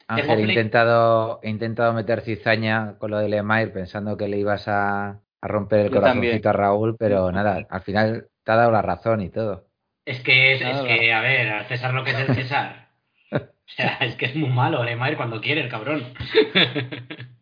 Ángel, 0.10 0.40
he 0.40 0.44
intentado, 0.44 1.40
he 1.44 1.50
intentado 1.50 1.92
meter 1.92 2.22
cizaña 2.22 2.98
con 2.98 3.12
lo 3.12 3.18
de 3.18 3.28
Lemay 3.28 3.74
pensando 3.74 4.16
que 4.16 4.30
le 4.30 4.38
ibas 4.38 4.66
a, 4.70 5.20
romper 5.42 5.80
el 5.82 5.92
corazoncito 5.92 6.50
a 6.50 6.54
Raúl, 6.54 6.96
pero 6.98 7.32
nada, 7.32 7.66
al 7.70 7.82
final 7.82 8.28
te 8.44 8.52
ha 8.52 8.56
dado 8.56 8.72
la 8.72 8.82
razón 8.82 9.22
y 9.22 9.30
todo. 9.30 9.68
Es 10.06 10.22
que, 10.22 10.54
es, 10.54 10.62
que 10.62 11.14
a 11.14 11.22
ver, 11.22 11.50
al 11.50 11.66
César 11.66 11.94
lo 11.94 12.04
que 12.04 12.12
es 12.12 12.20
el 12.20 12.36
César. 12.36 12.90
o 13.32 13.40
sea, 13.66 13.98
es 14.02 14.16
que 14.16 14.28
es 14.28 14.36
muy 14.36 14.50
malo 14.50 14.84
Lemay 14.84 15.16
cuando 15.16 15.42
quiere, 15.42 15.62
el 15.62 15.70
cabrón. 15.70 16.14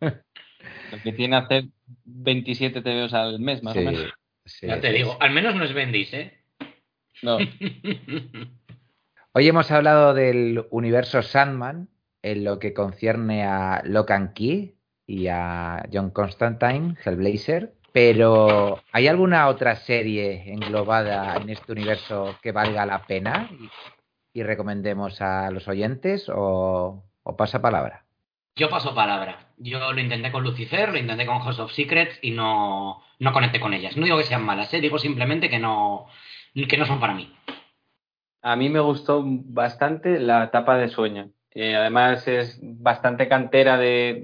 lo 0.00 1.02
que 1.02 1.12
tiene 1.12 1.36
hacer 1.36 1.64
27 2.04 2.82
TVOs 2.82 3.14
al 3.14 3.38
mes, 3.38 3.62
más 3.62 3.76
o 3.76 3.80
menos. 3.80 4.12
ya 4.60 4.80
te 4.80 4.92
digo, 4.92 5.16
al 5.20 5.30
menos 5.30 5.54
no 5.54 5.64
es 5.64 5.72
Bendis, 5.72 6.12
¿eh? 6.12 6.32
No. 7.22 7.38
Hoy 9.32 9.48
hemos 9.48 9.70
hablado 9.70 10.14
del 10.14 10.66
universo 10.70 11.22
Sandman 11.22 11.88
en 12.22 12.44
lo 12.44 12.58
que 12.58 12.72
concierne 12.72 13.44
a 13.44 13.82
Locan 13.84 14.32
Key 14.32 14.74
y 15.06 15.28
a 15.28 15.86
John 15.92 16.10
Constantine, 16.10 16.96
Hellblazer, 17.04 17.74
pero 17.96 18.78
¿hay 18.92 19.08
alguna 19.08 19.48
otra 19.48 19.74
serie 19.74 20.52
englobada 20.52 21.34
en 21.36 21.48
este 21.48 21.72
universo 21.72 22.36
que 22.42 22.52
valga 22.52 22.84
la 22.84 23.06
pena 23.06 23.48
y, 24.34 24.42
recomendemos 24.42 25.22
a 25.22 25.50
los 25.50 25.66
oyentes 25.66 26.26
o 26.28 27.02
pasa 27.38 27.62
palabra? 27.62 28.04
Yo 28.54 28.68
paso 28.68 28.94
palabra. 28.94 29.48
Yo 29.56 29.94
lo 29.94 29.98
intenté 29.98 30.30
con 30.30 30.44
Lucifer, 30.44 30.90
lo 30.90 30.98
intenté 30.98 31.24
con 31.24 31.38
House 31.38 31.58
of 31.58 31.72
Secrets 31.72 32.18
y 32.20 32.32
no, 32.32 33.02
no 33.18 33.32
conecté 33.32 33.60
con 33.60 33.72
ellas. 33.72 33.96
No 33.96 34.04
digo 34.04 34.18
que 34.18 34.24
sean 34.24 34.44
malas, 34.44 34.74
¿eh? 34.74 34.82
digo 34.82 34.98
simplemente 34.98 35.48
que 35.48 35.58
no, 35.58 36.06
que 36.68 36.76
no 36.76 36.84
son 36.84 37.00
para 37.00 37.14
mí. 37.14 37.34
A 38.42 38.56
mí 38.56 38.68
me 38.68 38.80
gustó 38.80 39.22
bastante 39.24 40.20
la 40.20 40.44
etapa 40.44 40.76
de 40.76 40.88
sueño. 40.88 41.30
Además 41.62 42.26
es 42.28 42.58
bastante 42.62 43.28
cantera 43.28 43.78
de, 43.78 44.20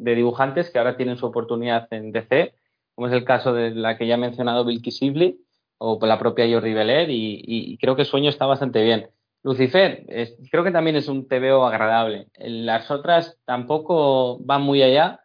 dibujantes 0.00 0.70
que 0.70 0.78
ahora 0.78 0.96
tienen 0.96 1.16
su 1.16 1.26
oportunidad 1.26 1.88
en 1.92 2.12
DC, 2.12 2.54
como 2.94 3.08
es 3.08 3.12
el 3.12 3.24
caso 3.24 3.52
de 3.52 3.70
la 3.70 3.98
que 3.98 4.06
ya 4.06 4.14
he 4.14 4.18
mencionado 4.18 4.64
Bill 4.64 4.82
Sibley 4.92 5.40
o 5.78 5.98
la 6.06 6.18
propia 6.18 6.48
Jordi 6.48 6.72
Belair 6.72 7.10
y, 7.10 7.42
y 7.44 7.76
creo 7.78 7.96
que 7.96 8.04
Sueño 8.04 8.30
está 8.30 8.46
bastante 8.46 8.82
bien. 8.82 9.08
Lucifer, 9.44 10.06
creo 10.50 10.64
que 10.64 10.70
también 10.70 10.96
es 10.96 11.06
un 11.06 11.28
TVO 11.28 11.66
agradable. 11.66 12.28
Las 12.38 12.90
otras 12.90 13.36
tampoco 13.44 14.38
van 14.38 14.62
muy 14.62 14.82
allá, 14.82 15.20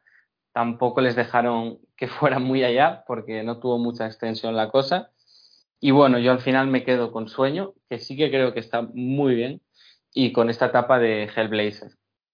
tampoco 0.52 1.00
les 1.00 1.16
dejaron 1.16 1.80
que 1.96 2.08
fueran 2.20 2.44
muy 2.44 2.64
allá 2.66 3.06
porque 3.08 3.44
no 3.44 3.60
tuvo 3.60 3.78
mucha 3.78 4.06
extensión 4.06 4.58
la 4.58 4.70
cosa. 4.70 5.12
Y 5.80 5.92
bueno, 5.92 6.20
yo 6.20 6.34
al 6.34 6.42
final 6.42 6.68
me 6.68 6.84
quedo 6.84 7.14
con 7.14 7.30
Sueño, 7.30 7.74
que 7.90 8.00
sí 8.00 8.18
que 8.18 8.30
creo 8.30 8.54
que 8.54 8.60
está 8.60 8.82
muy 8.82 9.36
bien, 9.36 9.62
y 10.14 10.32
con 10.32 10.50
esta 10.50 10.68
etapa 10.68 11.00
de 11.00 11.30
Hellblazer. 11.36 11.92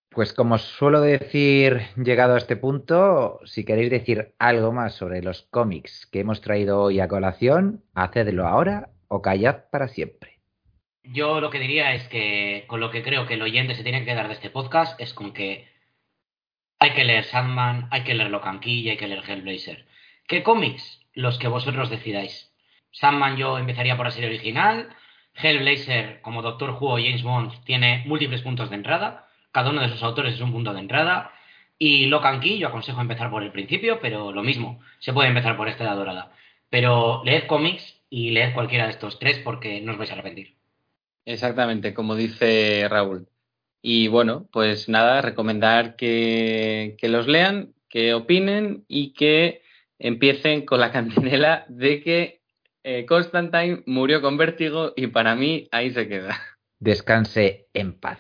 Pues 0.10 0.31
como 0.31 0.57
suelo 0.57 1.02
decir, 1.02 1.81
llegado 1.97 2.35
a 2.35 2.38
este 2.38 2.56
punto, 2.56 3.39
si 3.43 3.65
queréis 3.65 3.91
decir 3.91 4.34
algo 4.39 4.72
más 4.72 4.95
sobre 4.95 5.22
los 5.22 5.43
cómics 5.52 6.07
que 6.10 6.22
hemos 6.22 6.39
traído 6.39 6.81
hoy 6.81 7.02
a 7.02 7.10
colación, 7.10 7.84
hacedlo 7.93 8.47
ahora 8.47 8.91
o 9.10 9.22
callad 9.22 9.65
para 9.72 9.89
siempre. 9.89 10.39
Yo 11.03 11.41
lo 11.41 11.49
que 11.49 11.60
diría 11.60 11.93
es 11.93 12.07
que 12.07 12.64
con 12.68 12.80
lo 12.80 12.91
que 12.91 13.03
creo 13.03 13.27
que 13.27 13.35
el 13.35 13.41
oyente 13.41 13.76
se 13.76 13.84
tiene 13.84 13.99
que 13.99 14.06
quedar 14.06 14.27
de 14.27 14.34
este 14.34 14.49
podcast 14.49 14.99
es 14.99 15.14
con 15.14 15.34
que 15.34 15.68
hay 16.80 16.93
que 16.93 17.03
leer 17.03 17.26
Sandman, 17.26 17.88
hay 17.91 18.03
que 18.03 18.14
leer 18.14 18.31
Locan 18.31 18.60
y 18.64 18.89
hay 18.89 18.97
que 18.97 19.07
leer 19.07 19.23
Hellblazer. 19.27 19.85
¿Qué 20.27 20.43
cómics? 20.43 21.02
Los 21.14 21.38
que 21.38 21.47
vosotros 21.47 21.89
decidáis. 21.89 22.52
Sandman 22.91 23.38
yo 23.38 23.57
empezaría 23.57 23.97
por 23.97 24.06
la 24.06 24.11
serie 24.11 24.30
original. 24.30 24.89
Hellblazer, 25.36 26.22
como 26.22 26.41
Doctor 26.41 26.72
Who 26.72 26.94
o 26.94 26.98
James 26.98 27.24
Bond, 27.24 27.52
tiene 27.64 28.03
múltiples 28.06 28.41
puntos 28.41 28.70
de 28.70 28.76
entrada. 28.76 29.28
Cada 29.52 29.70
uno 29.70 29.82
de 29.82 29.90
sus 29.90 30.03
autores 30.03 30.36
es 30.36 30.41
un 30.41 30.52
punto 30.52 30.74
de 30.74 30.80
entrada. 30.80 31.32
Y 31.78 32.06
Locan 32.06 32.40
Key, 32.40 32.57
yo 32.57 32.70
aconsejo 32.70 33.02
empezar 33.02 33.30
por 33.30 33.44
el 33.44 33.52
principio, 33.52 33.99
pero 34.02 34.32
lo 34.32 34.44
mismo, 34.44 34.80
se 34.99 35.14
puede 35.14 35.30
empezar 35.30 35.57
por 35.57 35.68
esta 35.68 35.84
edad 35.84 35.95
dorada. 35.95 36.32
Pero 36.70 37.22
leed 37.26 37.48
cómics 37.48 38.02
y 38.10 38.32
leed 38.32 38.53
cualquiera 38.53 38.86
de 38.86 38.91
estos 38.91 39.20
tres 39.20 39.40
porque 39.40 39.82
no 39.82 39.91
os 39.91 39.98
vais 39.98 40.10
a 40.12 40.14
arrepentir. 40.14 40.56
Exactamente, 41.26 41.94
como 41.94 42.16
dice 42.16 42.88
Raúl. 42.90 43.28
Y 43.82 44.07
bueno, 44.07 44.48
pues 44.52 44.90
nada, 44.90 45.22
recomendar 45.22 45.95
que, 45.95 46.98
los 47.02 47.28
lean, 47.28 47.74
que 47.90 48.14
opinen 48.14 48.84
y 48.88 49.14
que 49.14 49.62
empiecen 49.99 50.66
con 50.66 50.80
la 50.80 50.91
cantinela 50.91 51.66
de 51.68 52.02
que 52.02 52.41
eh, 52.88 53.06
Constantine 53.07 53.82
murió 53.88 54.22
con 54.22 54.38
vértigo 54.38 54.94
y 54.95 55.07
para 55.07 55.36
mí 55.36 55.68
ahí 55.72 55.90
se 55.91 56.07
queda. 56.07 56.38
Descanse 56.80 57.68
en 57.74 57.99
paz. 57.99 58.20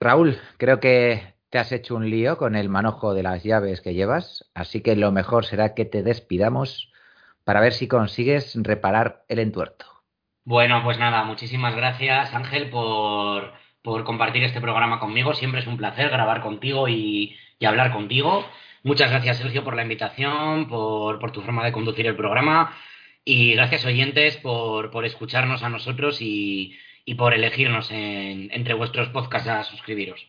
Raúl, 0.00 0.36
creo 0.58 0.80
que 0.80 1.36
te 1.48 1.58
has 1.58 1.70
hecho 1.70 1.94
un 1.94 2.10
lío 2.10 2.38
con 2.38 2.56
el 2.56 2.68
manojo 2.68 3.14
de 3.14 3.22
las 3.22 3.44
llaves 3.44 3.80
que 3.80 3.94
llevas, 3.94 4.50
así 4.52 4.80
que 4.80 4.96
lo 4.96 5.12
mejor 5.12 5.44
será 5.44 5.74
que 5.74 5.84
te 5.84 6.02
despidamos 6.02 6.90
para 7.44 7.60
ver 7.60 7.72
si 7.72 7.86
consigues 7.86 8.58
reparar 8.60 9.24
el 9.28 9.38
entuerto. 9.38 9.86
Bueno, 10.44 10.82
pues 10.82 10.98
nada, 10.98 11.22
muchísimas 11.22 11.76
gracias 11.76 12.34
Ángel 12.34 12.68
por, 12.68 13.52
compartir 14.04 14.42
este 14.42 14.60
programa 14.60 14.98
conmigo. 14.98 15.34
Siempre 15.34 15.60
es 15.60 15.68
un 15.68 15.76
placer 15.76 16.10
grabar 16.10 16.42
contigo 16.42 16.88
y, 16.88 17.36
hablar 17.64 17.92
contigo. 17.92 18.44
Muchas 18.82 19.12
gracias 19.12 19.36
Sergio 19.36 19.62
por 19.62 19.76
la 19.76 19.82
invitación, 19.82 20.66
por, 20.66 21.30
tu 21.30 21.42
forma 21.42 21.64
de 21.64 21.70
conducir 21.70 22.08
el 22.08 22.16
programa 22.16 22.74
y 23.24 23.54
gracias 23.54 23.84
oyentes 23.84 24.36
por, 24.36 25.04
escucharnos 25.04 25.62
a 25.62 25.68
nosotros 25.68 26.18
y, 26.20 26.76
por 27.16 27.34
elegirnos 27.34 27.88
entre 27.90 28.74
vuestros 28.74 29.08
podcasts 29.08 29.48
a 29.48 29.64
suscribiros. 29.64 30.28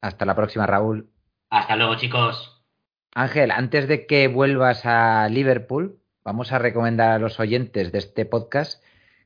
Hasta 0.00 0.24
la 0.24 0.34
próxima, 0.34 0.66
Raúl. 0.66 1.10
Hasta 1.50 1.76
luego, 1.76 1.96
chicos. 1.96 2.64
Ángel, 3.14 3.50
antes 3.50 3.88
de 3.88 4.06
que 4.06 4.28
vuelvas 4.28 4.86
a 4.86 5.28
Liverpool, 5.28 5.98
vamos 6.24 6.52
a 6.52 6.58
recomendar 6.58 7.12
a 7.12 7.18
los 7.18 7.38
oyentes 7.40 7.92
de 7.92 7.98
este 7.98 8.24
podcast 8.24 8.82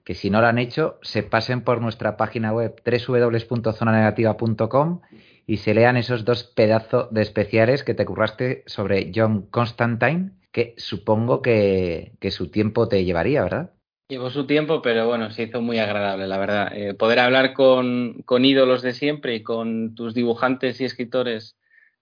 que 0.06 0.14
si 0.14 0.30
no 0.30 0.40
lo 0.40 0.46
han 0.46 0.58
hecho, 0.58 0.98
se 1.02 1.24
pasen 1.24 1.62
por 1.62 1.80
nuestra 1.80 2.16
página 2.16 2.52
web 2.52 2.80
www.zonanegativa.com 2.84 5.00
y 5.48 5.56
se 5.56 5.74
lean 5.74 5.96
esos 5.96 6.24
dos 6.24 6.44
pedazos 6.44 7.12
de 7.12 7.22
especiales 7.22 7.82
que 7.82 7.94
te 7.94 8.04
curraste 8.04 8.62
sobre 8.66 9.10
John 9.12 9.48
Constantine, 9.50 10.30
que 10.56 10.72
supongo 10.78 11.42
que, 11.42 12.16
su 12.30 12.50
tiempo 12.50 12.88
te 12.88 13.04
llevaría, 13.04 13.42
¿verdad? 13.42 13.74
Llevó 14.08 14.30
su 14.30 14.46
tiempo, 14.46 14.80
pero 14.80 15.06
bueno, 15.06 15.30
se 15.30 15.42
hizo 15.42 15.60
muy 15.60 15.78
agradable, 15.78 16.26
la 16.26 16.38
verdad. 16.38 16.72
Eh, 16.74 16.94
poder 16.94 17.18
hablar 17.18 17.52
con, 17.52 18.24
ídolos 18.26 18.80
de 18.80 18.94
siempre 18.94 19.34
y 19.34 19.42
con 19.42 19.94
tus 19.94 20.14
dibujantes 20.14 20.80
y 20.80 20.86
escritores 20.86 21.58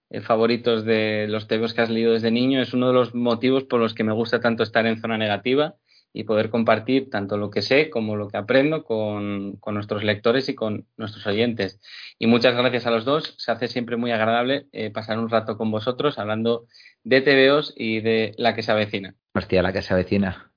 eh, 0.09 0.21
favoritos 0.21 0.85
de 0.85 1.25
los 1.27 1.49
temas 1.49 1.73
que 1.73 1.81
has 1.81 1.89
leído 1.89 2.13
desde 2.13 2.31
niño 2.31 2.61
es 2.61 2.73
uno 2.73 2.87
de 2.87 2.93
los 2.93 3.13
motivos 3.13 3.65
por 3.65 3.81
los 3.81 3.93
que 3.93 4.05
me 4.05 4.13
gusta 4.13 4.39
tanto 4.39 4.63
estar 4.63 4.85
en 4.85 5.01
zona 5.01 5.17
negativa 5.17 5.75
y 6.13 6.23
poder 6.23 6.49
compartir 6.49 7.09
tanto 7.09 7.35
lo 7.35 7.49
que 7.49 7.61
sé 7.61 7.89
como 7.89 8.15
lo 8.15 8.29
que 8.29 8.37
aprendo 8.37 8.85
con, 8.85 9.59
nuestros 9.65 10.01
lectores 10.05 10.47
y 10.47 10.55
con 10.55 10.87
nuestros 10.95 11.27
oyentes. 11.27 11.81
Y 12.17 12.27
muchas 12.27 12.55
gracias 12.55 12.87
a 12.87 12.91
los 12.91 13.03
dos. 13.03 13.35
Se 13.37 13.51
hace 13.51 13.67
siempre 13.67 13.97
muy 13.97 14.11
agradable 14.11 14.67
eh, 14.71 14.91
pasar 14.91 15.19
un 15.19 15.29
rato 15.29 15.57
con 15.57 15.71
vosotros 15.71 16.17
hablando 16.17 16.67
de 17.05 17.21
TVOs 17.21 17.73
y 17.77 18.01
de 18.01 18.33
la 18.37 18.53
que 18.53 18.63
se 18.63 18.71
avecina. 18.71 19.15
Hostia, 19.33 19.61
la 19.61 19.71
que 19.71 19.81
se 19.81 19.93
avecina. 19.93 20.51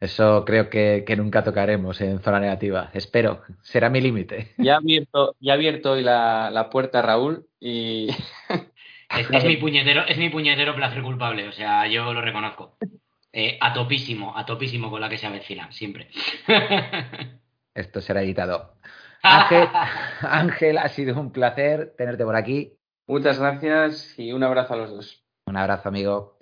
Eso 0.00 0.44
creo 0.44 0.68
que, 0.68 1.04
nunca 1.16 1.42
tocaremos 1.42 2.00
en 2.00 2.20
zona 2.20 2.40
negativa. 2.40 2.90
Espero. 2.92 3.42
Será 3.62 3.88
mi 3.88 4.00
límite. 4.00 4.52
Ya 4.58 4.74
ha 4.74 4.76
abierto, 4.78 5.34
ya 5.40 5.54
abierto 5.54 5.92
hoy 5.92 6.02
la, 6.02 6.50
la 6.50 6.68
puerta, 6.68 7.00
Raúl, 7.00 7.46
y... 7.58 8.08
es, 9.32 9.44
mi 9.44 9.56
puñetero, 9.56 10.04
es 10.06 10.18
mi 10.18 10.28
puñetero 10.28 10.74
placer 10.74 11.02
culpable, 11.02 11.48
o 11.48 11.52
sea, 11.52 11.86
yo 11.88 12.12
lo 12.12 12.20
reconozco. 12.20 12.76
Eh, 13.32 13.58
a 13.60 13.72
topísimo, 13.72 14.36
a 14.36 14.46
topísimo 14.46 14.90
con 14.90 15.00
la 15.00 15.08
que 15.08 15.18
se 15.18 15.26
avecina, 15.26 15.70
siempre. 15.72 16.08
Esto 17.74 18.00
será 18.00 18.22
editado. 18.22 18.74
Ángel, 19.22 19.68
Ángel, 20.22 20.78
ha 20.78 20.88
sido 20.88 21.20
un 21.20 21.32
placer 21.32 21.94
tenerte 21.96 22.24
por 22.24 22.36
aquí. 22.36 22.74
Muchas 23.06 23.38
gracias 23.38 24.18
y 24.18 24.32
un 24.32 24.42
abrazo 24.44 24.74
a 24.74 24.76
los 24.76 24.90
dos. 24.90 25.27
Un 25.48 25.56
abrazo, 25.56 25.88
amigo. 25.88 26.36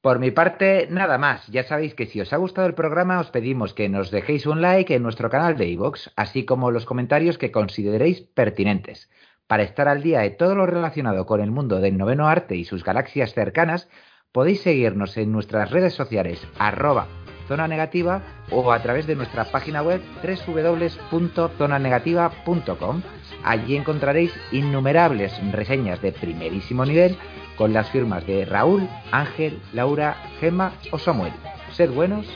Por 0.00 0.18
mi 0.18 0.30
parte, 0.30 0.86
nada 0.90 1.18
más. 1.18 1.46
Ya 1.48 1.64
sabéis 1.64 1.94
que 1.94 2.06
si 2.06 2.20
os 2.20 2.32
ha 2.32 2.36
gustado 2.36 2.66
el 2.66 2.74
programa, 2.74 3.18
os 3.18 3.30
pedimos 3.30 3.74
que 3.74 3.88
nos 3.88 4.10
dejéis 4.10 4.46
un 4.46 4.62
like 4.62 4.94
en 4.94 5.02
nuestro 5.02 5.30
canal 5.30 5.56
de 5.56 5.68
iVoox, 5.68 6.10
así 6.16 6.44
como 6.44 6.70
los 6.70 6.86
comentarios 6.86 7.38
que 7.38 7.50
consideréis 7.50 8.20
pertinentes. 8.20 9.10
Para 9.46 9.62
estar 9.62 9.88
al 9.88 10.02
día 10.02 10.20
de 10.20 10.30
todo 10.30 10.54
lo 10.54 10.66
relacionado 10.66 11.26
con 11.26 11.40
el 11.40 11.50
mundo 11.50 11.80
del 11.80 11.96
noveno 11.96 12.28
arte 12.28 12.56
y 12.56 12.64
sus 12.64 12.84
galaxias 12.84 13.32
cercanas, 13.32 13.88
Podéis 14.36 14.60
seguirnos 14.60 15.16
en 15.16 15.32
nuestras 15.32 15.70
redes 15.70 15.94
sociales 15.94 16.46
arroba 16.58 17.06
zona 17.48 17.66
negativa 17.66 18.20
o 18.50 18.70
a 18.70 18.82
través 18.82 19.06
de 19.06 19.14
nuestra 19.14 19.44
página 19.44 19.80
web 19.80 20.02
www.zonanegativa.com. 20.22 23.02
Allí 23.46 23.76
encontraréis 23.76 24.32
innumerables 24.50 25.32
reseñas 25.52 26.02
de 26.02 26.10
primerísimo 26.10 26.84
nivel 26.84 27.16
con 27.56 27.72
las 27.72 27.88
firmas 27.90 28.26
de 28.26 28.44
Raúl, 28.44 28.88
Ángel, 29.12 29.62
Laura, 29.72 30.16
Gemma 30.40 30.72
o 30.90 30.98
Samuel. 30.98 31.32
Sed 31.70 31.92
buenos, 31.92 32.26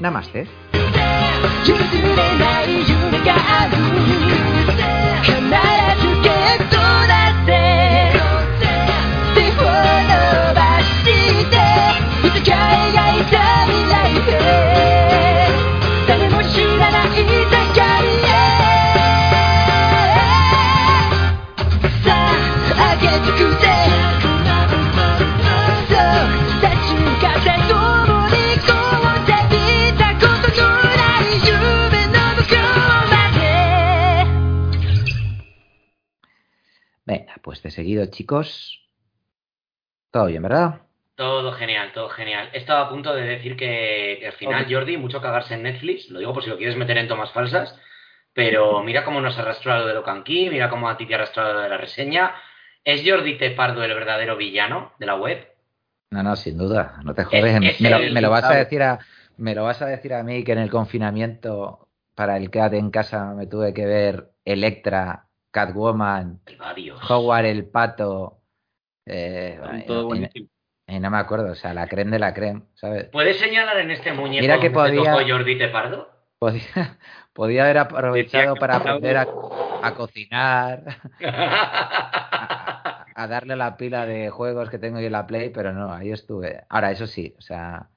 namaste. 0.00 0.48
Pues 37.48 37.62
de 37.62 37.70
seguido, 37.70 38.04
chicos. 38.04 38.86
Todo 40.10 40.26
bien, 40.26 40.42
¿verdad? 40.42 40.82
Todo 41.14 41.50
genial, 41.52 41.92
todo 41.94 42.10
genial. 42.10 42.50
Estaba 42.52 42.82
a 42.82 42.90
punto 42.90 43.14
de 43.14 43.22
decir 43.22 43.56
que, 43.56 44.22
al 44.26 44.34
final, 44.34 44.66
Jordi, 44.68 44.98
mucho 44.98 45.22
cagarse 45.22 45.54
en 45.54 45.62
Netflix, 45.62 46.10
lo 46.10 46.18
digo 46.18 46.34
por 46.34 46.44
si 46.44 46.50
lo 46.50 46.58
quieres 46.58 46.76
meter 46.76 46.98
en 46.98 47.08
tomas 47.08 47.32
falsas, 47.32 47.74
pero 48.34 48.82
mira 48.82 49.02
cómo 49.02 49.22
nos 49.22 49.38
ha 49.38 49.40
arrastrado 49.40 49.86
de 49.86 49.94
Locanqui, 49.94 50.50
mira 50.50 50.68
cómo 50.68 50.90
a 50.90 50.98
ti 50.98 51.06
te 51.06 51.14
ha 51.14 51.16
arrastrado 51.16 51.58
de 51.58 51.70
la 51.70 51.78
reseña. 51.78 52.34
¿Es 52.84 53.00
Jordi 53.02 53.38
Tepardo 53.38 53.82
el 53.82 53.94
verdadero 53.94 54.36
villano 54.36 54.92
de 54.98 55.06
la 55.06 55.14
web? 55.14 55.48
No, 56.10 56.22
no, 56.22 56.36
sin 56.36 56.58
duda, 56.58 57.00
no 57.02 57.14
te 57.14 57.24
jodes. 57.24 57.80
me, 57.80 58.20
lo, 58.20 58.28
vas 58.28 58.44
a 58.44 58.56
decir 58.56 58.82
a, 58.82 58.98
me 59.38 59.54
lo 59.54 59.64
vas 59.64 59.80
a 59.80 59.86
decir 59.86 60.12
a 60.12 60.22
mí 60.22 60.44
que 60.44 60.52
en 60.52 60.58
el 60.58 60.68
confinamiento 60.68 61.88
para 62.14 62.36
el 62.36 62.50
quédate 62.50 62.76
en 62.76 62.90
casa 62.90 63.32
me 63.32 63.46
tuve 63.46 63.72
que 63.72 63.86
ver 63.86 64.32
Electra 64.44 65.27
Catwoman, 65.50 66.40
Howard 67.08 67.46
el 67.46 67.66
Pato. 67.66 68.40
Eh, 69.06 69.58
y, 70.86 71.00
no 71.00 71.10
me 71.10 71.18
acuerdo, 71.18 71.52
o 71.52 71.54
sea, 71.54 71.72
la 71.74 71.86
creme 71.86 72.12
de 72.12 72.18
la 72.18 72.34
creme, 72.34 72.62
¿sabes? 72.74 73.06
¿Puedes 73.06 73.38
señalar 73.38 73.78
en 73.78 73.90
este 73.90 74.12
muñeco 74.12 74.42
Mira 74.42 74.60
que 74.60 74.70
podía, 74.70 75.12
Jordi 75.12 75.56
Tepardo? 75.58 76.10
Podía, 76.38 76.62
podía 77.32 77.64
haber 77.64 77.78
aprovechado 77.78 78.56
para 78.56 78.76
aprender 78.76 79.16
a, 79.16 79.26
cocinar, 79.94 80.84
a, 83.14 83.26
darle 83.28 83.56
la 83.56 83.76
pila 83.76 84.06
de 84.06 84.30
juegos 84.30 84.70
que 84.70 84.78
tengo 84.78 85.00
yo 85.00 85.06
en 85.06 85.12
la 85.12 85.26
Play, 85.26 85.50
pero 85.50 85.72
no, 85.72 85.92
ahí 85.92 86.10
estuve. 86.12 86.64
Ahora, 86.68 86.90
eso 86.90 87.06
sí, 87.06 87.34
o 87.38 87.40
sea, 87.40 87.88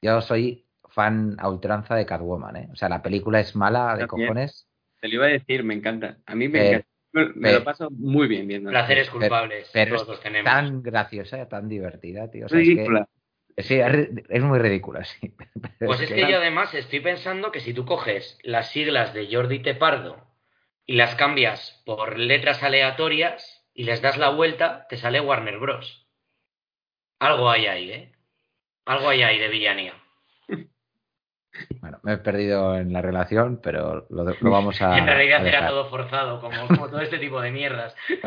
yo 0.00 0.20
soy 0.20 0.66
fan 0.88 1.36
a 1.38 1.48
ultranza 1.50 1.94
de 1.94 2.06
Catwoman, 2.06 2.56
¿eh? 2.56 2.68
O 2.72 2.76
sea, 2.76 2.88
la 2.88 3.02
película 3.02 3.40
es 3.40 3.54
mala 3.54 3.96
de 3.96 4.06
cojones. 4.06 4.65
Te 5.06 5.10
lo 5.10 5.14
iba 5.18 5.26
a 5.26 5.38
decir, 5.38 5.62
me 5.62 5.72
encanta. 5.72 6.18
A 6.26 6.34
mí 6.34 6.48
me 6.48 6.68
encanta. 6.68 6.88
Me 7.36 7.52
lo 7.52 7.62
paso 7.62 7.88
muy 7.92 8.26
bien 8.26 8.48
viendo. 8.48 8.70
Placeres 8.70 9.08
culpables. 9.08 9.70
Pero, 9.72 9.98
todos 9.98 10.20
tenemos. 10.20 10.52
tan 10.52 10.82
graciosa, 10.82 11.48
tan 11.48 11.68
divertida, 11.68 12.28
tío. 12.28 12.48
ridícula. 12.48 13.08
sí, 13.56 13.78
es, 13.78 14.42
muy 14.42 14.58
ridícula, 14.58 15.04
sí. 15.04 15.32
pues 15.78 16.00
es 16.00 16.12
que, 16.12 16.28
yo 16.28 16.38
además 16.38 16.74
estoy 16.74 16.98
pensando 16.98 17.52
que 17.52 17.60
si 17.60 17.72
tú 17.72 17.86
coges 17.86 18.36
las 18.42 18.72
siglas 18.72 19.14
de 19.14 19.28
Jordi 19.32 19.60
Tepardo 19.60 20.26
y 20.86 20.96
las 20.96 21.14
cambias 21.14 21.80
por 21.86 22.18
letras 22.18 22.64
aleatorias 22.64 23.64
y 23.74 23.84
les 23.84 24.02
das 24.02 24.18
la 24.18 24.30
vuelta, 24.30 24.88
te 24.88 24.96
sale 24.96 25.20
Warner 25.20 25.58
Bros. 25.58 26.08
Algo 27.20 27.48
hay 27.48 27.66
ahí, 27.66 27.92
¿eh? 27.92 28.12
Algo 28.84 29.08
hay 29.08 29.22
ahí 29.22 29.38
de 29.38 29.48
villanía. 29.50 29.94
Bueno, 31.80 31.98
me 32.02 32.14
he 32.14 32.18
perdido 32.18 32.76
en 32.76 32.92
la 32.92 33.02
relación, 33.02 33.60
pero 33.62 34.06
lo, 34.10 34.24
vamos 34.50 34.80
a. 34.82 34.98
en 34.98 35.06
realidad 35.06 35.46
era 35.46 35.68
todo 35.68 35.88
forzado, 35.88 36.40
como, 36.40 36.66
como 36.66 36.88
todo 36.88 37.00
este 37.00 37.18
tipo 37.18 37.40
de 37.40 37.50
mierdas. 37.50 37.94